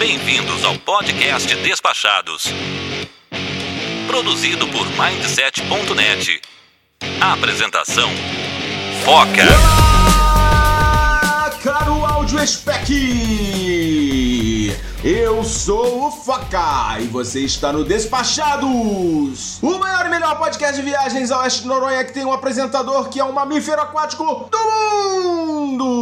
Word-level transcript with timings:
Bem-vindos 0.00 0.64
ao 0.64 0.78
podcast 0.78 1.54
Despachados. 1.56 2.44
Produzido 4.06 4.66
por 4.68 4.86
Mindset.net. 4.86 6.40
Apresentação: 7.20 8.08
Foca. 9.04 9.44
Caro 11.62 12.06
áudio 12.06 12.38
spec! 12.48 12.90
Eu 15.04 15.44
sou 15.44 16.06
o 16.06 16.10
Foca 16.10 16.98
e 16.98 17.04
você 17.04 17.40
está 17.40 17.70
no 17.70 17.84
Despachados, 17.84 19.58
o 19.62 19.78
maior 19.78 20.06
e 20.06 20.08
melhor 20.08 20.38
podcast 20.38 20.76
de 20.76 20.82
viagens 20.82 21.30
ao 21.30 21.42
oeste 21.42 21.60
de 21.60 21.68
Noronha 21.68 22.04
que 22.06 22.14
tem 22.14 22.24
um 22.24 22.32
apresentador 22.32 23.10
que 23.10 23.20
é 23.20 23.24
um 23.24 23.32
mamífero 23.32 23.82
aquático 23.82 24.48
do 24.50 24.58
mundo. 24.58 25.99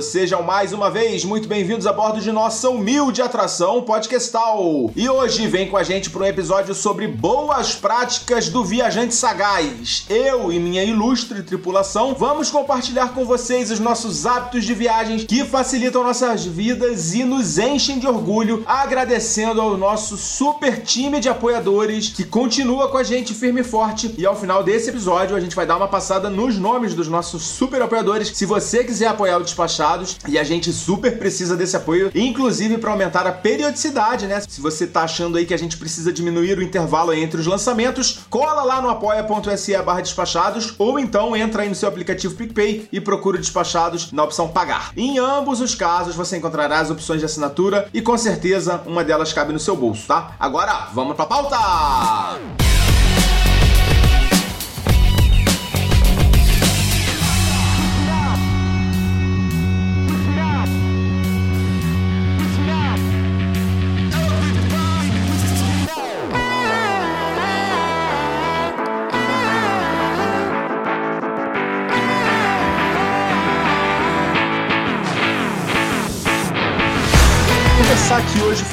Sejam 0.00 0.42
mais 0.42 0.72
uma 0.72 0.90
vez 0.90 1.24
muito 1.24 1.48
bem-vindos 1.48 1.86
a 1.86 1.92
bordo 1.92 2.20
de 2.20 2.30
nossa 2.32 2.68
humilde 2.68 3.22
atração 3.22 3.82
podcastal. 3.82 4.90
E 4.96 5.08
hoje 5.08 5.46
vem 5.46 5.68
com 5.68 5.76
a 5.76 5.82
gente 5.82 6.10
para 6.10 6.22
um 6.22 6.26
episódio 6.26 6.74
sobre 6.74 7.06
boas 7.06 7.74
práticas 7.74 8.48
do 8.48 8.64
viajante 8.64 9.14
sagaz. 9.14 10.04
Eu 10.08 10.52
e 10.52 10.58
minha 10.58 10.84
ilustre 10.84 11.42
tripulação 11.42 12.14
vamos 12.14 12.50
compartilhar 12.50 13.14
com 13.14 13.24
vocês 13.24 13.70
os 13.70 13.78
nossos 13.78 14.26
hábitos 14.26 14.64
de 14.64 14.74
viagens 14.74 15.24
que 15.24 15.44
facilitam 15.44 16.02
nossas 16.02 16.44
vidas 16.44 17.14
e 17.14 17.24
nos 17.24 17.58
enchem 17.58 17.98
de 17.98 18.06
orgulho 18.06 18.62
agradecendo 18.66 19.60
ao 19.60 19.76
nosso 19.76 20.16
super 20.16 20.82
time 20.82 21.20
de 21.20 21.28
apoiadores 21.28 22.08
que 22.08 22.24
continua 22.24 22.88
com 22.88 22.98
a 22.98 23.04
gente 23.04 23.32
firme 23.34 23.60
e 23.60 23.64
forte. 23.64 24.14
E 24.18 24.26
ao 24.26 24.36
final 24.36 24.62
desse 24.62 24.90
episódio, 24.90 25.36
a 25.36 25.40
gente 25.40 25.56
vai 25.56 25.66
dar 25.66 25.76
uma 25.76 25.88
passada 25.88 26.28
nos 26.28 26.58
nomes 26.58 26.94
dos 26.94 27.08
nossos 27.08 27.42
super 27.42 27.80
apoiadores. 27.80 28.32
Se 28.34 28.44
você 28.44 28.84
quiser 28.84 29.06
apoiar 29.06 29.38
o 29.38 29.44
Despachados, 29.62 30.18
e 30.28 30.38
a 30.38 30.42
gente 30.42 30.72
super 30.72 31.18
precisa 31.18 31.56
desse 31.56 31.76
apoio, 31.76 32.10
inclusive 32.14 32.78
para 32.78 32.90
aumentar 32.90 33.26
a 33.28 33.32
periodicidade, 33.32 34.26
né? 34.26 34.40
Se 34.40 34.60
você 34.60 34.86
tá 34.86 35.02
achando 35.02 35.38
aí 35.38 35.46
que 35.46 35.54
a 35.54 35.58
gente 35.58 35.76
precisa 35.76 36.12
diminuir 36.12 36.58
o 36.58 36.62
intervalo 36.62 37.12
entre 37.12 37.40
os 37.40 37.46
lançamentos, 37.46 38.20
cola 38.28 38.64
lá 38.64 38.82
no 38.82 38.90
apoia.se 38.90 39.76
barra 39.82 40.00
despachados 40.00 40.74
ou 40.78 40.98
então 40.98 41.36
entra 41.36 41.62
aí 41.62 41.68
no 41.68 41.74
seu 41.76 41.88
aplicativo 41.88 42.34
PicPay 42.34 42.88
e 42.90 43.00
procura 43.00 43.38
Despachados 43.38 44.10
na 44.10 44.24
opção 44.24 44.48
pagar. 44.48 44.92
Em 44.96 45.18
ambos 45.18 45.60
os 45.60 45.74
casos, 45.74 46.16
você 46.16 46.36
encontrará 46.36 46.80
as 46.80 46.90
opções 46.90 47.20
de 47.20 47.26
assinatura 47.26 47.88
e 47.94 48.02
com 48.02 48.18
certeza 48.18 48.82
uma 48.84 49.04
delas 49.04 49.32
cabe 49.32 49.52
no 49.52 49.60
seu 49.60 49.76
bolso, 49.76 50.06
tá? 50.08 50.34
Agora, 50.40 50.88
vamos 50.92 51.14
pra 51.14 51.26
pauta! 51.26 52.71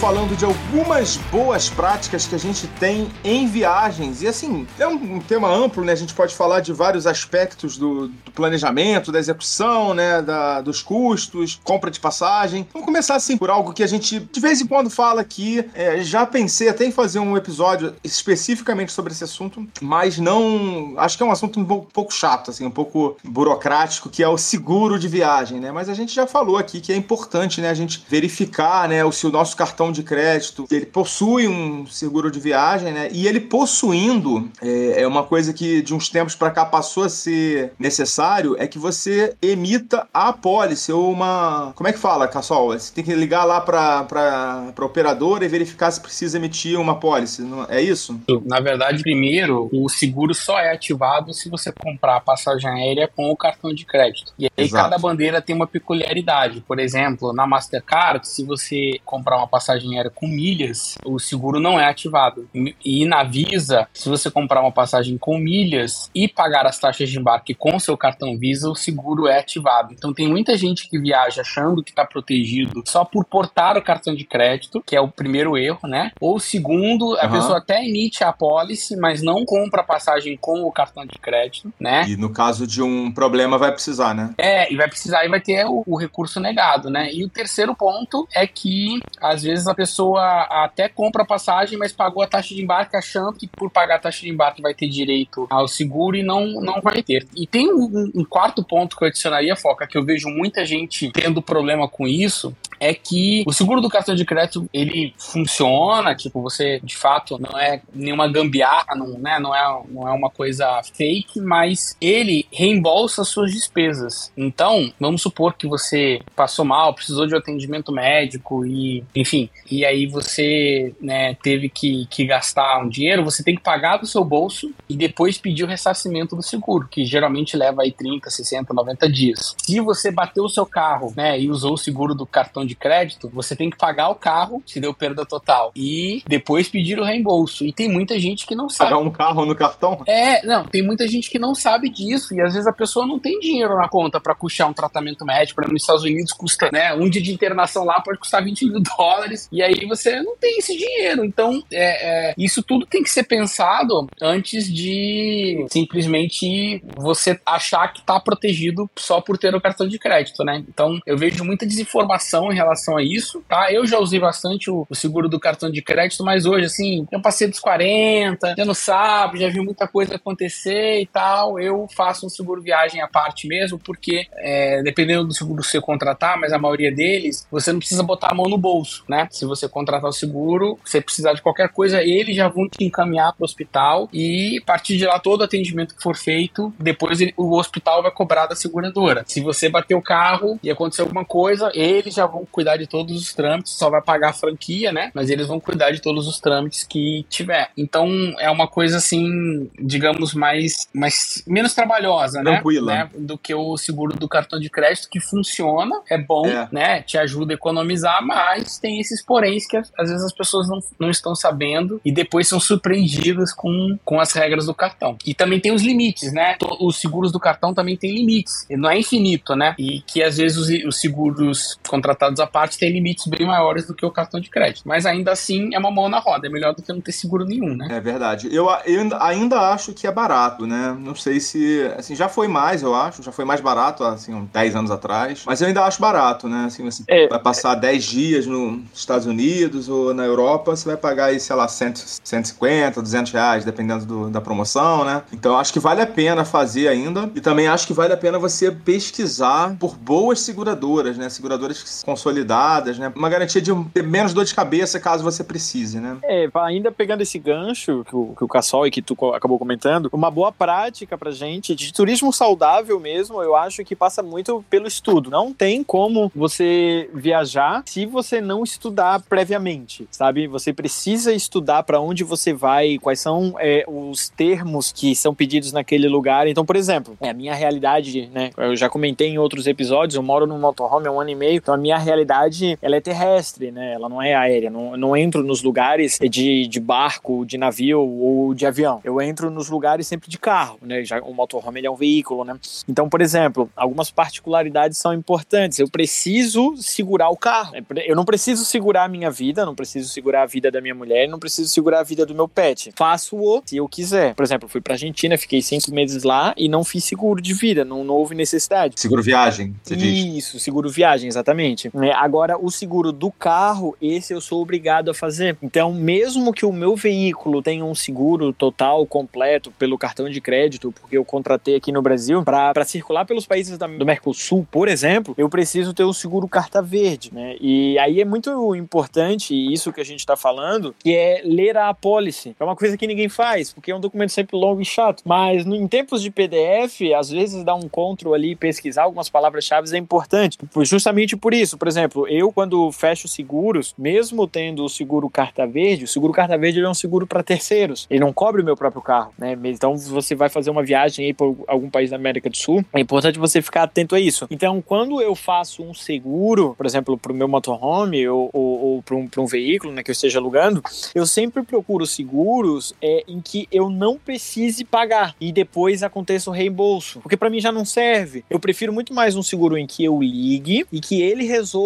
Falando 0.10 0.36
de 0.36 0.44
algumas 0.44 1.18
boas 1.32 1.70
práticas 1.70 2.26
que 2.26 2.34
a 2.34 2.38
gente 2.40 2.66
tem 2.80 3.12
em 3.24 3.46
viagens. 3.46 4.24
E 4.24 4.28
assim, 4.28 4.66
é 4.80 4.88
um, 4.88 5.20
tema 5.20 5.48
amplo, 5.48 5.86
né? 5.86 5.92
A 5.92 5.96
gente 5.96 6.16
pode 6.16 6.34
falar 6.34 6.62
de 6.62 6.74
vários 6.74 7.06
aspectos 7.06 7.78
do, 7.78 8.08
do 8.08 8.32
planejamento, 8.32 9.12
da 9.12 9.20
execução, 9.20 9.94
né? 9.94 10.20
Da, 10.20 10.62
dos 10.62 10.82
custos, 10.82 11.62
compra 11.64 11.92
de 11.92 12.00
passagem. 12.00 12.68
Vamos 12.74 12.88
começar 12.88 13.14
assim 13.14 13.38
por 13.38 13.52
algo 13.52 13.72
que 13.72 13.84
a 13.84 13.88
gente 13.88 14.20
de 14.20 14.40
vez 14.40 14.60
em 14.60 14.66
quando 14.66 14.90
fala 14.90 15.22
aqui. 15.22 15.64
É, 15.76 16.02
já 16.02 16.26
pensei 16.26 16.70
até 16.70 16.86
em 16.86 16.92
fazer 16.92 17.20
um 17.20 17.38
episódio 17.38 17.94
especificamente 18.04 18.92
sobre 18.92 19.14
esse 19.14 19.24
assunto, 19.24 19.64
mas 19.80 20.18
não. 20.18 20.96
Acho 20.98 21.18
que 21.18 21.22
é 21.22 21.26
um 21.28 21.32
assunto 21.32 21.60
um 21.60 21.66
pouco, 21.66 22.12
chato, 22.12 22.50
assim, 22.50 22.66
um 22.66 22.72
pouco 22.72 23.16
burocrático, 23.24 24.10
que 24.10 24.24
é 24.24 24.28
o 24.28 24.40
seguro 24.40 24.98
de 24.98 25.08
viagem, 25.08 25.60
né? 25.60 25.72
Mas 25.72 25.88
a 25.88 25.94
gente 25.94 26.16
já 26.16 26.26
falou 26.26 26.58
aqui 26.58 26.82
que 26.82 26.92
é 26.92 26.96
importante, 26.96 27.62
né? 27.62 27.70
A 27.70 27.76
gente 27.76 28.04
verificar, 28.10 28.90
né? 28.90 29.00
Se 29.12 29.28
o 29.28 29.32
nosso 29.32 29.56
cartão 29.56 29.92
de 29.92 29.99
crédito 30.04 30.66
ele 30.72 30.86
possui 30.86 31.48
um 31.48 31.86
seguro 31.86 32.32
de 32.32 32.40
viagem, 32.40 32.92
né? 32.92 33.10
E 33.12 33.28
ele 33.28 33.40
possuindo 33.40 34.50
é, 34.62 35.02
é 35.02 35.08
uma 35.08 35.24
coisa 35.24 35.54
que 35.54 35.82
de 35.82 35.94
uns 35.94 36.10
tempos 36.10 36.36
para 36.36 36.52
cá 36.52 36.66
passou 36.66 37.04
a 37.04 37.10
ser 37.10 37.74
necessário 37.80 38.56
é 38.58 38.68
que 38.68 38.78
você 38.78 39.36
emita 39.42 40.08
a 40.14 40.30
apólice 40.30 40.92
ou 40.92 41.12
uma 41.12 41.74
como 41.76 41.88
é 41.88 41.94
que 41.94 42.00
fala, 42.00 42.28
Cassol? 42.28 42.74
Você 42.74 42.94
tem 42.94 43.04
que 43.04 43.14
ligar 43.14 43.46
lá 43.46 43.62
para 43.62 44.04
para 44.04 44.86
operadora 44.86 45.46
e 45.46 45.48
verificar 45.48 45.92
se 45.92 46.02
precisa 46.02 46.38
emitir 46.38 46.80
uma 46.80 46.94
apólice, 46.94 47.42
não 47.42 47.66
é 47.70 47.82
isso? 47.82 48.20
Na 48.46 48.60
verdade, 48.60 49.02
primeiro 49.02 49.70
o 49.72 49.90
seguro 49.90 50.34
só 50.34 50.60
é 50.60 50.72
ativado 50.72 51.34
se 51.34 51.50
você 51.50 51.72
comprar 51.72 52.18
a 52.18 52.22
passagem 52.22 52.70
aérea 52.70 53.10
com 53.14 53.30
o 53.30 53.36
cartão 53.36 53.74
de 53.74 53.86
crédito. 53.86 54.34
E 54.38 54.46
aí 54.46 54.66
Exato. 54.66 54.84
cada 54.84 54.98
bandeira 54.98 55.42
tem 55.42 55.56
uma 55.56 55.68
peculiaridade. 55.68 56.62
Por 56.68 56.80
exemplo, 56.80 57.34
na 57.34 57.48
Mastercard, 57.48 58.28
se 58.28 58.44
você 58.44 59.00
comprar 59.06 59.38
uma 59.38 59.48
passagem 59.48 59.89
aérea 59.96 60.12
com 60.12 60.28
milhas, 60.28 60.96
o 61.06 61.20
seguro 61.20 61.60
não 61.60 61.80
é 61.80 61.86
ativado. 61.86 62.50
E 62.84 63.06
na 63.06 63.24
Visa, 63.24 63.88
se 63.94 64.10
você 64.10 64.30
comprar 64.30 64.62
uma 64.62 64.72
passagem 64.72 65.18
com 65.18 65.38
milhas 65.38 66.10
e 66.14 66.28
pagar 66.28 66.66
as 66.66 66.80
taxas 66.80 67.10
de 67.10 67.20
embarque 67.20 67.54
com 67.54 67.80
seu 67.80 67.98
cartão 67.98 68.38
Visa, 68.38 68.70
o 68.70 68.76
seguro 68.76 69.28
é 69.28 69.40
ativado. 69.40 69.94
Então 69.94 70.14
tem 70.14 70.28
muita 70.28 70.58
gente 70.58 70.90
que 70.90 71.00
viaja 71.00 71.42
achando 71.42 71.84
que 71.84 71.92
está 71.92 72.06
protegido 72.06 72.84
só 72.88 73.04
por 73.04 73.26
portar 73.26 73.78
o 73.78 73.82
cartão 73.82 74.16
de 74.16 74.24
crédito, 74.24 74.82
que 74.86 74.96
é 74.96 75.02
o 75.02 75.08
primeiro 75.08 75.58
erro, 75.58 75.88
né? 75.88 76.12
Ou 76.20 76.40
segundo, 76.40 77.16
a 77.18 77.26
uhum. 77.26 77.32
pessoa 77.32 77.58
até 77.58 77.84
emite 77.84 78.24
a 78.24 78.32
policy, 78.32 78.96
mas 78.96 79.22
não 79.22 79.46
compra 79.46 79.82
a 79.82 79.84
passagem 79.84 80.38
com 80.38 80.64
o 80.64 80.72
cartão 80.72 81.06
de 81.06 81.18
crédito, 81.20 81.72
né? 81.80 82.06
E 82.08 82.16
no 82.16 82.30
caso 82.30 82.66
de 82.66 82.82
um 82.82 83.12
problema 83.12 83.58
vai 83.58 83.72
precisar, 83.72 84.14
né? 84.14 84.34
É, 84.38 84.72
e 84.72 84.76
vai 84.76 84.88
precisar 84.88 85.26
e 85.26 85.30
vai 85.30 85.42
ter 85.42 85.66
o, 85.66 85.84
o 85.86 85.98
recurso 85.98 86.40
negado, 86.40 86.90
né? 86.90 87.12
E 87.14 87.24
o 87.24 87.30
terceiro 87.30 87.76
ponto 87.76 88.28
é 88.34 88.46
que 88.46 89.00
às 89.22 89.44
vezes 89.44 89.68
a 89.68 89.76
pessoa 89.80 90.42
até 90.66 90.90
compra 90.90 91.24
a 91.24 91.26
passagem, 91.26 91.78
mas 91.78 91.94
pagou 91.94 92.22
a 92.22 92.28
taxa 92.28 92.54
de 92.54 92.62
embarque 92.62 92.98
achando 92.98 93.32
que 93.32 93.48
por 93.48 93.72
pagar 93.72 93.96
a 93.96 94.00
taxa 94.00 94.20
de 94.24 94.30
embarque 94.30 94.62
vai 94.62 94.74
ter 94.74 94.90
direito 94.90 95.48
ao 95.50 95.70
seguro 95.70 96.18
e 96.18 96.24
não, 96.24 96.46
não 96.62 96.82
vai 96.82 97.02
ter. 97.02 97.26
E 97.34 97.48
tem 97.48 97.74
um, 97.74 98.12
um 98.14 98.26
quarto 98.26 98.62
ponto 98.62 98.98
que 98.98 99.06
eu 99.06 99.08
adicionaria, 99.08 99.56
Foca, 99.56 99.88
que 99.88 99.98
eu 99.98 100.04
vejo 100.04 100.28
muita 100.28 100.66
gente 100.66 101.10
tendo 101.14 101.42
problema 101.42 101.88
com 101.88 102.06
isso, 102.06 102.54
é 102.80 102.94
que 102.94 103.44
o 103.46 103.54
seguro 103.54 103.82
do 103.82 103.90
cartão 103.90 104.16
de 104.16 104.26
crédito 104.26 104.70
ele 104.74 105.14
funciona, 105.18 106.16
tipo, 106.16 106.42
você 106.42 106.80
de 106.84 106.96
fato 106.96 107.38
não 107.40 107.60
é 107.60 107.82
nenhuma 107.94 108.28
gambiarra, 108.28 108.96
não, 108.96 109.20
né, 109.20 109.40
não, 109.40 109.56
é, 109.56 109.82
não 109.90 110.08
é 110.08 110.12
uma 110.12 110.30
coisa 110.30 110.82
fake, 110.96 111.40
mas 111.42 111.96
ele 112.00 112.48
reembolsa 112.52 113.24
suas 113.24 113.52
despesas. 113.52 114.32
Então, 114.38 114.92
vamos 115.00 115.22
supor 115.22 115.54
que 115.54 115.68
você 115.68 116.22
passou 116.36 116.66
mal, 116.66 116.94
precisou 116.94 117.28
de 117.28 117.34
um 117.34 117.38
atendimento 117.38 117.92
médico 117.92 118.66
e, 118.66 119.04
enfim, 119.16 119.50
e 119.70 119.86
aí 119.86 120.06
você 120.06 120.94
né, 121.02 121.36
teve 121.36 121.70
que, 121.70 122.06
que 122.10 122.26
gastar 122.26 122.84
um 122.84 122.90
dinheiro, 122.90 123.24
você 123.24 123.44
tem 123.44 123.56
que 123.56 123.62
pagar 123.62 123.98
do 123.98 124.06
seu 124.06 124.24
bolso 124.24 124.72
e 124.88 124.96
depois 124.96 125.38
pedir 125.38 125.64
o 125.64 125.68
ressarcimento 125.68 126.36
do 126.36 126.44
seguro, 126.44 126.88
que 126.88 127.06
geralmente 127.06 127.58
leva 127.58 127.82
aí 127.82 127.92
30, 127.92 128.30
60, 128.30 128.74
90 128.74 129.10
dias. 129.10 129.56
Se 129.58 129.80
você 129.80 130.12
bateu 130.12 130.44
o 130.44 130.50
seu 130.50 130.66
carro 130.66 131.14
né, 131.16 131.40
e 131.40 131.50
usou 131.50 131.74
o 131.74 131.78
seguro 131.78 132.14
do 132.14 132.26
cartão 132.26 132.66
de 132.66 132.69
crédito, 132.76 133.30
você 133.34 133.56
tem 133.56 133.70
que 133.70 133.78
pagar 133.78 134.10
o 134.10 134.16
carro, 134.16 134.62
se 134.66 134.80
deu 134.80 134.94
perda 134.94 135.26
total, 135.26 135.72
e 135.76 136.22
depois 136.28 136.68
pedir 136.68 137.00
o 137.00 137.04
reembolso. 137.04 137.66
E 137.66 137.74
tem 137.74 137.90
muita 137.90 138.20
gente 138.20 138.46
que 138.46 138.56
não 138.56 138.70
sabe. 138.70 138.92
Pagar 138.92 139.04
um 139.04 139.12
carro 139.12 139.46
no 139.46 139.56
cartão? 139.56 140.04
É, 140.08 140.46
não, 140.46 140.66
tem 140.66 140.82
muita 140.82 141.08
gente 141.08 141.30
que 141.30 141.40
não 141.40 141.54
sabe 141.56 141.90
disso, 141.90 142.34
e 142.34 142.42
às 142.42 142.54
vezes 142.54 142.68
a 142.68 142.74
pessoa 142.74 143.06
não 143.06 143.20
tem 143.20 143.40
dinheiro 143.40 143.76
na 143.76 143.88
conta 143.88 144.20
para 144.20 144.36
custear 144.36 144.70
um 144.70 144.74
tratamento 144.74 145.26
médico. 145.26 145.62
Nos 145.62 145.82
Estados 145.82 146.04
Unidos 146.04 146.32
custa, 146.32 146.70
né, 146.72 146.94
um 146.94 147.10
dia 147.10 147.22
de 147.22 147.32
internação 147.32 147.84
lá 147.84 148.02
pode 148.02 148.20
custar 148.20 148.44
20 148.44 148.66
mil 148.66 148.82
dólares, 148.98 149.48
e 149.52 149.62
aí 149.62 149.86
você 149.86 150.22
não 150.22 150.36
tem 150.38 150.60
esse 150.60 150.78
dinheiro. 150.78 151.24
Então, 151.24 151.64
é, 151.72 152.30
é, 152.30 152.34
isso 152.38 152.64
tudo 152.64 152.86
tem 152.86 153.04
que 153.04 153.10
ser 153.10 153.24
pensado 153.24 154.08
antes 154.22 154.72
de 154.72 155.66
simplesmente 155.70 156.82
você 156.96 157.40
achar 157.46 157.88
que 157.94 158.00
está 158.00 158.20
protegido 158.20 158.90
só 158.98 159.22
por 159.22 159.38
ter 159.38 159.54
o 159.56 159.62
cartão 159.62 159.88
de 159.88 160.00
crédito, 160.00 160.44
né? 160.44 160.64
Então, 160.68 161.00
eu 161.06 161.18
vejo 161.18 161.44
muita 161.44 161.66
desinformação 161.66 162.52
em 162.52 162.56
relação 162.60 162.98
a 162.98 163.04
isso, 163.04 163.44
tá? 163.48 163.72
Eu 163.72 163.86
já 163.86 164.00
usei 164.00 164.20
bastante 164.20 164.70
o, 164.70 164.86
o 164.90 164.96
seguro 164.96 165.28
do 165.28 165.40
cartão 165.40 165.70
de 165.72 165.82
crédito, 165.82 166.24
mas 166.24 166.46
hoje, 166.46 166.66
assim, 166.66 167.08
eu 167.12 167.22
passei 167.22 167.48
dos 167.48 167.60
40, 167.60 168.56
já 168.58 168.66
não 168.66 168.74
sabe, 168.74 169.40
já 169.40 169.50
vi 169.50 169.62
muita 169.62 169.88
coisa 169.88 170.16
acontecer 170.16 171.02
e 171.02 171.06
tal. 171.06 171.60
Eu 171.60 171.88
faço 171.96 172.26
um 172.26 172.30
seguro 172.30 172.62
viagem 172.62 173.02
à 173.02 173.08
parte 173.08 173.48
mesmo, 173.48 173.80
porque 173.80 174.28
é, 174.38 174.82
dependendo 174.84 175.26
do 175.26 175.34
seguro 175.34 175.62
que 175.62 175.68
você 175.68 175.82
contratar, 175.82 176.38
mas 176.40 176.54
a 176.54 176.60
maioria 176.60 176.94
deles, 176.94 177.48
você 177.52 177.72
não 177.72 177.80
precisa 177.80 178.04
botar 178.04 178.32
a 178.32 178.36
mão 178.36 178.48
no 178.48 178.58
bolso, 178.58 179.04
né? 179.08 179.28
Se 179.32 179.46
você 179.46 179.68
contratar 179.68 180.10
o 180.10 180.14
seguro, 180.14 180.78
você 180.84 181.02
precisar 181.02 181.34
de 181.34 181.42
qualquer 181.42 181.70
coisa, 181.70 182.02
eles 182.04 182.36
já 182.36 182.48
vão 182.48 182.68
te 182.68 182.84
encaminhar 182.84 183.34
para 183.34 183.44
o 183.44 183.46
hospital 183.46 184.10
e 184.14 184.60
a 184.62 184.66
partir 184.66 184.98
de 184.98 185.06
lá 185.06 185.20
todo 185.20 185.44
atendimento 185.44 185.96
que 185.96 186.02
for 186.02 186.16
feito, 186.16 186.74
depois 186.80 187.22
ele, 187.22 187.34
o 187.38 187.58
hospital 187.58 188.02
vai 188.02 188.12
cobrar 188.12 188.48
da 188.48 188.56
seguradora. 188.56 189.24
Se 189.28 189.42
você 189.42 189.70
bater 189.70 189.96
o 189.96 190.02
carro 190.02 190.60
e 190.62 190.70
acontecer 190.70 191.02
alguma 191.02 191.26
coisa, 191.26 191.72
eles 191.74 192.14
já 192.14 192.26
vão 192.26 192.46
cuidar 192.52 192.78
de 192.78 192.88
todos 192.88 193.16
os 193.22 193.34
trâmites, 193.34 193.74
só 193.74 193.90
vai 193.90 194.02
pagar 194.02 194.30
a 194.30 194.34
franquia, 194.34 194.92
né? 194.92 195.12
Mas 195.14 195.30
eles 195.30 195.48
vão 195.48 195.60
cuidar 195.60 195.92
de 195.92 196.02
todos 196.02 196.28
os 196.28 196.40
trâmites 196.40 196.84
que 196.84 197.26
tiver. 197.30 197.70
Então 197.78 198.08
é 198.40 198.50
uma 198.50 198.68
coisa 198.68 198.98
assim, 198.98 199.70
digamos, 199.80 200.34
mais, 200.34 200.88
mais 200.94 201.44
menos 201.48 201.74
trabalhosa, 201.74 202.42
né? 202.44 202.54
Tranquila. 202.54 202.94
né? 202.94 203.10
Do 203.18 203.38
que 203.38 203.54
o 203.54 203.78
seguro 203.78 204.18
do 204.18 204.28
cartão 204.28 204.60
de 204.60 204.70
crédito 204.70 205.10
que 205.10 205.20
funciona, 205.20 206.02
é 206.10 206.18
bom, 206.18 206.46
É. 206.48 206.68
né? 206.72 207.02
Te 207.02 207.18
ajuda 207.18 207.54
a 207.54 207.56
economizar, 207.56 208.26
mas 208.26 208.78
tem 208.78 209.00
esses 209.00 209.24
poréns 209.24 209.66
que 209.68 209.78
às 209.78 210.10
vezes 210.10 210.24
as 210.24 210.34
pessoas 210.34 210.68
não, 210.68 210.80
não 211.00 211.10
estão 211.10 211.36
sabendo 211.36 212.00
e 212.04 212.12
depois 212.12 212.48
são 212.48 212.60
surpreendidas 212.60 213.54
com, 213.54 213.98
com 214.04 214.20
as 214.20 214.34
regras 214.34 214.66
do 214.66 214.74
cartão. 214.74 215.18
E 215.26 215.34
também 215.34 215.60
tem 215.60 215.72
os 215.72 215.82
limites, 215.82 216.32
né? 216.34 216.58
Os 216.80 216.98
seguros 216.98 217.32
do 217.32 217.40
cartão 217.40 217.74
também 217.74 217.96
têm 217.96 218.14
limites. 218.14 218.66
Não 218.70 218.90
é 218.90 218.98
infinito, 219.00 219.56
né? 219.56 219.76
E 219.78 220.02
que 220.02 220.24
às 220.24 220.38
vezes 220.38 220.58
os, 220.58 220.70
os 220.86 221.00
seguros 221.00 221.78
contratados 221.88 222.39
à 222.40 222.48
parte 222.48 222.78
têm 222.78 222.92
limites 222.92 223.28
bem 223.28 223.46
maiores 223.46 223.86
do 223.88 223.94
que 223.94 224.06
o 224.06 224.12
cartão 224.12 224.40
de 224.40 224.50
crédito. 224.50 224.88
Mas 224.88 225.06
ainda 225.06 225.32
assim 225.32 225.74
é 225.74 225.80
uma 225.80 225.92
mão 225.92 226.10
na 226.10 226.20
roda. 226.20 226.48
É 226.48 226.50
melhor 226.50 226.74
do 226.74 226.82
que 226.82 226.92
não 226.94 227.02
ter 227.02 227.12
seguro 227.12 227.46
nenhum, 227.46 227.76
né? 227.76 227.88
É 227.92 228.00
verdade. 228.00 228.48
Eu, 228.54 228.68
eu 228.86 229.18
ainda- 229.22 229.60
acho 229.72 229.94
que 229.94 230.08
é 230.08 230.12
barato, 230.12 230.66
né? 230.66 230.96
Não 231.00 231.14
sei 231.16 231.40
se. 231.40 231.82
Assim, 231.98 232.16
já 232.16 232.30
foi 232.30 232.48
mais, 232.48 232.82
eu 232.82 232.94
acho. 232.96 233.22
Já 233.24 233.32
foi 233.32 233.44
mais 233.46 233.60
barato, 233.62 234.04
assim, 234.04 234.34
uns 234.34 234.48
10 234.50 234.76
anos 234.76 234.92
atrás. 234.92 235.44
Mas 235.46 235.60
eu 235.62 235.68
ainda 235.68 235.84
acho 235.84 236.00
barato, 236.02 236.48
né? 236.48 236.66
Assim, 236.68 236.84
você 236.84 237.04
É. 237.08 237.28
vai 237.28 237.40
passar 237.40 237.76
10 237.76 238.04
dias 238.04 238.46
nos 238.46 238.80
Estados 238.94 239.26
Unidos 239.28 239.90
ou 239.90 240.14
na 240.14 240.24
Europa, 240.26 240.76
você 240.76 240.86
vai 240.88 240.98
pagar 240.98 241.26
aí, 241.26 241.40
sei 241.40 241.56
lá, 241.56 241.68
100, 241.68 241.94
150, 242.24 243.02
200 243.02 243.32
reais, 243.32 243.66
dependendo 243.66 244.06
do- 244.06 244.30
da 244.30 244.40
promoção, 244.42 245.04
né? 245.04 245.24
Então 245.34 245.58
acho 245.58 245.74
que 245.74 245.80
vale 245.80 246.02
a 246.02 246.08
pena 246.08 246.46
fazer 246.46 246.88
ainda. 246.88 247.30
E 247.36 247.42
também 247.42 247.68
acho 247.68 247.86
que 247.88 247.94
vale 247.94 248.14
a 248.14 248.18
pena 248.18 248.38
você 248.40 248.72
pesquisar 248.72 249.76
por 249.80 249.96
boas 249.96 250.40
seguradoras, 250.42 251.18
né? 251.18 251.30
Seguradoras 251.30 252.04
consolidadas, 252.30 252.98
né? 252.98 253.12
Uma 253.16 253.30
garantia 253.30 253.62
de 253.62 253.72
ter 253.94 254.04
menos 254.04 254.34
dor 254.34 254.46
de 254.46 254.54
cabeça 254.54 255.00
caso 255.00 255.24
você 255.24 255.44
precise, 255.44 256.00
né? 256.00 256.18
É, 256.24 256.48
ainda 256.56 256.92
pegando 256.92 257.22
esse 257.22 257.40
gancho 257.40 258.04
que 258.06 258.16
o, 258.16 258.34
que 258.38 258.44
o 258.44 258.48
Cassol 258.48 258.88
e 258.88 258.92
que 258.92 259.02
tu 259.02 259.16
acabou 259.34 259.58
comentando, 259.58 260.10
uma 260.14 260.30
boa 260.30 260.52
prática 260.52 261.18
pra 261.18 261.32
gente 261.32 261.76
de 261.76 261.92
turismo 261.92 262.32
saudável 262.32 263.00
mesmo, 263.00 263.42
eu 263.42 263.56
acho 263.56 263.84
que 263.84 263.96
passa 263.96 264.22
muito 264.22 264.64
pelo 264.70 264.88
estudo. 264.88 265.30
Não 265.30 265.54
tem 265.54 265.84
como 265.84 266.32
você 266.36 267.10
viajar 267.14 267.84
se 267.86 268.06
você 268.06 268.40
não 268.40 268.64
estudar 268.64 269.22
previamente, 269.22 270.08
sabe? 270.12 270.48
Você 270.48 270.72
precisa 270.72 271.34
estudar 271.34 271.84
pra 271.84 272.00
onde 272.00 272.24
você 272.24 272.54
vai, 272.54 272.98
quais 273.00 273.20
são 273.20 273.56
é, 273.60 273.84
os 273.88 274.30
termos 274.30 274.92
que 274.92 275.16
são 275.16 275.34
pedidos 275.34 275.72
naquele 275.72 276.08
lugar. 276.08 276.48
Então, 276.48 276.66
por 276.66 276.76
exemplo, 276.76 277.18
é 277.20 277.30
a 277.30 277.34
minha 277.34 277.54
realidade, 277.54 278.30
né? 278.32 278.52
Eu 278.58 278.76
já 278.76 278.90
comentei 278.90 279.30
em 279.30 279.38
outros 279.38 279.68
episódios, 279.68 280.16
eu 280.16 280.24
moro 280.24 280.46
num 280.46 280.60
motorhome 280.60 281.08
há 281.08 281.12
um 281.12 281.20
ano 281.20 281.30
e 281.30 281.36
meio, 281.36 281.58
então 281.58 281.74
a 281.74 281.78
minha 281.78 281.98
realidade, 282.10 282.78
ela 282.82 282.96
é 282.96 283.02
terrestre, 283.02 283.72
né? 283.72 283.94
Ela 283.94 284.10
não 284.10 284.22
é 284.22 284.36
aérea, 284.36 284.70
não, 284.70 284.98
não 284.98 285.16
entro 285.16 285.44
nos 285.44 285.62
lugares 285.62 286.20
de, 286.20 286.68
de 286.68 286.80
barco, 286.80 287.46
de 287.46 287.58
navio 287.58 288.02
ou 288.02 288.54
de 288.54 288.66
avião. 288.66 289.00
Eu 289.04 289.22
entro 289.22 289.50
nos 289.50 289.70
lugares 289.70 290.08
sempre 290.08 290.30
de 290.30 290.38
carro, 290.38 290.78
né? 290.82 291.04
Já 291.04 291.20
o 291.20 291.34
motorhome 291.34 291.86
é 291.86 291.90
um 291.90 291.96
veículo, 291.96 292.44
né? 292.44 292.58
Então, 292.88 293.08
por 293.10 293.22
exemplo, 293.22 293.70
algumas 293.76 294.12
particularidades 294.12 294.98
são 294.98 295.14
importantes. 295.14 295.80
Eu 295.80 295.90
preciso 295.90 296.76
segurar 296.78 297.30
o 297.30 297.38
carro. 297.38 297.74
Eu 298.06 298.16
não 298.16 298.26
preciso 298.26 298.66
segurar 298.66 299.06
a 299.06 299.08
minha 299.08 299.32
vida, 299.32 299.66
não 299.66 299.76
preciso 299.76 300.10
segurar 300.10 300.44
a 300.44 300.46
vida 300.46 300.72
da 300.72 300.82
minha 300.82 300.96
mulher, 300.96 301.28
não 301.28 301.40
preciso 301.40 301.70
segurar 301.70 302.00
a 302.00 302.04
vida 302.04 302.26
do 302.26 302.36
meu 302.36 302.48
pet. 302.48 302.92
Faço-o 302.96 303.62
se 303.66 303.78
eu 303.78 303.88
quiser. 303.88 304.34
Por 304.36 304.44
exemplo, 304.44 304.68
fui 304.68 304.82
pra 304.82 304.94
Argentina, 304.94 305.38
fiquei 305.38 305.62
cinco 305.62 305.94
meses 305.94 306.24
lá 306.24 306.54
e 306.58 306.68
não 306.68 306.84
fiz 306.84 307.04
seguro 307.04 307.42
de 307.42 307.54
vida, 307.54 307.86
não, 307.86 308.04
não 308.04 308.16
houve 308.16 308.36
necessidade. 308.36 309.00
Seguro 309.00 309.22
viagem, 309.22 309.76
você 309.82 309.96
diz. 309.96 310.26
Isso, 310.40 310.60
seguro 310.60 310.90
viagem, 310.90 311.28
exatamente. 311.28 311.90
Né, 312.00 312.14
Agora, 312.14 312.58
o 312.58 312.72
seguro 312.72 313.12
do 313.12 313.30
carro, 313.32 313.96
esse 314.02 314.34
eu 314.34 314.40
sou 314.40 314.62
obrigado 314.62 315.12
a 315.12 315.14
fazer. 315.14 315.58
Então, 315.62 315.92
mesmo 315.94 316.54
que 316.54 316.66
o 316.66 316.72
meu 316.72 316.96
veículo 316.96 317.62
tenha 317.62 317.84
um 317.84 317.94
seguro 317.94 318.54
total, 318.54 319.06
completo, 319.06 319.70
pelo 319.78 319.98
cartão 319.98 320.30
de 320.30 320.40
crédito, 320.40 320.94
porque 320.94 321.18
eu 321.18 321.26
contratei 321.26 321.76
aqui 321.76 321.92
no 321.92 322.02
Brasil, 322.02 322.42
para 322.44 322.86
circular 322.86 323.26
pelos 323.26 323.46
países 323.46 323.78
da- 323.78 323.88
do 323.88 324.06
Mercosul, 324.06 324.66
por 324.72 324.88
exemplo, 324.88 325.34
eu 325.38 325.50
preciso 325.50 325.94
ter 325.94 326.06
o 326.06 326.14
seguro 326.14 326.48
carta 326.48 326.82
verde, 326.82 327.34
né? 327.34 327.58
E 327.60 328.00
aí 328.00 328.22
é 328.22 328.26
muito 328.26 328.74
importante 328.76 329.54
isso 329.54 329.92
que 329.92 330.00
a 330.00 330.06
gente 330.06 330.20
está 330.20 330.38
falando, 330.38 330.96
que 331.00 331.14
é 331.14 331.42
ler 331.44 331.76
a 331.76 331.90
apólice. 331.90 332.56
É 332.60 332.64
uma 332.64 332.76
coisa 332.78 332.98
que 332.98 333.08
ninguém 333.08 333.28
faz, 333.28 333.74
porque 333.74 333.92
é 333.92 333.96
um 333.96 334.00
documento 334.00 334.30
sempre 334.32 334.56
longo 334.56 334.82
e 334.82 334.86
chato. 334.86 335.22
Mas 335.26 335.66
no- 335.66 335.76
em 335.76 335.88
tempos 335.88 336.22
de 336.22 336.32
PDF, 336.32 337.14
às 337.14 337.30
vezes 337.30 337.64
dar 337.66 337.76
um 337.76 337.90
control 337.90 338.34
ali, 338.34 338.56
pesquisar 338.56 339.04
algumas 339.04 339.30
palavras-chave 339.30 339.94
é 339.94 339.98
importante. 340.00 340.58
Por- 340.72 340.86
Justamente 340.86 341.36
por 341.36 341.54
isso, 341.54 341.78
por 341.78 341.88
exemplo, 341.90 342.28
eu 342.28 342.52
quando 342.52 342.92
fecho 342.92 343.28
seguros, 343.28 343.94
mesmo 343.98 344.48
tendo 344.48 344.84
o 344.84 344.90
seguro 344.90 345.30
carta 345.30 345.66
verde, 345.68 346.06
o 346.06 346.08
seguro 346.08 346.34
carta 346.34 346.58
verde 346.58 346.80
é 346.80 346.90
um 346.90 346.94
seguro 346.94 347.28
para 347.28 347.44
terceiros. 347.44 348.08
Ele 348.10 348.20
não 348.20 348.32
cobre 348.32 348.62
o 348.62 348.66
meu 348.66 348.76
próprio 348.76 349.02
carro, 349.02 349.34
né? 349.38 349.58
Então 349.66 349.98
você 349.98 350.36
vai 350.36 350.50
fazer 350.50 350.70
uma 350.70 350.84
viagem 350.84 351.26
aí 351.26 351.34
por 351.34 351.56
algum 351.68 351.90
país 351.90 352.10
da 352.10 352.16
América 352.16 352.50
do 352.50 352.58
Sul, 352.58 352.84
é 352.94 353.00
importante 353.00 353.40
você 353.40 353.62
ficar 353.62 353.84
atento 353.84 354.16
a 354.16 354.20
isso. 354.20 354.48
Então, 354.50 354.82
quando 354.82 355.22
eu 355.22 355.36
faço 355.36 355.84
um 355.84 355.94
seguro, 355.94 356.76
por 356.76 356.86
exemplo, 356.86 357.18
para 357.18 357.32
o 357.32 357.36
meu 357.36 357.48
motorhome 357.48 358.28
ou, 358.28 358.50
ou, 358.54 358.80
ou 358.80 359.02
para 359.02 359.16
um, 359.16 359.30
um 359.38 359.46
veículo 359.46 359.94
né, 359.94 360.04
que 360.04 360.12
eu 360.12 360.14
esteja 360.14 360.40
alugando, 360.40 360.82
eu 361.14 361.26
sempre 361.26 361.64
procuro 361.64 362.06
seguros 362.06 362.94
é, 363.02 363.24
em 363.28 363.42
que 363.42 363.68
eu 363.72 363.90
não 363.90 364.18
precise 364.18 364.84
pagar 364.84 365.36
e 365.40 365.52
depois 365.52 366.04
aconteça 366.04 366.50
o 366.50 366.54
reembolso, 366.54 367.20
porque 367.20 367.38
para 367.38 367.50
mim 367.50 367.60
já 367.60 367.72
não 367.72 367.86
serve. 367.86 368.44
Eu 368.50 368.60
prefiro 368.60 368.94
muito 368.94 369.14
mais 369.14 369.36
um 369.36 369.44
seguro 369.44 369.78
em 369.78 369.88
que 369.88 370.04
eu 370.04 370.20
ligue 370.20 370.86
e 370.92 371.00
que 371.00 371.22
ele 371.22 371.46
resolva 371.46 371.79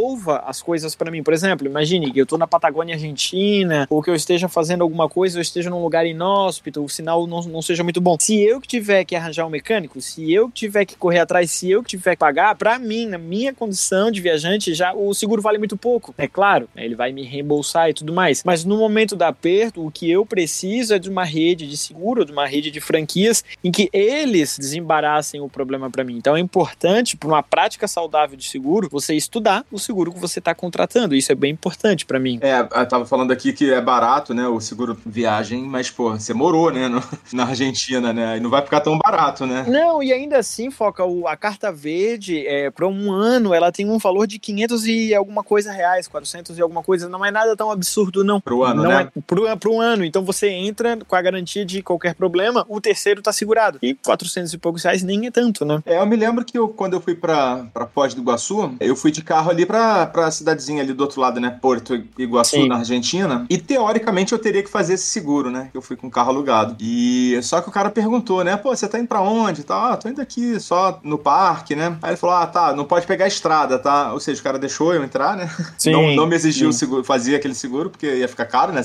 as 0.45 0.61
coisas 0.61 0.95
para 0.95 1.11
mim. 1.11 1.23
Por 1.23 1.33
exemplo, 1.33 1.67
imagine 1.67 2.11
que 2.11 2.19
eu 2.19 2.25
tô 2.25 2.37
na 2.37 2.47
Patagônia 2.47 2.95
Argentina 2.95 3.87
ou 3.89 4.01
que 4.01 4.09
eu 4.09 4.15
esteja 4.15 4.47
fazendo 4.47 4.81
alguma 4.81 5.09
coisa, 5.09 5.37
eu 5.37 5.41
esteja 5.41 5.69
num 5.69 5.81
lugar 5.81 6.05
inóspito, 6.05 6.83
o 6.83 6.89
sinal 6.89 7.27
não, 7.27 7.41
não 7.43 7.61
seja 7.61 7.83
muito 7.83 8.01
bom. 8.01 8.17
Se 8.19 8.41
eu 8.41 8.61
que 8.61 8.67
tiver 8.67 9.03
que 9.03 9.15
arranjar 9.15 9.45
um 9.45 9.49
mecânico, 9.49 9.99
se 10.01 10.31
eu 10.31 10.49
tiver 10.49 10.85
que 10.85 10.95
correr 10.95 11.19
atrás, 11.19 11.51
se 11.51 11.69
eu 11.69 11.83
tiver 11.83 12.15
que 12.15 12.19
pagar, 12.19 12.55
para 12.55 12.79
mim, 12.79 13.07
na 13.07 13.17
minha 13.17 13.53
condição 13.53 14.09
de 14.09 14.21
viajante, 14.21 14.73
já 14.73 14.93
o 14.93 15.13
seguro 15.13 15.41
vale 15.41 15.57
muito 15.57 15.75
pouco. 15.75 16.13
É 16.17 16.27
claro, 16.27 16.69
né, 16.73 16.85
ele 16.85 16.95
vai 16.95 17.11
me 17.11 17.23
reembolsar 17.23 17.89
e 17.89 17.93
tudo 17.93 18.13
mais. 18.13 18.43
Mas 18.43 18.63
no 18.63 18.77
momento 18.77 19.15
da 19.15 19.27
aperto, 19.27 19.85
o 19.85 19.91
que 19.91 20.09
eu 20.09 20.25
preciso 20.25 20.93
é 20.93 20.99
de 20.99 21.09
uma 21.09 21.23
rede 21.23 21.67
de 21.67 21.75
seguro, 21.75 22.25
de 22.25 22.31
uma 22.31 22.45
rede 22.45 22.71
de 22.71 22.79
franquias 22.79 23.43
em 23.63 23.71
que 23.71 23.89
eles 23.91 24.57
desembaraçem 24.57 25.41
o 25.41 25.49
problema 25.49 25.89
para 25.89 26.03
mim. 26.03 26.17
Então 26.17 26.35
é 26.35 26.39
importante, 26.39 27.17
para 27.17 27.27
uma 27.27 27.43
prática 27.43 27.87
saudável 27.87 28.37
de 28.37 28.45
seguro, 28.45 28.87
você 28.89 29.15
estudar 29.15 29.65
o 29.71 29.79
seguro 29.83 30.11
que 30.11 30.19
você 30.19 30.39
está 30.39 30.55
contratando. 30.55 31.15
Isso 31.15 31.31
é 31.31 31.35
bem 31.35 31.51
importante 31.51 32.05
para 32.05 32.19
mim. 32.19 32.39
É, 32.41 32.59
eu 32.59 32.85
tava 32.87 33.05
falando 33.05 33.31
aqui 33.31 33.53
que 33.53 33.71
é 33.71 33.79
barato, 33.81 34.33
né, 34.33 34.47
o 34.47 34.59
seguro 34.59 34.97
viagem, 35.05 35.63
mas, 35.63 35.89
pô, 35.89 36.11
você 36.11 36.33
morou, 36.33 36.71
né, 36.71 36.87
no- 36.87 37.03
na 37.33 37.43
Argentina, 37.45 38.11
né, 38.13 38.37
e 38.37 38.39
não 38.39 38.49
vai 38.49 38.61
ficar 38.61 38.79
tão 38.81 38.97
barato, 38.97 39.45
né? 39.45 39.65
Não, 39.67 40.01
e 40.01 40.11
ainda 40.11 40.37
assim, 40.37 40.71
Foca, 40.71 41.05
o- 41.05 41.27
a 41.27 41.35
carta 41.37 41.71
verde, 41.71 42.45
é, 42.47 42.71
para 42.71 42.87
um 42.87 43.11
ano, 43.11 43.53
ela 43.53 43.71
tem 43.71 43.89
um 43.89 43.97
valor 43.97 44.25
de 44.25 44.39
500 44.39 44.85
e 44.87 45.13
alguma 45.13 45.43
coisa 45.43 45.71
reais, 45.71 46.07
400 46.07 46.57
e 46.57 46.61
alguma 46.61 46.81
coisa. 46.81 47.09
Não 47.09 47.23
é 47.25 47.31
nada 47.31 47.55
tão 47.55 47.69
absurdo, 47.71 48.23
não. 48.23 48.39
Pro 48.41 48.63
ano, 48.63 48.83
não 48.83 48.89
né? 48.89 49.09
É, 49.15 49.21
pro, 49.21 49.57
pro 49.57 49.79
ano. 49.79 50.03
Então 50.05 50.23
você 50.23 50.49
entra 50.49 50.97
com 51.07 51.15
a 51.15 51.21
garantia 51.21 51.65
de 51.65 51.81
qualquer 51.81 52.15
problema, 52.15 52.65
o 52.69 52.79
terceiro 52.81 53.21
tá 53.21 53.31
segurado. 53.33 53.77
E 53.81 53.93
400 53.93 54.53
e 54.53 54.57
poucos 54.57 54.83
reais 54.83 55.03
nem 55.03 55.27
é 55.27 55.31
tanto, 55.31 55.65
né? 55.65 55.81
É, 55.85 55.97
eu 55.99 56.05
me 56.05 56.15
lembro 56.15 56.43
que 56.45 56.57
eu, 56.57 56.67
quando 56.69 56.93
eu 56.93 57.01
fui 57.01 57.15
pra, 57.15 57.65
pra 57.73 57.85
Foz 57.87 58.13
do 58.13 58.21
Iguaçu, 58.21 58.75
eu 58.79 58.95
fui 58.95 59.11
de 59.11 59.21
carro 59.21 59.49
ali 59.51 59.65
pra, 59.65 59.72
pra 60.11 60.31
cidadezinha 60.31 60.81
ali 60.81 60.93
do 60.93 61.01
outro 61.01 61.19
lado, 61.21 61.39
né? 61.39 61.57
Porto 61.61 62.01
Iguaçu, 62.17 62.51
Sim. 62.57 62.67
na 62.67 62.77
Argentina. 62.77 63.45
E 63.49 63.57
teoricamente 63.57 64.33
eu 64.33 64.39
teria 64.39 64.63
que 64.63 64.69
fazer 64.69 64.93
esse 64.93 65.05
seguro, 65.05 65.49
né? 65.49 65.69
Eu 65.73 65.81
fui 65.81 65.95
com 65.95 66.07
o 66.07 66.11
carro 66.11 66.29
alugado. 66.29 66.75
E 66.79 67.39
só 67.41 67.61
que 67.61 67.69
o 67.69 67.71
cara 67.71 67.89
perguntou, 67.89 68.43
né? 68.43 68.55
Pô, 68.57 68.75
você 68.75 68.87
tá 68.87 68.99
indo 68.99 69.07
pra 69.07 69.21
onde? 69.21 69.63
tal? 69.63 69.91
Ah, 69.93 69.97
tô 69.97 70.09
indo 70.09 70.21
aqui 70.21 70.59
só 70.59 70.99
no 71.03 71.17
parque, 71.17 71.75
né? 71.75 71.97
Aí 72.01 72.11
ele 72.11 72.17
falou: 72.17 72.35
Ah, 72.35 72.45
tá, 72.45 72.73
não 72.73 72.85
pode 72.85 73.05
pegar 73.07 73.25
a 73.25 73.27
estrada, 73.27 73.79
tá? 73.79 74.13
Ou 74.13 74.19
seja, 74.19 74.39
o 74.39 74.43
cara 74.43 74.59
deixou 74.59 74.93
eu 74.93 75.03
entrar, 75.03 75.35
né? 75.35 75.49
não, 75.87 76.15
não 76.15 76.27
me 76.27 76.35
exigiu 76.35 76.69
o 76.69 76.73
sim. 76.73 76.79
seguro, 76.79 77.03
fazia 77.03 77.37
aquele 77.37 77.55
seguro, 77.55 77.89
porque 77.89 78.07
ia 78.07 78.27
ficar 78.27 78.45
caro, 78.45 78.71
né? 78.71 78.81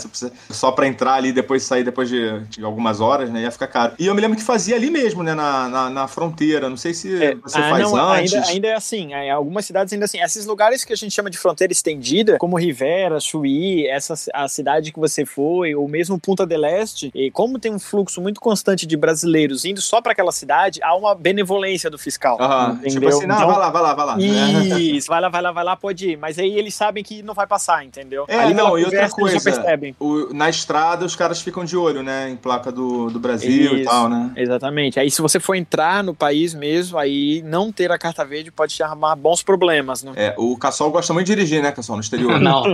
Só 0.51 0.73
pra 0.73 0.87
entrar 0.87 1.15
ali 1.15 1.29
e 1.29 1.33
depois 1.33 1.63
sair 1.63 1.85
depois 1.85 2.09
de, 2.09 2.41
de 2.47 2.65
algumas 2.65 3.01
horas, 3.01 3.31
né? 3.31 3.43
Ia 3.43 3.51
ficar 3.51 3.67
caro. 3.67 3.93
E 3.99 4.07
eu 4.07 4.15
me 4.15 4.21
lembro 4.21 4.37
que 4.37 4.43
fazia 4.45 4.77
ali 4.77 4.91
mesmo, 4.91 5.23
né? 5.23 5.35
Na, 5.35 5.69
na, 5.69 5.91
na 5.91 6.09
fronteira. 6.09 6.69
Não 6.69 6.77
sei 6.77 6.95
se 6.95 7.09
você 7.43 7.59
Ah, 7.59 7.71
faz 7.71 7.83
não, 7.85 7.97
antes. 7.97 8.35
Ainda, 8.35 8.49
ainda 8.49 8.69
é 8.69 8.75
assim, 8.75 9.13
em 9.13 9.31
algumas 9.31 9.65
cidades 9.65 9.93
ainda 9.93 10.05
assim. 10.05 10.21
Esses 10.21 10.47
lugares 10.47 10.78
que 10.87 10.93
a 10.93 10.97
gente 10.97 11.13
chama 11.13 11.31
de 11.31 11.39
fronteira 11.39 11.73
estendida, 11.73 12.37
como 12.39 12.57
Rivera, 12.59 13.19
Chuí, 13.21 13.87
essa 13.87 14.15
a 14.35 14.49
cidade 14.49 14.93
que 14.93 14.99
você 14.99 15.25
foi, 15.25 15.75
ou 15.75 15.89
mesmo 15.89 16.19
Punta 16.19 16.47
del 16.47 16.65
Este, 16.65 17.11
e 17.15 17.31
como 17.31 17.59
tem 17.59 17.73
um 17.73 17.79
fluxo 17.79 18.21
muito 18.21 18.41
constante 18.41 18.87
de 18.87 18.97
brasileiros 18.97 19.65
indo 19.65 19.81
só 19.81 20.01
para 20.01 20.13
aquela 20.13 20.33
cidade, 20.33 20.81
há 20.83 20.95
uma 20.95 21.15
benevolência 21.15 21.89
do 21.91 21.99
fiscal. 21.99 22.37
Aham, 22.41 22.73
entendeu? 22.81 22.91
Tipo 22.93 23.09
assim, 23.09 23.27
não, 23.27 23.35
Então, 23.37 23.47
vai 23.49 23.59
lá, 23.59 23.71
vai 23.71 23.83
lá, 23.83 23.95
vai 23.95 24.07
lá. 24.07 24.17
Isso, 24.21 25.09
vai 25.09 25.21
lá, 25.21 25.29
vai 25.29 25.43
lá, 25.43 25.53
vai 25.53 25.65
lá, 25.65 25.77
pode 25.77 26.11
ir. 26.11 26.17
Mas 26.17 26.39
aí 26.39 26.57
eles 26.59 26.75
sabem 26.75 27.03
que 27.03 27.23
não 27.23 27.35
vai 27.35 27.47
passar, 27.47 27.85
entendeu? 27.85 28.25
É, 28.29 28.37
Ali 28.39 28.55
não, 28.55 28.79
e 28.79 28.85
outra 28.85 29.09
coisa, 29.11 29.41
percebem. 29.41 29.95
O- 29.99 30.33
na 30.33 30.49
estrada 30.49 31.05
os 31.05 31.15
caras 31.17 31.41
ficam 31.41 31.65
de 31.65 31.77
olho, 31.77 32.03
né? 32.03 32.29
Em 32.31 32.37
placa 32.37 32.71
do, 32.73 33.11
do 33.11 33.19
Brasil 33.19 33.77
e 33.77 33.81
Isso. 33.83 33.91
tal, 33.91 34.09
né? 34.09 34.33
Exatamente. 34.37 34.99
Aí 35.01 35.11
se 35.11 35.21
você 35.23 35.39
for 35.41 35.55
entrar 35.55 36.03
no 36.03 36.15
país 36.15 36.55
mesmo, 36.55 36.99
aí 36.99 37.43
não 37.43 37.73
ter 37.73 37.91
a 37.91 37.99
carta 37.99 38.25
verde 38.25 38.51
pode 38.51 38.75
te 38.75 38.83
armar 38.83 39.17
bons 39.17 39.43
problemas, 39.43 40.03
né? 40.03 40.13
É, 40.17 40.35
o 40.37 40.57
Cassol 40.69 40.91
gosta 40.91 41.15
muito 41.15 41.27
de 41.27 41.35
dirigir, 41.35 41.63
né, 41.63 41.73
Cassol, 41.73 41.97
no 41.97 42.03
exterior? 42.03 42.39
Não. 42.39 42.63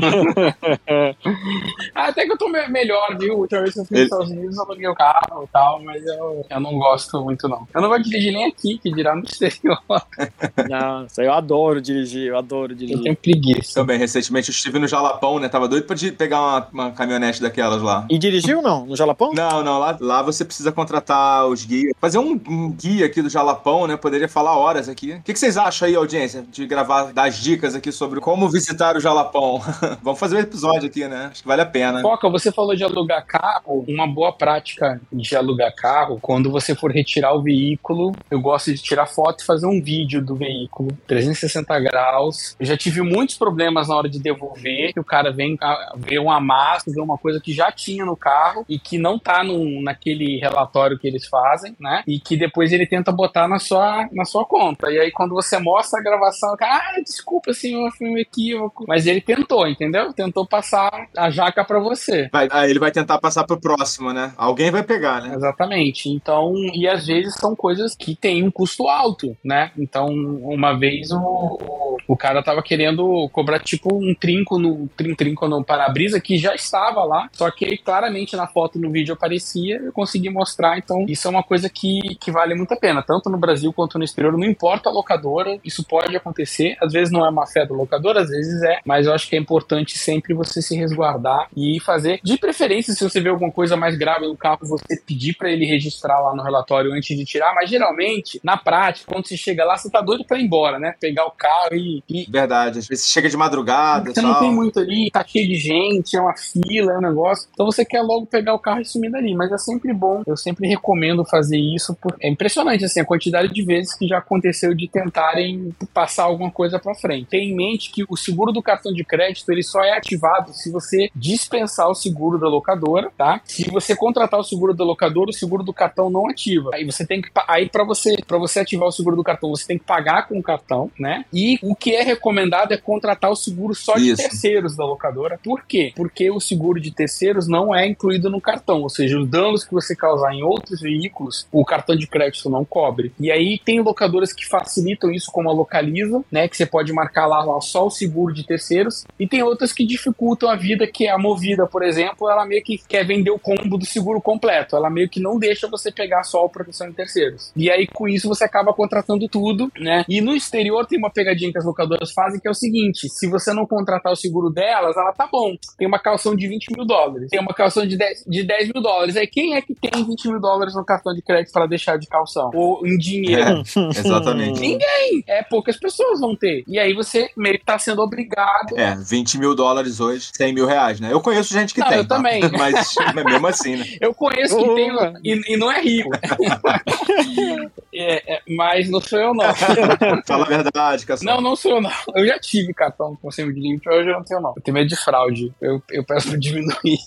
Até 1.94 2.26
que 2.26 2.32
eu 2.32 2.36
tô 2.38 2.48
melhor, 2.48 3.16
viu? 3.18 3.38
Última 3.38 3.60
vez 3.62 3.74
que 3.74 3.80
eu 3.80 3.84
fui 3.84 3.98
nos 3.98 4.04
Estados 4.04 4.30
Unidos, 4.30 4.56
eu 4.56 4.62
aluguei 4.64 4.88
o 4.88 4.94
carro 4.94 5.44
e 5.44 5.48
tal, 5.52 5.82
mas 5.82 6.04
eu, 6.04 6.44
eu 6.50 6.60
não 6.60 6.76
gosto 6.76 7.22
muito, 7.22 7.48
não. 7.48 7.68
Eu 7.72 7.80
não 7.80 7.88
vou 7.88 7.98
dirigir 8.00 8.32
nem 8.32 8.46
aqui, 8.46 8.78
que 8.78 8.92
dirá 8.92 9.14
no 9.14 9.22
exterior. 9.22 9.80
Nossa, 10.68 11.22
eu 11.22 11.32
adoro 11.32 11.80
dirigir, 11.80 12.28
eu 12.28 12.36
adoro 12.36 12.74
dirigir. 12.74 12.96
Eu 12.96 13.02
tenho 13.02 13.16
preguiça. 13.16 13.74
Também, 13.74 13.96
recentemente 13.96 14.48
eu 14.48 14.52
estive 14.52 14.78
no 14.80 14.88
Jalapão, 14.88 15.38
né? 15.38 15.48
Tava 15.48 15.68
doido 15.68 15.86
pra 15.86 15.96
pegar 16.18 16.40
uma, 16.40 16.68
uma 16.72 16.90
caminhonete 16.90 17.40
daquelas 17.40 17.80
lá. 17.80 18.06
E 18.10 18.18
dirigiu 18.18 18.60
não? 18.60 18.86
No 18.86 18.96
Jalapão? 18.96 19.32
Não, 19.32 19.62
não. 19.62 19.78
Lá, 19.78 19.96
lá 20.00 20.22
você 20.22 20.44
precisa 20.44 20.72
contratar 20.72 21.46
os 21.46 21.64
guias. 21.64 21.92
Fazer 22.00 22.18
um, 22.18 22.40
um 22.48 22.72
guia 22.72 23.06
aqui 23.06 23.22
do 23.22 23.30
Jalapão, 23.30 23.86
né? 23.86 23.96
Poderia 23.96 24.28
falar 24.28 24.56
horas 24.56 24.88
aqui. 24.88 25.12
O 25.12 25.22
que, 25.22 25.32
que, 25.32 25.38
vocês 25.38 25.56
acham 25.56 25.86
aí, 25.86 25.94
audiência, 25.94 26.44
de 26.50 26.66
gravar, 26.66 27.12
dar 27.12 27.28
dicas 27.30 27.73
aqui 27.74 27.92
sobre 27.92 28.20
como 28.20 28.48
visitar 28.48 28.96
o 28.96 29.00
Jalapão? 29.00 29.60
Vamos 30.02 30.18
fazer 30.18 30.36
um 30.36 30.40
episódio 30.40 30.88
aqui, 30.88 31.06
né? 31.06 31.28
Acho 31.30 31.42
que 31.42 31.48
vale 31.48 31.62
a 31.62 31.66
pena. 31.66 32.00
Foca, 32.00 32.28
você 32.28 32.52
falou 32.52 32.74
de 32.74 32.84
alugar 32.84 33.24
carro. 33.26 33.84
Uma 33.88 34.06
boa 34.06 34.32
prática 34.32 35.00
de 35.12 35.36
alugar 35.36 35.74
carro, 35.74 36.18
quando 36.20 36.50
você 36.50 36.74
for 36.74 36.90
retirar 36.90 37.34
o 37.34 37.42
veículo, 37.42 38.12
eu 38.30 38.40
gosto 38.40 38.72
de 38.72 38.80
tirar 38.80 39.06
foto 39.06 39.42
e 39.42 39.46
fazer 39.46 39.66
um 39.66 39.82
vídeo 39.82 40.24
do 40.24 40.34
veículo, 40.34 40.96
360 41.06 41.78
graus. 41.80 42.56
Eu 42.58 42.66
já 42.66 42.76
tive 42.76 43.02
muitos 43.02 43.36
problemas 43.36 43.88
na 43.88 43.96
hora 43.96 44.08
de 44.08 44.18
devolver, 44.18 44.92
que 44.92 45.00
o 45.00 45.04
cara 45.04 45.32
vem 45.32 45.56
ver 45.98 46.18
um 46.18 46.30
amasso, 46.30 46.90
ver 46.90 47.00
uma 47.00 47.18
coisa 47.18 47.40
que 47.40 47.52
já 47.52 47.70
tinha 47.70 48.04
no 48.04 48.16
carro 48.16 48.64
e 48.68 48.78
que 48.78 48.98
não 48.98 49.18
tá 49.18 49.42
no, 49.42 49.82
naquele 49.82 50.38
relatório 50.38 50.98
que 50.98 51.06
eles 51.06 51.26
fazem, 51.26 51.76
né? 51.80 52.02
E 52.06 52.18
que 52.18 52.36
depois 52.36 52.72
ele 52.72 52.86
tenta 52.86 53.12
botar 53.12 53.48
na 53.48 53.58
sua, 53.58 54.08
na 54.12 54.24
sua 54.24 54.44
conta. 54.44 54.90
E 54.90 54.98
aí 54.98 55.10
quando 55.10 55.34
você 55.34 55.58
mostra 55.58 56.00
a 56.00 56.02
gravação, 56.02 56.56
cara, 56.56 56.74
ah, 56.74 57.00
desculpa, 57.00 57.50
senhor, 57.64 57.90
foi 57.96 58.08
um 58.08 58.18
equívoco. 58.18 58.84
Mas 58.86 59.06
ele 59.06 59.20
tentou, 59.20 59.66
entendeu? 59.66 60.12
Tentou 60.12 60.46
passar 60.46 61.08
a 61.16 61.30
jaca 61.30 61.64
para 61.64 61.78
você. 61.78 62.28
Vai, 62.32 62.48
aí 62.50 62.70
ele 62.70 62.78
vai 62.78 62.90
tentar 62.90 63.18
passar 63.18 63.44
pro 63.44 63.60
próximo, 63.60 64.12
né? 64.12 64.32
Alguém 64.36 64.70
vai 64.70 64.82
pegar, 64.82 65.22
né? 65.22 65.34
Exatamente. 65.34 66.08
Então, 66.08 66.54
e 66.74 66.86
às 66.86 67.06
vezes 67.06 67.34
são 67.34 67.54
coisas 67.56 67.94
que 67.94 68.14
têm 68.14 68.42
um 68.42 68.50
custo 68.50 68.88
alto, 68.88 69.36
né? 69.44 69.70
Então, 69.78 70.06
uma 70.06 70.78
vez 70.78 71.10
o, 71.10 71.98
o 72.06 72.16
cara 72.16 72.42
tava 72.42 72.62
querendo 72.62 73.28
cobrar 73.30 73.58
tipo 73.60 73.94
um 73.94 74.14
trinco 74.14 74.58
no 74.58 74.88
trin, 74.96 75.14
trinco 75.14 75.48
no 75.48 75.64
para-brisa 75.64 76.20
que 76.20 76.36
já 76.36 76.54
estava 76.54 77.04
lá, 77.04 77.28
só 77.32 77.50
que 77.50 77.78
claramente 77.78 78.36
na 78.36 78.46
foto 78.46 78.78
no 78.78 78.90
vídeo 78.90 79.14
aparecia, 79.14 79.76
eu 79.76 79.92
consegui 79.92 80.30
mostrar, 80.30 80.78
então 80.78 81.04
isso 81.08 81.26
é 81.26 81.30
uma 81.30 81.42
coisa 81.42 81.68
que, 81.68 82.16
que 82.20 82.30
vale 82.30 82.54
muito 82.54 82.72
a 82.72 82.76
pena, 82.76 83.02
tanto 83.02 83.30
no 83.30 83.38
Brasil 83.38 83.72
quanto 83.72 83.98
no 83.98 84.04
exterior, 84.04 84.36
não 84.36 84.44
importa 84.44 84.88
a 84.88 84.92
locadora, 84.92 85.58
isso 85.64 85.84
pode 85.84 86.16
acontecer, 86.16 86.76
às 86.80 86.92
vezes 86.92 87.12
não 87.12 87.26
é 87.26 87.30
má 87.30 87.46
fé 87.54 87.64
do 87.64 87.74
locador, 87.74 88.16
às 88.16 88.28
vezes 88.28 88.60
é, 88.64 88.80
mas 88.84 89.06
eu 89.06 89.14
acho 89.14 89.28
que 89.28 89.36
é 89.36 89.38
importante 89.38 89.96
sempre 89.96 90.34
você 90.34 90.60
se 90.60 90.76
resguardar 90.76 91.48
e 91.56 91.78
fazer, 91.80 92.20
de 92.22 92.36
preferência, 92.36 92.92
se 92.92 93.04
você 93.04 93.20
vê 93.20 93.28
alguma 93.28 93.50
coisa 93.50 93.76
mais 93.76 93.96
grave 93.96 94.26
no 94.26 94.36
carro, 94.36 94.58
você 94.62 95.00
pedir 95.06 95.34
para 95.34 95.50
ele 95.50 95.64
registrar 95.64 96.20
lá 96.20 96.34
no 96.34 96.42
relatório 96.42 96.92
antes 96.92 97.16
de 97.16 97.24
tirar, 97.24 97.54
mas 97.54 97.70
geralmente, 97.70 98.40
na 98.42 98.56
prática, 98.56 99.12
quando 99.12 99.26
você 99.26 99.36
chega 99.36 99.64
lá, 99.64 99.76
você 99.76 99.88
tá 99.88 100.00
doido 100.00 100.24
para 100.24 100.38
ir 100.38 100.44
embora, 100.44 100.78
né? 100.78 100.94
Pegar 101.00 101.26
o 101.26 101.30
carro 101.30 101.74
e, 101.74 102.02
e... 102.08 102.26
Verdade, 102.28 102.80
às 102.80 102.88
vezes 102.88 103.08
chega 103.08 103.28
de 103.28 103.36
madrugada, 103.36 104.12
Você 104.12 104.20
não 104.20 104.38
tem 104.40 104.50
muito 104.50 104.80
ali, 104.80 105.10
tá 105.10 105.24
cheio 105.24 105.46
de 105.46 105.54
gente, 105.54 106.16
é 106.16 106.20
uma 106.20 106.34
fila, 106.36 106.92
é 106.92 106.98
um 106.98 107.02
negócio, 107.02 107.48
então 107.52 107.66
você 107.66 107.84
quer 107.84 108.02
logo 108.02 108.26
pegar 108.26 108.54
o 108.54 108.58
carro 108.58 108.80
e 108.80 108.84
sumir 108.84 109.10
dali, 109.10 109.34
mas 109.34 109.52
é 109.52 109.58
sempre 109.58 109.92
bom, 109.92 110.22
eu 110.26 110.36
sempre 110.36 110.66
recomendo 110.66 111.24
fazer 111.24 111.58
isso, 111.58 111.96
porque 112.00 112.26
é 112.26 112.30
impressionante, 112.30 112.84
assim, 112.84 113.00
a 113.00 113.04
quantidade 113.04 113.52
de 113.52 113.64
vezes 113.64 113.94
que 113.94 114.06
já 114.06 114.18
aconteceu 114.18 114.74
de 114.74 114.88
tentarem 114.88 115.74
passar 115.92 116.24
alguma 116.24 116.50
coisa 116.50 116.78
para 116.78 116.94
frente. 116.94 117.28
Tem 117.28 117.43
em 117.44 117.54
mente 117.54 117.90
que 117.90 118.04
o 118.08 118.16
seguro 118.16 118.52
do 118.52 118.62
cartão 118.62 118.92
de 118.92 119.04
crédito, 119.04 119.50
ele 119.50 119.62
só 119.62 119.82
é 119.82 119.96
ativado 119.96 120.52
se 120.52 120.70
você 120.70 121.10
dispensar 121.14 121.88
o 121.88 121.94
seguro 121.94 122.38
da 122.38 122.48
locadora, 122.48 123.10
tá? 123.16 123.40
Se 123.44 123.70
você 123.70 123.94
contratar 123.94 124.40
o 124.40 124.44
seguro 124.44 124.74
da 124.74 124.84
locadora, 124.84 125.30
o 125.30 125.32
seguro 125.32 125.62
do 125.62 125.72
cartão 125.72 126.10
não 126.10 126.28
ativa. 126.28 126.70
Aí 126.74 126.84
você 126.84 127.06
tem 127.06 127.20
que 127.20 127.30
aí 127.48 127.68
para 127.68 127.84
você 127.84 128.16
para 128.26 128.38
você 128.38 128.60
ativar 128.60 128.88
o 128.88 128.92
seguro 128.92 129.16
do 129.16 129.24
cartão, 129.24 129.50
você 129.50 129.66
tem 129.66 129.78
que 129.78 129.84
pagar 129.84 130.28
com 130.28 130.38
o 130.38 130.42
cartão, 130.42 130.90
né? 130.98 131.24
E 131.32 131.58
o 131.62 131.74
que 131.74 131.94
é 131.94 132.02
recomendado 132.02 132.72
é 132.72 132.76
contratar 132.76 133.30
o 133.30 133.36
seguro 133.36 133.74
só 133.74 133.94
de 133.94 134.10
Isso. 134.10 134.22
terceiros 134.22 134.76
da 134.76 134.84
locadora. 134.84 135.38
Por 135.42 135.64
quê? 135.66 135.92
Porque 135.94 136.30
o 136.30 136.40
seguro 136.40 136.80
de 136.80 136.90
terceiros 136.90 137.48
não 137.48 137.74
é 137.74 137.86
incluído 137.86 138.30
no 138.30 138.40
cartão, 138.40 138.82
ou 138.82 138.88
seja, 138.88 139.18
os 139.18 139.28
danos 139.28 139.64
que 139.64 139.72
você 139.72 139.94
causar 139.94 140.32
em 140.34 140.42
outros 140.42 140.80
veículos, 140.80 141.46
o 141.52 141.64
cartão 141.64 141.96
de 141.96 142.06
crédito 142.06 142.48
não 142.50 142.64
cobre. 142.64 143.12
E 143.18 143.30
aí 143.30 143.58
tem 143.64 143.80
locadoras 143.80 144.32
que 144.32 144.46
facilitam 144.46 145.10
isso, 145.10 145.30
como 145.30 145.48
a 145.48 145.52
Localiza, 145.52 146.22
né, 146.30 146.48
que 146.48 146.56
você 146.56 146.66
pode 146.66 146.92
marcar 146.92 147.26
lá, 147.26 147.33
lá 147.42 147.60
só 147.60 147.86
o 147.86 147.90
seguro 147.90 148.32
de 148.32 148.46
terceiros, 148.46 149.04
e 149.18 149.26
tem 149.26 149.42
outras 149.42 149.72
que 149.72 149.86
dificultam 149.86 150.48
a 150.48 150.56
vida, 150.56 150.86
que 150.86 151.06
é 151.06 151.10
a 151.10 151.18
Movida, 151.18 151.66
por 151.66 151.82
exemplo, 151.82 152.28
ela 152.28 152.44
meio 152.44 152.62
que 152.62 152.78
quer 152.78 153.06
vender 153.06 153.30
o 153.30 153.38
combo 153.38 153.78
do 153.78 153.86
seguro 153.86 154.20
completo, 154.20 154.76
ela 154.76 154.90
meio 154.90 155.08
que 155.08 155.20
não 155.20 155.38
deixa 155.38 155.68
você 155.68 155.90
pegar 155.90 156.22
só 156.22 156.44
a 156.44 156.48
proteção 156.48 156.88
de 156.88 156.94
terceiros. 156.94 157.52
E 157.56 157.70
aí 157.70 157.86
com 157.86 158.08
isso 158.08 158.28
você 158.28 158.44
acaba 158.44 158.72
contratando 158.72 159.28
tudo, 159.28 159.70
né? 159.78 160.04
E 160.08 160.20
no 160.20 160.34
exterior 160.34 160.86
tem 160.86 160.98
uma 160.98 161.10
pegadinha 161.10 161.50
que 161.50 161.58
as 161.58 161.64
locadoras 161.64 162.12
fazem 162.12 162.40
que 162.40 162.48
é 162.48 162.50
o 162.50 162.54
seguinte: 162.54 163.08
se 163.08 163.28
você 163.28 163.52
não 163.52 163.66
contratar 163.66 164.12
o 164.12 164.16
seguro 164.16 164.50
delas, 164.50 164.96
ela 164.96 165.12
tá 165.12 165.28
bom, 165.30 165.54
tem 165.78 165.86
uma 165.86 165.98
calção 165.98 166.34
de 166.34 166.46
20 166.46 166.76
mil 166.76 166.84
dólares, 166.84 167.30
tem 167.30 167.40
uma 167.40 167.54
calção 167.54 167.86
de 167.86 167.96
10, 167.96 168.24
de 168.26 168.42
10 168.42 168.72
mil 168.72 168.82
dólares. 168.82 169.16
Aí 169.16 169.26
quem 169.26 169.54
é 169.54 169.62
que 169.62 169.74
tem 169.74 170.04
20 170.04 170.28
mil 170.28 170.40
dólares 170.40 170.74
no 170.74 170.84
cartão 170.84 171.14
de 171.14 171.22
crédito 171.22 171.52
para 171.52 171.66
deixar 171.66 171.98
de 171.98 172.06
calção? 172.06 172.50
Ou 172.54 172.86
em 172.86 172.98
dinheiro? 172.98 173.42
É, 173.42 173.62
exatamente. 173.98 174.60
Ninguém. 174.60 175.24
É, 175.26 175.42
poucas 175.42 175.78
pessoas 175.78 176.20
vão 176.20 176.36
ter. 176.36 176.64
E 176.66 176.78
aí 176.78 176.92
você 176.94 177.23
meio 177.36 177.58
que 177.58 177.64
tá 177.64 177.78
sendo 177.78 178.02
obrigado. 178.02 178.76
É, 178.76 178.94
20 178.96 179.38
mil 179.38 179.54
dólares 179.54 180.00
hoje, 180.00 180.30
100 180.32 180.52
mil 180.52 180.66
reais, 180.66 181.00
né? 181.00 181.12
Eu 181.12 181.20
conheço 181.20 181.52
gente 181.52 181.74
que 181.74 181.80
não, 181.80 181.88
tem. 181.88 181.98
Eu 181.98 182.06
tá? 182.06 182.16
também. 182.16 182.42
Mas 182.58 182.94
mesmo 183.24 183.46
assim, 183.46 183.76
né? 183.76 183.84
Eu 184.00 184.14
conheço 184.14 184.56
que 184.56 184.74
tem 184.74 184.90
e, 185.22 185.54
e, 185.54 185.56
não 185.56 185.70
é 185.70 185.80
rico. 185.80 186.10
é, 187.94 188.34
é, 188.34 188.42
mas 188.48 188.90
não 188.90 189.00
sou 189.00 189.18
eu, 189.18 189.34
não. 189.34 189.44
Fala 190.26 190.44
a 190.44 190.48
verdade, 190.48 191.06
Cassio. 191.06 191.26
Não, 191.26 191.40
não 191.40 191.56
sou 191.56 191.72
eu, 191.72 191.80
não. 191.80 191.90
Eu 192.14 192.26
já 192.26 192.38
tive 192.38 192.72
cartão 192.72 193.16
com 193.20 193.28
de 193.28 193.42
limpo, 193.42 193.90
hoje 193.90 194.08
eu 194.08 194.14
não 194.14 194.24
tenho, 194.24 194.40
não. 194.40 194.52
Eu 194.56 194.62
tenho 194.62 194.74
medo 194.74 194.88
de 194.88 194.96
fraude. 194.96 195.52
Eu, 195.60 195.82
eu 195.90 196.04
peço 196.04 196.28
pra 196.28 196.38
diminuir. 196.38 196.98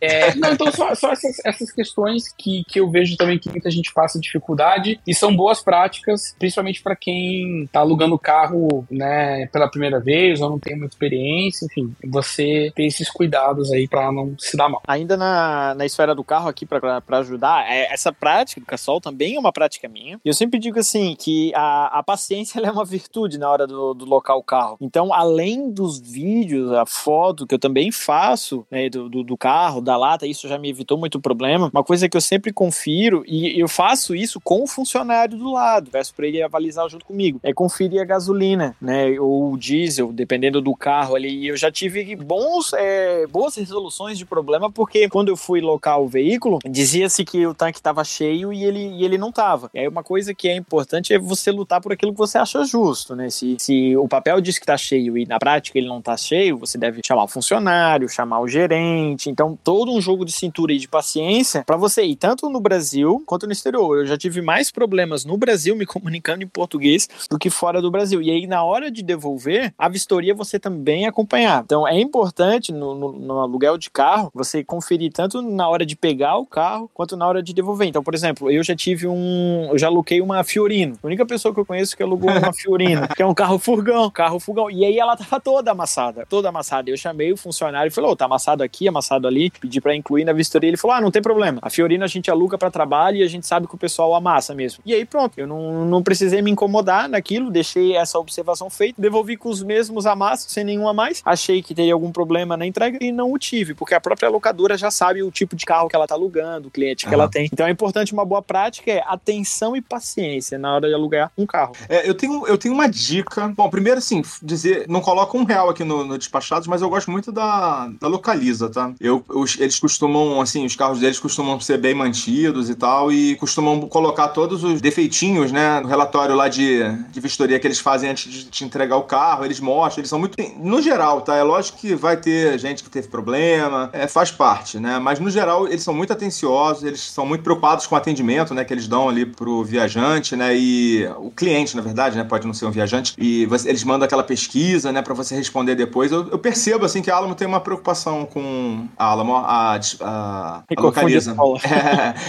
É, 0.00 0.34
não, 0.34 0.52
então 0.52 0.70
só, 0.72 0.94
só 0.94 1.12
essas, 1.12 1.36
essas 1.44 1.70
questões 1.72 2.32
que, 2.36 2.64
que 2.68 2.80
eu 2.80 2.90
vejo 2.90 3.16
também 3.16 3.38
que 3.38 3.50
muita 3.50 3.70
gente 3.70 3.92
passa 3.92 4.20
dificuldade 4.20 5.00
e 5.06 5.14
são 5.14 5.34
boas 5.34 5.62
práticas, 5.62 6.34
principalmente 6.38 6.82
para 6.82 6.96
quem 6.96 7.68
tá 7.72 7.80
alugando 7.80 8.18
carro, 8.18 8.86
né, 8.90 9.46
pela 9.58 9.68
primeira 9.68 9.98
vez 9.98 10.40
ou 10.40 10.50
não 10.50 10.58
tem 10.58 10.76
muita 10.76 10.94
experiência, 10.94 11.66
enfim, 11.66 11.92
você 12.04 12.72
ter 12.74 12.86
esses 12.86 13.10
cuidados 13.10 13.72
aí 13.72 13.88
para 13.88 14.12
não 14.12 14.36
se 14.38 14.56
dar 14.56 14.68
mal. 14.68 14.80
Ainda 14.86 15.16
na, 15.16 15.74
na 15.74 15.84
esfera 15.84 16.14
do 16.14 16.22
carro 16.22 16.48
aqui 16.48 16.64
para 16.64 17.02
ajudar, 17.18 17.68
é, 17.68 17.92
essa 17.92 18.12
prática 18.12 18.60
do 18.60 18.66
Cassol 18.66 19.00
também 19.00 19.34
é 19.34 19.38
uma 19.38 19.52
prática 19.52 19.88
minha. 19.88 20.20
E 20.24 20.28
eu 20.28 20.34
sempre 20.34 20.60
digo 20.60 20.78
assim 20.78 21.16
que 21.18 21.52
a, 21.54 21.98
a 21.98 22.02
paciência 22.02 22.60
é 22.64 22.70
uma 22.70 22.84
virtude 22.84 23.36
na 23.36 23.50
hora 23.50 23.66
do, 23.66 23.94
do 23.94 24.04
local 24.04 24.38
o 24.38 24.42
carro. 24.42 24.76
Então, 24.80 25.12
além 25.12 25.70
dos 25.70 25.98
vídeos, 25.98 26.72
a 26.72 26.86
foto 26.86 27.46
que 27.46 27.54
eu 27.54 27.58
também 27.58 27.90
faço 27.90 28.64
né, 28.70 28.88
do, 28.88 29.08
do, 29.08 29.24
do 29.24 29.36
carro, 29.36 29.80
da 29.80 29.96
lata, 29.96 30.26
isso 30.26 30.46
já 30.46 30.58
me 30.58 30.70
evitou 30.70 30.96
muito 30.96 31.20
problema. 31.20 31.70
Uma 31.72 31.82
coisa 31.82 32.08
que 32.08 32.16
eu 32.16 32.20
sempre 32.20 32.52
confiro, 32.52 33.24
e 33.26 33.60
eu 33.60 33.66
faço 33.66 34.14
isso 34.14 34.40
com 34.40 34.62
o 34.62 34.66
funcionário 34.66 35.36
do 35.36 35.52
lado, 35.52 35.90
peço 35.90 36.14
para 36.14 36.26
ele 36.26 36.42
avalizar 36.42 36.88
junto 36.88 37.04
comigo, 37.04 37.40
é 37.42 37.52
conferir 37.52 38.00
a 38.00 38.04
gasolina, 38.04 38.76
né, 38.80 39.18
ou 39.18 39.47
diesel, 39.56 40.12
dependendo 40.12 40.60
do 40.60 40.74
carro 40.74 41.14
ali. 41.14 41.28
E 41.28 41.48
eu 41.48 41.56
já 41.56 41.70
tive 41.70 42.16
bons, 42.16 42.72
é, 42.72 43.26
boas 43.26 43.56
resoluções 43.56 44.18
de 44.18 44.24
problema, 44.24 44.70
porque 44.70 45.08
quando 45.08 45.28
eu 45.28 45.36
fui 45.36 45.60
locar 45.60 46.00
o 46.00 46.08
veículo, 46.08 46.58
dizia-se 46.68 47.24
que 47.24 47.46
o 47.46 47.54
tanque 47.54 47.78
estava 47.78 48.04
cheio 48.04 48.52
e 48.52 48.64
ele, 48.64 48.88
e 48.88 49.04
ele 49.04 49.18
não 49.18 49.28
estava. 49.30 49.70
E 49.74 49.80
aí 49.80 49.88
uma 49.88 50.02
coisa 50.02 50.34
que 50.34 50.48
é 50.48 50.56
importante 50.56 51.12
é 51.12 51.18
você 51.18 51.50
lutar 51.50 51.80
por 51.80 51.92
aquilo 51.92 52.12
que 52.12 52.18
você 52.18 52.38
acha 52.38 52.64
justo, 52.64 53.14
né? 53.14 53.30
Se, 53.30 53.56
se 53.58 53.96
o 53.96 54.08
papel 54.08 54.40
diz 54.40 54.58
que 54.58 54.64
está 54.64 54.76
cheio 54.76 55.16
e 55.16 55.26
na 55.26 55.38
prática 55.38 55.78
ele 55.78 55.88
não 55.88 55.98
está 55.98 56.16
cheio, 56.16 56.58
você 56.58 56.76
deve 56.78 57.00
chamar 57.04 57.24
o 57.24 57.28
funcionário, 57.28 58.08
chamar 58.08 58.40
o 58.40 58.48
gerente. 58.48 59.30
Então, 59.30 59.58
todo 59.62 59.92
um 59.92 60.00
jogo 60.00 60.24
de 60.24 60.32
cintura 60.32 60.72
e 60.72 60.78
de 60.78 60.88
paciência 60.88 61.62
para 61.64 61.76
você 61.76 62.02
ir 62.02 62.16
tanto 62.16 62.48
no 62.48 62.60
Brasil 62.60 63.22
quanto 63.26 63.46
no 63.46 63.52
exterior. 63.52 63.98
Eu 63.98 64.06
já 64.06 64.16
tive 64.16 64.40
mais 64.42 64.70
problemas 64.70 65.24
no 65.24 65.36
Brasil 65.36 65.76
me 65.76 65.86
comunicando 65.86 66.42
em 66.42 66.48
português 66.48 67.08
do 67.30 67.38
que 67.38 67.50
fora 67.50 67.80
do 67.80 67.90
Brasil. 67.90 68.20
E 68.20 68.30
aí, 68.30 68.46
na 68.46 68.62
hora 68.62 68.90
de 68.90 69.02
devolver, 69.02 69.27
a 69.76 69.88
vistoria 69.88 70.34
você 70.34 70.58
também 70.58 71.06
acompanhar. 71.06 71.62
Então, 71.64 71.86
é 71.86 71.98
importante 71.98 72.72
no, 72.72 72.94
no, 72.94 73.12
no 73.12 73.40
aluguel 73.40 73.76
de 73.76 73.90
carro 73.90 74.30
você 74.34 74.62
conferir 74.62 75.12
tanto 75.12 75.42
na 75.42 75.68
hora 75.68 75.84
de 75.84 75.96
pegar 75.96 76.36
o 76.36 76.46
carro 76.46 76.90
quanto 76.94 77.16
na 77.16 77.26
hora 77.26 77.42
de 77.42 77.52
devolver. 77.52 77.88
Então, 77.88 78.02
por 78.02 78.14
exemplo, 78.14 78.50
eu 78.50 78.62
já 78.62 78.74
tive 78.74 79.06
um. 79.06 79.68
Eu 79.70 79.78
já 79.78 79.88
aluguei 79.88 80.20
uma 80.20 80.42
Fiorino. 80.44 80.96
A 81.02 81.06
única 81.06 81.26
pessoa 81.26 81.52
que 81.52 81.60
eu 81.60 81.66
conheço 81.66 81.96
que 81.96 82.02
alugou 82.02 82.30
uma 82.30 82.52
Fiorino, 82.54 83.08
que 83.08 83.22
é 83.22 83.26
um 83.26 83.34
carro 83.34 83.58
furgão, 83.58 84.10
carro 84.10 84.38
furgão. 84.38 84.70
E 84.70 84.84
aí 84.84 84.98
ela 84.98 85.16
tava 85.16 85.40
toda 85.40 85.70
amassada, 85.70 86.26
toda 86.28 86.48
amassada. 86.48 86.90
Eu 86.90 86.96
chamei 86.96 87.32
o 87.32 87.36
funcionário 87.36 87.88
e 87.88 87.92
falei, 87.92 88.10
ô, 88.10 88.12
oh, 88.12 88.16
tá 88.16 88.24
amassado 88.24 88.62
aqui, 88.62 88.88
amassado 88.88 89.26
ali. 89.26 89.50
Pedi 89.50 89.80
pra 89.80 89.94
incluir 89.94 90.24
na 90.24 90.32
vistoria. 90.32 90.68
Ele 90.68 90.76
falou, 90.76 90.96
ah, 90.96 91.00
não 91.00 91.10
tem 91.10 91.22
problema. 91.22 91.58
A 91.62 91.70
Fiorino 91.70 92.04
a 92.04 92.08
gente 92.08 92.30
aluga 92.30 92.56
para 92.56 92.70
trabalho 92.70 93.18
e 93.18 93.22
a 93.22 93.28
gente 93.28 93.46
sabe 93.46 93.66
que 93.66 93.74
o 93.74 93.78
pessoal 93.78 94.14
amassa 94.14 94.54
mesmo. 94.54 94.82
E 94.84 94.94
aí 94.94 95.04
pronto, 95.04 95.38
eu 95.38 95.46
não, 95.46 95.84
não 95.84 96.02
precisei 96.02 96.42
me 96.42 96.50
incomodar 96.50 97.08
naquilo, 97.08 97.50
deixei 97.50 97.96
essa 97.96 98.18
observação 98.18 98.70
feita, 98.70 99.00
devolvi 99.00 99.17
com 99.36 99.48
os 99.48 99.62
mesmos 99.62 100.06
amassos, 100.06 100.52
sem 100.52 100.64
nenhum 100.64 100.88
a 100.88 100.94
mais. 100.94 101.22
Achei 101.24 101.62
que 101.62 101.74
teria 101.74 101.94
algum 101.94 102.12
problema 102.12 102.56
na 102.56 102.66
entrega 102.66 102.98
e 103.00 103.12
não 103.12 103.32
o 103.32 103.38
tive, 103.38 103.74
porque 103.74 103.94
a 103.94 104.00
própria 104.00 104.28
locadora 104.28 104.76
já 104.76 104.90
sabe 104.90 105.22
o 105.22 105.30
tipo 105.30 105.56
de 105.56 105.64
carro 105.64 105.88
que 105.88 105.96
ela 105.96 106.06
tá 106.06 106.14
alugando, 106.14 106.68
o 106.68 106.70
cliente 106.70 107.04
que 107.04 107.14
uhum. 107.14 107.20
ela 107.20 107.30
tem. 107.30 107.48
Então 107.52 107.66
é 107.66 107.70
importante 107.70 108.12
uma 108.12 108.24
boa 108.24 108.42
prática 108.42 108.90
é 108.90 109.02
atenção 109.06 109.76
e 109.76 109.80
paciência 109.80 110.58
na 110.58 110.74
hora 110.74 110.88
de 110.88 110.94
alugar 110.94 111.30
um 111.36 111.46
carro. 111.46 111.72
É, 111.88 112.08
eu 112.08 112.14
tenho, 112.14 112.46
eu 112.46 112.58
tenho 112.58 112.74
uma 112.74 112.88
dica. 112.88 113.48
Bom, 113.48 113.68
primeiro 113.68 113.98
assim, 113.98 114.22
dizer, 114.42 114.86
não 114.88 115.00
coloca 115.00 115.36
um 115.36 115.44
real 115.44 115.68
aqui 115.68 115.84
no, 115.84 116.04
no 116.04 116.18
Despachados, 116.18 116.66
mas 116.66 116.82
eu 116.82 116.88
gosto 116.88 117.10
muito 117.10 117.30
da, 117.30 117.88
da 118.00 118.08
Localiza, 118.08 118.68
tá? 118.68 118.92
Eu, 119.00 119.24
eu, 119.28 119.44
eles 119.58 119.78
costumam, 119.78 120.40
assim, 120.40 120.64
os 120.64 120.76
carros 120.76 121.00
deles 121.00 121.18
costumam 121.18 121.60
ser 121.60 121.78
bem 121.78 121.94
mantidos 121.94 122.70
e 122.70 122.74
tal, 122.74 123.12
e 123.12 123.36
costumam 123.36 123.80
colocar 123.88 124.28
todos 124.28 124.64
os 124.64 124.80
defeitinhos, 124.80 125.52
né, 125.52 125.80
no 125.80 125.88
relatório 125.88 126.34
lá 126.34 126.48
de, 126.48 126.80
de 127.10 127.20
vistoria 127.20 127.58
que 127.58 127.66
eles 127.66 127.78
fazem 127.78 128.10
antes 128.10 128.32
de 128.32 128.44
te 128.44 128.64
entregar 128.64 128.96
o 128.96 129.02
carro, 129.08 129.44
eles 129.44 129.58
mostram, 129.58 130.00
eles 130.00 130.10
são 130.10 130.18
muito. 130.18 130.36
No 130.58 130.80
geral, 130.80 131.22
tá? 131.22 131.34
É 131.34 131.42
lógico 131.42 131.78
que 131.78 131.94
vai 131.94 132.16
ter 132.16 132.58
gente 132.58 132.84
que 132.84 132.90
teve 132.90 133.08
problema, 133.08 133.90
é, 133.92 134.06
faz 134.06 134.30
parte, 134.30 134.78
né? 134.78 134.98
Mas 134.98 135.18
no 135.18 135.30
geral, 135.30 135.66
eles 135.66 135.82
são 135.82 135.94
muito 135.94 136.12
atenciosos, 136.12 136.84
eles 136.84 137.00
são 137.00 137.26
muito 137.26 137.42
preocupados 137.42 137.86
com 137.86 137.94
o 137.94 137.98
atendimento, 137.98 138.54
né, 138.54 138.64
que 138.64 138.72
eles 138.72 138.86
dão 138.86 139.08
ali 139.08 139.24
pro 139.24 139.64
viajante, 139.64 140.36
né, 140.36 140.54
e 140.56 141.08
o 141.18 141.30
cliente, 141.30 141.76
na 141.76 141.82
verdade, 141.82 142.16
né, 142.16 142.24
pode 142.24 142.46
não 142.46 142.54
ser 142.54 142.66
um 142.66 142.70
viajante, 142.70 143.14
e 143.18 143.46
você, 143.46 143.68
eles 143.68 143.82
mandam 143.84 144.04
aquela 144.04 144.22
pesquisa, 144.22 144.92
né, 144.92 145.02
para 145.02 145.14
você 145.14 145.34
responder 145.34 145.74
depois. 145.74 146.12
Eu, 146.12 146.28
eu, 146.28 146.38
percebo, 146.38 146.84
assim, 146.84 147.02
que 147.02 147.10
a 147.10 147.16
Alamo 147.16 147.34
tem 147.34 147.46
uma 147.46 147.60
preocupação 147.60 148.26
com 148.26 148.86
a 148.96 149.04
Alamo, 149.04 149.36
a, 149.36 149.74
a, 149.74 149.80
a, 150.00 150.62
a 150.76 150.80
localiza. 150.80 151.34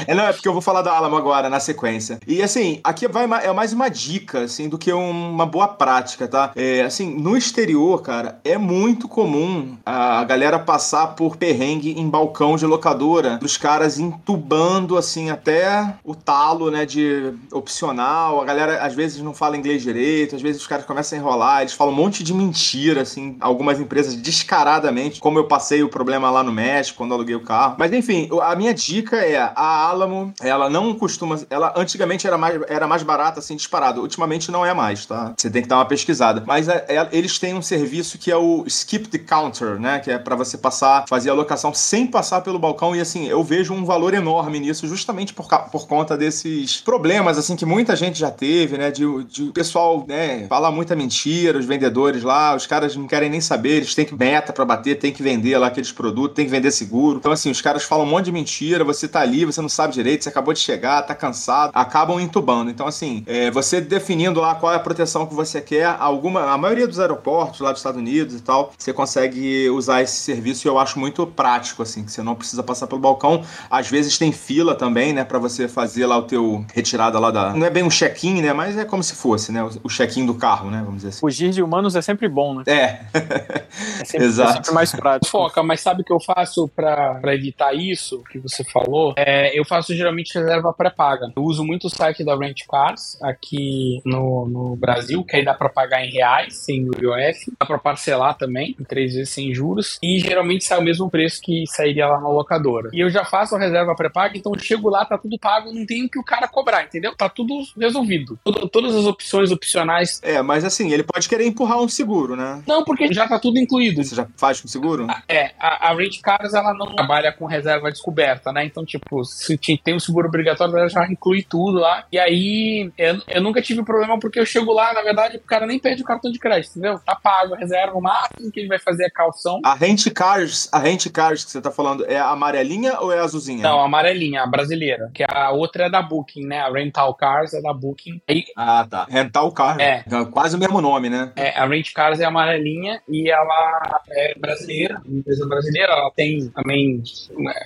É, 0.08 0.12
é, 0.12 0.16
não, 0.16 0.24
é 0.24 0.34
porque 0.34 0.48
eu 0.48 0.54
vou 0.54 0.62
falar 0.62 0.82
da 0.82 0.92
Alamo 0.92 1.16
agora, 1.16 1.50
na 1.50 1.60
sequência. 1.60 2.20
E, 2.28 2.42
assim, 2.42 2.80
aqui 2.84 3.08
vai, 3.08 3.26
é 3.44 3.52
mais 3.52 3.74
uma 3.74 3.90
dica, 3.90 4.42
assim, 4.42 4.70
do 4.70 4.78
que 4.78 4.92
uma 4.92 5.46
boa 5.46 5.68
prática, 5.68 6.28
tá? 6.28 6.52
É, 6.56 6.69
assim, 6.86 7.14
no 7.16 7.36
exterior, 7.38 8.02
cara, 8.02 8.40
é 8.44 8.58
muito 8.58 9.08
comum 9.08 9.78
a 9.86 10.24
galera 10.24 10.60
passar 10.60 11.08
por 11.16 11.38
perrengue 11.38 12.00
em 12.00 12.10
balcão 12.10 12.56
de 12.56 12.66
locadora, 12.66 13.40
os 13.44 13.58
caras 13.58 14.00
entubando, 14.00 14.98
assim, 14.98 15.30
até 15.30 15.96
o 16.04 16.16
talo, 16.16 16.70
né, 16.72 16.86
de 16.86 17.34
opcional. 17.52 18.42
A 18.42 18.46
galera, 18.46 18.84
às 18.84 18.94
vezes, 18.94 19.22
não 19.22 19.34
fala 19.34 19.58
inglês 19.58 19.82
direito, 19.82 20.36
às 20.36 20.42
vezes 20.42 20.62
os 20.62 20.68
caras 20.68 20.86
começam 20.86 21.18
a 21.18 21.22
enrolar, 21.22 21.62
eles 21.62 21.74
falam 21.74 21.94
um 21.94 21.98
monte 21.98 22.24
de 22.24 22.34
mentira, 22.34 23.02
assim, 23.02 23.38
algumas 23.40 23.80
empresas 23.80 24.16
descaradamente, 24.16 25.20
como 25.20 25.40
eu 25.40 25.46
passei 25.46 25.84
o 25.84 25.90
problema 25.90 26.30
lá 26.30 26.44
no 26.44 26.52
México, 26.52 26.98
quando 26.98 27.14
aluguei 27.14 27.36
o 27.36 27.44
carro. 27.44 27.76
Mas, 27.78 27.92
enfim, 27.94 28.30
a 28.42 28.56
minha 28.56 28.74
dica 28.74 29.18
é, 29.18 29.38
a 29.38 29.88
Alamo, 29.88 30.34
ela 30.42 30.70
não 30.70 30.94
costuma, 30.94 31.40
ela 31.50 31.74
antigamente 31.76 32.28
era 32.28 32.38
mais, 32.38 32.60
era 32.68 32.88
mais 32.88 33.04
barata, 33.04 33.40
assim, 33.40 33.56
disparado. 33.56 34.02
Ultimamente 34.02 34.52
não 34.52 34.66
é 34.66 34.74
mais, 34.74 35.06
tá? 35.06 35.34
Você 35.38 35.50
tem 35.50 35.62
que 35.62 35.68
dar 35.68 35.78
uma 35.78 35.86
pesquisada. 35.86 36.44
Mas 36.46 36.59
é, 36.68 36.86
é, 36.88 37.08
eles 37.12 37.38
têm 37.40 37.54
um 37.54 37.62
serviço 37.62 38.18
que 38.18 38.32
é 38.32 38.38
o 38.38 38.64
Skip 38.68 39.08
the 39.08 39.18
Counter, 39.18 39.80
né? 39.80 40.00
Que 40.00 40.12
é 40.12 40.18
para 40.18 40.36
você 40.36 40.58
passar, 40.58 41.06
fazer 41.08 41.30
a 41.30 41.34
locação 41.34 41.74
sem 41.74 42.08
passar 42.08 42.42
pelo 42.42 42.60
balcão. 42.60 42.96
E 42.96 43.00
assim, 43.00 43.28
eu 43.28 43.44
vejo 43.44 43.74
um 43.74 43.86
valor 43.86 44.14
enorme 44.14 44.60
nisso, 44.60 44.88
justamente 44.88 45.34
por, 45.34 45.48
por 45.48 45.88
conta 45.88 46.18
desses 46.18 46.78
problemas, 46.78 47.38
assim, 47.38 47.56
que 47.56 47.66
muita 47.66 47.96
gente 47.96 48.20
já 48.20 48.32
teve, 48.32 48.78
né? 48.78 48.92
De 48.92 49.06
o 49.06 49.52
pessoal, 49.54 50.06
né, 50.08 50.46
falar 50.48 50.72
muita 50.72 50.96
mentira, 50.96 51.58
os 51.58 51.66
vendedores 51.66 52.24
lá, 52.24 52.56
os 52.56 52.66
caras 52.66 52.96
não 52.96 53.08
querem 53.08 53.30
nem 53.30 53.42
saber, 53.42 53.78
eles 53.78 53.96
têm 53.96 54.06
que 54.06 54.16
meta 54.16 54.54
para 54.54 54.66
bater, 54.66 54.98
tem 54.98 55.12
que 55.12 55.22
vender 55.22 55.58
lá 55.58 55.68
aqueles 55.68 55.92
produtos, 55.92 56.36
tem 56.36 56.46
que 56.46 56.52
vender 56.52 56.72
seguro. 56.72 57.18
Então, 57.18 57.32
assim, 57.32 57.50
os 57.50 57.62
caras 57.62 57.84
falam 57.84 58.06
um 58.06 58.10
monte 58.10 58.26
de 58.26 58.32
mentira, 58.32 58.84
você 58.84 59.08
tá 59.08 59.22
ali, 59.22 59.46
você 59.46 59.62
não 59.62 59.70
sabe 59.70 59.94
direito, 59.94 60.24
você 60.24 60.30
acabou 60.30 60.54
de 60.54 60.60
chegar, 60.60 61.02
tá 61.04 61.16
cansado, 61.16 61.72
acabam 61.74 62.20
entubando. 62.20 62.70
Então, 62.70 62.88
assim, 62.88 63.24
é, 63.28 63.52
você 63.52 63.82
definindo 63.82 64.40
lá 64.40 64.56
qual 64.56 64.74
é 64.74 64.76
a 64.76 64.80
proteção 64.80 65.26
que 65.26 65.34
você 65.34 65.62
quer, 65.62 65.96
alguma, 66.00 66.49
a 66.54 66.58
maioria 66.58 66.88
dos 66.88 67.00
aeroportos 67.00 67.60
lá 67.60 67.72
dos 67.72 67.80
Estados 67.80 68.00
Unidos 68.00 68.36
e 68.36 68.42
tal, 68.42 68.74
você 68.78 68.94
consegue 68.94 69.70
usar 69.70 70.02
esse 70.02 70.18
serviço 70.18 70.68
e 70.68 70.70
eu 70.70 70.78
acho 70.80 71.00
muito 71.00 71.26
prático, 71.26 71.82
assim, 71.84 72.04
que 72.04 72.12
você 72.12 72.22
não 72.22 72.36
precisa 72.36 72.64
passar 72.64 72.88
pelo 72.88 73.02
balcão. 73.02 73.44
Às 73.70 73.90
vezes 73.90 74.18
tem 74.18 74.32
fila 74.32 74.76
também, 74.76 75.14
né, 75.14 75.24
para 75.24 75.40
você 75.40 75.68
fazer 75.68 76.06
lá 76.06 76.18
o 76.18 76.24
teu 76.24 76.66
retirada 76.74 77.20
lá 77.20 77.32
da. 77.32 77.54
Não 77.54 77.66
é 77.66 77.70
bem 77.70 77.84
um 77.84 77.90
check-in, 77.90 78.42
né, 78.42 78.54
mas 78.54 78.78
é 78.78 78.86
como 78.86 79.04
se 79.04 79.16
fosse, 79.16 79.52
né, 79.52 79.64
o 79.84 79.90
check-in 79.90 80.26
do 80.26 80.36
carro, 80.36 80.70
né, 80.70 80.80
vamos 80.80 80.98
dizer 80.98 81.10
assim. 81.10 81.20
Fugir 81.20 81.52
de 81.52 81.62
humanos 81.62 81.96
é 81.96 82.02
sempre 82.02 82.28
bom, 82.28 82.56
né? 82.56 82.64
É. 82.68 83.00
é 84.02 84.06
sempre, 84.06 84.28
Exato. 84.28 84.52
É 84.52 84.54
sempre 84.56 84.72
mais 84.72 84.92
prático. 84.92 85.32
Foca, 85.32 85.64
mas 85.64 85.82
sabe 85.82 86.02
o 86.02 86.06
que 86.06 86.14
eu 86.14 86.20
faço 86.20 86.68
para 86.70 87.34
evitar 87.34 87.74
isso 87.74 88.24
que 88.32 88.40
você 88.40 88.64
falou? 88.64 89.14
É, 89.18 89.58
eu 89.58 89.66
faço 89.66 89.96
geralmente 89.96 90.38
reserva 90.38 90.74
pré-paga. 90.74 91.32
Eu 91.36 91.44
uso 91.44 91.64
muito 91.64 91.88
o 91.88 91.90
site 91.90 92.24
da 92.24 92.36
Rent 92.36 92.62
Cars 92.68 93.18
aqui 93.22 94.02
no, 94.06 94.48
no 94.48 94.76
Brasil, 94.76 95.24
que 95.24 95.36
aí 95.36 95.46
dá 95.46 95.54
para 95.54 95.70
pagar 95.70 96.04
em 96.04 96.12
reais, 96.12 96.39
sem 96.50 96.90
o 96.90 96.92
IOF. 97.00 97.52
Dá 97.60 97.66
para 97.66 97.78
parcelar 97.78 98.38
também, 98.38 98.76
em 98.80 98.84
três 98.84 99.14
vezes 99.14 99.30
sem 99.30 99.54
juros. 99.54 100.00
E 100.02 100.20
geralmente 100.20 100.64
sai 100.64 100.80
o 100.80 100.84
mesmo 100.84 101.10
preço 101.10 101.42
que 101.42 101.66
sairia 101.68 102.08
lá 102.08 102.20
na 102.20 102.30
locadora. 102.30 102.90
E 102.94 103.00
eu 103.00 103.10
já 103.10 103.26
faço 103.26 103.56
a 103.56 103.60
reserva 103.60 103.96
pré-paga, 103.96 104.38
então 104.38 104.52
eu 104.54 104.60
chego 104.60 104.90
lá, 104.90 105.06
tá 105.06 105.18
tudo 105.18 105.38
pago, 105.40 105.72
não 105.72 105.86
tem 105.86 106.06
o 106.06 106.10
que 106.10 106.20
o 106.20 106.24
cara 106.24 106.48
cobrar, 106.48 106.84
entendeu? 106.84 107.16
Tá 107.16 107.30
tudo 107.30 107.54
resolvido. 107.78 108.40
todas 108.72 108.96
as 108.96 109.06
opções 109.06 109.52
opcionais. 109.52 110.20
É, 110.24 110.42
mas 110.42 110.64
assim, 110.64 110.92
ele 110.92 111.04
pode 111.04 111.28
querer 111.28 111.46
empurrar 111.46 111.80
um 111.82 111.88
seguro, 111.88 112.36
né? 112.36 112.62
Não, 112.68 112.84
porque 112.84 113.12
já 113.14 113.28
tá 113.28 113.40
tudo 113.40 113.60
incluído. 113.60 114.04
Você 114.04 114.16
já 114.16 114.28
faz 114.38 114.62
com 114.62 114.68
seguro? 114.68 115.08
É, 115.28 115.52
a, 115.60 115.90
a 115.90 115.96
Rent 115.96 116.22
Cars, 116.22 116.54
ela 116.54 116.74
não 116.74 116.94
trabalha 116.94 117.32
com 117.32 117.46
reserva 117.46 117.92
descoberta, 117.92 118.52
né? 118.52 118.66
Então, 118.66 118.86
tipo, 118.86 119.24
se 119.24 119.58
tem 119.84 119.96
um 119.96 120.00
seguro 120.00 120.28
obrigatório, 120.28 120.78
ela 120.78 120.88
já 120.88 121.06
inclui 121.08 121.44
tudo 121.44 121.80
lá. 121.80 122.06
E 122.12 122.20
aí, 122.20 122.92
eu, 122.98 123.22
eu 123.28 123.42
nunca 123.42 123.62
tive 123.62 123.84
problema 123.84 124.20
porque 124.20 124.40
eu 124.40 124.46
chego 124.46 124.74
lá, 124.74 124.94
na 124.94 125.02
verdade, 125.02 125.38
o 125.38 125.42
cara 125.42 125.66
nem 125.66 125.80
pede 125.80 126.02
o 126.02 126.06
cartão 126.06 126.29
de 126.32 126.40
crédito, 126.40 126.72
entendeu? 126.72 127.00
Tá 127.00 127.16
pago 127.16 127.54
a 127.54 127.58
reserva, 127.58 127.98
o 127.98 128.02
máximo 128.02 128.52
que 128.52 128.60
ele 128.60 128.68
vai 128.68 128.80
fazer 128.80 129.06
é 129.06 129.10
calção. 129.10 129.60
A 129.64 129.74
Rent 129.74 130.10
Cars, 130.12 130.70
a 130.72 130.80
Rent 130.80 131.10
Cars 131.12 131.44
que 131.44 131.52
você 131.52 131.62
tá 131.62 131.72
falando, 131.72 132.06
é 132.06 132.18
a 132.18 132.30
amarelinha 132.30 133.00
ou 133.00 133.12
é 133.12 133.20
a 133.20 133.24
azulzinha? 133.24 133.64
Não, 133.64 133.80
a 133.80 133.86
amarelinha, 133.86 134.44
a 134.44 134.48
brasileira. 134.48 135.10
Que 135.14 135.24
a 135.28 135.52
outra 135.52 135.86
é 135.86 135.90
da 135.90 136.02
Booking, 136.02 136.46
né? 136.46 136.60
A 136.60 136.72
Rental 136.72 137.14
Cars 137.16 137.54
é 137.54 137.62
da 137.62 137.74
Booking. 137.74 138.22
Aí, 138.28 138.46
ah, 138.56 138.86
tá. 138.90 139.08
Rental 139.10 139.52
Cars. 139.52 139.80
É. 139.80 140.04
Quase 140.32 140.56
o 140.56 140.60
mesmo 140.60 140.82
nome, 140.82 141.10
né? 141.10 141.32
É, 141.36 141.58
a 141.58 141.66
Rent 141.66 141.92
Cars 141.94 142.20
é 142.20 142.26
amarelinha 142.26 143.02
e 143.08 143.30
ela 143.30 144.02
é 144.10 144.38
brasileira, 144.38 145.02
empresa 145.08 145.48
brasileira. 145.48 145.94
Ela 145.94 146.12
tem 146.12 146.50
também 146.50 147.02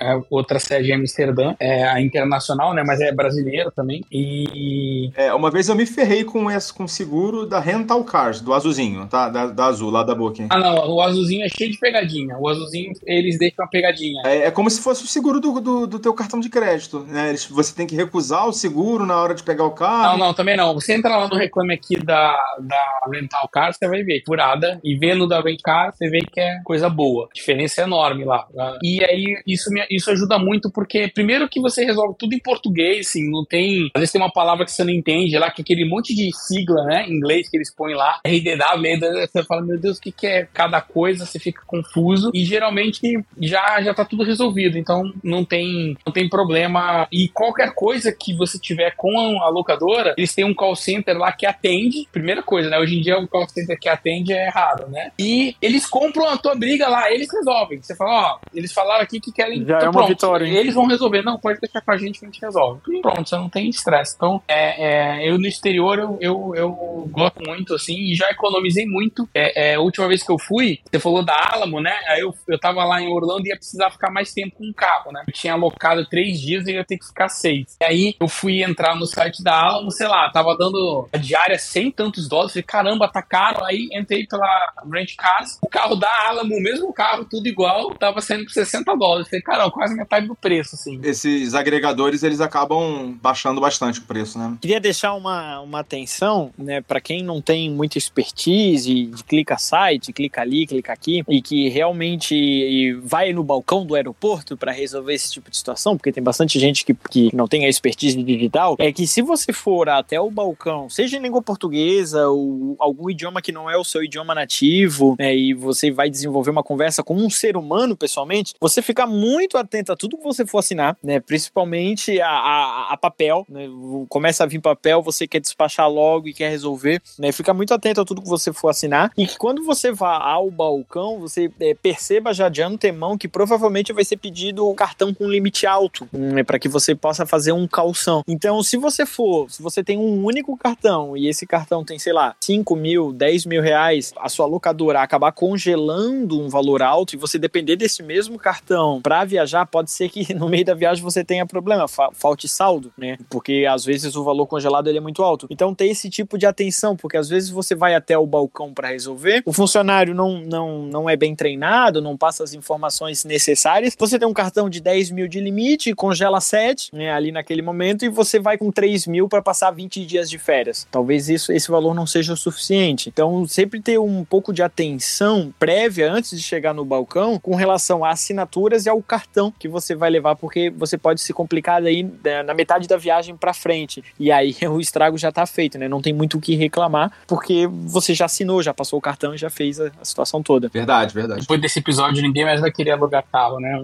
é, 0.01 0.19
outra 0.29 0.59
sede 0.59 0.91
em 0.91 0.95
Amsterdã, 0.95 1.55
é 1.59 1.83
a 1.87 2.01
internacional, 2.01 2.73
né? 2.73 2.83
Mas 2.85 3.01
é 3.01 3.11
brasileira 3.11 3.71
também. 3.71 4.03
E. 4.11 5.11
É, 5.15 5.33
uma 5.33 5.49
vez 5.51 5.69
eu 5.69 5.75
me 5.75 5.85
ferrei 5.85 6.23
com 6.23 6.49
esse 6.49 6.73
com 6.73 6.87
seguro 6.87 7.45
da 7.45 7.59
Rental 7.59 8.03
Cars, 8.03 8.41
do 8.41 8.52
azulzinho, 8.53 9.07
tá? 9.07 9.29
Da, 9.29 9.47
da 9.47 9.65
azul, 9.65 9.89
lá 9.89 10.03
da 10.03 10.15
Booking. 10.15 10.47
Ah, 10.49 10.59
não. 10.59 10.95
O 10.95 11.01
azulzinho 11.01 11.45
é 11.45 11.49
cheio 11.49 11.71
de 11.71 11.77
pegadinha. 11.77 12.37
O 12.37 12.47
azulzinho, 12.47 12.93
eles 13.05 13.37
deixam 13.37 13.63
uma 13.63 13.69
pegadinha. 13.69 14.21
É, 14.25 14.47
é 14.47 14.51
como 14.51 14.69
se 14.69 14.81
fosse 14.81 15.03
o 15.03 15.07
seguro 15.07 15.39
do, 15.39 15.59
do, 15.59 15.87
do 15.87 15.99
teu 15.99 16.13
cartão 16.13 16.39
de 16.39 16.49
crédito, 16.49 16.99
né? 17.01 17.29
Eles, 17.29 17.45
você 17.45 17.73
tem 17.73 17.87
que 17.87 17.95
recusar 17.95 18.47
o 18.47 18.53
seguro 18.53 19.05
na 19.05 19.19
hora 19.21 19.33
de 19.33 19.43
pegar 19.43 19.65
o 19.65 19.71
carro. 19.71 20.17
Não, 20.17 20.27
não, 20.27 20.33
também 20.33 20.57
não. 20.57 20.73
Você 20.73 20.93
entra 20.93 21.15
lá 21.15 21.27
no 21.27 21.35
reclame 21.35 21.73
aqui 21.73 21.97
da, 21.97 22.37
da 22.59 23.09
Rental 23.11 23.47
Car, 23.49 23.73
você 23.73 23.87
vai 23.87 24.03
ver 24.03 24.21
curada. 24.21 24.79
E 24.83 24.95
vendo 24.95 25.27
da 25.27 25.41
Rent 25.41 25.61
Car, 25.63 25.93
você 25.93 26.09
vê 26.09 26.19
que 26.21 26.39
é 26.39 26.59
coisa 26.63 26.89
boa. 26.89 27.27
A 27.31 27.33
diferença 27.33 27.81
é 27.81 27.83
enorme 27.83 28.23
lá. 28.25 28.47
E 28.81 29.03
aí, 29.03 29.41
isso, 29.47 29.69
me, 29.71 29.85
isso 29.89 30.11
ajuda 30.11 30.37
muito, 30.37 30.71
porque 30.71 31.07
primeiro 31.07 31.47
que 31.49 31.59
você 31.59 31.85
resolve 31.85 32.15
tudo 32.17 32.33
em 32.33 32.39
português, 32.39 33.07
assim, 33.07 33.29
não 33.29 33.45
tem. 33.45 33.89
Às 33.93 33.99
vezes 33.99 34.11
tem 34.11 34.21
uma 34.21 34.31
palavra 34.31 34.65
que 34.65 34.71
você 34.71 34.83
não 34.83 34.91
entende 34.91 35.37
lá, 35.37 35.51
que 35.51 35.61
é 35.61 35.63
aquele 35.63 35.87
monte 35.87 36.13
de 36.15 36.29
sigla, 36.33 36.83
né, 36.85 37.05
em 37.07 37.13
inglês 37.13 37.49
que 37.49 37.57
eles 37.57 37.73
põem 37.73 37.95
lá, 37.95 38.19
RDW, 38.37 39.27
você 39.31 39.43
fala, 39.43 39.61
meu 39.61 39.79
Deus, 39.79 39.97
o 39.97 40.01
que, 40.01 40.11
que 40.11 40.27
é 40.27 40.47
cada 40.53 40.81
coisa, 40.81 41.25
você 41.25 41.39
fica 41.39 41.61
confuso. 41.65 42.31
E 42.33 42.43
geralmente 42.43 43.23
já, 43.39 43.81
já 43.81 43.93
tá 43.93 44.05
tudo 44.05 44.23
resolvido, 44.23 44.77
então 44.77 45.11
não 45.23 45.43
tem, 45.43 45.97
não 46.05 46.13
tem 46.13 46.29
problema. 46.29 47.07
E 47.11 47.27
qualquer 47.29 47.73
coisa 47.73 48.11
que 48.11 48.35
você 48.35 48.59
tiver 48.59 48.93
com 48.95 49.41
a 49.41 49.49
locadora, 49.49 50.13
eles 50.17 50.33
têm 50.33 50.45
um 50.45 50.53
call 50.53 50.75
center 50.75 51.17
lá 51.17 51.31
que 51.31 51.45
atende. 51.45 52.07
Primeira 52.11 52.41
coisa, 52.41 52.69
né? 52.69 52.77
Hoje 52.79 52.97
em 52.97 53.01
dia 53.01 53.17
o 53.17 53.27
call 53.27 53.47
center 53.47 53.77
que 53.79 53.89
atende 53.89 54.33
é 54.33 54.49
raro, 54.49 54.89
né? 54.89 55.11
E 55.19 55.55
eles 55.61 55.85
compram 55.85 56.27
a 56.27 56.37
tua 56.37 56.55
briga 56.55 56.87
lá, 56.87 57.11
eles 57.11 57.31
resolvem. 57.31 57.81
Você 57.81 57.95
fala, 57.95 58.33
ó, 58.33 58.39
eles 58.53 58.71
falaram 58.71 59.03
aqui 59.03 59.19
que 59.19 59.31
querem. 59.31 59.65
Já 59.65 59.77
então, 59.77 59.79
é 59.79 59.83
uma 59.83 59.91
pronto, 59.91 60.07
vitória. 60.09 60.45
Hein? 60.45 60.55
Eles 60.55 60.75
vão 60.75 60.85
resolver. 60.85 61.21
Não, 61.21 61.37
pode 61.37 61.59
deixar 61.59 61.81
com 61.81 61.91
a 61.91 61.97
gente 61.97 62.19
que 62.19 62.25
a 62.25 62.29
gente 62.29 62.41
resolve. 62.41 62.81
E 62.89 63.01
pronto, 63.01 63.27
você 63.27 63.35
não 63.35 63.49
tem 63.49 63.69
estresse. 63.69 64.15
Então, 64.15 64.41
é, 64.47 65.21
é, 65.21 65.29
eu 65.29 65.37
no 65.37 65.47
exterior 65.47 65.99
eu, 65.99 66.17
eu, 66.21 66.53
eu 66.55 67.09
gosto 67.11 67.41
muito, 67.45 67.73
assim, 67.73 67.95
e 67.95 68.15
já 68.23 68.31
economizei 68.31 68.85
muito. 68.85 69.27
É, 69.33 69.71
é, 69.71 69.75
a 69.75 69.79
última 69.79 70.07
vez 70.07 70.23
que 70.23 70.31
eu 70.31 70.39
fui, 70.39 70.79
você 70.89 70.99
falou 70.99 71.23
da 71.23 71.35
Alamo, 71.51 71.81
né? 71.81 71.93
Aí 72.07 72.21
eu, 72.21 72.33
eu 72.47 72.59
tava 72.59 72.83
lá 72.83 73.01
em 73.01 73.07
Orlando 73.07 73.45
e 73.45 73.49
ia 73.49 73.55
precisar 73.55 73.91
ficar 73.91 74.11
mais 74.11 74.33
tempo 74.33 74.55
com 74.57 74.69
o 74.69 74.73
carro, 74.73 75.11
né? 75.11 75.23
Eu 75.27 75.33
tinha 75.33 75.53
alocado 75.53 76.05
três 76.05 76.39
dias 76.39 76.67
e 76.67 76.73
ia 76.73 76.85
ter 76.85 76.97
que 76.97 77.05
ficar 77.05 77.29
seis. 77.29 77.77
E 77.81 77.85
aí 77.85 78.15
eu 78.19 78.27
fui 78.27 78.63
entrar 78.63 78.95
no 78.95 79.05
site 79.05 79.43
da 79.43 79.53
Alamo, 79.53 79.91
sei 79.91 80.07
lá, 80.07 80.29
tava 80.31 80.55
dando 80.57 81.07
a 81.11 81.17
diária 81.17 81.57
sem 81.57 81.91
tantos 81.91 82.27
dólares. 82.27 82.53
Falei, 82.53 82.63
caramba, 82.63 83.07
tá 83.07 83.21
caro. 83.21 83.63
Aí 83.65 83.89
entrei 83.93 84.25
pela 84.25 84.73
Rent 84.91 85.15
Cars, 85.15 85.59
o 85.61 85.67
carro 85.67 85.95
da 85.95 86.09
Alamo, 86.27 86.55
o 86.55 86.61
mesmo 86.61 86.93
carro, 86.93 87.25
tudo 87.25 87.47
igual, 87.47 87.93
tava 87.95 88.21
saindo 88.21 88.45
por 88.45 88.51
60 88.51 88.95
dólares. 88.95 89.27
Falei, 89.27 89.41
caramba, 89.41 89.71
quase 89.71 89.95
metade 89.95 90.27
do 90.27 90.35
preço, 90.35 90.75
assim. 90.75 90.99
Esses 91.03 91.53
agregadores, 91.53 92.23
eles 92.23 92.41
acabam 92.41 93.17
baixando 93.21 93.59
bastante 93.59 93.99
o 93.99 94.03
preço, 94.03 94.37
né? 94.37 94.57
Queria 94.61 94.79
deixar 94.79 95.13
uma, 95.13 95.59
uma 95.59 95.79
atenção, 95.79 96.51
né, 96.57 96.81
para 96.81 97.01
quem 97.01 97.23
não 97.23 97.41
tem 97.41 97.69
muita 97.69 97.97
expertise 98.13 99.05
de 99.05 99.23
clica 99.23 99.57
site, 99.57 100.13
clica 100.13 100.41
ali, 100.41 100.67
clica 100.67 100.93
aqui, 100.93 101.23
e 101.27 101.41
que 101.41 101.69
realmente 101.69 102.93
vai 103.03 103.33
no 103.33 103.43
balcão 103.43 103.85
do 103.85 103.95
aeroporto 103.95 104.55
para 104.55 104.71
resolver 104.71 105.13
esse 105.13 105.31
tipo 105.31 105.49
de 105.49 105.57
situação, 105.57 105.97
porque 105.97 106.11
tem 106.11 106.23
bastante 106.23 106.59
gente 106.59 106.85
que, 106.85 106.93
que 107.09 107.35
não 107.35 107.47
tem 107.47 107.65
a 107.65 107.69
expertise 107.69 108.21
digital, 108.21 108.75
é 108.79 108.91
que 108.91 109.07
se 109.07 109.21
você 109.21 109.51
for 109.51 109.89
até 109.89 110.19
o 110.19 110.29
balcão, 110.29 110.89
seja 110.89 111.17
em 111.17 111.21
língua 111.21 111.41
portuguesa 111.41 112.27
ou 112.27 112.75
algum 112.79 113.09
idioma 113.09 113.41
que 113.41 113.51
não 113.51 113.69
é 113.69 113.77
o 113.77 113.83
seu 113.83 114.03
idioma 114.03 114.35
nativo, 114.35 115.15
né, 115.17 115.35
e 115.35 115.53
você 115.53 115.91
vai 115.91 116.09
desenvolver 116.09 116.51
uma 116.51 116.63
conversa 116.63 117.03
com 117.03 117.15
um 117.15 117.29
ser 117.29 117.57
humano 117.57 117.97
pessoalmente, 117.97 118.53
você 118.59 118.81
fica 118.81 119.07
muito 119.07 119.57
atento 119.57 119.91
a 119.91 119.95
tudo 119.95 120.17
que 120.17 120.23
você 120.23 120.45
for 120.45 120.59
assinar, 120.59 120.97
né, 121.03 121.19
principalmente 121.19 122.21
a, 122.21 122.29
a, 122.29 122.93
a 122.93 122.97
papel, 122.97 123.45
né, 123.49 123.67
começa 124.09 124.43
a 124.43 124.47
vir 124.47 124.59
papel, 124.59 125.01
você 125.01 125.27
quer 125.27 125.39
despachar 125.39 125.89
logo 125.89 126.27
e 126.27 126.33
quer 126.33 126.49
resolver, 126.49 127.01
né, 127.17 127.31
fica 127.31 127.53
muito 127.53 127.73
atento 127.73 128.02
tudo 128.05 128.21
que 128.21 128.29
você 128.29 128.51
for 128.51 128.69
assinar 128.69 129.11
e 129.17 129.25
que 129.27 129.37
quando 129.37 129.63
você 129.63 129.91
vá 129.91 130.17
ao 130.17 130.49
balcão, 130.49 131.19
você 131.19 131.51
é, 131.59 131.73
perceba 131.73 132.33
já 132.33 132.49
de 132.49 132.61
antemão 132.61 133.17
que 133.17 133.27
provavelmente 133.27 133.93
vai 133.93 134.03
ser 134.03 134.17
pedido 134.17 134.69
um 134.69 134.75
cartão 134.75 135.13
com 135.13 135.29
limite 135.29 135.65
alto, 135.65 136.07
né, 136.11 136.43
para 136.43 136.59
que 136.59 136.67
você 136.67 136.95
possa 136.95 137.25
fazer 137.25 137.51
um 137.51 137.67
calção. 137.67 138.23
Então, 138.27 138.61
se 138.63 138.77
você 138.77 139.05
for, 139.05 139.49
se 139.49 139.61
você 139.61 139.83
tem 139.83 139.97
um 139.97 140.23
único 140.23 140.55
cartão 140.57 141.15
e 141.17 141.27
esse 141.27 141.45
cartão 141.45 141.83
tem, 141.83 141.99
sei 141.99 142.13
lá, 142.13 142.35
5 142.41 142.75
mil, 142.75 143.11
10 143.11 143.45
mil 143.45 143.61
reais, 143.61 144.13
a 144.17 144.29
sua 144.29 144.45
locadora 144.45 145.01
acabar 145.01 145.31
congelando 145.31 146.39
um 146.39 146.49
valor 146.49 146.81
alto 146.81 147.15
e 147.15 147.17
você 147.17 147.37
depender 147.37 147.75
desse 147.75 148.03
mesmo 148.03 148.37
cartão 148.37 149.01
para 149.01 149.25
viajar, 149.25 149.65
pode 149.65 149.91
ser 149.91 150.09
que 150.09 150.33
no 150.35 150.49
meio 150.49 150.65
da 150.65 150.73
viagem 150.73 151.03
você 151.03 151.23
tenha 151.23 151.45
problema, 151.45 151.87
fa 151.87 152.09
falte 152.13 152.47
saldo, 152.47 152.91
né? 152.97 153.17
Porque 153.29 153.65
às 153.69 153.83
vezes 153.83 154.15
o 154.15 154.23
valor 154.23 154.47
congelado 154.47 154.87
ele 154.87 154.97
é 154.97 155.01
muito 155.01 155.23
alto. 155.23 155.47
Então, 155.49 155.73
tem 155.73 155.91
esse 155.91 156.09
tipo 156.09 156.37
de 156.37 156.45
atenção, 156.45 156.95
porque 156.95 157.17
às 157.17 157.29
vezes 157.29 157.49
você 157.49 157.75
vai 157.75 157.92
até 157.93 158.17
o 158.17 158.25
balcão 158.25 158.73
para 158.73 158.89
resolver, 158.89 159.43
o 159.45 159.53
funcionário 159.53 160.13
não, 160.13 160.39
não, 160.41 160.79
não 160.83 161.09
é 161.09 161.15
bem 161.15 161.35
treinado, 161.35 162.01
não 162.01 162.17
passa 162.17 162.43
as 162.43 162.53
informações 162.53 163.23
necessárias, 163.23 163.95
você 163.97 164.17
tem 164.17 164.27
um 164.27 164.33
cartão 164.33 164.69
de 164.69 164.81
10 164.81 165.11
mil 165.11 165.27
de 165.27 165.39
limite, 165.39 165.93
congela 165.93 166.41
7, 166.41 166.89
né, 166.93 167.11
ali 167.11 167.31
naquele 167.31 167.61
momento, 167.61 168.03
e 168.03 168.09
você 168.09 168.39
vai 168.39 168.57
com 168.57 168.71
3 168.71 169.07
mil 169.07 169.29
para 169.29 169.41
passar 169.41 169.71
20 169.71 170.05
dias 170.05 170.29
de 170.29 170.37
férias. 170.37 170.87
Talvez 170.89 171.29
isso, 171.29 171.51
esse 171.51 171.69
valor 171.69 171.93
não 171.93 172.07
seja 172.07 172.33
o 172.33 172.37
suficiente. 172.37 173.09
Então, 173.09 173.45
sempre 173.47 173.81
ter 173.81 173.99
um 173.99 174.23
pouco 174.23 174.51
de 174.51 174.61
atenção 174.61 175.53
prévia 175.59 176.11
antes 176.11 176.31
de 176.31 176.41
chegar 176.41 176.73
no 176.73 176.83
balcão 176.83 177.39
com 177.39 177.55
relação 177.55 178.03
às 178.03 178.23
assinaturas 178.23 178.85
e 178.85 178.89
ao 178.89 179.01
cartão 179.01 179.53
que 179.57 179.67
você 179.67 179.93
vai 179.93 180.09
levar, 180.09 180.35
porque 180.35 180.69
você 180.69 180.97
pode 180.97 181.21
se 181.21 181.33
complicar 181.33 181.83
aí 181.83 182.03
né, 182.23 182.41
na 182.43 182.53
metade 182.53 182.87
da 182.87 182.97
viagem 182.97 183.35
para 183.35 183.53
frente. 183.53 184.03
E 184.19 184.31
aí 184.31 184.55
o 184.69 184.79
estrago 184.79 185.17
já 185.17 185.31
tá 185.31 185.45
feito, 185.45 185.77
né? 185.77 185.87
Não 185.87 186.01
tem 186.01 186.13
muito 186.13 186.37
o 186.37 186.41
que 186.41 186.55
reclamar, 186.55 187.11
porque 187.27 187.67
você 187.85 188.13
já 188.13 188.25
assinou, 188.25 188.61
já 188.61 188.73
passou 188.73 188.99
o 188.99 189.01
cartão 189.01 189.33
e 189.33 189.37
já 189.37 189.49
fez 189.49 189.79
a, 189.79 189.91
a 190.01 190.05
situação 190.05 190.41
toda. 190.41 190.69
Verdade, 190.69 191.13
verdade. 191.13 191.41
Depois 191.41 191.61
desse 191.61 191.79
episódio, 191.79 192.21
ninguém 192.21 192.45
mais 192.45 192.61
vai 192.61 192.71
querer 192.71 192.91
alugar 192.91 193.23
carro, 193.31 193.59
né? 193.59 193.79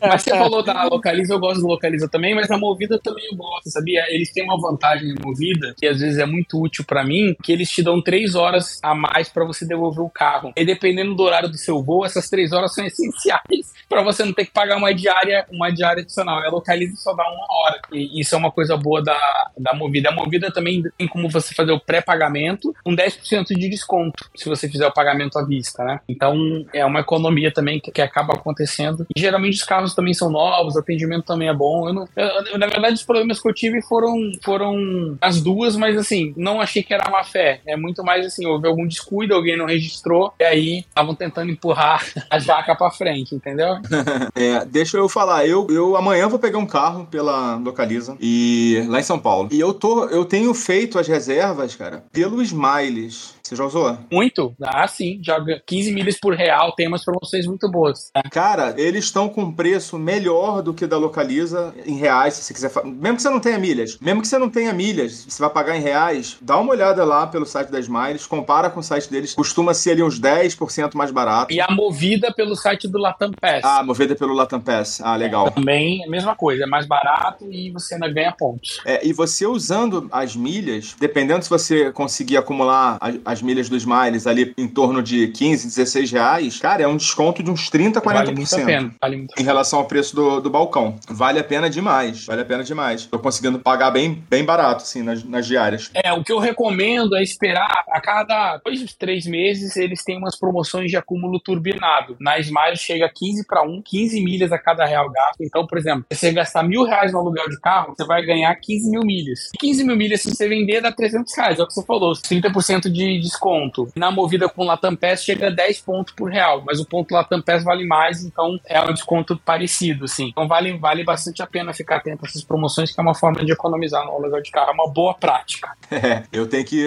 mas 0.00 0.22
você 0.22 0.30
falou 0.30 0.62
da 0.62 0.84
Localiza, 0.84 1.34
eu 1.34 1.40
gosto 1.40 1.60
do 1.60 1.66
Localiza 1.66 2.08
também, 2.08 2.34
mas 2.34 2.50
a 2.50 2.58
Movida 2.58 2.98
também 2.98 3.24
eu 3.30 3.36
gosto, 3.36 3.70
sabia? 3.70 4.04
Eles 4.08 4.32
têm 4.32 4.44
uma 4.44 4.60
vantagem 4.60 5.14
na 5.14 5.20
Movida, 5.22 5.74
que 5.76 5.86
às 5.86 6.00
vezes 6.00 6.18
é 6.18 6.26
muito 6.26 6.60
útil 6.60 6.84
para 6.84 7.04
mim, 7.04 7.34
que 7.42 7.52
eles 7.52 7.70
te 7.70 7.82
dão 7.82 8.02
três 8.02 8.34
horas 8.34 8.78
a 8.82 8.94
mais 8.94 9.28
para 9.28 9.44
você 9.44 9.66
devolver 9.66 10.04
o 10.04 10.10
carro. 10.10 10.52
E 10.56 10.64
dependendo 10.64 11.14
do 11.14 11.22
horário 11.22 11.48
do 11.48 11.56
seu 11.56 11.82
voo, 11.82 12.04
essas 12.04 12.28
três 12.28 12.52
horas 12.52 12.74
são 12.74 12.84
essenciais 12.84 13.72
para 13.88 14.02
você 14.02 14.24
não 14.24 14.32
ter 14.32 14.46
que 14.46 14.52
pagar 14.52 14.76
uma 14.76 14.94
diária, 14.94 15.46
uma 15.50 15.70
diária 15.70 16.02
adicional. 16.02 16.38
A 16.38 16.50
Localiza 16.50 16.96
só 16.96 17.14
dá 17.14 17.24
uma 17.24 17.46
hora. 17.50 17.80
E 17.92 18.20
isso 18.20 18.34
é 18.34 18.38
uma 18.38 18.50
coisa 18.50 18.76
boa 18.76 19.02
da, 19.02 19.50
da 19.58 19.74
Movida. 19.74 20.10
A 20.10 20.12
Movida 20.12 20.52
também 20.52 20.82
tem 20.96 21.08
como 21.08 21.28
você 21.28 21.54
fazer 21.54 21.72
o 21.72 21.80
pré-pagamento 21.80 22.59
com 22.84 22.94
10% 22.94 23.46
de 23.48 23.68
desconto, 23.68 24.28
se 24.34 24.48
você 24.48 24.68
fizer 24.68 24.86
o 24.86 24.92
pagamento 24.92 25.38
à 25.38 25.44
vista, 25.44 25.84
né? 25.84 26.00
Então 26.08 26.64
é 26.72 26.84
uma 26.84 27.00
economia 27.00 27.52
também 27.52 27.80
que, 27.80 27.90
que 27.90 28.02
acaba 28.02 28.34
acontecendo. 28.34 29.06
E 29.14 29.20
geralmente 29.20 29.54
os 29.54 29.64
carros 29.64 29.94
também 29.94 30.14
são 30.14 30.30
novos, 30.30 30.76
o 30.76 30.78
atendimento 30.78 31.24
também 31.24 31.48
é 31.48 31.54
bom. 31.54 31.88
Eu 31.88 31.94
não, 31.94 32.08
eu, 32.16 32.58
na 32.58 32.66
verdade, 32.66 32.94
os 32.94 33.02
problemas 33.02 33.40
que 33.40 33.48
eu 33.48 33.54
tive 33.54 33.82
foram, 33.82 34.32
foram 34.42 35.16
as 35.20 35.40
duas, 35.40 35.76
mas 35.76 35.96
assim, 35.96 36.32
não 36.36 36.60
achei 36.60 36.82
que 36.82 36.94
era 36.94 37.10
má 37.10 37.24
fé. 37.24 37.60
É 37.66 37.76
muito 37.76 38.02
mais 38.04 38.26
assim, 38.26 38.46
houve 38.46 38.66
algum 38.66 38.86
descuido, 38.86 39.34
alguém 39.34 39.56
não 39.56 39.66
registrou, 39.66 40.32
e 40.38 40.44
aí 40.44 40.78
estavam 40.78 41.14
tentando 41.14 41.50
empurrar 41.50 42.04
a 42.30 42.38
jaca 42.38 42.74
pra 42.74 42.90
frente, 42.90 43.34
entendeu? 43.34 43.76
é, 44.34 44.64
deixa 44.64 44.96
eu 44.96 45.08
falar, 45.08 45.46
eu, 45.46 45.66
eu 45.70 45.96
amanhã 45.96 46.28
vou 46.28 46.38
pegar 46.38 46.58
um 46.58 46.66
carro 46.66 47.06
pela 47.06 47.56
Localiza 47.56 48.16
e 48.20 48.84
lá 48.88 49.00
em 49.00 49.04
São 49.04 49.18
Paulo. 49.18 49.48
E 49.50 49.58
eu 49.58 49.72
tô, 49.72 50.06
eu 50.06 50.24
tenho 50.24 50.52
feito 50.54 50.98
as 50.98 51.08
reservas, 51.08 51.74
cara, 51.74 52.04
pelo 52.12 52.42
Smiles. 52.50 53.39
Você 53.50 53.56
já 53.56 53.64
usou? 53.64 53.98
Muito. 54.12 54.54
Ah, 54.62 54.86
sim. 54.86 55.20
Joga 55.24 55.60
15 55.66 55.92
milhas 55.92 56.16
por 56.20 56.34
real, 56.34 56.70
tem 56.72 56.86
umas 56.86 57.04
promoções 57.04 57.46
muito 57.46 57.68
boas. 57.68 58.12
Cara, 58.30 58.74
eles 58.76 59.06
estão 59.06 59.28
com 59.28 59.50
preço 59.50 59.98
melhor 59.98 60.62
do 60.62 60.72
que 60.72 60.86
da 60.86 60.96
Localiza 60.96 61.74
em 61.84 61.96
reais, 61.96 62.34
se 62.34 62.44
você 62.44 62.54
quiser. 62.54 62.70
Mesmo 62.84 63.16
que 63.16 63.22
você 63.22 63.28
não 63.28 63.40
tenha 63.40 63.58
milhas. 63.58 63.98
Mesmo 64.00 64.22
que 64.22 64.28
você 64.28 64.38
não 64.38 64.48
tenha 64.48 64.72
milhas, 64.72 65.26
você 65.28 65.42
vai 65.42 65.50
pagar 65.50 65.76
em 65.76 65.80
reais, 65.80 66.36
dá 66.40 66.56
uma 66.58 66.70
olhada 66.70 67.04
lá 67.04 67.26
pelo 67.26 67.44
site 67.44 67.72
da 67.72 67.80
Smiles, 67.80 68.24
compara 68.24 68.70
com 68.70 68.78
o 68.78 68.84
site 68.84 69.10
deles. 69.10 69.34
Costuma 69.34 69.74
ser 69.74 69.92
ali 69.92 70.02
uns 70.04 70.20
10% 70.20 70.94
mais 70.94 71.10
barato. 71.10 71.52
E 71.52 71.60
a 71.60 71.66
movida 71.72 72.32
pelo 72.32 72.54
site 72.54 72.86
do 72.86 72.98
Latam 72.98 73.32
Pass. 73.32 73.64
Ah, 73.64 73.82
movida 73.82 74.14
pelo 74.14 74.32
Latam 74.32 74.60
Pass. 74.60 75.00
Ah, 75.02 75.16
legal. 75.16 75.48
É, 75.48 75.50
também 75.50 76.04
a 76.04 76.08
mesma 76.08 76.36
coisa, 76.36 76.62
é 76.62 76.66
mais 76.66 76.86
barato 76.86 77.50
e 77.50 77.72
você 77.72 77.94
ainda 77.94 78.08
ganha 78.08 78.30
pontos. 78.30 78.80
É, 78.84 79.04
e 79.04 79.12
você 79.12 79.44
usando 79.44 80.06
as 80.12 80.36
milhas, 80.36 80.94
dependendo 81.00 81.42
se 81.42 81.50
você 81.50 81.90
conseguir 81.90 82.36
acumular 82.36 82.96
as, 83.24 83.39
as 83.40 83.42
milhas 83.42 83.68
do 83.68 83.76
Smiles 83.76 84.26
ali 84.26 84.52
em 84.56 84.68
torno 84.68 85.02
de 85.02 85.28
15, 85.28 85.66
16 85.66 86.12
reais, 86.12 86.58
cara, 86.58 86.82
é 86.82 86.86
um 86.86 86.96
desconto 86.96 87.42
de 87.42 87.50
uns 87.50 87.70
30, 87.70 88.00
40%. 88.00 88.04
Vale 88.04 88.32
muito 88.32 88.54
a 88.54 88.64
pena. 88.64 88.94
Vale 89.00 89.16
muito 89.16 89.40
em 89.40 89.42
relação 89.42 89.78
ao 89.78 89.86
preço 89.86 90.14
do, 90.14 90.40
do 90.40 90.50
balcão. 90.50 90.96
Vale 91.08 91.38
a 91.38 91.44
pena 91.44 91.68
demais. 91.68 92.26
Vale 92.26 92.42
a 92.42 92.44
pena 92.44 92.62
demais. 92.62 93.06
Tô 93.06 93.18
conseguindo 93.18 93.58
pagar 93.58 93.90
bem, 93.90 94.22
bem 94.28 94.44
barato, 94.44 94.82
assim, 94.82 95.02
nas, 95.02 95.24
nas 95.24 95.46
diárias. 95.46 95.90
É, 95.94 96.12
o 96.12 96.22
que 96.22 96.32
eu 96.32 96.38
recomendo 96.38 97.16
é 97.16 97.22
esperar 97.22 97.84
a 97.88 98.00
cada 98.00 98.58
dois, 98.58 98.94
três 98.94 99.26
meses 99.26 99.76
eles 99.76 100.04
têm 100.04 100.18
umas 100.18 100.38
promoções 100.38 100.90
de 100.90 100.96
acúmulo 100.96 101.40
turbinado. 101.40 102.16
Na 102.20 102.38
Smiles 102.38 102.80
chega 102.80 103.10
15 103.12 103.46
para 103.46 103.62
1, 103.62 103.82
15 103.82 104.20
milhas 104.22 104.52
a 104.52 104.58
cada 104.58 104.84
real 104.84 105.10
gasto. 105.10 105.40
Então, 105.40 105.66
por 105.66 105.78
exemplo, 105.78 106.04
se 106.12 106.18
você 106.18 106.32
gastar 106.32 106.62
mil 106.62 106.84
reais 106.84 107.12
no 107.12 107.18
aluguel 107.18 107.48
de 107.48 107.58
carro, 107.60 107.94
você 107.96 108.06
vai 108.06 108.24
ganhar 108.24 108.54
15 108.54 108.90
mil 108.90 109.02
milhas. 109.02 109.50
15 109.58 109.84
mil 109.84 109.96
milhas, 109.96 110.20
se 110.22 110.30
você 110.30 110.48
vender, 110.48 110.80
dá 110.80 110.92
300 110.92 111.34
reais. 111.36 111.58
É 111.58 111.62
o 111.62 111.66
que 111.66 111.74
você 111.74 111.84
falou, 111.84 112.12
30% 112.12 112.90
de 112.90 113.20
desconto. 113.30 113.88
Na 113.94 114.10
movida 114.10 114.48
com 114.48 114.64
Latam 114.64 114.96
Pass 114.96 115.24
chega 115.24 115.46
a 115.46 115.50
10 115.50 115.80
pontos 115.80 116.12
por 116.14 116.30
real, 116.30 116.62
mas 116.66 116.80
o 116.80 116.84
ponto 116.84 117.14
Latam 117.14 117.40
Pass 117.40 117.64
vale 117.64 117.86
mais, 117.86 118.24
então 118.24 118.58
é 118.66 118.80
um 118.82 118.92
desconto 118.92 119.38
parecido, 119.38 120.04
assim. 120.04 120.28
Então 120.28 120.48
vale, 120.48 120.76
vale 120.76 121.04
bastante 121.04 121.42
a 121.42 121.46
pena 121.46 121.72
ficar 121.72 121.96
atento 121.96 122.24
a 122.24 122.28
essas 122.28 122.42
promoções, 122.42 122.92
que 122.92 123.00
é 123.00 123.02
uma 123.02 123.14
forma 123.14 123.44
de 123.44 123.52
economizar 123.52 124.04
no 124.04 124.12
aluguel 124.12 124.42
de 124.42 124.50
carro. 124.50 124.70
É 124.70 124.72
uma 124.72 124.88
boa 124.88 125.14
prática. 125.14 125.70
É, 126.02 126.22
eu 126.32 126.46
tenho 126.46 126.64
que 126.64 126.86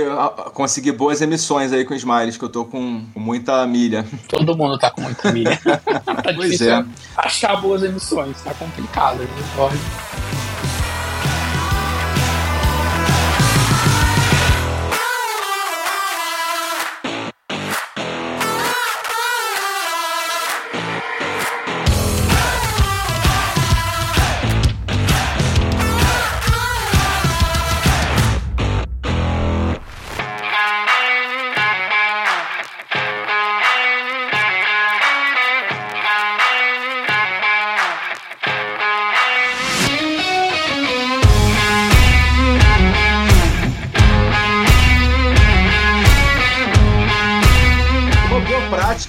conseguir 0.53 0.93
boas 0.93 1.21
emissões 1.21 1.71
aí 1.73 1.86
com 1.86 1.93
Smiles, 1.93 2.38
que 2.38 2.45
eu 2.45 2.49
tô 2.49 2.65
com 2.65 3.03
muita 3.15 3.67
milha. 3.67 4.06
Todo 4.27 4.58
mundo 4.58 4.77
tá 4.79 4.89
com 4.89 5.01
muita 5.01 5.32
milha. 5.32 5.60
tá 5.62 6.34
pois 6.34 6.60
é. 6.62 6.84
achar 7.17 7.58
boas 7.58 7.84
emissões, 7.84 8.41
tá 8.41 8.53
complicado. 8.53 9.19
Né? 9.19 10.22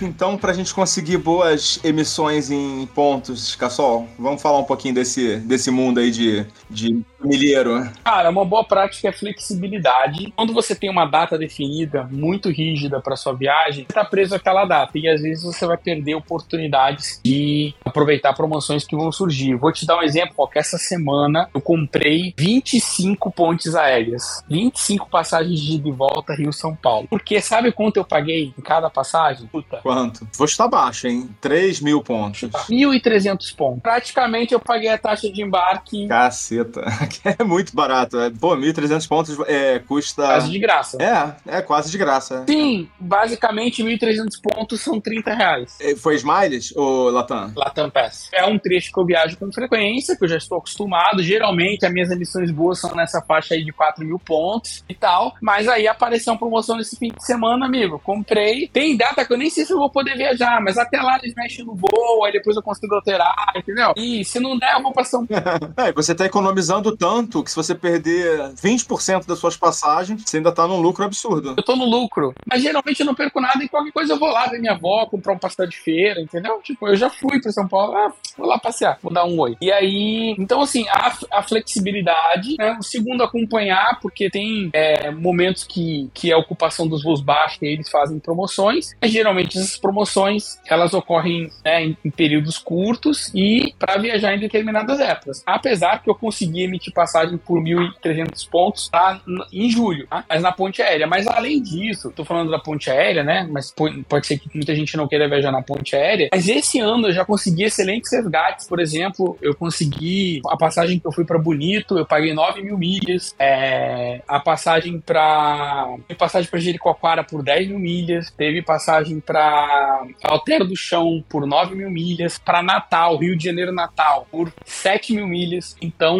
Então, 0.05 0.37
para 0.37 0.53
a 0.53 0.55
gente 0.55 0.75
conseguir 0.75 1.19
boas 1.19 1.81
emissões 1.83 2.51
em 2.51 2.87
pontos, 2.87 3.57
Cassol, 3.57 4.07
vamos 4.19 4.43
falar 4.43 4.59
um 4.59 4.64
pouquinho 4.64 4.95
desse, 4.95 5.37
desse 5.38 5.71
mundo 5.71 5.99
aí 5.99 6.11
de, 6.11 6.47
de 6.71 7.05
milheiro? 7.27 7.89
Cara, 8.05 8.31
uma 8.31 8.45
boa 8.45 8.65
prática 8.65 9.09
é 9.09 9.13
flexibilidade. 9.13 10.33
Quando 10.37 10.53
você 10.53 10.75
tem 10.75 10.91
uma 10.91 11.07
data 11.07 11.39
definida, 11.39 12.09
muito 12.11 12.51
rígida 12.51 13.01
para 13.01 13.17
sua 13.17 13.35
viagem, 13.35 13.85
você 13.87 13.95
tá 13.95 14.05
preso 14.05 14.35
àquela 14.35 14.65
data 14.65 14.99
e 14.99 15.09
às 15.09 15.23
vezes 15.23 15.45
você 15.45 15.67
vai 15.67 15.77
perder 15.77 16.15
oportunidades 16.15 17.21
de 17.25 17.75
aproveitar 17.85 18.33
promoções 18.35 18.87
que 18.87 18.97
vão 18.97 19.11
surgir. 19.11 19.55
Vou 19.57 19.73
te 19.73 19.87
dar 19.87 19.99
um 19.99 20.03
exemplo, 20.03 20.35
ó, 20.39 20.49
essa 20.55 20.79
semana 20.79 21.49
eu 21.55 21.61
comprei 21.61 22.33
25 22.37 23.31
pontes 23.33 23.75
aéreas, 23.75 24.43
25 24.49 25.09
passagens 25.09 25.61
de 25.61 25.75
ida 25.75 25.89
e 25.89 25.93
volta 25.93 26.35
Rio-São 26.35 26.75
Paulo. 26.75 27.07
Porque 27.09 27.41
sabe 27.41 27.73
quanto 27.73 27.97
eu 27.97 28.05
paguei 28.05 28.53
em 28.57 28.63
cada 28.63 28.89
passagem? 28.89 29.47
Puta. 29.49 29.79
Quanto? 29.79 30.27
Vou 30.37 30.45
estar 30.45 30.69
baixo, 30.69 31.07
hein? 31.07 31.29
3 31.41 31.81
mil 31.81 32.03
pontos. 32.03 32.43
1.300 32.43 33.55
pontos. 33.57 33.83
Praticamente 33.83 34.55
eu 34.55 34.61
paguei 34.61 34.89
a 34.89 34.99
taxa 34.99 35.31
de 35.31 35.43
embarque. 35.43 36.07
Caceta. 36.09 36.85
É 37.24 37.42
muito 37.42 37.74
barato. 37.74 38.18
É, 38.18 38.31
pô, 38.31 38.57
1.300 38.57 39.09
pontos 39.09 39.37
é, 39.46 39.79
custa. 39.81 40.22
Quase 40.22 40.50
de 40.50 40.59
graça. 40.59 40.98
É, 41.00 41.59
é 41.59 41.62
quase 41.62 41.90
de 41.90 41.98
graça. 41.98 42.44
Sim, 42.48 42.88
basicamente 42.98 43.83
1.300 43.83 44.29
pontos 44.42 44.81
são 44.81 45.00
30 45.00 45.35
reais. 45.35 45.79
Foi 45.98 46.14
Smiles 46.16 46.72
ou 46.77 47.11
Latam? 47.11 47.53
Latam 47.57 47.90
Pass. 47.90 48.29
É 48.33 48.44
um 48.44 48.59
trecho 48.59 48.92
que 48.92 49.00
eu 49.00 49.05
viajo 49.05 49.37
com 49.37 49.50
frequência, 49.53 50.16
que 50.16 50.24
eu 50.24 50.29
já 50.29 50.37
estou 50.37 50.59
acostumado. 50.59 51.22
Geralmente 51.22 51.87
as 51.87 51.92
minhas 51.92 52.11
emissões 52.11 52.50
boas 52.50 52.79
são 52.79 52.94
nessa 52.94 53.20
faixa 53.22 53.55
aí 53.55 53.64
de 53.64 53.72
4 53.72 54.05
mil 54.05 54.18
pontos 54.18 54.85
e 54.88 54.94
tal. 54.94 55.35
Mas 55.40 55.68
aí 55.68 55.88
apareceu 55.88 56.33
uma 56.33 56.38
promoção 56.38 56.77
nesse 56.77 56.96
fim 56.96 57.09
de 57.09 57.24
semana, 57.24 57.66
amigo. 57.66 57.98
Comprei. 57.98 58.68
Tem 58.68 58.96
data 58.96 59.24
que 59.24 59.33
eu 59.33 59.38
nem 59.38 59.50
sei 59.50 59.64
se 59.64 59.72
eu 59.72 59.79
vou 59.79 59.90
poder 59.90 60.16
viajar, 60.16 60.61
mas 60.61 60.79
até 60.79 61.00
lá 61.00 61.18
eles 61.22 61.35
mexem 61.35 61.64
no 61.64 61.74
voo, 61.74 62.24
aí 62.24 62.33
depois 62.33 62.57
eu 62.57 62.62
consigo 62.62 62.94
alterar, 62.94 63.35
entendeu? 63.57 63.92
E 63.96 64.24
se 64.24 64.40
não 64.40 64.59
der, 64.59 64.74
eu 64.74 64.83
vou 64.83 64.92
pra 64.92 65.05
São 65.05 65.27
é, 65.77 65.92
você 65.92 66.14
tá 66.14 66.27
economizando 66.27 66.96
tanto 67.05 67.45
que 67.45 67.51
se 67.51 67.57
você 67.57 67.75
perder 67.75 68.55
20% 68.55 69.27
das 69.27 69.38
suas 69.38 69.59
passagens, 69.59 70.23
você 70.25 70.38
ainda 70.38 70.51
tá 70.51 70.67
num 70.67 70.81
lucro 70.81 71.05
absurdo. 71.05 71.53
Eu 71.55 71.62
tô 71.62 71.77
no 71.77 71.85
lucro. 71.85 72.33
Mas 72.47 72.62
geralmente 72.62 73.01
eu 73.01 73.05
não 73.05 73.14
perco 73.14 73.43
nada 73.43 73.62
e 73.62 73.69
qualquer 73.69 73.93
coisa 73.93 74.14
eu 74.14 74.19
vou 74.19 74.31
lá 74.31 74.47
ver 74.47 74.59
minha 74.59 74.73
avó, 74.73 75.05
comprar 75.05 75.35
um 75.35 75.38
pastel 75.38 75.67
de 75.67 75.77
feira, 75.77 76.19
entendeu? 76.19 76.59
Tipo, 76.62 76.88
eu 76.88 76.97
já 76.97 77.11
fui 77.11 77.38
pra 77.43 77.53
São 77.53 77.69
Paulo, 77.69 77.95
ah, 77.95 78.11
vou 78.38 78.47
lá 78.47 78.59
passear, 78.59 78.99
vou 79.03 79.12
dar 79.12 79.27
um 79.27 79.38
oi. 79.38 79.55
E 79.61 79.71
aí, 79.71 80.35
então 80.38 80.62
assim, 80.62 80.87
a, 80.88 81.12
a 81.31 81.43
flexibilidade, 81.43 82.57
né? 82.59 82.75
O 82.81 82.83
segundo, 82.83 83.23
acompanhar, 83.23 83.99
porque 84.01 84.31
tem 84.31 84.71
é, 84.73 85.11
momentos 85.11 85.64
que, 85.64 86.09
que 86.14 86.33
a 86.33 86.38
ocupação 86.38 86.88
dos 86.88 87.03
voos 87.03 87.21
baixa 87.21 87.59
e 87.61 87.69
eles 87.69 87.90
fazem 87.90 88.19
promoções, 88.19 88.97
mas 88.99 89.12
geralmente 89.12 89.59
essas 89.59 89.77
promoções, 89.77 90.59
elas 90.67 90.95
ocorrem 90.95 91.51
né, 91.62 91.85
em, 91.85 91.99
em 92.03 92.11
períodos 92.11 92.57
curtos 92.57 93.31
e 93.35 93.75
para 93.79 93.99
viajar 93.99 94.35
em 94.35 94.40
determinadas 94.40 95.01
épocas. 95.01 95.43
Apesar 95.45 96.03
que 96.03 96.09
eu 96.09 96.14
consegui 96.14 96.62
emitir 96.62 96.84
passagem 96.92 97.38
por 97.38 97.62
1.300 97.62 98.49
pontos 98.49 98.88
tá, 98.88 99.20
em 99.53 99.70
julho, 99.70 100.07
tá? 100.07 100.25
mas 100.29 100.42
na 100.42 100.53
ponte 100.53 100.83
aérea. 100.83 101.07
Mas 101.07 101.27
além 101.27 101.62
disso, 101.62 102.12
tô 102.14 102.25
falando 102.25 102.51
da 102.51 102.59
ponte 102.59 102.90
aérea, 102.90 103.23
né? 103.23 103.49
Mas 103.51 103.75
pode 104.09 104.27
ser 104.27 104.38
que 104.38 104.49
muita 104.55 104.75
gente 104.75 104.97
não 104.97 105.09
queira 105.09 105.29
viajar 105.29 105.53
na 105.53 105.62
ponte 105.62 105.97
aérea. 105.97 106.29
Mas 106.33 106.49
esse 106.49 106.79
ano 106.79 107.09
eu 107.09 107.12
já 107.12 107.25
consegui 107.25 107.64
excelentes 107.64 108.12
resgates. 108.12 108.66
Por 108.66 108.81
exemplo, 108.81 109.37
eu 109.40 109.55
consegui 109.55 110.40
a 110.49 110.57
passagem 110.57 110.99
que 110.99 111.07
eu 111.07 111.12
fui 111.12 111.25
para 111.25 111.38
Bonito, 111.38 111.99
eu 111.99 112.07
paguei 112.07 112.33
9 112.33 112.62
mil 112.62 112.79
milhas. 112.79 113.35
É, 113.38 114.23
a 114.27 114.40
passagem 114.40 115.01
para 115.01 115.97
passagem 116.16 116.49
para 116.51 116.61
Jericoacoara 116.61 117.25
por 117.25 117.42
10 117.42 117.68
mil 117.68 117.79
milhas. 117.79 118.31
Teve 118.31 118.62
passagem 118.62 119.20
para 119.20 120.07
Altero 120.23 120.64
do 120.64 120.77
Chão 120.77 121.25
por 121.29 121.47
9 121.47 121.75
mil 121.75 121.90
milhas. 121.90 122.38
Para 122.38 122.62
Natal, 122.62 123.16
Rio 123.16 123.37
de 123.37 123.44
Janeiro, 123.44 123.73
Natal, 123.73 124.27
por 124.31 124.53
7 124.64 125.14
mil 125.14 125.27
milhas. 125.27 125.77
Então. 125.81 126.18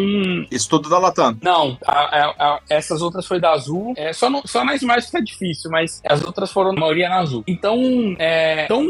Isso 0.55 0.69
tudo 0.69 0.89
da 0.89 0.97
Latam? 0.97 1.37
Não, 1.41 1.77
a, 1.85 1.91
a, 1.91 2.29
a, 2.39 2.59
essas 2.69 3.01
outras 3.01 3.25
foi 3.25 3.41
da 3.41 3.51
Azul. 3.51 3.93
É, 3.97 4.13
só, 4.13 4.29
no, 4.29 4.41
só 4.47 4.63
na 4.63 4.73
Smiles 4.75 5.07
que 5.07 5.11
tá 5.11 5.19
difícil, 5.19 5.69
mas 5.69 6.01
as 6.07 6.23
outras 6.23 6.49
foram, 6.51 6.71
a 6.71 6.73
maioria 6.73 7.09
na 7.09 7.19
Azul. 7.19 7.43
Então, 7.45 7.75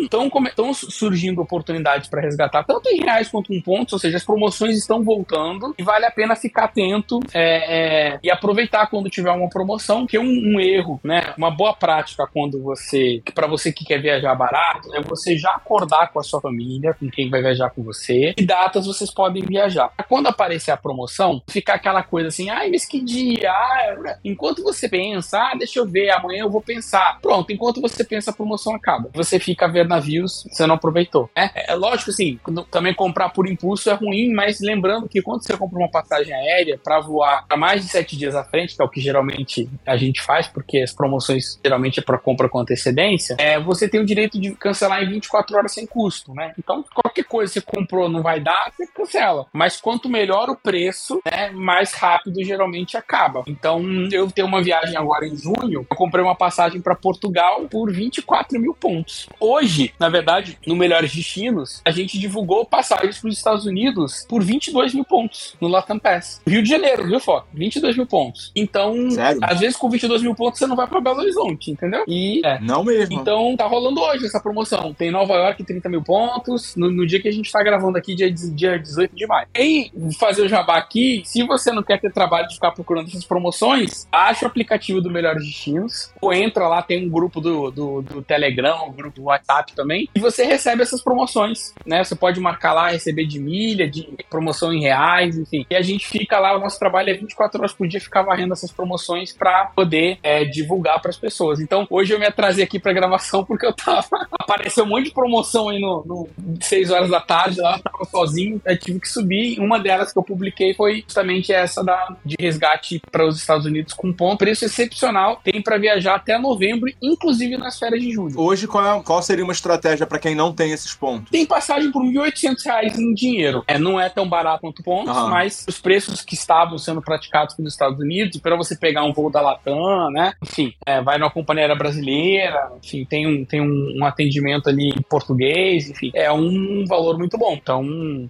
estão 0.03 0.69
é, 0.69 0.73
surgindo 0.73 1.41
oportunidades 1.41 2.07
para 2.07 2.21
resgatar 2.21 2.63
tanto 2.63 2.87
em 2.89 3.01
reais 3.01 3.29
quanto 3.29 3.51
em 3.51 3.59
pontos, 3.59 3.93
ou 3.93 3.99
seja, 3.99 4.17
as 4.17 4.23
promoções 4.23 4.77
estão 4.77 5.03
voltando 5.03 5.73
e 5.77 5.83
vale 5.83 6.05
a 6.05 6.11
pena 6.11 6.35
ficar 6.35 6.65
atento 6.65 7.19
é, 7.33 8.11
é, 8.13 8.19
e 8.21 8.29
aproveitar 8.29 8.87
quando 8.87 9.09
tiver 9.09 9.31
uma 9.31 9.49
promoção, 9.49 10.05
que 10.05 10.17
é 10.17 10.19
um, 10.19 10.25
um 10.25 10.59
erro, 10.59 10.99
né? 11.03 11.33
Uma 11.35 11.49
boa 11.49 11.73
prática 11.73 12.27
quando 12.31 12.61
você, 12.61 13.23
para 13.33 13.47
você 13.47 13.71
que 13.71 13.83
quer 13.83 13.99
viajar 13.99 14.35
barato, 14.35 14.93
é 14.95 15.01
você 15.01 15.35
já 15.35 15.51
acordar 15.51 16.11
com 16.11 16.19
a 16.19 16.23
sua 16.23 16.39
família, 16.39 16.93
com 16.93 17.09
quem 17.09 17.29
vai 17.29 17.41
viajar 17.41 17.71
com 17.71 17.81
você, 17.81 18.33
e 18.37 18.45
datas 18.45 18.85
vocês 18.85 19.11
podem 19.11 19.43
viajar. 19.43 19.91
Quando 20.07 20.27
aparecer 20.27 20.71
a 20.71 20.77
promoção, 20.77 21.41
ficar 21.55 21.75
aquela 21.75 22.03
coisa 22.03 22.27
assim, 22.27 22.49
ai, 22.49 22.69
mas 22.69 22.85
que 22.85 22.99
dia? 22.99 23.49
Ah, 23.49 24.17
enquanto 24.23 24.61
você 24.61 24.89
pensa, 24.89 25.39
ah, 25.39 25.55
deixa 25.57 25.79
eu 25.79 25.85
ver, 25.85 26.09
amanhã 26.09 26.43
eu 26.43 26.49
vou 26.49 26.61
pensar. 26.61 27.19
Pronto, 27.21 27.51
enquanto 27.51 27.79
você 27.79 28.03
pensa, 28.03 28.31
a 28.31 28.33
promoção 28.33 28.75
acaba. 28.75 29.09
Você 29.13 29.39
fica 29.39 29.65
a 29.65 29.69
ver 29.69 29.87
navios, 29.87 30.43
você 30.51 30.67
não 30.67 30.75
aproveitou. 30.75 31.29
É, 31.33 31.71
é 31.71 31.75
lógico, 31.75 32.11
assim, 32.11 32.37
também 32.69 32.93
comprar 32.93 33.29
por 33.29 33.47
impulso 33.47 33.89
é 33.89 33.93
ruim, 33.93 34.33
mas 34.33 34.59
lembrando 34.59 35.07
que 35.07 35.21
quando 35.21 35.43
você 35.43 35.55
compra 35.55 35.79
uma 35.79 35.89
passagem 35.89 36.33
aérea 36.33 36.77
para 36.77 36.99
voar 36.99 37.45
a 37.49 37.55
mais 37.55 37.83
de 37.83 37.89
sete 37.89 38.17
dias 38.17 38.35
à 38.35 38.43
frente, 38.43 38.75
que 38.75 38.81
é 38.81 38.85
o 38.85 38.89
que 38.89 38.99
geralmente 38.99 39.69
a 39.85 39.95
gente 39.95 40.21
faz, 40.21 40.47
porque 40.47 40.79
as 40.79 40.91
promoções 40.91 41.59
geralmente 41.63 41.99
é 41.99 42.03
para 42.03 42.17
compra 42.17 42.49
com 42.49 42.59
antecedência, 42.59 43.37
é, 43.39 43.59
você 43.59 43.87
tem 43.87 44.01
o 44.01 44.05
direito 44.05 44.39
de 44.39 44.53
cancelar 44.55 45.01
em 45.01 45.09
24 45.09 45.57
horas 45.57 45.71
sem 45.73 45.85
custo, 45.85 46.33
né? 46.33 46.53
Então, 46.59 46.83
qualquer 46.93 47.23
coisa 47.23 47.53
que 47.53 47.59
você 47.59 47.65
comprou 47.65 48.09
não 48.09 48.21
vai 48.21 48.39
dar, 48.39 48.71
você 48.75 48.87
cancela. 48.87 49.45
Mas 49.53 49.79
quanto 49.79 50.09
melhor 50.09 50.49
o 50.49 50.55
preço, 50.55 51.21
né, 51.25 51.44
mais 51.51 51.93
rápido 51.93 52.43
geralmente 52.43 52.97
acaba. 52.97 53.43
Então, 53.47 53.81
eu 54.11 54.29
tenho 54.31 54.47
uma 54.47 54.61
viagem 54.61 54.97
agora 54.97 55.27
em 55.27 55.35
junho, 55.35 55.85
eu 55.89 55.95
comprei 55.95 56.23
uma 56.23 56.35
passagem 56.35 56.81
para 56.81 56.95
Portugal 56.95 57.67
por 57.69 57.91
24 57.91 58.59
mil 58.59 58.73
pontos. 58.73 59.27
Hoje, 59.39 59.93
na 59.99 60.09
verdade, 60.09 60.57
no 60.65 60.75
Melhores 60.75 61.13
Destinos, 61.13 61.81
a 61.85 61.91
gente 61.91 62.19
divulgou 62.19 62.65
passagens 62.65 63.19
para 63.19 63.29
os 63.29 63.37
Estados 63.37 63.65
Unidos 63.65 64.25
por 64.27 64.43
22 64.43 64.93
mil 64.93 65.05
pontos 65.05 65.55
no 65.59 65.67
Latam 65.67 65.99
Pass. 65.99 66.41
Rio 66.47 66.61
de 66.61 66.69
Janeiro, 66.69 67.05
viu, 67.05 67.19
Foco? 67.19 67.47
22 67.53 67.97
mil 67.97 68.05
pontos. 68.05 68.51
Então, 68.55 69.09
Sério? 69.11 69.39
às 69.43 69.59
vezes 69.59 69.77
com 69.77 69.89
22 69.89 70.21
mil 70.21 70.35
pontos 70.35 70.59
você 70.59 70.67
não 70.67 70.75
vai 70.75 70.87
para 70.87 71.01
Belo 71.01 71.19
Horizonte, 71.19 71.71
entendeu? 71.71 72.03
E, 72.07 72.41
é. 72.45 72.59
Não 72.59 72.83
mesmo. 72.83 73.19
Então, 73.19 73.55
tá 73.55 73.65
rolando 73.65 74.01
hoje 74.01 74.25
essa 74.25 74.39
promoção. 74.39 74.93
Tem 74.93 75.11
Nova 75.11 75.33
York 75.33 75.63
30 75.63 75.89
mil 75.89 76.01
pontos, 76.01 76.75
no, 76.75 76.91
no 76.91 77.05
dia 77.05 77.21
que 77.21 77.27
a 77.27 77.31
gente 77.31 77.51
tá 77.51 77.63
gravando 77.63 77.97
aqui, 77.97 78.15
dia, 78.15 78.31
dia 78.31 78.77
18 78.77 79.15
de 79.15 79.27
maio. 79.27 79.47
E 79.55 79.91
fazer 80.19 80.43
o 80.43 80.47
jabá 80.47 80.77
aqui, 80.77 81.23
se 81.35 81.43
você 81.43 81.69
não 81.69 81.83
quer 81.83 81.99
ter 81.99 82.13
trabalho 82.13 82.47
de 82.47 82.53
ficar 82.55 82.71
procurando 82.71 83.09
essas 83.09 83.25
promoções, 83.25 84.07
acha 84.09 84.45
o 84.45 84.47
aplicativo 84.47 85.01
do 85.01 85.11
Melhores 85.11 85.43
Destinos, 85.43 86.13
ou 86.21 86.33
entra 86.33 86.65
lá, 86.65 86.81
tem 86.81 87.05
um 87.05 87.09
grupo 87.09 87.41
do, 87.41 87.69
do, 87.69 88.01
do 88.01 88.21
Telegram, 88.21 88.87
um 88.87 88.93
grupo 88.93 89.19
do 89.19 89.25
WhatsApp 89.25 89.73
também, 89.75 90.07
e 90.15 90.19
você 90.21 90.45
recebe 90.45 90.81
essas 90.81 91.03
promoções, 91.03 91.73
né? 91.85 92.01
Você 92.01 92.15
pode 92.15 92.39
marcar 92.39 92.71
lá, 92.71 92.87
receber 92.87 93.25
de 93.25 93.37
milha, 93.37 93.85
de 93.89 94.07
promoção 94.29 94.71
em 94.71 94.79
reais, 94.79 95.37
enfim. 95.37 95.65
E 95.69 95.75
a 95.75 95.81
gente 95.81 96.07
fica 96.07 96.39
lá, 96.39 96.55
o 96.55 96.59
nosso 96.61 96.79
trabalho 96.79 97.09
é 97.09 97.13
24 97.13 97.59
horas 97.59 97.73
por 97.73 97.85
dia 97.85 97.99
ficar 97.99 98.21
varrendo 98.21 98.53
essas 98.53 98.71
promoções 98.71 99.33
para 99.33 99.65
poder 99.75 100.17
é, 100.23 100.45
divulgar 100.45 101.01
para 101.01 101.09
as 101.09 101.17
pessoas. 101.17 101.59
Então, 101.59 101.85
hoje 101.89 102.13
eu 102.13 102.19
me 102.19 102.25
atrasei 102.25 102.63
aqui 102.63 102.79
para 102.79 102.93
gravação 102.93 103.43
porque 103.45 103.65
eu 103.65 103.73
tava. 103.73 104.07
Apareceu 104.39 104.85
um 104.85 104.87
monte 104.87 105.07
de 105.07 105.11
promoção 105.11 105.67
aí 105.67 105.81
no, 105.81 106.01
no 106.05 106.29
6 106.61 106.91
horas 106.91 107.09
da 107.09 107.19
tarde, 107.19 107.59
lá, 107.59 107.77
tava 107.77 108.05
sozinho, 108.05 108.61
eu 108.65 108.79
tive 108.79 109.01
que 109.01 109.09
subir. 109.09 109.59
Uma 109.59 109.77
delas 109.77 110.13
que 110.13 110.17
eu 110.17 110.23
publiquei 110.23 110.73
foi 110.73 111.01
justamente 111.01 111.24
essa 111.51 111.83
da, 111.83 112.15
de 112.23 112.35
resgate 112.39 113.01
para 113.11 113.25
os 113.25 113.37
Estados 113.37 113.65
Unidos 113.65 113.93
com 113.93 114.07
um 114.07 114.37
preço 114.37 114.65
excepcional. 114.65 115.39
Tem 115.43 115.61
para 115.61 115.77
viajar 115.77 116.15
até 116.15 116.37
novembro, 116.37 116.89
inclusive 117.01 117.57
nas 117.57 117.77
férias 117.77 118.01
de 118.01 118.11
julho. 118.11 118.39
Hoje, 118.39 118.67
qual, 118.67 118.99
é, 118.99 119.03
qual 119.03 119.21
seria 119.21 119.43
uma 119.43 119.53
estratégia 119.53 120.05
para 120.05 120.19
quem 120.19 120.35
não 120.35 120.53
tem 120.53 120.71
esses 120.71 120.93
pontos? 120.93 121.29
Tem 121.29 121.45
passagem 121.45 121.91
por 121.91 122.03
R$ 122.03 122.11
1.800 122.11 122.97
em 122.97 123.13
dinheiro. 123.13 123.63
É, 123.67 123.77
não 123.77 123.99
é 123.99 124.09
tão 124.09 124.27
barato 124.27 124.61
quanto 124.61 124.83
pontos, 124.83 125.15
uhum. 125.15 125.29
mas 125.29 125.65
os 125.67 125.79
preços 125.79 126.21
que 126.21 126.33
estavam 126.33 126.77
sendo 126.77 127.01
praticados 127.01 127.55
pelos 127.55 127.73
Estados 127.73 127.99
Unidos, 127.99 128.39
para 128.39 128.55
você 128.55 128.75
pegar 128.75 129.03
um 129.03 129.13
voo 129.13 129.29
da 129.29 129.41
Latam, 129.41 130.09
né? 130.11 130.33
Enfim, 130.41 130.73
é, 130.85 131.01
vai 131.01 131.17
numa 131.17 131.29
companhia 131.29 131.73
brasileira, 131.75 132.71
enfim, 132.83 133.05
tem 133.05 133.27
um, 133.27 133.45
tem 133.45 133.61
um, 133.61 133.97
um, 133.99 134.05
atendimento 134.05 134.69
ali 134.69 134.89
em 134.89 135.01
português, 135.01 135.89
enfim, 135.89 136.11
é 136.13 136.31
um 136.31 136.85
valor 136.87 137.17
muito 137.17 137.37
bom. 137.37 137.53
Então, 137.53 137.83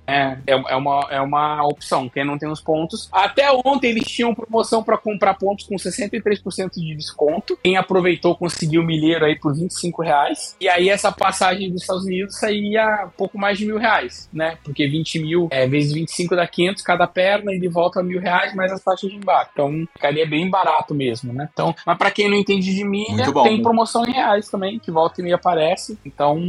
é, 0.08 0.38
é, 0.48 0.54
é, 0.54 0.76
uma, 0.76 1.08
é 1.10 1.22
uma 1.22 1.66
opção. 1.68 2.10
Quem 2.10 2.26
não 2.26 2.38
tem 2.38 2.50
os 2.50 2.62
pontos. 2.62 2.85
Até 3.12 3.52
ontem 3.52 3.90
eles 3.90 4.08
tinham 4.08 4.34
promoção 4.34 4.84
para 4.84 4.98
comprar 4.98 5.36
pontos 5.36 5.66
com 5.66 5.76
63% 5.76 6.72
de 6.76 6.96
desconto. 6.96 7.58
Quem 7.64 7.78
aproveitou 7.78 8.36
conseguiu 8.36 8.82
o 8.82 8.86
milheiro 8.86 9.26
aí 9.26 9.38
por 9.38 9.56
25 9.56 10.02
reais. 10.02 10.56
E 10.60 10.68
aí 10.68 10.90
essa 10.90 11.12
passagem 11.12 11.72
dos 11.72 11.82
Estados 11.82 12.06
Unidos 12.06 12.38
sairia 12.38 13.08
pouco 13.18 13.38
mais 13.38 13.58
de 13.58 13.66
mil 13.66 13.78
reais, 13.78 14.30
né? 14.34 14.58
Porque 14.64 14.88
20 14.88 15.20
mil 15.20 15.48
é, 15.52 15.68
vezes 15.68 15.94
25 15.94 16.36
dá 16.36 16.48
500 16.48 16.84
cada 16.84 17.08
perna 17.08 17.54
e 17.54 17.60
de 17.60 17.68
volta 17.68 18.00
a 18.00 18.04
mil 18.04 18.20
reais 18.20 18.54
mais 18.54 18.72
as 18.72 18.84
taxas 18.84 19.10
de 19.10 19.16
embarque. 19.16 19.52
Então 19.54 19.88
ficaria 19.94 20.26
bem 20.28 20.50
barato 20.50 20.94
mesmo, 20.94 21.34
né? 21.34 21.50
Então, 21.52 21.76
mas 21.86 21.98
para 21.98 22.12
quem 22.12 22.30
não 22.30 22.38
entende 22.38 22.74
de 22.74 22.84
milha, 22.84 23.32
tem 23.44 23.62
promoção 23.62 24.06
em 24.06 24.12
reais 24.12 24.50
também, 24.50 24.80
que 24.80 24.92
volta 24.92 25.22
e 25.22 25.24
meia 25.24 25.36
aparece. 25.36 25.98
Então, 26.06 26.40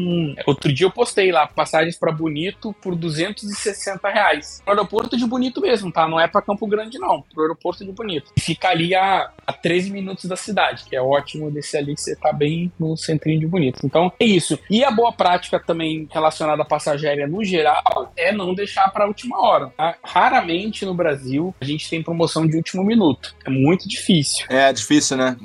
outro 0.46 0.72
dia 0.72 0.86
eu 0.86 0.90
postei 0.90 1.30
lá 1.30 1.46
passagens 1.46 1.98
para 1.98 2.12
Bonito 2.12 2.74
por 2.80 2.94
260 2.94 4.08
reais. 4.08 4.62
No 4.66 4.72
aeroporto 4.72 5.16
de 5.16 5.26
Bonito 5.26 5.60
mesmo, 5.60 5.92
tá? 5.92 6.08
Não 6.08 6.20
é 6.20 6.25
é 6.26 6.28
para 6.28 6.42
Campo 6.42 6.66
Grande, 6.66 6.98
não, 6.98 7.22
pro 7.22 7.42
aeroporto 7.42 7.84
de 7.84 7.92
Bonito. 7.92 8.32
Fica 8.38 8.68
ali 8.68 8.94
a, 8.94 9.30
a 9.46 9.52
13 9.52 9.90
minutos 9.90 10.26
da 10.26 10.36
cidade, 10.36 10.84
que 10.84 10.94
é 10.94 11.00
ótimo 11.00 11.50
descer 11.50 11.78
ali, 11.78 11.94
que 11.94 12.00
você 12.00 12.14
tá 12.14 12.32
bem 12.32 12.70
no 12.78 12.96
centrinho 12.96 13.40
de 13.40 13.46
Bonito. 13.46 13.80
Então, 13.84 14.12
é 14.20 14.24
isso. 14.24 14.58
E 14.70 14.84
a 14.84 14.90
boa 14.90 15.12
prática 15.12 15.58
também 15.58 16.08
relacionada 16.12 16.62
à 16.62 16.64
passagem 16.64 17.08
aérea 17.08 17.26
no 17.26 17.42
geral 17.44 18.12
é 18.16 18.32
não 18.32 18.54
deixar 18.54 18.88
para 18.90 19.04
a 19.04 19.08
última 19.08 19.40
hora. 19.40 19.72
Tá? 19.76 19.96
Raramente 20.02 20.84
no 20.84 20.94
Brasil 20.94 21.54
a 21.60 21.64
gente 21.64 21.88
tem 21.88 22.02
promoção 22.02 22.46
de 22.46 22.56
último 22.56 22.84
minuto. 22.84 23.34
É 23.44 23.50
muito 23.50 23.88
difícil. 23.88 24.46
É 24.48 24.72
difícil, 24.72 25.16
né? 25.16 25.36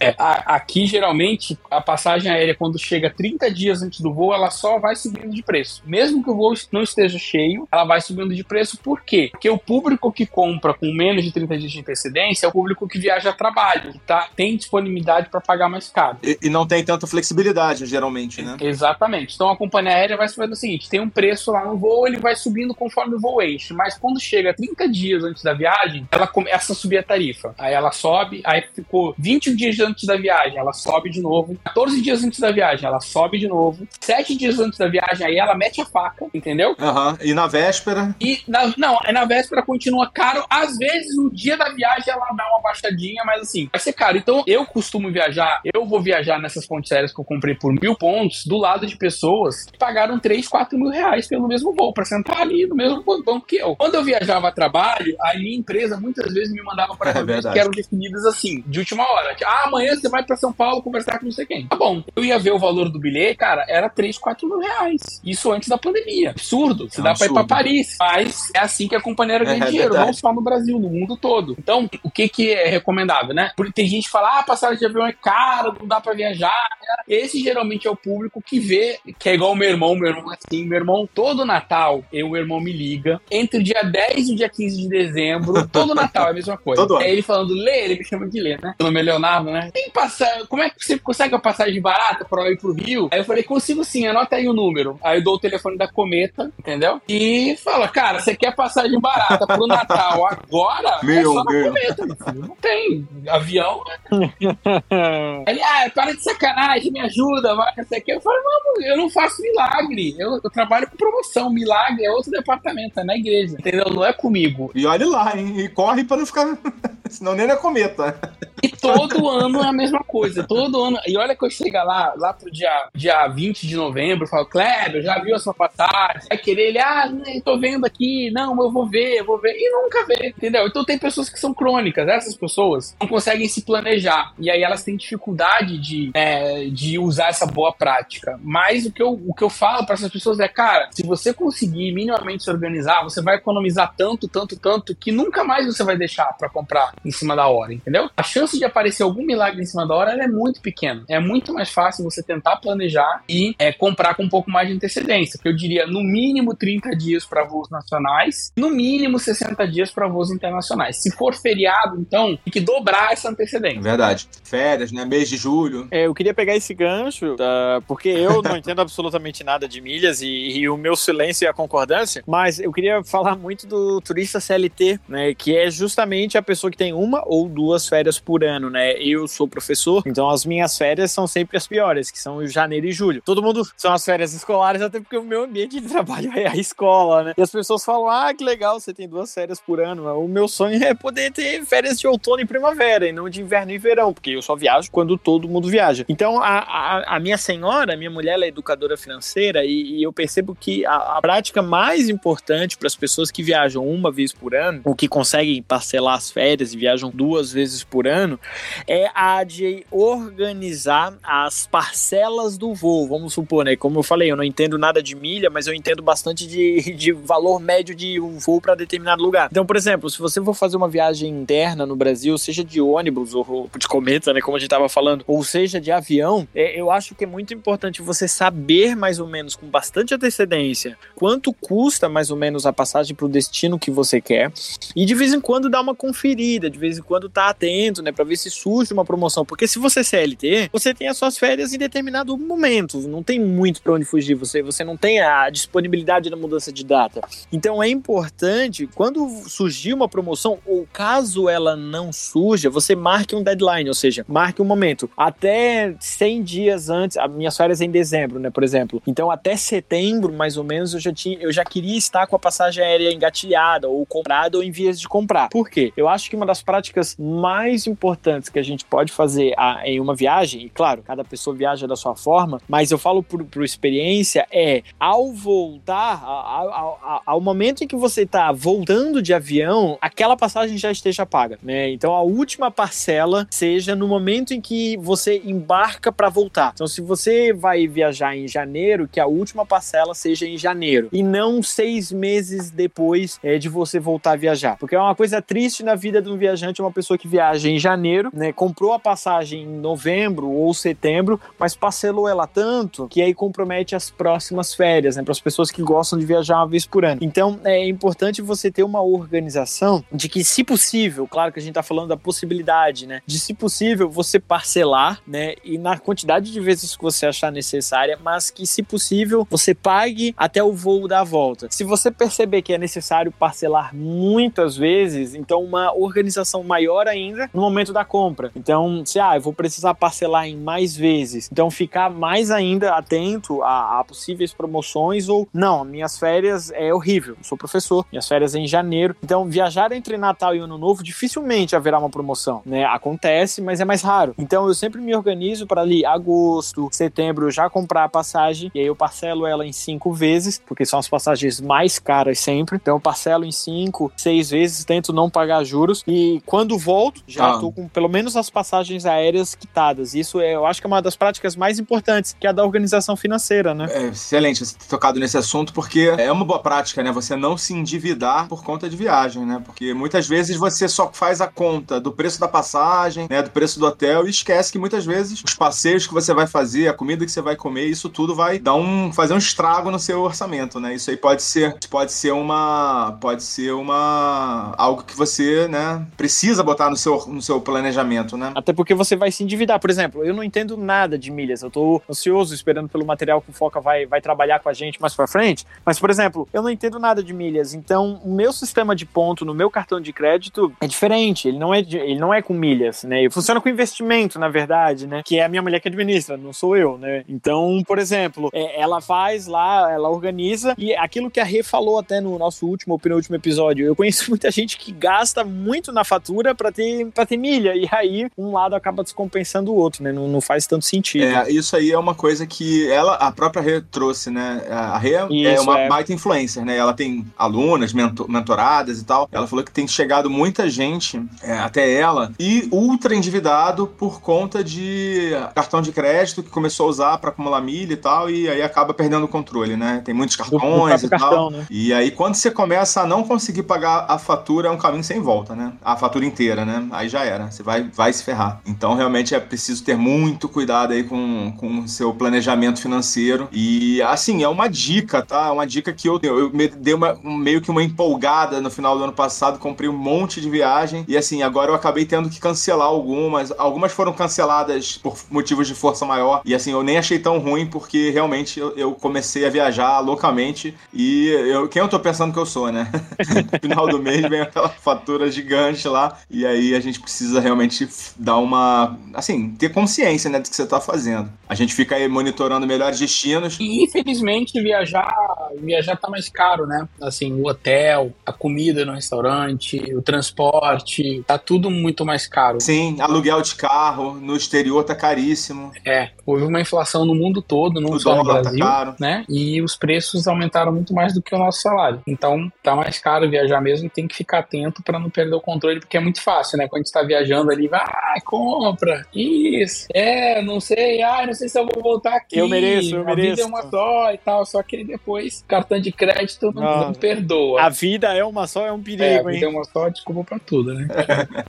É. 0.00 0.08
é 0.08 0.14
a, 0.18 0.56
aqui, 0.56 0.86
geralmente, 0.86 1.58
a 1.70 1.80
passagem 1.80 2.30
aérea, 2.30 2.54
quando 2.54 2.78
chega 2.78 3.10
30 3.10 3.50
dias 3.50 3.82
antes 3.82 4.00
do 4.00 4.12
voo, 4.12 4.34
ela 4.34 4.50
só 4.50 4.78
vai 4.78 4.96
subindo 4.96 5.30
de 5.30 5.42
preço. 5.42 5.82
Mesmo 5.86 6.22
que 6.22 6.30
o 6.30 6.34
voo 6.34 6.54
não 6.72 6.82
esteja 6.82 7.18
cheio, 7.18 7.68
ela 7.70 7.84
vai 7.84 8.00
subindo 8.00 8.34
de 8.34 8.44
preço. 8.44 8.78
Por 8.78 9.02
quê? 9.02 9.28
Porque 9.30 9.48
o 9.48 9.58
público 9.58 10.12
que 10.14 10.26
compra 10.26 10.72
com 10.72 10.92
menos 10.92 11.24
de 11.24 11.32
30 11.32 11.58
dias 11.58 11.72
de 11.72 11.80
antecedência 11.80 12.46
é 12.46 12.48
o 12.48 12.52
público 12.52 12.88
que 12.88 12.98
viaja 12.98 13.30
a 13.30 13.32
trabalho, 13.32 13.92
que 13.92 13.98
tá, 14.00 14.28
tem 14.34 14.56
disponibilidade 14.56 15.28
para 15.28 15.40
pagar 15.40 15.68
mais 15.68 15.88
caro. 15.88 16.18
E, 16.22 16.38
e, 16.42 16.48
não 16.48 16.66
tem 16.66 16.84
tanta 16.84 17.06
flexibilidade, 17.06 17.86
geralmente, 17.86 18.42
né? 18.42 18.56
Exatamente. 18.60 19.34
Então 19.34 19.50
a 19.50 19.56
companhia 19.56 19.94
aérea 19.94 20.16
vai 20.16 20.28
fazer 20.28 20.52
o 20.52 20.56
seguinte: 20.56 20.88
tem 20.88 21.00
um 21.00 21.10
preço 21.10 21.50
lá 21.50 21.64
no 21.64 21.76
voo, 21.76 22.06
ele 22.06 22.18
vai 22.18 22.36
subindo 22.36 22.74
conforme 22.74 23.14
o 23.16 23.20
voo 23.20 23.42
enche. 23.42 23.74
Mas 23.74 23.98
quando 23.98 24.20
chega 24.20 24.54
30 24.54 24.88
dias 24.88 25.24
antes 25.24 25.42
da 25.42 25.52
viagem, 25.52 26.06
ela 26.10 26.26
começa 26.26 26.72
a 26.72 26.76
subir 26.76 26.98
a 26.98 27.02
tarifa. 27.02 27.54
Aí 27.58 27.74
ela 27.74 27.92
sobe, 27.92 28.42
aí 28.44 28.62
ficou 28.74 29.14
20 29.18 29.54
dias 29.54 29.80
antes 29.80 30.04
da 30.04 30.16
viagem, 30.16 30.58
ela 30.58 30.72
sobe 30.72 31.10
de 31.10 31.20
novo. 31.20 31.56
14 31.64 32.00
dias 32.00 32.22
antes 32.22 32.38
da 32.38 32.50
viagem, 32.50 32.86
ela 32.86 33.00
sobe 33.00 33.38
de 33.38 33.48
novo. 33.48 33.86
7 34.00 34.36
dias 34.36 34.58
antes 34.58 34.78
da 34.78 34.88
viagem, 34.88 35.26
aí 35.26 35.36
ela 35.36 35.54
mete 35.54 35.80
a 35.80 35.86
faca, 35.86 36.26
entendeu? 36.32 36.76
Aham. 36.78 37.10
Uhum. 37.10 37.16
E 37.22 37.34
na 37.34 37.46
véspera? 37.46 38.14
E 38.20 38.40
na, 38.46 38.72
não, 38.76 38.98
na 39.12 39.24
véspera 39.24 39.62
continua 39.62 40.03
caro. 40.10 40.44
Às 40.48 40.76
vezes, 40.76 41.16
no 41.16 41.30
dia 41.30 41.56
da 41.56 41.70
viagem, 41.70 42.12
ela 42.12 42.26
dá 42.36 42.44
uma 42.48 42.62
baixadinha, 42.62 43.22
mas 43.24 43.42
assim, 43.42 43.68
vai 43.70 43.80
ser 43.80 43.92
caro. 43.92 44.16
Então, 44.16 44.42
eu 44.46 44.64
costumo 44.66 45.10
viajar, 45.10 45.60
eu 45.64 45.84
vou 45.86 46.00
viajar 46.00 46.38
nessas 46.38 46.66
pontes 46.66 46.90
aéreas 46.92 47.12
que 47.12 47.20
eu 47.20 47.24
comprei 47.24 47.54
por 47.54 47.72
mil 47.72 47.96
pontos, 47.96 48.44
do 48.46 48.56
lado 48.56 48.86
de 48.86 48.96
pessoas 48.96 49.66
que 49.66 49.78
pagaram 49.78 50.18
3, 50.18 50.46
4 50.48 50.78
mil 50.78 50.90
reais 50.90 51.26
pelo 51.26 51.46
mesmo 51.46 51.74
voo, 51.74 51.92
pra 51.92 52.04
sentar 52.04 52.40
ali 52.40 52.66
no 52.66 52.74
mesmo 52.74 53.02
banco 53.02 53.46
que 53.46 53.56
eu. 53.56 53.76
Quando 53.76 53.94
eu 53.94 54.04
viajava 54.04 54.48
a 54.48 54.52
trabalho, 54.52 55.16
a 55.20 55.38
minha 55.38 55.56
empresa 55.56 55.98
muitas 55.98 56.32
vezes 56.32 56.52
me 56.52 56.62
mandava 56.62 56.96
para 56.96 57.10
é 57.10 57.52
que 57.52 57.58
eram 57.58 57.70
definidas 57.70 58.24
assim, 58.24 58.62
de 58.66 58.78
última 58.78 59.04
hora. 59.04 59.34
Tipo, 59.34 59.50
ah, 59.50 59.64
amanhã 59.66 59.94
você 59.94 60.08
vai 60.08 60.24
para 60.24 60.36
São 60.36 60.52
Paulo 60.52 60.82
conversar 60.82 61.18
com 61.18 61.26
não 61.26 61.32
sei 61.32 61.46
quem. 61.46 61.66
Tá 61.66 61.76
bom. 61.76 62.02
Eu 62.14 62.24
ia 62.24 62.38
ver 62.38 62.52
o 62.52 62.58
valor 62.58 62.88
do 62.88 62.98
bilhete, 62.98 63.36
cara, 63.36 63.64
era 63.68 63.88
3, 63.88 64.18
4 64.18 64.48
mil 64.48 64.58
reais. 64.58 65.20
Isso 65.24 65.50
antes 65.52 65.68
da 65.68 65.78
pandemia. 65.78 66.30
Absurdo. 66.30 66.88
Você 66.88 67.00
é 67.00 67.04
dá 67.04 67.10
absurdo. 67.10 67.32
pra 67.32 67.42
ir 67.42 67.46
pra 67.46 67.56
Paris. 67.56 67.96
Mas 67.98 68.50
é 68.54 68.60
assim 68.60 68.88
que 68.88 68.94
a 68.94 69.00
companhia 69.00 69.38
ganha 69.38 69.64
é, 69.64 69.70
dinheiro, 69.70 69.93
não 69.94 70.12
só 70.12 70.32
no 70.32 70.40
Brasil, 70.40 70.78
no 70.78 70.88
mundo 70.88 71.16
todo. 71.16 71.56
Então, 71.58 71.88
o 72.02 72.10
que, 72.10 72.28
que 72.28 72.52
é 72.52 72.68
recomendável, 72.68 73.34
né? 73.34 73.50
Porque 73.56 73.72
tem 73.72 73.86
gente 73.86 74.04
que 74.04 74.10
fala, 74.10 74.38
ah, 74.38 74.42
passagem 74.42 74.78
de 74.78 74.86
avião 74.86 75.06
é 75.06 75.12
caro, 75.12 75.74
não 75.78 75.86
dá 75.86 76.00
pra 76.00 76.14
viajar. 76.14 76.68
Esse 77.08 77.42
geralmente 77.42 77.86
é 77.86 77.90
o 77.90 77.96
público 77.96 78.42
que 78.42 78.58
vê, 78.58 78.98
que 79.18 79.28
é 79.28 79.34
igual 79.34 79.52
o 79.52 79.56
meu 79.56 79.68
irmão, 79.68 79.94
meu 79.94 80.10
irmão 80.10 80.30
assim, 80.30 80.64
meu 80.64 80.78
irmão, 80.78 81.08
todo 81.12 81.44
Natal, 81.44 82.02
eu, 82.12 82.28
meu 82.28 82.40
irmão 82.40 82.60
me 82.60 82.72
liga, 82.72 83.20
entre 83.30 83.60
o 83.60 83.62
dia 83.62 83.82
10 83.82 84.28
e 84.28 84.32
o 84.32 84.36
dia 84.36 84.48
15 84.48 84.82
de 84.82 84.88
dezembro, 84.88 85.68
todo 85.68 85.94
Natal 85.94 86.28
é 86.28 86.30
a 86.30 86.34
mesma 86.34 86.56
coisa. 86.56 86.74
Todo 86.84 87.00
é 87.00 87.10
ele 87.10 87.22
falando, 87.22 87.54
lê, 87.54 87.84
ele 87.84 87.98
me 87.98 88.04
chama 88.04 88.28
de 88.28 88.40
lê, 88.40 88.56
né? 88.56 88.74
Meu 88.78 88.86
nome 88.86 89.00
é 89.00 89.02
Leonardo, 89.02 89.50
né? 89.50 89.70
Tem 89.72 89.88
passar, 89.90 90.46
como 90.48 90.62
é 90.62 90.70
que 90.70 90.84
você 90.84 90.98
consegue 90.98 91.34
uma 91.34 91.40
passagem 91.40 91.80
barata 91.80 92.24
pra 92.24 92.50
ir 92.50 92.58
pro 92.58 92.72
Rio? 92.72 93.08
Aí 93.12 93.20
eu 93.20 93.24
falei, 93.24 93.42
consigo 93.42 93.84
sim, 93.84 94.06
anota 94.06 94.36
aí 94.36 94.48
o 94.48 94.52
número. 94.52 94.98
Aí 95.02 95.18
eu 95.18 95.24
dou 95.24 95.34
o 95.34 95.38
telefone 95.38 95.78
da 95.78 95.88
Cometa, 95.88 96.50
entendeu? 96.58 97.00
E 97.08 97.56
fala, 97.62 97.88
cara, 97.88 98.20
você 98.20 98.34
quer 98.34 98.54
passagem 98.54 98.98
barata 99.00 99.46
pro 99.46 99.66
Natal 99.66 99.83
agora? 99.88 101.00
Meu, 101.02 101.20
é 101.20 101.34
só 101.34 101.44
meu. 101.44 101.66
Cometa, 101.66 102.06
não 102.34 102.56
tem 102.56 103.08
avião. 103.28 103.82
Né? 104.10 104.32
ele, 105.46 105.62
ah, 105.62 105.90
para 105.94 106.12
de 106.12 106.22
sacanagem, 106.22 106.92
me 106.92 107.00
ajuda, 107.00 107.54
vai, 107.54 107.72
você 107.76 108.00
quer? 108.00 108.16
Eu 108.16 108.20
falei, 108.20 108.40
não, 108.42 108.86
eu 108.86 108.96
não 108.96 109.10
faço 109.10 109.42
milagre. 109.42 110.14
Eu, 110.18 110.40
eu 110.42 110.50
trabalho 110.50 110.88
com 110.88 110.96
promoção. 110.96 111.50
Milagre 111.50 112.04
é 112.04 112.10
outro 112.10 112.30
departamento, 112.30 112.98
é 113.00 113.04
na 113.04 113.16
igreja. 113.16 113.56
Entendeu? 113.58 113.86
Não 113.90 114.04
é 114.04 114.12
comigo. 114.12 114.70
E 114.74 114.86
olhe 114.86 115.04
lá, 115.04 115.36
hein? 115.36 115.60
E 115.60 115.68
corre 115.68 116.04
pra 116.04 116.16
não 116.16 116.26
ficar. 116.26 116.56
Senão 117.08 117.34
nem 117.34 117.48
é 117.48 117.56
cometa. 117.56 118.18
E 118.62 118.68
todo 118.68 119.28
ano 119.28 119.62
é 119.62 119.68
a 119.68 119.72
mesma 119.72 120.00
coisa. 120.00 120.42
Todo 120.42 120.82
ano. 120.82 120.98
E 121.06 121.16
olha 121.18 121.36
que 121.36 121.44
eu 121.44 121.50
chego 121.50 121.76
lá, 121.76 122.14
lá 122.16 122.32
pro 122.32 122.50
dia, 122.50 122.88
dia 122.94 123.28
20 123.28 123.66
de 123.66 123.76
novembro, 123.76 124.26
falo, 124.26 124.46
Kleber, 124.46 125.02
já 125.02 125.18
viu 125.18 125.36
a 125.36 125.38
sua 125.38 125.52
passagem? 125.52 126.28
Vai 126.28 126.38
querer 126.38 126.68
ele, 126.68 126.78
ah, 126.78 127.12
tô 127.44 127.58
vendo 127.58 127.84
aqui, 127.84 128.30
não, 128.30 128.56
eu 128.62 128.70
vou 128.70 128.86
ver, 128.86 129.18
eu 129.18 129.24
vou 129.24 129.38
ver. 129.38 129.54
E 129.54 129.70
nunca 129.82 130.04
vê, 130.06 130.28
entendeu? 130.28 130.66
Então 130.66 130.84
tem 130.84 130.98
pessoas 130.98 131.28
que 131.28 131.38
são 131.38 131.52
crônicas, 131.52 132.06
essas 132.08 132.36
pessoas 132.36 132.96
não 133.00 133.08
conseguem 133.08 133.48
se 133.48 133.62
planejar. 133.62 134.32
E 134.38 134.50
aí 134.50 134.62
elas 134.62 134.82
têm 134.82 134.96
dificuldade 134.96 135.78
de, 135.78 136.10
é, 136.14 136.66
de 136.66 136.98
usar 136.98 137.28
essa 137.28 137.46
boa 137.46 137.72
prática. 137.72 138.38
Mas 138.42 138.86
o 138.86 138.92
que 138.92 139.02
eu, 139.02 139.12
o 139.26 139.34
que 139.34 139.42
eu 139.42 139.50
falo 139.50 139.84
para 139.84 139.94
essas 139.94 140.10
pessoas 140.10 140.40
é, 140.40 140.48
cara, 140.48 140.88
se 140.90 141.04
você 141.04 141.32
conseguir 141.32 141.92
minimamente 141.92 142.44
se 142.44 142.50
organizar, 142.50 143.02
você 143.02 143.22
vai 143.22 143.36
economizar 143.36 143.94
tanto, 143.96 144.28
tanto, 144.28 144.56
tanto, 144.58 144.94
que 144.94 145.12
nunca 145.12 145.44
mais 145.44 145.66
você 145.66 145.84
vai 145.84 145.96
deixar 145.96 146.32
para 146.38 146.48
comprar 146.48 146.94
em 147.04 147.10
cima 147.10 147.36
da 147.36 147.46
hora, 147.48 147.72
entendeu? 147.72 148.10
A 148.16 148.22
chance 148.22 148.58
de 148.58 148.64
aparecer 148.64 149.02
algum 149.02 149.24
milagre 149.24 149.62
em 149.62 149.66
cima 149.66 149.86
da 149.86 149.94
hora 149.94 150.12
é 150.12 150.26
muito 150.26 150.60
pequena. 150.60 151.04
É 151.08 151.18
muito 151.18 151.52
mais 151.52 151.70
fácil 151.70 152.04
você 152.04 152.22
tentar 152.22 152.56
planejar 152.56 153.22
e 153.28 153.54
é, 153.58 153.72
comprar 153.72 154.14
com 154.14 154.24
um 154.24 154.28
pouco 154.28 154.50
mais 154.50 154.68
de 154.68 154.74
antecedência. 154.74 155.38
Que 155.40 155.48
eu 155.48 155.54
diria, 155.54 155.86
no 155.86 156.02
mínimo 156.02 156.54
30 156.54 156.90
dias 156.96 157.24
para 157.24 157.44
voos 157.44 157.70
nacionais, 157.70 158.52
no 158.56 158.70
mínimo 158.70 159.18
60 159.18 159.63
dias 159.66 159.90
para 159.90 160.08
voos 160.08 160.30
internacionais. 160.30 160.96
Se 160.96 161.10
for 161.10 161.34
feriado, 161.34 161.98
então, 161.98 162.36
tem 162.36 162.52
que 162.52 162.60
dobrar 162.60 163.12
essa 163.12 163.28
antecedência. 163.28 163.80
Verdade. 163.80 164.28
Férias, 164.42 164.92
né? 164.92 165.04
Mês 165.04 165.28
de 165.28 165.36
julho. 165.36 165.88
É, 165.90 166.06
eu 166.06 166.14
queria 166.14 166.34
pegar 166.34 166.56
esse 166.56 166.74
gancho, 166.74 167.36
tá? 167.36 167.82
porque 167.86 168.08
eu 168.08 168.42
não 168.42 168.56
entendo 168.56 168.80
absolutamente 168.80 169.42
nada 169.44 169.68
de 169.68 169.80
milhas 169.80 170.20
e, 170.22 170.26
e, 170.26 170.68
o 170.68 170.76
meu 170.76 170.96
silêncio 170.96 171.46
é 171.46 171.48
a 171.48 171.54
concordância, 171.54 172.22
mas 172.26 172.58
eu 172.58 172.72
queria 172.72 173.02
falar 173.04 173.36
muito 173.36 173.66
do 173.66 174.00
turista 174.00 174.40
CLT, 174.40 175.00
né? 175.08 175.34
Que 175.34 175.56
é 175.56 175.70
justamente 175.70 176.36
a 176.36 176.42
pessoa 176.42 176.70
que 176.70 176.76
tem 176.76 176.92
uma 176.92 177.22
ou 177.26 177.48
duas 177.48 177.88
férias 177.88 178.18
por 178.18 178.44
ano, 178.44 178.70
né? 178.70 178.94
Eu 178.94 179.26
sou 179.28 179.48
professor, 179.48 180.02
então 180.06 180.28
as 180.28 180.44
minhas 180.44 180.76
férias 180.76 181.12
são 181.12 181.26
sempre 181.26 181.56
as 181.56 181.66
piores, 181.66 182.10
que 182.10 182.18
são 182.18 182.46
janeiro 182.46 182.86
e 182.86 182.92
julho. 182.92 183.22
Todo 183.24 183.42
mundo 183.42 183.62
são 183.76 183.92
as 183.92 184.04
férias 184.04 184.32
escolares, 184.32 184.82
até 184.82 185.00
porque 185.00 185.16
o 185.16 185.24
meu 185.24 185.44
ambiente 185.44 185.80
de 185.80 185.88
trabalho 185.88 186.30
é 186.36 186.46
a 186.46 186.56
escola, 186.56 187.24
né? 187.24 187.34
E 187.36 187.42
as 187.42 187.50
pessoas 187.50 187.84
falam: 187.84 188.08
ah, 188.08 188.32
que 188.34 188.44
legal, 188.44 188.80
você 188.80 188.92
tem 188.92 189.08
duas 189.08 189.32
férias 189.32 189.53
por 189.60 189.80
ano. 189.80 190.04
O 190.18 190.28
meu 190.28 190.48
sonho 190.48 190.82
é 190.82 190.94
poder 190.94 191.32
ter 191.32 191.64
férias 191.64 191.98
de 191.98 192.06
outono 192.06 192.40
e 192.40 192.46
primavera, 192.46 193.08
e 193.08 193.12
não 193.12 193.28
de 193.28 193.40
inverno 193.40 193.72
e 193.72 193.78
verão, 193.78 194.12
porque 194.12 194.30
eu 194.30 194.42
só 194.42 194.54
viajo 194.54 194.90
quando 194.90 195.16
todo 195.16 195.48
mundo 195.48 195.68
viaja. 195.68 196.04
Então, 196.08 196.42
a, 196.42 196.58
a, 196.58 197.16
a 197.16 197.20
minha 197.20 197.38
senhora, 197.38 197.96
minha 197.96 198.10
mulher, 198.10 198.34
ela 198.34 198.44
é 198.44 198.48
educadora 198.48 198.96
financeira, 198.96 199.64
e, 199.64 199.98
e 199.98 200.02
eu 200.02 200.12
percebo 200.12 200.54
que 200.54 200.84
a, 200.86 200.94
a 200.94 201.20
prática 201.20 201.62
mais 201.62 202.08
importante 202.08 202.76
para 202.76 202.86
as 202.86 202.96
pessoas 202.96 203.30
que 203.30 203.42
viajam 203.42 203.86
uma 203.86 204.10
vez 204.10 204.32
por 204.32 204.54
ano, 204.54 204.80
ou 204.84 204.94
que 204.94 205.08
conseguem 205.08 205.62
parcelar 205.62 206.14
as 206.14 206.30
férias 206.30 206.72
e 206.72 206.76
viajam 206.76 207.10
duas 207.10 207.52
vezes 207.52 207.84
por 207.84 208.06
ano, 208.06 208.38
é 208.86 209.10
a 209.14 209.42
de 209.44 209.84
organizar 209.90 211.16
as 211.22 211.66
parcelas 211.66 212.56
do 212.56 212.74
voo. 212.74 213.08
Vamos 213.08 213.34
supor, 213.34 213.64
né? 213.64 213.76
Como 213.76 213.98
eu 213.98 214.02
falei, 214.02 214.30
eu 214.30 214.36
não 214.36 214.44
entendo 214.44 214.78
nada 214.78 215.02
de 215.02 215.14
milha, 215.14 215.50
mas 215.50 215.66
eu 215.66 215.74
entendo 215.74 216.02
bastante 216.02 216.46
de, 216.46 216.94
de 216.94 217.12
valor 217.12 217.60
médio 217.60 217.94
de 217.94 218.20
um 218.20 218.38
voo 218.38 218.60
para 218.60 218.74
determinado 218.74 219.22
lugar. 219.22 219.43
Então, 219.50 219.64
por 219.66 219.76
exemplo, 219.76 220.08
se 220.10 220.18
você 220.18 220.42
for 220.42 220.54
fazer 220.54 220.76
uma 220.76 220.88
viagem 220.88 221.30
interna 221.30 221.86
no 221.86 221.96
Brasil, 221.96 222.36
seja 222.38 222.64
de 222.64 222.80
ônibus 222.80 223.34
ou 223.34 223.70
de 223.76 223.86
cometa, 223.86 224.32
né? 224.32 224.40
Como 224.40 224.56
a 224.56 224.60
gente 224.60 224.66
estava 224.66 224.88
falando, 224.88 225.24
ou 225.26 225.42
seja 225.42 225.80
de 225.80 225.90
avião, 225.90 226.46
é, 226.54 226.78
eu 226.78 226.90
acho 226.90 227.14
que 227.14 227.24
é 227.24 227.26
muito 227.26 227.54
importante 227.54 228.02
você 228.02 228.26
saber 228.28 228.96
mais 228.96 229.18
ou 229.18 229.26
menos, 229.26 229.54
com 229.56 229.66
bastante 229.66 230.14
antecedência, 230.14 230.96
quanto 231.14 231.52
custa 231.52 232.08
mais 232.08 232.30
ou 232.30 232.36
menos 232.36 232.66
a 232.66 232.72
passagem 232.72 233.14
para 233.14 233.26
o 233.26 233.28
destino 233.28 233.78
que 233.78 233.90
você 233.90 234.20
quer 234.20 234.52
e 234.94 235.04
de 235.04 235.14
vez 235.14 235.32
em 235.32 235.40
quando 235.40 235.68
dar 235.68 235.80
uma 235.80 235.94
conferida, 235.94 236.70
de 236.70 236.78
vez 236.78 236.98
em 236.98 237.02
quando 237.02 237.28
tá 237.28 237.48
atento, 237.48 238.02
né? 238.02 238.12
Para 238.12 238.24
ver 238.24 238.36
se 238.36 238.50
surge 238.50 238.92
uma 238.92 239.04
promoção. 239.04 239.44
Porque 239.44 239.66
se 239.66 239.78
você 239.78 240.00
é 240.00 240.02
CLT, 240.02 240.70
você 240.72 240.94
tem 240.94 241.08
as 241.08 241.16
suas 241.16 241.38
férias 241.38 241.72
em 241.72 241.78
determinado 241.78 242.36
momento. 242.36 242.98
Não 243.08 243.22
tem 243.22 243.40
muito 243.40 243.82
para 243.82 243.92
onde 243.92 244.04
fugir. 244.04 244.34
Você, 244.34 244.62
você 244.62 244.84
não 244.84 244.96
tem 244.96 245.20
a 245.20 245.48
disponibilidade 245.50 246.30
da 246.30 246.36
mudança 246.36 246.72
de 246.72 246.84
data. 246.84 247.20
Então 247.52 247.82
é 247.82 247.88
importante, 247.88 248.88
quando 248.94 249.23
surgir 249.46 249.92
uma 249.92 250.08
promoção, 250.08 250.58
ou 250.66 250.86
caso 250.92 251.48
ela 251.48 251.76
não 251.76 252.12
surja, 252.12 252.70
você 252.70 252.94
marque 252.94 253.34
um 253.34 253.42
deadline, 253.42 253.88
ou 253.88 253.94
seja, 253.94 254.24
marque 254.28 254.62
um 254.62 254.64
momento. 254.64 255.10
Até 255.16 255.94
100 255.98 256.42
dias 256.42 256.90
antes, 256.90 257.16
as 257.16 257.30
minhas 257.30 257.56
férias 257.56 257.80
é 257.80 257.84
em 257.84 257.90
dezembro, 257.90 258.38
né, 258.38 258.50
por 258.50 258.62
exemplo. 258.62 259.02
Então 259.06 259.30
até 259.30 259.56
setembro, 259.56 260.32
mais 260.32 260.56
ou 260.56 260.64
menos, 260.64 260.94
eu 260.94 261.00
já, 261.00 261.12
tinha, 261.12 261.38
eu 261.40 261.52
já 261.52 261.64
queria 261.64 261.96
estar 261.96 262.26
com 262.26 262.36
a 262.36 262.38
passagem 262.38 262.84
aérea 262.84 263.12
engatilhada, 263.12 263.88
ou 263.88 264.04
comprada, 264.06 264.56
ou 264.56 264.62
em 264.62 264.70
vias 264.70 265.00
de 265.00 265.08
comprar. 265.08 265.48
Por 265.48 265.68
quê? 265.68 265.92
Eu 265.96 266.08
acho 266.08 266.28
que 266.28 266.36
uma 266.36 266.46
das 266.46 266.62
práticas 266.62 267.16
mais 267.18 267.86
importantes 267.86 268.48
que 268.48 268.58
a 268.58 268.62
gente 268.62 268.84
pode 268.84 269.12
fazer 269.12 269.54
a, 269.56 269.86
em 269.86 270.00
uma 270.00 270.14
viagem, 270.14 270.62
e 270.62 270.70
claro, 270.70 271.02
cada 271.02 271.24
pessoa 271.24 271.54
viaja 271.54 271.86
da 271.86 271.96
sua 271.96 272.14
forma, 272.14 272.60
mas 272.68 272.90
eu 272.90 272.98
falo 272.98 273.22
por, 273.22 273.44
por 273.44 273.64
experiência, 273.64 274.46
é 274.50 274.82
ao 274.98 275.32
voltar, 275.32 276.22
ao, 276.24 277.22
ao 277.24 277.40
momento 277.40 277.84
em 277.84 277.86
que 277.86 277.96
você 277.96 278.22
está 278.22 278.52
voltando 278.52 279.13
de 279.22 279.34
avião, 279.34 279.98
aquela 280.00 280.36
passagem 280.36 280.76
já 280.78 280.90
esteja 280.90 281.26
paga, 281.26 281.58
né? 281.62 281.90
Então 281.90 282.14
a 282.14 282.22
última 282.22 282.70
parcela 282.70 283.46
seja 283.50 283.94
no 283.94 284.06
momento 284.06 284.52
em 284.52 284.60
que 284.60 284.96
você 284.98 285.40
embarca 285.44 286.12
para 286.12 286.28
voltar. 286.28 286.72
Então 286.74 286.86
se 286.86 287.00
você 287.00 287.52
vai 287.52 287.86
viajar 287.86 288.36
em 288.36 288.46
janeiro, 288.48 289.08
que 289.10 289.20
a 289.20 289.26
última 289.26 289.64
parcela 289.66 290.14
seja 290.14 290.46
em 290.46 290.56
janeiro 290.56 291.08
e 291.12 291.22
não 291.22 291.62
seis 291.62 292.12
meses 292.12 292.70
depois 292.70 293.38
é, 293.42 293.58
de 293.58 293.68
você 293.68 293.98
voltar 293.98 294.32
a 294.32 294.36
viajar, 294.36 294.76
porque 294.78 294.94
é 294.94 295.00
uma 295.00 295.14
coisa 295.14 295.40
triste 295.40 295.82
na 295.82 295.94
vida 295.94 296.20
de 296.20 296.28
um 296.28 296.36
viajante, 296.36 296.80
uma 296.80 296.92
pessoa 296.92 297.18
que 297.18 297.28
viaja 297.28 297.68
em 297.68 297.78
janeiro, 297.78 298.30
né? 298.32 298.52
Comprou 298.52 298.92
a 298.92 298.98
passagem 298.98 299.62
em 299.62 299.78
novembro 299.78 300.50
ou 300.50 300.72
setembro, 300.74 301.40
mas 301.58 301.74
parcelou 301.74 302.28
ela 302.28 302.46
tanto 302.46 303.08
que 303.08 303.22
aí 303.22 303.34
compromete 303.34 303.94
as 303.94 304.10
próximas 304.10 304.74
férias, 304.74 305.16
né? 305.16 305.22
Para 305.22 305.32
as 305.32 305.40
pessoas 305.40 305.70
que 305.70 305.82
gostam 305.82 306.18
de 306.18 306.26
viajar 306.26 306.56
uma 306.56 306.68
vez 306.68 306.86
por 306.86 307.04
ano. 307.04 307.20
Então 307.22 307.58
é 307.64 307.86
importante 307.86 308.42
você 308.42 308.70
ter 308.70 308.82
uma 308.82 309.00
organização 309.04 310.04
de 310.12 310.28
que, 310.28 310.42
se 310.42 310.64
possível, 310.64 311.26
claro 311.26 311.52
que 311.52 311.58
a 311.58 311.62
gente 311.62 311.70
está 311.70 311.82
falando 311.82 312.08
da 312.08 312.16
possibilidade, 312.16 313.06
né? 313.06 313.20
De 313.26 313.38
se 313.38 313.54
possível 313.54 314.08
você 314.08 314.40
parcelar, 314.40 315.20
né? 315.26 315.54
E 315.64 315.78
na 315.78 315.98
quantidade 315.98 316.52
de 316.52 316.60
vezes 316.60 316.96
que 316.96 317.02
você 317.02 317.26
achar 317.26 317.52
necessária, 317.52 318.18
mas 318.22 318.50
que, 318.50 318.66
se 318.66 318.82
possível, 318.82 319.46
você 319.50 319.74
pague 319.74 320.34
até 320.36 320.62
o 320.62 320.72
voo 320.72 321.06
da 321.06 321.22
volta. 321.22 321.68
Se 321.70 321.84
você 321.84 322.10
perceber 322.10 322.62
que 322.62 322.72
é 322.72 322.78
necessário 322.78 323.30
parcelar 323.30 323.94
muitas 323.94 324.76
vezes, 324.76 325.34
então 325.34 325.62
uma 325.62 325.94
organização 325.94 326.62
maior 326.62 327.06
ainda 327.06 327.50
no 327.52 327.60
momento 327.60 327.92
da 327.92 328.04
compra. 328.04 328.50
Então, 328.56 329.04
se 329.04 329.20
ah, 329.20 329.36
eu 329.36 329.40
vou 329.40 329.52
precisar 329.52 329.94
parcelar 329.94 330.46
em 330.46 330.56
mais 330.56 330.96
vezes, 330.96 331.48
então 331.50 331.70
ficar 331.70 332.10
mais 332.10 332.50
ainda 332.50 332.94
atento 332.94 333.62
a, 333.62 334.00
a 334.00 334.04
possíveis 334.04 334.52
promoções 334.52 335.28
ou 335.28 335.48
não, 335.52 335.84
minhas 335.84 336.18
férias 336.18 336.70
é 336.72 336.92
horrível. 336.92 337.34
Eu 337.38 337.44
sou 337.44 337.58
professor, 337.58 338.06
minhas 338.10 338.26
férias 338.26 338.54
é 338.54 338.58
em 338.58 338.66
janeiro. 338.66 338.93
Então, 339.22 339.44
viajar 339.46 339.92
entre 339.92 340.16
Natal 340.16 340.54
e 340.54 340.58
Ano 340.58 340.78
Novo 340.78 341.02
dificilmente 341.02 341.74
haverá 341.74 341.98
uma 341.98 342.10
promoção, 342.10 342.62
né? 342.64 342.84
Acontece, 342.84 343.60
mas 343.60 343.80
é 343.80 343.84
mais 343.84 344.02
raro. 344.02 344.34
Então, 344.38 344.66
eu 344.66 344.74
sempre 344.74 345.00
me 345.00 345.14
organizo 345.14 345.66
para 345.66 345.82
ali 345.82 346.04
agosto, 346.04 346.88
setembro 346.92 347.50
já 347.50 347.68
comprar 347.68 348.04
a 348.04 348.08
passagem 348.08 348.70
e 348.74 348.80
aí 348.80 348.86
eu 348.86 348.96
parcelo 348.96 349.46
ela 349.46 349.66
em 349.66 349.72
cinco 349.72 350.12
vezes, 350.12 350.60
porque 350.64 350.84
são 350.84 350.98
as 350.98 351.08
passagens 351.08 351.60
mais 351.60 351.98
caras 351.98 352.38
sempre. 352.38 352.76
Então, 352.76 352.96
eu 352.96 353.00
parcelo 353.00 353.44
em 353.44 353.52
cinco, 353.52 354.12
seis 354.16 354.50
vezes, 354.50 354.84
tento 354.84 355.12
não 355.12 355.28
pagar 355.28 355.64
juros 355.64 356.02
e 356.06 356.42
quando 356.46 356.78
volto 356.78 357.22
já 357.26 357.54
estou 357.54 357.70
ah. 357.70 357.72
com 357.72 357.88
pelo 357.88 358.08
menos 358.08 358.36
as 358.36 358.50
passagens 358.50 359.06
aéreas 359.06 359.54
quitadas. 359.54 360.14
Isso 360.14 360.40
é, 360.40 360.54
eu 360.54 360.66
acho 360.66 360.80
que 360.80 360.86
é 360.86 360.88
uma 360.88 361.02
das 361.02 361.16
práticas 361.16 361.56
mais 361.56 361.78
importantes, 361.78 362.36
que 362.38 362.46
é 362.46 362.50
a 362.50 362.52
da 362.52 362.64
organização 362.64 363.16
financeira, 363.16 363.74
né? 363.74 363.86
É 363.90 364.06
excelente 364.08 364.64
você 364.64 364.76
ter 364.76 364.86
tocado 364.86 365.18
nesse 365.18 365.36
assunto, 365.36 365.72
porque 365.72 366.12
é 366.16 366.30
uma 366.30 366.44
boa 366.44 366.58
prática, 366.58 367.02
né? 367.02 367.12
Você 367.12 367.36
não 367.36 367.56
se 367.56 367.72
endividar 367.72 368.48
por 368.48 368.62
conta 368.62 368.83
de 368.88 368.96
viagem, 368.96 369.44
né? 369.44 369.62
Porque 369.64 369.94
muitas 369.94 370.26
vezes 370.28 370.56
você 370.56 370.88
só 370.88 371.10
faz 371.12 371.40
a 371.40 371.46
conta 371.46 372.00
do 372.00 372.12
preço 372.12 372.40
da 372.40 372.48
passagem, 372.48 373.26
né? 373.28 373.42
Do 373.42 373.50
preço 373.50 373.78
do 373.78 373.86
hotel 373.86 374.26
e 374.26 374.30
esquece 374.30 374.72
que 374.72 374.78
muitas 374.78 375.04
vezes 375.04 375.42
os 375.42 375.54
passeios 375.54 376.06
que 376.06 376.14
você 376.14 376.32
vai 376.34 376.46
fazer, 376.46 376.88
a 376.88 376.92
comida 376.92 377.24
que 377.24 377.30
você 377.30 377.40
vai 377.40 377.56
comer, 377.56 377.86
isso 377.86 378.08
tudo 378.08 378.34
vai 378.34 378.58
dar 378.58 378.74
um 378.74 379.12
fazer 379.12 379.34
um 379.34 379.38
estrago 379.38 379.90
no 379.90 379.98
seu 379.98 380.22
orçamento, 380.22 380.78
né? 380.80 380.94
Isso 380.94 381.10
aí 381.10 381.16
pode 381.16 381.42
ser 381.42 381.76
pode 381.88 382.12
ser 382.12 382.32
uma 382.32 383.16
pode 383.20 383.42
ser 383.42 383.72
uma 383.72 384.74
algo 384.76 385.02
que 385.02 385.16
você, 385.16 385.68
né, 385.68 386.06
precisa 386.16 386.62
botar 386.62 386.90
no 386.90 386.96
seu 386.96 387.24
no 387.26 387.42
seu 387.42 387.60
planejamento, 387.60 388.36
né? 388.36 388.52
Até 388.54 388.72
porque 388.72 388.94
você 388.94 389.16
vai 389.16 389.30
se 389.30 389.42
endividar, 389.42 389.78
por 389.80 389.90
exemplo, 389.90 390.24
eu 390.24 390.34
não 390.34 390.42
entendo 390.42 390.76
nada 390.76 391.18
de 391.18 391.30
milhas, 391.30 391.62
eu 391.62 391.70
tô 391.70 392.02
ansioso 392.08 392.54
esperando 392.54 392.88
pelo 392.88 393.04
material 393.04 393.40
que 393.40 393.50
o 393.50 393.52
Foca 393.52 393.80
vai 393.80 394.06
vai 394.06 394.20
trabalhar 394.20 394.60
com 394.60 394.68
a 394.68 394.72
gente 394.72 395.00
mais 395.00 395.14
para 395.14 395.26
frente, 395.26 395.66
mas 395.84 395.98
por 395.98 396.10
exemplo, 396.10 396.48
eu 396.52 396.62
não 396.62 396.70
entendo 396.70 396.98
nada 396.98 397.22
de 397.22 397.32
milhas, 397.32 397.74
então 397.74 398.20
o 398.24 398.34
meu 398.34 398.52
sistema 398.52 398.73
de 398.94 399.06
ponto 399.06 399.44
no 399.44 399.54
meu 399.54 399.70
cartão 399.70 400.00
de 400.00 400.12
crédito 400.12 400.72
é 400.80 400.86
diferente, 400.86 401.48
ele 401.48 401.58
não 401.58 401.72
é, 401.72 401.78
ele 401.78 402.18
não 402.18 402.32
é 402.32 402.42
com 402.42 402.54
milhas, 402.54 403.04
né? 403.04 403.20
Ele 403.20 403.30
funciona 403.30 403.60
com 403.60 403.68
investimento, 403.68 404.38
na 404.38 404.48
verdade, 404.48 405.06
né? 405.06 405.22
Que 405.24 405.38
é 405.38 405.44
a 405.44 405.48
minha 405.48 405.62
mulher 405.62 405.80
que 405.80 405.88
administra, 405.88 406.36
não 406.36 406.52
sou 406.52 406.76
eu, 406.76 406.98
né? 406.98 407.24
Então, 407.28 407.82
por 407.86 407.98
exemplo, 407.98 408.50
é, 408.52 408.80
ela 408.80 409.00
faz 409.00 409.46
lá, 409.46 409.92
ela 409.92 410.10
organiza 410.10 410.74
e 410.76 410.94
aquilo 410.94 411.30
que 411.30 411.40
a 411.40 411.44
Rê 411.44 411.62
falou 411.62 411.98
até 411.98 412.20
no 412.20 412.38
nosso 412.38 412.66
último 412.66 412.94
ou 412.94 412.98
penúltimo 412.98 413.36
episódio, 413.36 413.86
eu 413.86 413.94
conheço 413.94 414.28
muita 414.30 414.50
gente 414.50 414.76
que 414.76 414.92
gasta 414.92 415.44
muito 415.44 415.92
na 415.92 416.04
fatura 416.04 416.54
para 416.54 416.72
ter 416.72 417.06
para 417.12 417.26
ter 417.26 417.36
milha 417.36 417.74
e 417.74 417.88
aí 417.92 418.28
um 418.36 418.52
lado 418.52 418.74
acaba 418.74 419.02
descompensando 419.02 419.72
o 419.72 419.76
outro, 419.76 420.02
né? 420.02 420.12
Não, 420.12 420.28
não 420.28 420.40
faz 420.40 420.66
tanto 420.66 420.84
sentido. 420.84 421.24
É, 421.24 421.50
isso 421.50 421.76
aí 421.76 421.90
é 421.90 421.98
uma 421.98 422.14
coisa 422.14 422.46
que 422.46 422.90
ela, 422.90 423.14
a 423.14 423.30
própria 423.30 423.62
Rê 423.62 423.80
trouxe, 423.80 424.30
né? 424.30 424.62
A 424.70 424.98
Rê 424.98 425.12
é 425.12 425.60
uma 425.60 425.80
é. 425.80 425.88
baita 425.88 426.12
influencer, 426.12 426.64
né? 426.64 426.76
Ela 426.76 426.92
tem 426.92 427.24
alunas, 427.36 427.92
mentor, 427.92 428.28
mentoradas 428.64 429.00
e 429.00 429.04
tal. 429.04 429.28
Ela 429.30 429.46
falou 429.46 429.64
que 429.64 429.70
tem 429.70 429.86
chegado 429.86 430.30
muita 430.30 430.68
gente 430.68 431.22
é, 431.42 431.58
até 431.58 431.92
ela 431.92 432.32
e 432.38 432.68
ultra 432.70 433.14
endividado 433.14 433.86
por 433.86 434.20
conta 434.20 434.64
de 434.64 435.30
cartão 435.54 435.82
de 435.82 435.92
crédito 435.92 436.42
que 436.42 436.50
começou 436.50 436.86
a 436.86 436.90
usar 436.90 437.18
para 437.18 437.30
acumular 437.30 437.60
milha 437.60 437.92
e 437.92 437.96
tal, 437.96 438.30
e 438.30 438.48
aí 438.48 438.62
acaba 438.62 438.94
perdendo 438.94 439.24
o 439.24 439.28
controle, 439.28 439.76
né? 439.76 440.00
Tem 440.04 440.14
muitos 440.14 440.36
cartões 440.36 441.02
e 441.02 441.08
cartão, 441.08 441.30
tal. 441.30 441.50
Né? 441.50 441.66
E 441.70 441.92
aí, 441.92 442.10
quando 442.10 442.34
você 442.34 442.50
começa 442.50 443.02
a 443.02 443.06
não 443.06 443.22
conseguir 443.22 443.64
pagar 443.64 444.06
a 444.08 444.18
fatura, 444.18 444.68
é 444.68 444.70
um 444.70 444.78
caminho 444.78 445.04
sem 445.04 445.20
volta, 445.20 445.54
né? 445.54 445.72
A 445.82 445.96
fatura 445.96 446.24
inteira, 446.24 446.64
né? 446.64 446.86
Aí 446.90 447.08
já 447.08 447.24
era. 447.24 447.50
Você 447.50 447.62
vai, 447.62 447.82
vai 447.82 448.12
se 448.12 448.22
ferrar. 448.22 448.60
Então, 448.66 448.94
realmente, 448.94 449.34
é 449.34 449.40
preciso 449.40 449.84
ter 449.84 449.96
muito 449.96 450.48
cuidado 450.48 450.92
aí 450.92 451.04
com, 451.04 451.52
com 451.58 451.80
o 451.80 451.88
seu 451.88 452.14
planejamento 452.14 452.80
financeiro. 452.80 453.48
E, 453.52 454.00
assim, 454.02 454.42
é 454.42 454.48
uma 454.48 454.68
dica, 454.68 455.22
tá? 455.22 455.48
É 455.48 455.50
uma 455.50 455.66
dica 455.66 455.92
que 455.92 456.08
eu, 456.08 456.18
eu 456.22 456.50
me 456.50 456.68
dei 456.68 456.94
uma, 456.94 457.18
meio 457.22 457.60
que 457.60 457.70
uma 457.70 457.82
empolgada 457.82 458.53
no 458.60 458.70
final 458.70 458.96
do 458.96 459.04
ano 459.04 459.12
passado, 459.12 459.58
comprei 459.58 459.88
um 459.88 459.96
monte 459.96 460.40
de 460.40 460.48
viagem 460.48 461.04
e, 461.08 461.16
assim, 461.16 461.42
agora 461.42 461.70
eu 461.70 461.74
acabei 461.74 462.04
tendo 462.04 462.28
que 462.28 462.40
cancelar 462.40 462.86
algumas. 462.86 463.52
Algumas 463.58 463.92
foram 463.92 464.12
canceladas 464.12 464.98
por 464.98 465.16
motivos 465.30 465.66
de 465.66 465.74
força 465.74 466.04
maior. 466.04 466.42
E, 466.44 466.54
assim, 466.54 466.72
eu 466.72 466.82
nem 466.82 466.98
achei 466.98 467.18
tão 467.18 467.38
ruim 467.38 467.66
porque 467.66 468.10
realmente 468.10 468.58
eu, 468.58 468.76
eu 468.76 468.92
comecei 468.92 469.46
a 469.46 469.50
viajar 469.50 470.00
loucamente 470.00 470.74
e 470.92 471.28
eu, 471.28 471.68
quem 471.68 471.80
eu 471.80 471.88
tô 471.88 471.98
pensando 471.98 472.32
que 472.32 472.38
eu 472.38 472.46
sou, 472.46 472.70
né? 472.70 472.90
no 473.52 473.60
final 473.60 473.88
do 473.88 473.98
mês 473.98 474.22
vem 474.28 474.40
aquela 474.40 474.68
fatura 474.68 475.30
gigante 475.30 475.88
lá 475.88 476.18
e 476.30 476.46
aí 476.46 476.74
a 476.74 476.80
gente 476.80 477.00
precisa 477.00 477.40
realmente 477.40 477.88
dar 478.16 478.36
uma, 478.36 478.96
assim, 479.12 479.50
ter 479.50 479.70
consciência, 479.70 480.30
né, 480.30 480.38
do 480.38 480.48
que 480.48 480.56
você 480.56 480.66
tá 480.66 480.80
fazendo. 480.80 481.30
A 481.48 481.54
gente 481.54 481.74
fica 481.74 481.96
aí 481.96 482.08
monitorando 482.08 482.66
melhores 482.66 482.98
destinos. 482.98 483.58
E 483.60 483.84
infelizmente 483.84 484.60
viajar, 484.60 485.12
viajar 485.60 485.96
tá 485.96 486.08
mais 486.08 486.28
caro, 486.28 486.66
né? 486.66 486.88
Assim, 487.00 487.32
o 487.32 487.48
hotel, 487.48 488.12
a 488.24 488.32
comida 488.32 488.84
no 488.84 488.92
restaurante, 488.92 489.78
o 489.94 490.02
transporte, 490.02 491.22
tá 491.26 491.38
tudo 491.38 491.70
muito 491.70 492.04
mais 492.04 492.26
caro. 492.26 492.60
Sim, 492.60 493.00
aluguel 493.00 493.40
de 493.42 493.54
carro 493.54 494.14
no 494.14 494.36
exterior 494.36 494.84
tá 494.84 494.94
caríssimo. 494.94 495.72
É, 495.84 496.10
houve 496.26 496.44
uma 496.44 496.60
inflação 496.60 497.04
no 497.04 497.14
mundo 497.14 497.40
todo, 497.42 497.80
não 497.80 497.90
o 497.92 498.00
só 498.00 498.16
no 498.16 498.24
tá 498.24 498.40
Brasil, 498.40 498.58
tá 498.58 498.66
caro. 498.66 498.94
né? 498.98 499.24
E 499.28 499.60
os 499.62 499.76
preços 499.76 500.26
aumentaram 500.26 500.72
muito 500.72 500.94
mais 500.94 501.12
do 501.14 501.22
que 501.22 501.34
o 501.34 501.38
nosso 501.38 501.60
salário. 501.60 502.02
Então, 502.06 502.50
tá 502.62 502.74
mais 502.74 502.98
caro 502.98 503.28
viajar 503.28 503.60
mesmo, 503.60 503.88
tem 503.88 504.06
que 504.06 504.14
ficar 504.14 504.40
atento 504.40 504.82
para 504.82 504.98
não 504.98 505.10
perder 505.10 505.34
o 505.34 505.40
controle, 505.40 505.80
porque 505.80 505.96
é 505.96 506.00
muito 506.00 506.20
fácil, 506.20 506.58
né? 506.58 506.66
Quando 506.68 506.82
a 506.82 506.84
gente 506.84 506.92
tá 506.92 507.02
viajando 507.02 507.50
ali, 507.50 507.68
vai, 507.68 507.80
ah, 507.80 508.14
compra, 508.24 509.06
isso, 509.14 509.86
é, 509.92 510.42
não 510.42 510.60
sei, 510.60 511.02
ah, 511.02 511.26
não 511.26 511.34
sei 511.34 511.48
se 511.48 511.58
eu 511.58 511.66
vou 511.72 511.82
voltar 511.82 512.16
aqui. 512.16 512.38
Eu 512.38 512.48
mereço, 512.48 512.94
eu 512.96 513.02
a 513.02 513.04
mereço. 513.04 513.30
vida 513.30 513.42
é 513.42 513.44
uma 513.44 513.62
só 513.70 514.12
e 514.12 514.18
tal, 514.18 514.44
só 514.46 514.62
que 514.62 514.84
depois, 514.84 515.43
cartão 515.46 515.80
de 515.80 515.92
crédito 515.92 516.52
não, 516.52 516.62
não, 516.62 516.80
não 516.86 516.94
perdoa. 516.94 517.62
A 517.62 517.68
vida 517.68 518.12
é 518.14 518.24
uma 518.24 518.46
só, 518.46 518.66
é 518.66 518.72
um 518.72 518.82
perigo, 518.82 519.02
é, 519.02 519.18
a 519.18 519.22
vida 519.22 519.36
hein? 519.36 519.44
é 519.44 519.48
uma 519.48 519.64
só, 519.64 519.88
desculpa 519.88 520.24
pra 520.24 520.38
tudo, 520.38 520.74
né? 520.74 520.88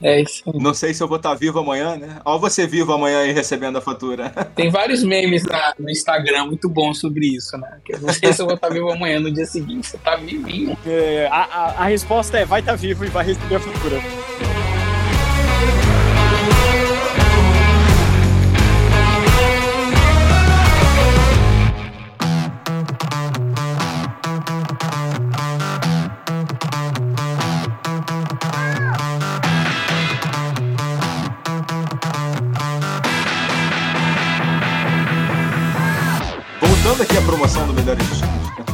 é 0.02 0.20
isso. 0.20 0.42
Não 0.54 0.74
sei 0.74 0.92
se 0.94 1.02
eu 1.02 1.08
vou 1.08 1.16
estar 1.16 1.30
tá 1.30 1.34
vivo 1.34 1.58
amanhã, 1.58 1.96
né? 1.96 2.20
Olha 2.24 2.38
você 2.38 2.66
vivo 2.66 2.92
amanhã 2.92 3.24
e 3.24 3.32
recebendo 3.32 3.78
a 3.78 3.80
fatura. 3.80 4.30
Tem 4.54 4.70
vários 4.70 5.02
memes 5.02 5.44
na, 5.44 5.74
no 5.78 5.90
Instagram 5.90 6.46
muito 6.46 6.68
bons 6.68 7.00
sobre 7.00 7.26
isso, 7.26 7.56
né? 7.58 7.78
Que 7.84 7.94
eu 7.94 8.00
não 8.00 8.12
sei 8.12 8.32
se 8.32 8.40
eu 8.40 8.46
vou 8.46 8.54
estar 8.54 8.68
tá 8.68 8.74
vivo 8.74 8.90
amanhã, 8.90 9.20
no 9.20 9.32
dia 9.32 9.46
seguinte 9.46 9.86
você 9.86 9.98
tá 9.98 10.16
vivinho. 10.16 10.76
É, 10.86 11.28
a, 11.30 11.42
a, 11.44 11.64
a 11.82 11.84
resposta 11.86 12.38
é 12.38 12.44
vai 12.44 12.60
estar 12.60 12.72
tá 12.72 12.76
vivo 12.76 13.04
e 13.04 13.08
vai 13.08 13.24
receber 13.24 13.56
a 13.56 13.60
fatura. 13.60 14.45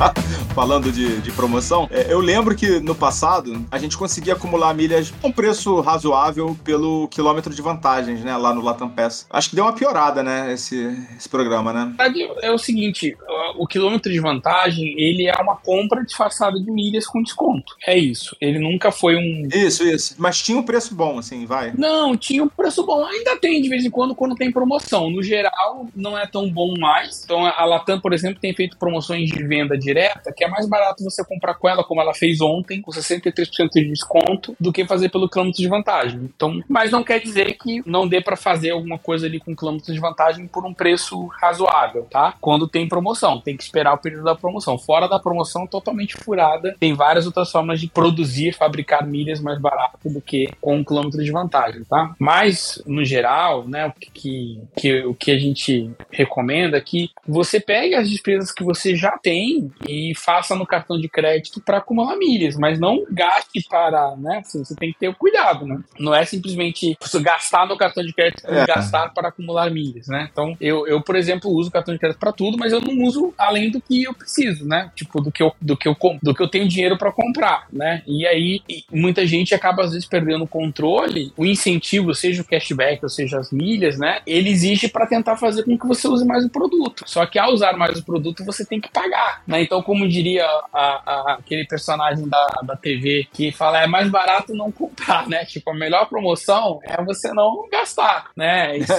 あ! 0.05 0.13
falando 0.53 0.93
de, 0.93 1.21
de 1.21 1.33
promoção, 1.33 1.89
é, 1.91 2.13
eu 2.13 2.21
lembro 2.21 2.55
que 2.55 2.79
no 2.81 2.95
passado 2.95 3.65
a 3.71 3.79
gente 3.79 3.97
conseguia 3.97 4.35
acumular 4.35 4.75
milhas 4.75 5.13
com 5.21 5.33
preço 5.33 5.81
razoável 5.81 6.57
pelo 6.63 7.09
quilômetro 7.09 7.55
de 7.55 7.63
vantagens, 7.63 8.23
né? 8.23 8.37
Lá 8.37 8.55
no 8.55 8.63
Latam 8.63 8.89
Pass. 8.89 9.27
Acho 9.31 9.51
que 9.51 9.57
deu 9.57 9.65
uma 9.65 9.73
piorada, 9.73 10.23
né? 10.23 10.53
Esse, 10.53 10.77
esse 11.17 11.29
programa, 11.29 11.73
né? 11.73 11.95
É 12.43 12.53
o 12.53 12.59
seguinte, 12.59 13.17
o 13.57 13.67
quilômetro 13.67 14.13
de 14.13 14.21
vantagem, 14.21 14.95
ele 14.99 15.27
é 15.27 15.35
uma 15.41 15.57
compra 15.57 16.05
disfarçada 16.05 16.59
de 16.61 16.71
milhas 16.71 17.07
com 17.07 17.23
desconto. 17.23 17.75
É 17.87 17.97
isso. 17.97 18.37
Ele 18.41 18.59
nunca 18.59 18.91
foi 18.91 19.17
um... 19.17 19.49
Isso, 19.53 19.85
isso. 19.85 20.15
Mas 20.19 20.41
tinha 20.43 20.59
um 20.59 20.63
preço 20.63 20.95
bom, 20.95 21.19
assim, 21.19 21.47
vai. 21.47 21.73
Não, 21.77 22.17
tinha 22.17 22.43
um 22.45 22.49
preço 22.49 22.85
bom. 22.85 23.05
Ainda 23.05 23.37
tem, 23.37 23.63
de 23.63 23.69
vez 23.69 23.85
em 23.85 23.91
quando, 23.91 24.15
quando 24.15 24.35
tem 24.35 24.53
promoção. 24.53 25.11
No 25.11 25.23
geral, 25.23 25.87
não 25.95 26.19
é 26.19 26.27
tão 26.27 26.51
bom 26.51 26.75
mais. 26.79 27.23
Então, 27.25 27.47
a 27.47 27.65
Latam, 27.65 28.01
por 28.01 28.13
exemplo, 28.13 28.41
tem 28.41 28.55
feito 28.55 28.77
promoções 28.77 29.31
de 29.31 29.43
venda 29.45 29.77
direta, 29.79 30.33
que 30.33 30.42
é 30.43 30.49
mais 30.49 30.69
barato 30.69 31.05
você 31.05 31.25
comprar 31.25 31.55
com 31.55 31.69
ela, 31.69 31.85
como 31.85 32.01
ela 32.01 32.15
fez 32.15 32.41
ontem, 32.41 32.81
com 32.81 32.91
63% 32.91 33.71
de 33.75 33.89
desconto, 33.89 34.57
do 34.59 34.73
que 34.73 34.87
fazer 34.87 35.09
pelo 35.09 35.29
quilômetro 35.29 35.61
de 35.61 35.69
vantagem. 35.69 36.31
Então, 36.35 36.61
mas 36.69 36.91
não 36.91 37.05
quer 37.05 37.21
dizer 37.21 37.57
que 37.59 37.83
não 37.87 38.07
dê 38.07 38.21
para 38.21 38.37
fazer 38.37 38.71
alguma 38.71 38.99
coisa 38.99 39.27
ali 39.27 39.41
com 39.41 39.55
quilômetro 39.55 39.93
de 39.93 40.01
vantagem 40.01 40.47
por 40.47 40.65
um 40.65 40.75
preço 40.75 41.27
razoável, 41.41 42.07
tá? 42.11 42.35
Quando 42.41 42.69
tem 42.69 42.89
promoção, 42.89 43.41
tem 43.41 43.57
que 43.57 43.63
esperar 43.63 43.95
o 43.95 43.99
período 43.99 44.25
da 44.25 44.35
promoção. 44.35 44.79
Fora 44.79 45.09
da 45.09 45.19
promoção, 45.19 45.67
totalmente 45.67 46.17
furada. 46.17 46.77
Tem 46.79 46.95
várias 46.95 47.27
outras 47.27 47.51
formas 47.51 47.81
de 47.81 47.89
produzir, 47.89 48.53
fabricar 48.53 49.07
milhas 49.07 49.41
mais 49.41 49.61
barato 49.61 49.99
do 50.09 50.21
que 50.21 50.49
com 50.61 50.77
um 50.77 50.85
quilômetro 50.85 51.23
de 51.23 51.31
vantagem, 51.31 51.85
tá? 51.85 52.15
Mas, 52.19 52.83
no 52.87 53.05
geral, 53.05 53.67
né, 53.67 53.87
o 53.87 53.93
que, 53.93 54.61
que, 54.77 55.05
o 55.05 55.15
que 55.15 55.31
a 55.31 55.39
gente 55.39 55.91
recomenda 56.11 56.77
é 56.77 56.81
que 56.81 57.11
você 57.27 57.61
pegue 57.61 57.95
as 57.95 58.09
despesas 58.09 58.53
que 58.53 58.65
você 58.65 58.97
já 58.97 59.13
tem 59.19 59.71
e 59.89 60.13
faça 60.15 60.32
no 60.57 60.67
cartão 60.67 60.99
de 61.01 61.09
crédito 61.09 61.61
para 61.61 61.79
acumular 61.79 62.17
milhas, 62.17 62.57
mas 62.57 62.79
não 62.79 63.05
gaste 63.11 63.65
para, 63.69 64.17
né? 64.17 64.39
Assim, 64.39 64.65
você 64.65 64.75
tem 64.75 64.93
que 64.93 64.99
ter 64.99 65.09
o 65.09 65.15
cuidado, 65.15 65.67
né? 65.67 65.81
Não 65.99 66.15
é 66.15 66.25
simplesmente 66.25 66.97
gastar 67.21 67.67
no 67.67 67.77
cartão 67.77 68.05
de 68.05 68.13
crédito 68.13 68.47
é. 68.47 68.67
gastar 68.67 69.13
para 69.13 69.29
acumular 69.29 69.71
milhas, 69.71 70.09
né? 70.09 70.29
Então, 70.31 70.57
eu, 70.61 70.87
eu, 70.87 71.01
por 71.01 71.17
exemplo, 71.17 71.51
uso 71.51 71.69
o 71.69 71.73
cartão 71.73 71.95
de 71.95 72.01
crédito 72.01 72.19
para 72.19 72.33
tudo, 72.33 72.59
mas 72.59 72.73
eu 72.73 72.81
não 72.81 73.03
uso 73.05 73.33
além 73.37 73.71
do 73.71 73.81
que 73.81 74.05
eu 74.05 74.15
preciso, 74.15 74.67
né? 74.67 74.91
Tipo, 74.95 75.21
do 75.21 75.31
que 75.31 75.43
eu, 75.43 75.53
do 75.61 75.77
que 75.77 75.89
eu, 75.89 75.97
do 76.23 76.35
que 76.35 76.43
eu 76.43 76.49
tenho 76.49 76.69
dinheiro 76.69 76.97
para 76.97 77.13
comprar, 77.13 77.67
né? 77.73 78.03
E 78.07 78.27
aí, 78.27 78.63
muita 78.91 79.27
gente 79.27 79.55
acaba 79.55 79.85
às 79.85 79.93
vezes 79.93 80.07
perdendo 80.07 80.45
o 80.45 80.49
controle, 80.49 81.33
o 81.37 81.45
incentivo, 81.45 82.15
seja 82.15 82.43
o 82.43 82.45
cashback 82.45 83.03
ou 83.03 83.09
seja 83.09 83.39
as 83.39 83.51
milhas, 83.51 83.99
né? 83.99 84.21
Ele 84.27 84.51
exige 84.51 84.89
para 84.89 85.07
tentar 85.07 85.37
fazer 85.37 85.65
com 85.65 85.79
que 85.79 85.87
você 85.87 86.09
use 86.09 86.25
mais 86.25 86.45
o 86.45 86.51
produto. 86.51 87.05
Só 87.07 87.25
que 87.27 87.39
ao 87.39 87.53
usar 87.53 87.77
mais 87.77 87.99
o 87.99 88.05
produto, 88.05 88.45
você 88.45 88.65
tem 88.65 88.81
que 88.81 88.91
pagar, 88.91 89.43
né? 89.47 89.63
Então, 89.63 89.83
como 89.83 90.09
diria 90.23 90.47
a, 90.73 91.03
a, 91.05 91.37
aquele 91.39 91.67
personagem 91.67 92.29
da, 92.29 92.47
da 92.63 92.77
TV 92.77 93.27
que 93.33 93.51
fala, 93.51 93.83
é 93.83 93.87
mais 93.87 94.09
barato 94.09 94.55
não 94.55 94.71
comprar, 94.71 95.29
né? 95.29 95.45
Tipo, 95.45 95.71
a 95.71 95.75
melhor 95.75 96.09
promoção 96.09 96.79
é 96.85 97.03
você 97.05 97.33
não 97.33 97.69
gastar, 97.71 98.31
né? 98.37 98.77
Isso. 98.83 98.93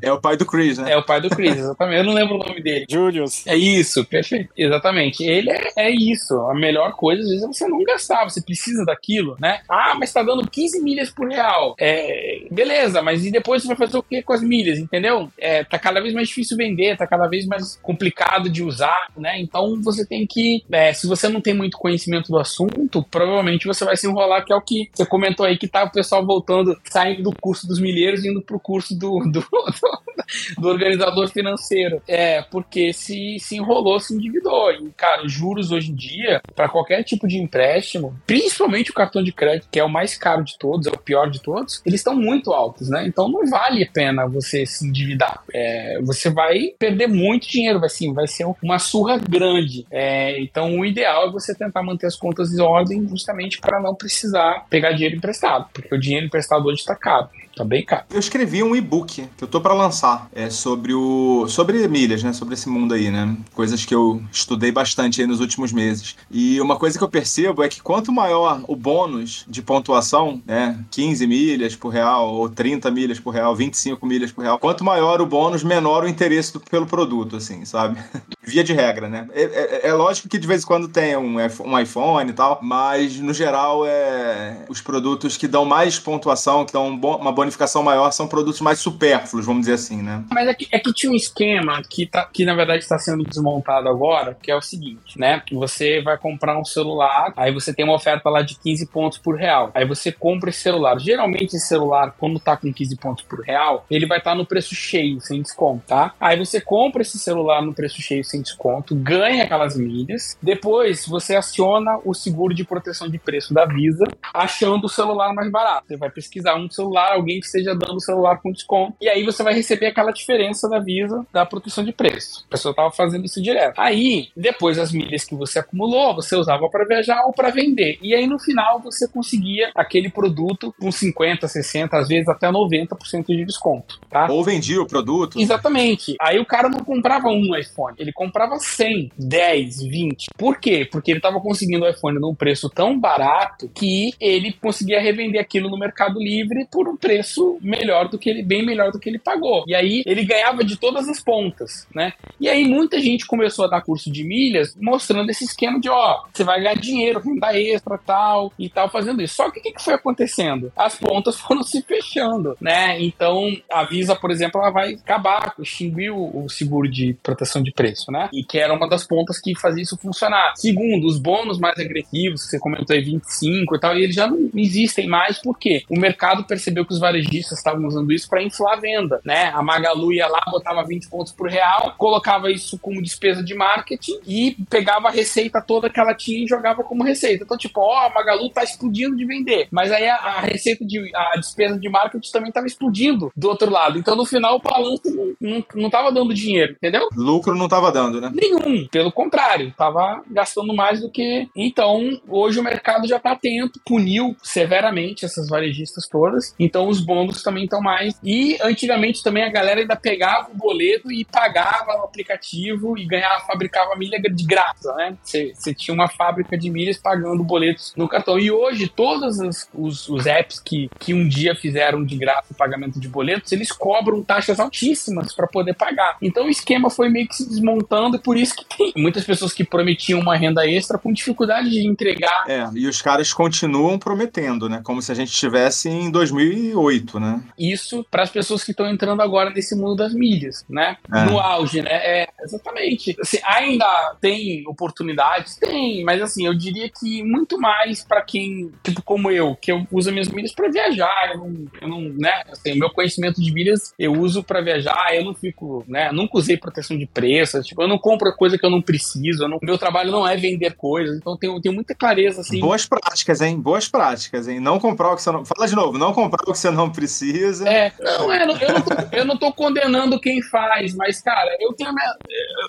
é 0.00 0.12
o 0.12 0.20
pai 0.20 0.36
do 0.36 0.46
Chris, 0.46 0.78
né? 0.78 0.92
É 0.92 0.96
o 0.96 1.04
pai 1.04 1.20
do 1.20 1.28
Chris, 1.28 1.56
exatamente. 1.56 1.98
Eu 1.98 2.04
não 2.04 2.14
lembro 2.14 2.36
o 2.36 2.38
nome 2.38 2.62
dele. 2.62 2.86
Julius. 2.88 3.46
É 3.46 3.56
isso, 3.56 4.04
perfeito. 4.04 4.50
Exatamente. 4.56 5.22
Ele 5.22 5.50
é, 5.50 5.68
é 5.76 5.90
isso. 5.90 6.34
A 6.46 6.54
melhor 6.54 6.92
coisa, 6.92 7.22
às 7.22 7.28
vezes, 7.28 7.42
é 7.42 7.46
você 7.46 7.68
não 7.68 7.82
gastar. 7.84 8.24
Você 8.24 8.40
precisa 8.40 8.84
daquilo, 8.84 9.36
né? 9.38 9.60
Ah, 9.68 9.94
mas 9.98 10.12
tá 10.12 10.22
dando 10.22 10.48
15 10.48 10.82
milhas 10.82 11.10
por 11.10 11.28
real. 11.28 11.74
É, 11.78 12.46
beleza, 12.50 13.02
mas 13.02 13.24
e 13.24 13.30
depois 13.30 13.62
você 13.62 13.68
vai 13.68 13.76
fazer 13.76 13.98
o 13.98 14.02
que 14.02 14.22
com 14.22 14.32
as 14.32 14.42
milhas, 14.42 14.78
entendeu? 14.78 15.30
É, 15.38 15.64
tá 15.64 15.78
cada 15.78 16.00
vez 16.00 16.14
mais 16.14 16.28
difícil 16.28 16.56
vender, 16.56 16.96
tá 16.96 17.06
cada 17.06 17.26
vez 17.26 17.46
mais 17.46 17.76
complicado 17.82 18.48
de 18.48 18.62
usar, 18.62 19.08
né? 19.16 19.40
Então 19.40 19.80
você 19.82 20.06
tem 20.06 20.26
que, 20.26 20.61
é, 20.70 20.92
se 20.92 21.06
você 21.06 21.28
não 21.28 21.40
tem 21.40 21.54
muito 21.54 21.78
conhecimento 21.78 22.28
do 22.28 22.38
assunto, 22.38 23.04
provavelmente 23.10 23.66
você 23.66 23.84
vai 23.84 23.96
se 23.96 24.06
enrolar, 24.06 24.44
que 24.44 24.52
é 24.52 24.56
o 24.56 24.60
que 24.60 24.90
você 24.92 25.06
comentou 25.06 25.46
aí, 25.46 25.56
que 25.56 25.68
tá 25.68 25.84
o 25.84 25.90
pessoal 25.90 26.24
voltando, 26.24 26.78
saindo 26.84 27.22
do 27.22 27.32
curso 27.34 27.66
dos 27.66 27.80
milheiros 27.80 28.24
e 28.24 28.28
indo 28.28 28.42
pro 28.42 28.60
curso 28.60 28.98
do, 28.98 29.20
do, 29.20 29.40
do, 29.40 30.60
do 30.60 30.68
organizador 30.68 31.28
financeiro. 31.28 32.02
É, 32.06 32.42
porque 32.42 32.92
se, 32.92 33.38
se 33.38 33.56
enrolou, 33.56 33.98
se 34.00 34.14
endividou. 34.14 34.72
E, 34.72 34.90
cara, 34.96 35.24
os 35.24 35.32
juros 35.32 35.70
hoje 35.70 35.90
em 35.90 35.94
dia, 35.94 36.40
para 36.54 36.68
qualquer 36.68 37.02
tipo 37.02 37.26
de 37.26 37.38
empréstimo, 37.38 38.16
principalmente 38.26 38.90
o 38.90 38.94
cartão 38.94 39.22
de 39.22 39.32
crédito, 39.32 39.68
que 39.70 39.78
é 39.78 39.84
o 39.84 39.88
mais 39.88 40.16
caro 40.16 40.44
de 40.44 40.58
todos, 40.58 40.86
é 40.86 40.90
o 40.90 40.98
pior 40.98 41.30
de 41.30 41.40
todos, 41.40 41.82
eles 41.84 42.00
estão 42.00 42.14
muito 42.14 42.52
altos, 42.52 42.88
né? 42.88 43.06
Então 43.06 43.28
não 43.28 43.46
vale 43.46 43.84
a 43.84 43.90
pena 43.90 44.26
você 44.26 44.64
se 44.66 44.86
endividar. 44.86 45.42
É, 45.52 46.00
você 46.02 46.30
vai 46.30 46.74
perder 46.78 47.08
muito 47.08 47.48
dinheiro, 47.48 47.78
vai, 47.78 47.86
assim, 47.86 48.12
vai 48.12 48.26
ser 48.26 48.46
uma 48.62 48.78
surra 48.78 49.18
grande. 49.18 49.86
É, 49.90 50.40
então 50.52 50.78
o 50.78 50.84
ideal 50.84 51.28
é 51.28 51.32
você 51.32 51.54
tentar 51.54 51.82
manter 51.82 52.06
as 52.06 52.14
contas 52.14 52.52
em 52.52 52.60
ordem 52.60 53.08
justamente 53.08 53.58
para 53.58 53.80
não 53.80 53.94
precisar 53.94 54.66
pegar 54.68 54.92
dinheiro 54.92 55.16
emprestado, 55.16 55.66
porque 55.72 55.94
o 55.94 55.98
dinheiro 55.98 56.26
emprestado 56.26 56.66
hoje 56.66 56.80
está 56.80 56.94
caro. 56.94 57.30
Tá 57.56 57.64
bem 57.64 57.84
caro. 57.84 58.04
Eu 58.10 58.18
escrevi 58.18 58.62
um 58.62 58.74
e-book 58.74 59.28
que 59.36 59.44
eu 59.44 59.48
tô 59.48 59.60
para 59.60 59.74
lançar. 59.74 60.28
É 60.34 60.48
sobre 60.48 60.94
o. 60.94 61.46
sobre 61.48 61.86
milhas, 61.86 62.22
né? 62.22 62.32
Sobre 62.32 62.54
esse 62.54 62.68
mundo 62.68 62.94
aí, 62.94 63.10
né? 63.10 63.36
Coisas 63.54 63.84
que 63.84 63.94
eu 63.94 64.22
estudei 64.32 64.72
bastante 64.72 65.20
aí 65.20 65.26
nos 65.26 65.40
últimos 65.40 65.72
meses. 65.72 66.16
E 66.30 66.60
uma 66.60 66.76
coisa 66.76 66.96
que 66.96 67.04
eu 67.04 67.08
percebo 67.08 67.62
é 67.62 67.68
que 67.68 67.82
quanto 67.82 68.10
maior 68.10 68.62
o 68.66 68.74
bônus 68.74 69.44
de 69.48 69.60
pontuação, 69.60 70.40
né? 70.46 70.78
15 70.90 71.26
milhas 71.26 71.76
por 71.76 71.90
real, 71.90 72.32
ou 72.32 72.48
30 72.48 72.90
milhas 72.90 73.20
por 73.20 73.30
real, 73.34 73.54
25 73.54 74.06
milhas 74.06 74.32
por 74.32 74.42
real, 74.42 74.58
quanto 74.58 74.82
maior 74.82 75.20
o 75.20 75.26
bônus, 75.26 75.62
menor 75.62 76.04
o 76.04 76.08
interesse 76.08 76.54
do, 76.54 76.60
pelo 76.60 76.86
produto, 76.86 77.36
assim, 77.36 77.64
sabe? 77.64 77.98
Via 78.42 78.64
de 78.64 78.72
regra, 78.72 79.08
né? 79.08 79.28
É, 79.32 79.42
é, 79.42 79.88
é, 79.88 79.92
lógico 79.92 80.28
que 80.28 80.38
de 80.38 80.46
vez 80.46 80.62
em 80.62 80.66
quando 80.66 80.88
tem 80.88 81.16
um, 81.16 81.36
um 81.36 81.78
iPhone 81.78 82.30
e 82.30 82.32
tal, 82.32 82.58
mas 82.62 83.18
no 83.20 83.32
geral 83.32 83.84
é 83.86 84.64
os 84.68 84.80
produtos 84.80 85.36
que 85.36 85.46
dão 85.46 85.64
mais 85.64 85.98
pontuação, 85.98 86.64
que 86.64 86.72
dão 86.72 86.88
uma 86.88 87.30
boa 87.30 87.41
bonificação 87.42 87.82
maior 87.82 88.10
são 88.12 88.26
produtos 88.26 88.60
mais 88.60 88.78
supérfluos, 88.78 89.44
vamos 89.44 89.62
dizer 89.62 89.74
assim, 89.74 90.02
né? 90.02 90.24
Mas 90.30 90.48
é 90.48 90.54
que, 90.54 90.68
é 90.70 90.78
que 90.78 90.92
tinha 90.92 91.12
um 91.12 91.14
esquema 91.14 91.82
que, 91.88 92.06
tá, 92.06 92.28
que 92.32 92.44
na 92.44 92.54
verdade 92.54 92.82
está 92.82 92.98
sendo 92.98 93.24
desmontado 93.24 93.88
agora, 93.88 94.36
que 94.40 94.50
é 94.50 94.56
o 94.56 94.62
seguinte, 94.62 95.18
né? 95.18 95.42
Você 95.52 96.00
vai 96.00 96.16
comprar 96.16 96.58
um 96.58 96.64
celular, 96.64 97.32
aí 97.36 97.52
você 97.52 97.72
tem 97.72 97.84
uma 97.84 97.94
oferta 97.94 98.28
lá 98.30 98.42
de 98.42 98.58
15 98.58 98.86
pontos 98.86 99.18
por 99.18 99.36
real. 99.36 99.70
Aí 99.74 99.84
você 99.84 100.12
compra 100.12 100.50
esse 100.50 100.60
celular. 100.60 100.98
Geralmente 100.98 101.56
esse 101.56 101.66
celular, 101.66 102.14
quando 102.18 102.38
tá 102.38 102.56
com 102.56 102.72
15 102.72 102.96
pontos 102.96 103.24
por 103.24 103.40
real, 103.40 103.84
ele 103.90 104.06
vai 104.06 104.18
estar 104.18 104.32
tá 104.32 104.36
no 104.36 104.46
preço 104.46 104.74
cheio, 104.74 105.20
sem 105.20 105.42
desconto, 105.42 105.84
tá? 105.86 106.14
Aí 106.20 106.38
você 106.38 106.60
compra 106.60 107.02
esse 107.02 107.18
celular 107.18 107.62
no 107.62 107.74
preço 107.74 108.00
cheio, 108.00 108.24
sem 108.24 108.40
desconto, 108.40 108.94
ganha 108.94 109.44
aquelas 109.44 109.76
milhas. 109.76 110.36
Depois 110.40 111.06
você 111.06 111.34
aciona 111.34 111.98
o 112.04 112.14
seguro 112.14 112.54
de 112.54 112.64
proteção 112.64 113.08
de 113.08 113.18
preço 113.18 113.52
da 113.52 113.66
Visa, 113.66 114.04
achando 114.32 114.84
o 114.84 114.88
celular 114.88 115.32
mais 115.34 115.50
barato. 115.50 115.86
Você 115.88 115.96
vai 115.96 116.10
pesquisar 116.10 116.54
um 116.56 116.70
celular, 116.70 117.12
alguém 117.12 117.31
alguém 117.32 117.40
que 117.40 117.46
esteja 117.46 117.74
dando 117.74 117.96
o 117.96 118.00
celular 118.00 118.40
com 118.40 118.52
desconto. 118.52 118.94
E 119.00 119.08
aí 119.08 119.24
você 119.24 119.42
vai 119.42 119.54
receber 119.54 119.86
aquela 119.86 120.12
diferença 120.12 120.68
da 120.68 120.78
Visa 120.78 121.24
da 121.32 121.46
proteção 121.46 121.84
de 121.84 121.92
preço. 121.92 122.44
A 122.48 122.50
pessoa 122.50 122.72
estava 122.72 122.90
fazendo 122.90 123.24
isso 123.24 123.40
direto. 123.40 123.78
Aí, 123.78 124.28
depois 124.36 124.78
as 124.78 124.92
milhas 124.92 125.24
que 125.24 125.34
você 125.34 125.60
acumulou, 125.60 126.14
você 126.14 126.36
usava 126.36 126.68
para 126.68 126.84
viajar 126.84 127.24
ou 127.24 127.32
para 127.32 127.50
vender. 127.50 127.98
E 128.02 128.14
aí 128.14 128.26
no 128.26 128.38
final 128.38 128.80
você 128.80 129.08
conseguia 129.08 129.70
aquele 129.74 130.10
produto 130.10 130.74
com 130.78 130.90
50, 130.90 131.46
60, 131.48 131.96
às 131.96 132.08
vezes 132.08 132.28
até 132.28 132.48
90% 132.48 133.26
de 133.26 133.44
desconto, 133.44 134.00
tá? 134.10 134.26
Ou 134.30 134.44
vendia 134.44 134.80
o 134.80 134.86
produto. 134.86 135.40
Exatamente. 135.40 136.16
Aí 136.20 136.38
o 136.38 136.46
cara 136.46 136.68
não 136.68 136.80
comprava 136.80 137.28
um 137.28 137.56
iPhone, 137.56 137.96
ele 137.98 138.12
comprava 138.12 138.58
100, 138.58 139.12
10, 139.18 139.82
20. 139.82 140.26
Por 140.36 140.58
quê? 140.58 140.86
Porque 140.90 141.10
ele 141.10 141.18
estava 141.18 141.40
conseguindo 141.40 141.84
o 141.84 141.88
iPhone 141.88 142.18
num 142.18 142.34
preço 142.34 142.68
tão 142.68 142.98
barato 142.98 143.68
que 143.74 144.12
ele 144.20 144.52
conseguia 144.52 145.00
revender 145.00 145.40
aquilo 145.40 145.70
no 145.70 145.78
Mercado 145.78 146.18
Livre 146.18 146.66
por 146.70 146.88
um 146.88 146.96
preço 146.96 147.21
preço 147.22 147.58
melhor 147.60 148.08
do 148.08 148.18
que 148.18 148.28
ele, 148.28 148.42
bem 148.42 148.64
melhor 148.64 148.90
do 148.90 148.98
que 148.98 149.08
ele 149.08 149.18
pagou. 149.18 149.64
E 149.66 149.74
aí 149.74 150.02
ele 150.04 150.24
ganhava 150.24 150.64
de 150.64 150.76
todas 150.76 151.08
as 151.08 151.22
pontas, 151.22 151.86
né? 151.94 152.12
E 152.40 152.48
aí 152.48 152.64
muita 152.64 153.00
gente 153.00 153.26
começou 153.26 153.64
a 153.64 153.68
dar 153.68 153.80
curso 153.82 154.10
de 154.10 154.24
milhas 154.24 154.76
mostrando 154.80 155.30
esse 155.30 155.44
esquema 155.44 155.80
de, 155.80 155.88
ó, 155.88 156.24
você 156.32 156.44
vai 156.44 156.60
ganhar 156.60 156.74
dinheiro, 156.74 157.20
renda 157.20 157.58
extra, 157.58 157.98
tal, 157.98 158.52
e 158.58 158.68
tal, 158.68 158.90
fazendo 158.90 159.22
isso. 159.22 159.36
Só 159.36 159.50
que 159.50 159.60
o 159.60 159.62
que, 159.62 159.72
que 159.72 159.82
foi 159.82 159.94
acontecendo? 159.94 160.72
As 160.76 160.96
pontas 160.96 161.38
foram 161.40 161.62
se 161.62 161.82
fechando, 161.82 162.56
né? 162.60 163.00
Então 163.00 163.50
a 163.70 163.84
Visa, 163.84 164.14
por 164.14 164.30
exemplo, 164.30 164.60
ela 164.60 164.70
vai 164.70 164.94
acabar, 164.94 165.54
extinguir 165.58 166.10
o, 166.10 166.44
o 166.44 166.48
seguro 166.48 166.88
de 166.88 167.14
proteção 167.22 167.62
de 167.62 167.72
preço, 167.72 168.10
né? 168.10 168.28
E 168.32 168.44
que 168.44 168.58
era 168.58 168.74
uma 168.74 168.88
das 168.88 169.06
pontas 169.06 169.40
que 169.40 169.58
fazia 169.58 169.82
isso 169.82 169.96
funcionar. 169.96 170.54
Segundo, 170.56 171.06
os 171.06 171.18
bônus 171.18 171.58
mais 171.58 171.78
agressivos, 171.78 172.42
você 172.48 172.58
comentou 172.58 172.94
aí 172.94 173.02
25 173.02 173.76
e 173.76 173.80
tal, 173.80 173.96
e 173.96 174.02
eles 174.02 174.14
já 174.14 174.26
não 174.26 174.50
existem 174.54 175.06
mais, 175.06 175.40
porque 175.40 175.84
o 175.88 175.98
mercado 175.98 176.44
percebeu 176.44 176.84
que 176.84 176.92
os 176.92 176.98
varejistas 177.12 177.58
estavam 177.58 177.86
usando 177.86 178.12
isso 178.12 178.28
para 178.28 178.42
inflar 178.42 178.78
a 178.78 178.80
venda, 178.80 179.20
né? 179.24 179.50
A 179.54 179.62
Magalu 179.62 180.12
ia 180.12 180.26
lá, 180.26 180.42
botava 180.50 180.84
20 180.84 181.08
pontos 181.08 181.32
por 181.32 181.48
real, 181.48 181.94
colocava 181.98 182.50
isso 182.50 182.78
como 182.78 183.02
despesa 183.02 183.42
de 183.42 183.54
marketing 183.54 184.18
e 184.26 184.56
pegava 184.70 185.08
a 185.08 185.10
receita 185.10 185.60
toda 185.60 185.90
que 185.90 186.00
ela 186.00 186.14
tinha 186.14 186.44
e 186.44 186.48
jogava 186.48 186.82
como 186.82 187.04
receita. 187.04 187.44
Então, 187.44 187.56
tipo, 187.56 187.80
ó, 187.80 188.06
a 188.06 188.10
Magalu 188.10 188.50
tá 188.50 188.64
explodindo 188.64 189.16
de 189.16 189.26
vender, 189.26 189.68
mas 189.70 189.92
aí 189.92 190.08
a, 190.08 190.16
a 190.16 190.40
receita 190.40 190.84
de 190.84 191.10
a 191.14 191.36
despesa 191.36 191.78
de 191.78 191.88
marketing 191.88 192.30
também 192.32 192.48
estava 192.48 192.66
explodindo 192.66 193.30
do 193.36 193.48
outro 193.48 193.70
lado. 193.70 193.98
Então, 193.98 194.16
no 194.16 194.24
final, 194.24 194.56
o 194.56 194.62
balanço 194.62 195.02
não, 195.04 195.34
não, 195.40 195.64
não 195.74 195.90
tava 195.90 196.10
dando 196.10 196.32
dinheiro, 196.32 196.72
entendeu? 196.72 197.08
Lucro 197.14 197.54
não 197.54 197.68
tava 197.68 197.92
dando, 197.92 198.20
né? 198.20 198.30
Nenhum, 198.34 198.86
pelo 198.88 199.12
contrário, 199.12 199.72
tava 199.76 200.22
gastando 200.30 200.74
mais 200.74 201.00
do 201.00 201.10
que. 201.10 201.48
Então, 201.54 202.20
hoje 202.28 202.58
o 202.58 202.62
mercado 202.62 203.06
já 203.06 203.18
tá 203.18 203.32
atento, 203.32 203.80
puniu 203.84 204.34
severamente 204.42 205.24
essas 205.24 205.48
varejistas 205.48 206.08
todas, 206.08 206.54
então 206.58 206.88
os 206.88 207.01
bônus 207.02 207.42
também 207.42 207.64
estão 207.64 207.80
mais. 207.80 208.14
E 208.22 208.58
antigamente 208.62 209.22
também 209.22 209.44
a 209.44 209.50
galera 209.50 209.80
ainda 209.80 209.96
pegava 209.96 210.50
o 210.50 210.56
boleto 210.56 211.10
e 211.10 211.24
pagava 211.24 211.96
no 211.96 212.04
aplicativo 212.04 212.96
e 212.96 213.04
ganhava, 213.04 213.44
fabricava 213.46 213.96
milha 213.96 214.20
de 214.20 214.44
graça, 214.44 214.94
né? 214.94 215.16
Você 215.22 215.74
tinha 215.74 215.94
uma 215.94 216.08
fábrica 216.08 216.56
de 216.56 216.70
milhas 216.70 216.98
pagando 216.98 217.42
boletos 217.42 217.92
no 217.96 218.08
cartão. 218.08 218.38
E 218.38 218.50
hoje, 218.50 218.88
todos 218.88 219.38
os, 219.38 219.68
os, 219.74 220.08
os 220.08 220.26
apps 220.26 220.60
que, 220.60 220.88
que 220.98 221.14
um 221.14 221.26
dia 221.26 221.54
fizeram 221.54 222.04
de 222.04 222.16
graça 222.16 222.52
o 222.52 222.54
pagamento 222.54 223.00
de 223.00 223.08
boletos, 223.08 223.52
eles 223.52 223.72
cobram 223.72 224.22
taxas 224.22 224.60
altíssimas 224.60 225.34
para 225.34 225.46
poder 225.46 225.74
pagar. 225.74 226.16
Então 226.20 226.46
o 226.46 226.50
esquema 226.50 226.90
foi 226.90 227.08
meio 227.08 227.28
que 227.28 227.36
se 227.36 227.48
desmontando 227.48 228.16
e 228.16 228.20
por 228.20 228.36
isso 228.36 228.54
que 228.54 228.64
tem 228.64 228.92
muitas 228.96 229.24
pessoas 229.24 229.52
que 229.52 229.64
prometiam 229.64 230.20
uma 230.20 230.36
renda 230.36 230.66
extra 230.66 230.98
com 230.98 231.12
dificuldade 231.12 231.70
de 231.70 231.86
entregar. 231.86 232.44
É, 232.48 232.68
e 232.74 232.86
os 232.86 233.00
caras 233.00 233.32
continuam 233.32 233.98
prometendo, 233.98 234.68
né? 234.68 234.80
Como 234.82 235.02
se 235.02 235.10
a 235.10 235.14
gente 235.14 235.32
estivesse 235.32 235.88
em 235.88 236.10
2008, 236.10 236.91
né? 237.18 237.42
Isso 237.58 238.04
para 238.10 238.22
as 238.22 238.30
pessoas 238.30 238.64
que 238.64 238.70
estão 238.70 238.88
entrando 238.88 239.22
agora 239.22 239.50
nesse 239.50 239.74
mundo 239.74 239.96
das 239.96 240.14
milhas, 240.14 240.64
né? 240.68 240.96
É. 241.12 241.24
No 241.24 241.38
auge, 241.38 241.82
né? 241.82 241.90
É, 241.90 242.28
exatamente. 242.42 243.16
Assim, 243.20 243.38
ainda 243.44 244.16
tem 244.20 244.64
oportunidades? 244.66 245.56
Tem, 245.56 246.04
mas 246.04 246.20
assim, 246.20 246.46
eu 246.46 246.54
diria 246.54 246.88
que 246.88 247.22
muito 247.22 247.58
mais 247.58 248.04
para 248.04 248.22
quem, 248.22 248.70
tipo, 248.82 249.02
como 249.02 249.30
eu, 249.30 249.56
que 249.56 249.72
eu 249.72 249.86
uso 249.90 250.12
minhas 250.12 250.28
milhas 250.28 250.52
para 250.52 250.70
viajar, 250.70 251.32
eu 251.32 251.38
não, 251.38 251.66
eu 251.80 251.88
não, 251.88 252.00
né? 252.00 252.42
Assim, 252.50 252.78
meu 252.78 252.90
conhecimento 252.90 253.40
de 253.40 253.52
milhas 253.52 253.92
eu 253.98 254.12
uso 254.12 254.42
para 254.42 254.60
viajar, 254.60 255.14
eu 255.14 255.24
não 255.24 255.34
fico, 255.34 255.84
né? 255.86 256.10
Nunca 256.12 256.38
usei 256.38 256.56
proteção 256.56 256.96
de 256.96 257.06
preço, 257.06 257.62
tipo, 257.62 257.82
eu 257.82 257.88
não 257.88 257.98
compro 257.98 258.34
coisa 258.36 258.58
que 258.58 258.64
eu 258.64 258.70
não 258.70 258.82
preciso, 258.82 259.44
eu 259.44 259.48
não, 259.48 259.58
meu 259.62 259.78
trabalho 259.78 260.10
não 260.10 260.26
é 260.26 260.36
vender 260.36 260.74
coisas, 260.74 261.16
então 261.16 261.36
tenho, 261.36 261.60
tenho 261.60 261.74
muita 261.74 261.94
clareza, 261.94 262.40
assim. 262.40 262.60
Boas 262.60 262.86
práticas, 262.86 263.40
hein? 263.40 263.60
Boas 263.60 263.88
práticas, 263.88 264.48
hein? 264.48 264.60
Não 264.60 264.78
comprar 264.78 265.12
o 265.12 265.16
que 265.16 265.22
você 265.22 265.30
não. 265.30 265.44
Fala 265.44 265.66
de 265.66 265.74
novo, 265.74 265.98
não 265.98 266.12
comprar 266.12 266.42
o 266.42 266.52
que 266.52 266.58
você 266.58 266.70
não 266.70 266.81
precisa. 266.90 267.68
É, 267.68 267.92
não, 268.00 268.32
é, 268.32 268.42
eu, 268.42 268.46
não 268.46 268.82
tô, 268.82 268.94
eu 269.12 269.24
não 269.24 269.36
tô 269.36 269.52
condenando 269.52 270.20
quem 270.20 270.42
faz, 270.42 270.94
mas, 270.94 271.20
cara, 271.20 271.56
eu 271.60 271.72
tenho. 271.72 271.92
Minha, 271.92 272.14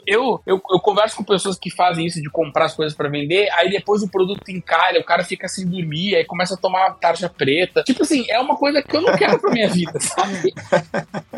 eu, 0.06 0.42
eu, 0.46 0.62
eu 0.72 0.80
converso 0.80 1.16
com 1.16 1.24
pessoas 1.24 1.58
que 1.58 1.70
fazem 1.70 2.06
isso 2.06 2.22
de 2.22 2.30
comprar 2.30 2.66
as 2.66 2.76
coisas 2.76 2.96
para 2.96 3.10
vender, 3.10 3.50
aí 3.54 3.70
depois 3.70 4.02
o 4.02 4.10
produto 4.10 4.50
encalha, 4.50 5.00
o 5.00 5.04
cara 5.04 5.24
fica 5.24 5.48
sem 5.48 5.66
dormir, 5.66 6.16
aí 6.16 6.26
começa 6.26 6.56
a 6.56 6.58
tomar 6.58 6.92
tarja 6.96 7.30
preta. 7.30 7.84
Tipo 7.84 8.04
assim, 8.04 8.26
é 8.30 8.40
uma 8.40 8.56
coisa 8.56 8.82
que 8.82 8.96
eu 8.96 9.02
não 9.02 9.16
quero 9.16 9.40
pra 9.40 9.52
minha 9.52 9.70
vida, 9.70 10.00
sabe? 10.00 10.54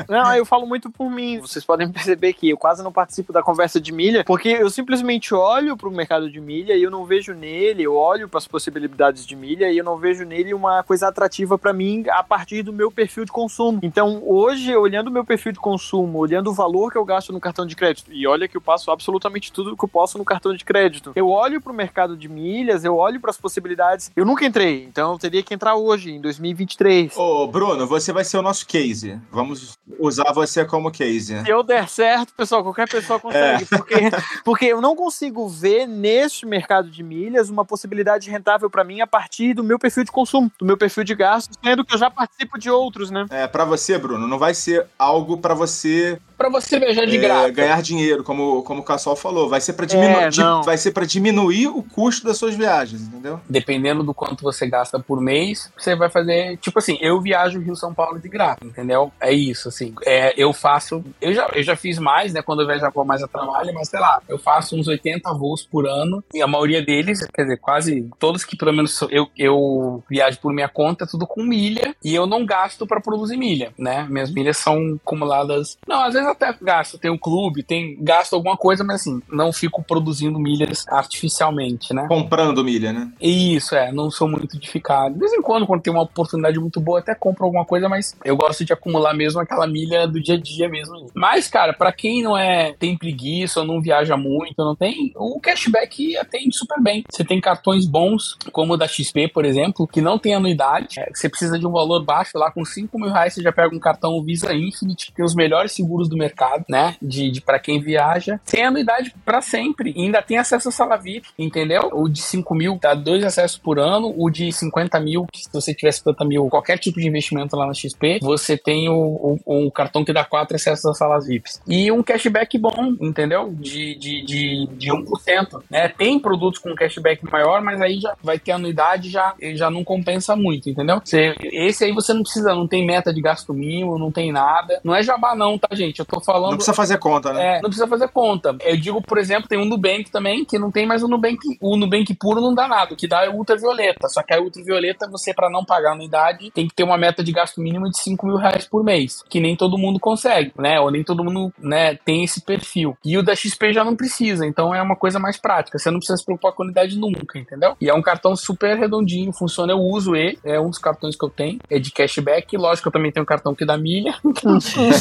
Não, 0.08 0.34
eu 0.36 0.46
falo 0.46 0.66
muito 0.66 0.90
por 0.90 1.10
mim. 1.10 1.40
Vocês 1.40 1.64
podem 1.64 1.92
perceber 1.92 2.34
que 2.34 2.50
eu 2.50 2.58
quase 2.58 2.84
não 2.84 2.92
participo 2.92 3.32
da 3.32 3.44
conversa 3.44 3.80
de 3.80 3.92
milha, 3.92 4.24
porque 4.24 4.50
eu 4.50 4.70
simplesmente 4.70 5.34
olho 5.34 5.78
pro 5.78 5.92
mercado 5.92 6.30
de 6.30 6.40
milha 6.40 6.76
e 6.76 6.84
eu 6.84 6.92
não 6.92 7.06
vejo 7.06 7.34
nele, 7.34 7.84
eu 7.84 7.96
olho 7.96 8.28
para 8.28 8.38
as 8.38 8.48
possibilidades 8.48 9.26
de 9.26 9.36
milha 9.36 9.72
e 9.72 9.78
eu 9.78 9.84
não 9.84 9.98
vejo 9.98 10.26
nele 10.26 10.54
uma 10.54 10.84
coisa 10.84 11.08
atrativa 11.08 11.58
para 11.58 11.74
mim 11.74 12.04
a 12.10 12.24
partir 12.24 12.64
do 12.66 12.74
meu 12.74 12.92
perfil 12.92 13.26
de 13.26 13.32
consumo. 13.32 13.80
Então, 13.82 14.22
hoje, 14.26 14.76
olhando 14.76 15.08
o 15.08 15.12
meu 15.12 15.24
perfil 15.24 15.52
de 15.52 15.60
consumo, 15.60 16.18
olhando 16.20 16.50
o 16.50 16.54
valor 16.54 16.92
que 16.92 16.98
eu 16.98 17.06
gasto 17.06 17.32
no 17.32 17.40
cartão 17.40 17.66
de 17.66 17.76
crédito, 17.76 18.12
e 18.12 18.28
olha 18.28 18.48
que 18.48 18.58
eu 18.58 18.62
passo 18.62 18.92
absolutamente 18.92 19.52
tudo 19.52 19.76
que 19.76 19.84
eu 19.84 19.90
posso 19.90 20.18
no 20.18 20.26
cartão 20.26 20.54
de 20.54 20.66
crédito, 20.66 21.12
eu 21.16 21.30
olho 21.30 21.62
pro 21.62 21.74
mercado 21.74 22.18
de 22.18 22.28
milhas, 22.28 22.84
eu 22.84 22.96
olho 22.96 23.20
para 23.20 23.30
as 23.30 23.38
possibilidades. 23.38 24.12
Eu 24.16 24.26
nunca 24.26 24.46
entrei, 24.46 24.84
então 24.84 25.14
eu 25.14 25.20
teria 25.20 25.44
que 25.44 25.54
entrar 25.54 25.76
hoje, 25.76 26.12
em 26.12 26.20
2023. 26.20 27.16
Ô, 27.16 27.48
Bruno, 27.48 27.88
você 27.88 28.12
vai 28.12 28.24
ser 28.24 28.38
o 28.38 28.42
nosso 28.42 28.68
case. 28.68 29.20
Vamos 29.32 29.78
usar 30.00 30.32
você 30.34 30.66
como 30.66 30.92
case. 30.92 31.42
Se 31.44 31.50
eu 31.50 31.64
der 31.64 31.88
certo, 31.88 32.34
pessoal, 32.34 32.64
qualquer 32.64 32.90
pessoa 32.90 33.20
consegue. 33.20 33.64
É. 33.64 33.78
Porque, 33.78 33.96
porque 34.44 34.66
eu 34.66 34.82
não 34.82 34.96
consigo 34.96 35.48
ver 35.48 35.88
neste 35.88 36.46
mercado 36.46 36.90
de 36.90 37.04
milhas 37.04 37.50
uma 37.50 37.66
possibilidade 37.66 38.30
rentável 38.30 38.70
para 38.70 38.84
mim 38.84 39.02
a 39.02 39.08
partir 39.08 39.54
do 39.54 39.64
meu 39.64 39.78
perfil 39.78 40.04
de 40.04 40.12
consumo, 40.12 40.52
do 40.60 40.66
meu 40.66 40.78
perfil 40.78 41.04
de 41.04 41.16
gasto, 41.16 41.54
sendo 41.64 41.86
que 41.86 41.94
eu 41.94 41.98
já 41.98 42.10
participo 42.10 42.45
de 42.58 42.70
outros, 42.70 43.12
né? 43.12 43.26
É, 43.30 43.48
para 43.48 43.66
você, 43.66 43.98
Bruno, 43.98 44.28
não 44.28 44.40
vai 44.40 44.54
ser 44.54 44.88
algo 44.98 45.38
para 45.38 45.54
você 45.54 46.20
para 46.38 46.50
você 46.50 46.80
viajar 46.80 47.06
de 47.06 47.18
é, 47.18 47.20
graça. 47.20 47.50
Ganhar 47.52 47.82
dinheiro, 47.82 48.24
como, 48.24 48.64
como 48.64 48.82
o 48.82 48.84
Cassol 48.84 49.16
falou. 49.16 49.50
Vai 49.50 49.62
ser 49.62 49.74
para 49.74 49.86
diminu 49.86 50.16
é, 50.18 50.30
vai 50.64 50.78
ser 50.78 50.92
para 50.92 51.06
diminuir 51.06 51.68
o 51.68 51.82
custo 51.84 52.26
das 52.26 52.38
suas 52.38 52.56
viagens, 52.56 53.02
entendeu? 53.02 53.40
Dependendo 53.50 54.04
do 54.04 54.14
quanto 54.14 54.44
você 54.44 54.68
gasta 54.68 55.00
por 55.00 55.22
mês, 55.22 55.72
você 55.78 55.96
vai 55.96 56.10
fazer. 56.10 56.58
Tipo 56.58 56.80
assim, 56.80 56.98
eu 57.02 57.22
viajo 57.22 57.60
Rio 57.60 57.76
São 57.76 57.94
Paulo 57.94 58.20
de 58.20 58.30
graça, 58.30 58.60
entendeu? 58.64 59.12
É 59.20 59.32
isso, 59.32 59.70
assim. 59.70 59.94
É, 60.06 60.34
eu 60.38 60.54
faço. 60.54 61.04
Eu 61.22 61.34
já, 61.34 61.50
eu 61.54 61.64
já 61.64 61.76
fiz 61.76 61.98
mais, 62.00 62.34
né? 62.34 62.42
Quando 62.42 62.62
eu 62.62 62.68
viajava 62.68 63.04
mais 63.04 63.24
a 63.24 63.28
trabalho, 63.28 63.74
mas 63.74 63.90
sei 63.90 64.00
lá, 64.00 64.22
eu 64.28 64.38
faço 64.38 64.76
uns 64.76 64.88
80 64.88 65.32
voos 65.34 65.64
por 65.64 65.88
ano. 65.88 66.24
E 66.34 66.42
a 66.42 66.48
maioria 66.48 66.84
deles, 66.84 67.26
quer 67.34 67.44
dizer, 67.44 67.58
quase 67.58 68.10
todos 68.20 68.44
que 68.44 68.58
pelo 68.58 68.74
menos 68.74 69.02
eu, 69.10 69.28
eu 69.38 70.04
viajo 70.10 70.40
por 70.40 70.54
minha 70.54 70.70
conta, 70.70 71.08
tudo 71.08 71.28
com 71.28 71.44
milha. 71.44 71.96
E 72.04 72.14
eu 72.14 72.26
não 72.26 72.46
gasto 72.46 72.86
para 72.86 73.02
produzir 73.02 73.38
milha, 73.38 73.74
né? 73.78 74.06
Minhas 74.10 74.32
milhas 74.32 74.58
são 74.58 75.00
acumuladas. 75.04 75.78
Não, 75.88 76.04
às 76.04 76.14
vezes 76.14 76.25
vezes 76.26 76.42
até 76.42 76.56
gasto, 76.62 76.98
tem 76.98 77.12
um 77.12 77.18
clube, 77.18 77.64
tem 77.64 77.98
gasto 78.02 78.34
alguma 78.34 78.58
coisa, 78.58 78.84
mas 78.84 79.02
assim, 79.02 79.22
não 79.32 79.54
fico 79.54 79.84
produzindo 79.84 80.40
milhas 80.40 80.86
artificialmente, 80.88 81.94
né? 81.94 82.08
Comprando 82.08 82.64
milha, 82.64 82.92
né? 82.92 83.12
Isso, 83.22 83.76
é, 83.76 83.92
não 83.92 84.10
sou 84.10 84.28
muito 84.28 84.60
de 84.60 84.70
ficar. 84.70 85.10
De 85.10 85.20
vez 85.20 85.34
em 85.34 85.42
quando, 85.42 85.66
quando 85.66 85.82
tem 85.82 85.94
uma 85.94 86.04
oportunidade 86.04 86.60
muito 86.60 86.80
boa, 86.80 87.00
até 87.00 87.14
compro 87.14 87.46
alguma 87.46 87.66
coisa, 87.66 87.88
mas 87.88 88.16
eu 88.24 88.36
gosto 88.36 88.66
de 88.66 88.74
acumular 88.74 89.14
mesmo 89.14 89.40
aquela 89.40 89.68
milha 89.68 90.08
do 90.08 90.22
dia 90.22 90.36
a 90.36 90.40
dia 90.40 90.68
mesmo. 90.68 91.08
Mas, 91.14 91.48
cara, 91.48 91.74
para 91.74 91.92
quem 91.92 92.22
não 92.22 92.38
é, 92.38 92.74
tem 92.74 92.98
preguiça 92.98 93.62
ou 93.62 93.66
não 93.66 93.82
viaja 93.82 94.18
muito, 94.18 94.56
não 94.58 94.76
tem, 94.76 95.12
o 95.16 95.40
cashback 95.40 96.18
atende 96.18 96.56
super 96.56 96.82
bem. 96.82 97.04
Você 97.10 97.24
tem 97.24 97.40
cartões 97.40 97.86
bons, 97.86 98.38
como 98.52 98.74
o 98.74 98.78
da 98.78 98.88
XP, 98.88 99.28
por 99.30 99.46
exemplo, 99.46 99.88
que 99.88 100.02
não 100.02 100.18
tem 100.18 100.36
anuidade, 100.36 101.00
é, 101.00 101.10
você 101.14 101.30
precisa 101.30 101.60
de 101.60 101.68
um 101.68 101.72
valor 101.72 102.04
baixo 102.04 102.38
lá, 102.38 102.52
com 102.52 102.64
5 102.64 102.98
mil 103.00 103.12
reais 103.12 103.34
você 103.34 103.42
já 103.42 103.52
pega 103.52 103.76
um 103.76 103.80
cartão 103.80 104.24
Visa 104.24 104.54
Infinite, 104.54 105.08
que 105.08 105.14
tem 105.14 105.26
os 105.26 105.36
melhores 105.36 105.72
seguros 105.72 106.10
do 106.10 106.15
do 106.16 106.18
mercado, 106.18 106.66
né? 106.70 106.96
De, 107.02 107.30
de 107.30 107.42
para 107.42 107.60
quem 107.60 107.80
viaja, 107.80 108.40
sem 108.46 108.64
anuidade 108.64 109.14
para 109.24 109.42
sempre. 109.42 109.94
E 109.96 110.04
ainda 110.04 110.22
tem 110.22 110.38
acesso 110.38 110.70
a 110.70 110.72
sala 110.72 110.98
VIP, 110.98 111.28
entendeu? 111.38 111.90
O 111.94 112.08
de 112.08 112.22
5 112.22 112.56
mil 112.56 112.80
dá 112.82 112.94
dois 112.94 113.24
acessos 113.24 113.58
por 113.58 113.78
ano, 113.78 114.14
o 114.18 114.30
de 114.30 114.52
50 114.52 115.00
mil, 115.00 115.28
que 115.32 115.44
se 115.44 115.50
você 115.52 115.74
tiver 115.74 115.92
50 115.92 116.26
mil, 116.26 116.48
qualquer 116.50 116.78
tipo 116.80 117.00
de 117.00 117.08
investimento 117.08 117.56
lá 117.56 117.68
na 117.68 117.74
XP, 117.74 118.20
você 118.22 118.58
tem 118.58 118.90
o, 118.90 119.40
o, 119.46 119.68
o 119.68 119.72
cartão 119.72 120.04
que 120.04 120.14
dá 120.14 120.24
quatro 120.24 120.56
acessos 120.56 120.86
às 120.86 120.98
salas 120.98 121.28
VIPs. 121.28 121.62
E 121.68 121.92
um 121.92 122.02
cashback 122.02 122.58
bom, 122.58 122.96
entendeu? 123.02 123.54
De, 123.54 123.96
de, 123.96 124.26
de, 124.26 124.68
de 124.78 124.90
1%. 124.90 125.64
Né? 125.70 125.90
Tem 125.90 126.20
produtos 126.20 126.60
com 126.60 126.74
cashback 126.76 127.24
maior, 127.30 127.62
mas 127.62 127.82
aí 127.82 128.00
já 128.00 128.16
vai 128.24 128.40
ter 128.40 128.52
anuidade 128.52 129.10
já 129.10 129.34
já 129.56 129.70
não 129.70 129.84
compensa 129.84 130.36
muito, 130.36 130.70
entendeu? 130.70 131.02
Você, 131.04 131.36
esse 131.42 131.84
aí 131.84 131.92
você 131.92 132.14
não 132.14 132.24
precisa, 132.24 132.54
não 132.54 132.68
tem 132.68 132.86
meta 132.86 133.14
de 133.14 133.22
gasto 133.22 133.54
mínimo, 133.54 133.98
não 133.98 134.12
tem 134.12 134.32
nada. 134.32 134.80
Não 134.84 134.96
é 134.96 135.04
jabá 135.04 135.36
não, 135.36 135.58
tá, 135.58 135.74
gente? 135.76 136.02
Eu 136.12 136.20
tô 136.20 136.24
falando. 136.24 136.52
Não 136.52 136.58
precisa 136.58 136.76
fazer 136.76 136.98
conta, 136.98 137.34
né? 137.34 137.58
É, 137.58 137.62
não 137.62 137.70
precisa 137.70 137.88
fazer 137.88 138.08
conta. 138.10 138.56
Eu 138.62 138.78
digo, 138.78 139.02
por 139.02 139.18
exemplo, 139.18 139.48
tem 139.48 139.60
um 139.60 139.66
Nubank 139.66 140.12
também, 140.12 140.46
que 140.46 140.58
não 140.60 140.72
tem 140.72 140.86
mais 140.86 141.04
o 141.04 141.08
Nubank. 141.08 141.38
O 141.60 141.76
Nubank 141.76 142.14
puro 142.16 142.42
não 142.42 142.54
dá 142.54 142.68
nada. 142.68 142.94
O 142.94 142.98
que 142.98 143.08
dá 143.08 143.26
é 143.26 143.30
ultravioleta. 143.30 144.08
Só 144.08 144.22
que 144.22 144.34
a 144.34 144.40
ultravioleta, 144.40 145.10
você, 145.10 145.34
para 145.34 145.50
não 145.50 145.66
pagar 145.66 145.92
a 145.92 145.94
anuidade, 145.94 146.52
tem 146.52 146.68
que 146.68 146.76
ter 146.76 146.84
uma 146.84 146.98
meta 146.98 147.24
de 147.24 147.32
gasto 147.32 147.62
mínimo 147.62 147.90
de 147.90 147.98
5 148.00 148.26
mil 148.26 148.38
reais 148.38 148.66
por 148.66 148.84
mês. 148.84 149.24
Que 149.30 149.40
nem 149.40 149.56
todo 149.56 149.78
mundo 149.78 150.00
consegue, 150.00 150.52
né? 150.58 150.80
Ou 150.80 150.92
nem 150.92 151.04
todo 151.04 151.24
mundo 151.24 151.54
né, 151.60 151.96
tem 151.96 152.24
esse 152.24 152.42
perfil. 152.42 152.98
E 153.04 153.18
o 153.18 153.24
da 153.24 153.36
XP 153.36 153.74
já 153.74 153.84
não 153.84 153.96
precisa. 153.96 154.46
Então 154.46 154.74
é 154.74 154.82
uma 154.82 154.96
coisa 154.96 155.20
mais 155.20 155.38
prática. 155.38 155.78
Você 155.78 155.90
não 155.90 156.00
precisa 156.00 156.18
se 156.18 156.26
preocupar 156.26 156.52
com 156.54 156.64
a 156.64 156.66
unidade 156.66 156.98
nunca, 156.98 157.40
entendeu? 157.40 157.76
E 157.80 157.90
é 157.90 157.94
um 157.94 158.02
cartão 158.02 158.36
super 158.36 158.78
redondinho, 158.78 159.34
funciona. 159.34 159.74
Eu 159.74 159.80
uso 159.80 160.16
ele. 160.16 160.38
É 160.44 160.60
um 160.60 160.70
dos 160.70 160.80
cartões 160.80 161.16
que 161.16 161.26
eu 161.26 161.30
tenho. 161.30 161.60
É 161.70 161.80
de 161.80 161.92
cashback. 161.92 162.56
Lógico 162.58 162.84
que 162.84 162.88
eu 162.90 163.00
também 163.00 163.12
tenho 163.12 163.24
um 163.24 163.28
cartão 163.28 163.56
que 163.56 163.66
dá 163.66 163.78
milha. 163.78 164.16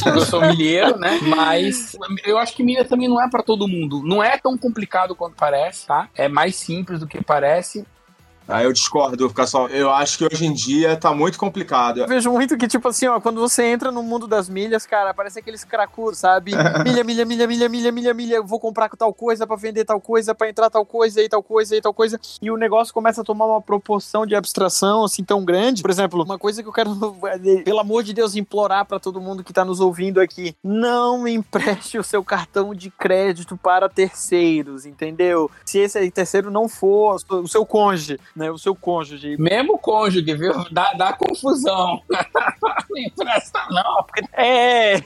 eu 0.06 0.20
sou 0.20 0.40
milheiro 0.40 0.93
né? 0.96 1.18
Mas 1.22 1.96
eu 2.24 2.38
acho 2.38 2.54
que 2.54 2.62
milha 2.62 2.84
também 2.84 3.08
não 3.08 3.22
é 3.22 3.28
para 3.28 3.42
todo 3.42 3.68
mundo. 3.68 4.02
Não 4.04 4.22
é 4.22 4.36
tão 4.38 4.56
complicado 4.56 5.14
quanto 5.14 5.34
parece, 5.36 5.86
tá? 5.86 6.08
É 6.14 6.28
mais 6.28 6.56
simples 6.56 7.00
do 7.00 7.06
que 7.06 7.22
parece. 7.22 7.86
Aí 8.46 8.64
eu 8.64 8.72
discordo, 8.72 9.30
pessoal. 9.30 9.68
Eu 9.68 9.90
acho 9.90 10.18
que 10.18 10.24
hoje 10.24 10.44
em 10.44 10.52
dia 10.52 10.96
tá 10.96 11.14
muito 11.14 11.38
complicado. 11.38 12.00
Eu 12.00 12.08
vejo 12.08 12.30
muito 12.30 12.56
que, 12.58 12.68
tipo 12.68 12.86
assim, 12.88 13.06
ó, 13.06 13.18
quando 13.18 13.40
você 13.40 13.64
entra 13.64 13.90
no 13.90 14.02
mundo 14.02 14.26
das 14.26 14.48
milhas, 14.48 14.84
cara, 14.84 15.14
parece 15.14 15.38
aqueles 15.38 15.64
cracudos, 15.64 16.18
sabe? 16.18 16.52
milha, 16.84 17.02
milha, 17.02 17.24
milha, 17.24 17.46
milha, 17.46 17.68
milha, 17.68 17.92
milha, 17.92 18.14
milha, 18.14 18.42
vou 18.42 18.60
comprar 18.60 18.90
tal 18.90 19.14
coisa 19.14 19.46
para 19.46 19.56
vender 19.56 19.84
tal 19.84 20.00
coisa, 20.00 20.34
para 20.34 20.48
entrar 20.50 20.68
tal 20.68 20.84
coisa 20.84 21.22
e 21.22 21.28
tal 21.28 21.42
coisa 21.42 21.76
e 21.76 21.80
tal 21.80 21.94
coisa. 21.94 22.20
E 22.42 22.50
o 22.50 22.56
negócio 22.56 22.92
começa 22.92 23.22
a 23.22 23.24
tomar 23.24 23.46
uma 23.46 23.62
proporção 23.62 24.26
de 24.26 24.34
abstração, 24.34 25.04
assim, 25.04 25.24
tão 25.24 25.42
grande. 25.42 25.80
Por 25.80 25.90
exemplo, 25.90 26.22
uma 26.22 26.38
coisa 26.38 26.62
que 26.62 26.68
eu 26.68 26.72
quero, 26.72 26.94
pelo 27.64 27.80
amor 27.80 28.02
de 28.02 28.12
Deus, 28.12 28.36
implorar 28.36 28.84
para 28.84 29.00
todo 29.00 29.20
mundo 29.20 29.42
que 29.42 29.54
tá 29.54 29.64
nos 29.64 29.80
ouvindo 29.80 30.20
aqui: 30.20 30.54
não 30.62 31.26
empreste 31.26 31.96
o 31.98 32.04
seu 32.04 32.22
cartão 32.22 32.74
de 32.74 32.90
crédito 32.90 33.56
para 33.56 33.88
terceiros, 33.88 34.84
entendeu? 34.84 35.50
Se 35.64 35.78
esse 35.78 36.10
terceiro 36.10 36.50
não 36.50 36.68
for 36.68 37.16
o 37.30 37.48
seu 37.48 37.64
cônjuge, 37.64 38.18
né? 38.34 38.50
O 38.50 38.58
seu 38.58 38.74
cônjuge. 38.74 39.36
Mesmo 39.38 39.78
cônjuge, 39.78 40.34
viu? 40.34 40.52
Dá, 40.70 40.92
dá 40.94 41.12
confusão. 41.12 42.02
não 42.94 43.02
empresta, 43.02 43.60
não. 43.70 44.06
É. 44.32 45.02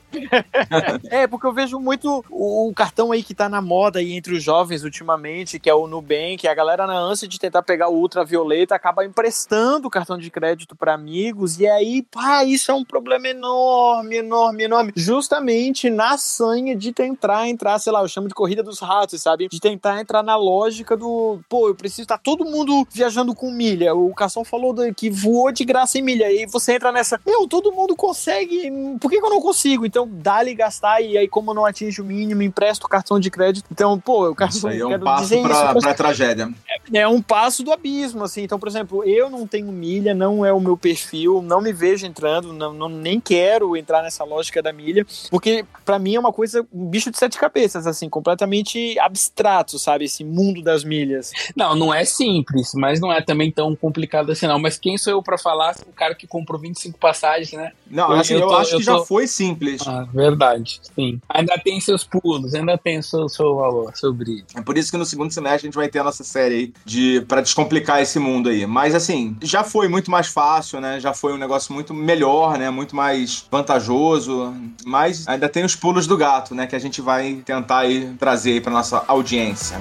é, 1.10 1.26
porque 1.26 1.46
eu 1.46 1.52
vejo 1.52 1.78
muito 1.78 2.24
o, 2.30 2.68
o, 2.68 2.74
cartão 2.74 3.12
aí 3.12 3.22
que 3.22 3.34
tá 3.34 3.48
na 3.48 3.60
moda 3.60 3.98
aí 3.98 4.12
entre 4.12 4.34
os 4.34 4.42
jovens 4.42 4.84
ultimamente, 4.84 5.58
que 5.58 5.70
é 5.70 5.74
o 5.74 5.86
Nubank, 5.86 6.46
a 6.46 6.54
galera 6.54 6.86
na 6.86 6.98
ânsia 6.98 7.26
de 7.26 7.38
tentar 7.38 7.62
pegar 7.62 7.88
o 7.88 7.96
ultravioleta 7.96 8.74
acaba 8.74 9.04
emprestando 9.04 9.88
o 9.88 9.90
cartão 9.90 10.18
de 10.18 10.30
crédito 10.30 10.76
para 10.76 10.94
amigos, 10.94 11.58
e 11.58 11.66
aí, 11.66 12.02
pá, 12.02 12.44
isso 12.44 12.70
é 12.70 12.74
um 12.74 12.84
problema 12.84 13.28
enorme, 13.28 14.16
enorme, 14.16 14.64
enorme. 14.64 14.92
Justamente 14.94 15.90
na 15.90 16.16
sanha 16.18 16.76
de 16.76 16.92
tentar 16.92 17.48
entrar, 17.48 17.78
sei 17.78 17.92
lá, 17.92 18.02
eu 18.02 18.08
chamo 18.08 18.28
de 18.28 18.34
corrida 18.34 18.62
dos 18.62 18.80
ratos, 18.80 19.22
sabe? 19.22 19.48
De 19.48 19.60
tentar 19.60 20.00
entrar 20.00 20.22
na 20.22 20.36
lógica 20.36 20.96
do, 20.96 21.40
pô, 21.48 21.68
eu 21.68 21.74
preciso 21.74 22.02
estar 22.02 22.18
tá 22.18 22.22
todo 22.22 22.44
mundo 22.44 22.86
viajando 22.90 23.17
com 23.34 23.50
milha. 23.50 23.94
O 23.94 24.14
Cação 24.14 24.44
falou 24.44 24.74
que 24.94 25.10
voou 25.10 25.50
de 25.52 25.64
graça 25.64 25.98
em 25.98 26.02
milha. 26.02 26.30
E 26.30 26.46
você 26.46 26.74
entra 26.74 26.92
nessa, 26.92 27.20
meu, 27.26 27.46
todo 27.46 27.72
mundo 27.72 27.96
consegue, 27.96 28.70
por 29.00 29.10
que, 29.10 29.18
que 29.18 29.24
eu 29.24 29.30
não 29.30 29.40
consigo? 29.40 29.86
Então, 29.86 30.08
dá-lhe 30.10 30.54
gastar 30.54 31.00
e 31.00 31.16
aí, 31.16 31.28
como 31.28 31.54
não 31.54 31.64
atinge 31.64 32.00
o 32.00 32.04
mínimo, 32.04 32.42
empresta 32.42 32.86
o 32.86 32.88
cartão 32.88 33.18
de 33.18 33.30
crédito. 33.30 33.66
Então, 33.70 33.98
pô, 33.98 34.26
eu 34.26 34.34
quero, 34.34 34.50
isso 34.50 34.68
aí 34.68 34.80
é 34.80 34.86
um 34.86 35.00
passo 35.00 35.42
pra, 35.42 35.52
isso, 35.52 35.80
pra 35.80 35.94
tragédia. 35.94 36.48
É, 36.92 37.00
é 37.00 37.08
um 37.08 37.20
passo 37.22 37.62
do 37.62 37.72
abismo, 37.72 38.24
assim. 38.24 38.42
Então, 38.42 38.58
por 38.58 38.68
exemplo, 38.68 39.04
eu 39.04 39.28
não 39.30 39.46
tenho 39.46 39.70
milha, 39.72 40.14
não 40.14 40.44
é 40.44 40.52
o 40.52 40.60
meu 40.60 40.76
perfil, 40.76 41.42
não 41.42 41.60
me 41.60 41.72
vejo 41.72 42.06
entrando, 42.06 42.52
não, 42.52 42.72
não 42.72 42.88
nem 42.88 43.20
quero 43.20 43.76
entrar 43.76 44.02
nessa 44.02 44.24
lógica 44.24 44.62
da 44.62 44.72
milha, 44.72 45.06
porque 45.30 45.64
para 45.84 45.98
mim 45.98 46.14
é 46.14 46.20
uma 46.20 46.32
coisa, 46.32 46.66
um 46.72 46.86
bicho 46.86 47.10
de 47.10 47.18
sete 47.18 47.38
cabeças, 47.38 47.86
assim, 47.86 48.08
completamente 48.08 48.98
abstrato, 48.98 49.78
sabe? 49.78 50.04
Esse 50.04 50.24
mundo 50.24 50.62
das 50.62 50.84
milhas. 50.84 51.32
Não, 51.56 51.74
não 51.74 51.92
é 51.92 52.04
simples, 52.04 52.72
mas 52.74 53.00
não 53.00 53.07
é 53.12 53.20
também 53.20 53.50
tão 53.50 53.74
complicado 53.74 54.32
assim, 54.32 54.46
não. 54.46 54.58
Mas 54.58 54.78
quem 54.78 54.96
sou 54.98 55.12
eu 55.12 55.22
para 55.22 55.38
falar? 55.38 55.76
O 55.86 55.92
cara 55.92 56.14
que 56.14 56.26
comprou 56.26 56.60
25 56.60 56.98
passagens, 56.98 57.52
né? 57.52 57.72
Não, 57.90 58.12
eu, 58.12 58.20
assim, 58.20 58.34
eu, 58.34 58.40
eu 58.40 58.48
tô, 58.48 58.56
acho 58.56 58.76
que 58.76 58.84
tô... 58.84 58.98
já 58.98 59.04
foi 59.04 59.26
simples. 59.26 59.86
Ah, 59.86 60.06
verdade, 60.12 60.80
sim. 60.94 61.20
Ainda 61.28 61.54
tem 61.58 61.80
seus 61.80 62.04
pulos, 62.04 62.54
ainda 62.54 62.76
tem 62.76 63.00
seu, 63.02 63.28
seu 63.28 63.56
valor, 63.56 63.96
seu 63.96 64.12
brilho. 64.12 64.44
É 64.54 64.60
por 64.60 64.76
isso 64.76 64.90
que 64.90 64.96
no 64.96 65.04
segundo 65.04 65.32
semestre 65.32 65.66
a 65.66 65.68
gente 65.68 65.76
vai 65.76 65.88
ter 65.88 66.00
a 66.00 66.04
nossa 66.04 66.24
série 66.24 66.54
aí 66.54 66.72
de 66.84 67.20
para 67.22 67.40
descomplicar 67.40 68.00
esse 68.00 68.18
mundo 68.18 68.48
aí. 68.48 68.66
Mas 68.66 68.94
assim, 68.94 69.36
já 69.42 69.64
foi 69.64 69.88
muito 69.88 70.10
mais 70.10 70.28
fácil, 70.28 70.80
né? 70.80 71.00
Já 71.00 71.14
foi 71.14 71.32
um 71.32 71.38
negócio 71.38 71.72
muito 71.72 71.94
melhor, 71.94 72.58
né? 72.58 72.70
Muito 72.70 72.94
mais 72.94 73.46
vantajoso. 73.50 74.54
Mas 74.84 75.26
ainda 75.26 75.48
tem 75.48 75.64
os 75.64 75.74
pulos 75.74 76.06
do 76.06 76.16
gato, 76.16 76.54
né? 76.54 76.66
Que 76.66 76.76
a 76.76 76.80
gente 76.80 77.00
vai 77.00 77.42
tentar 77.44 77.78
aí 77.80 78.14
trazer 78.18 78.52
aí 78.52 78.60
para 78.60 78.72
nossa 78.72 79.04
audiência. 79.06 79.80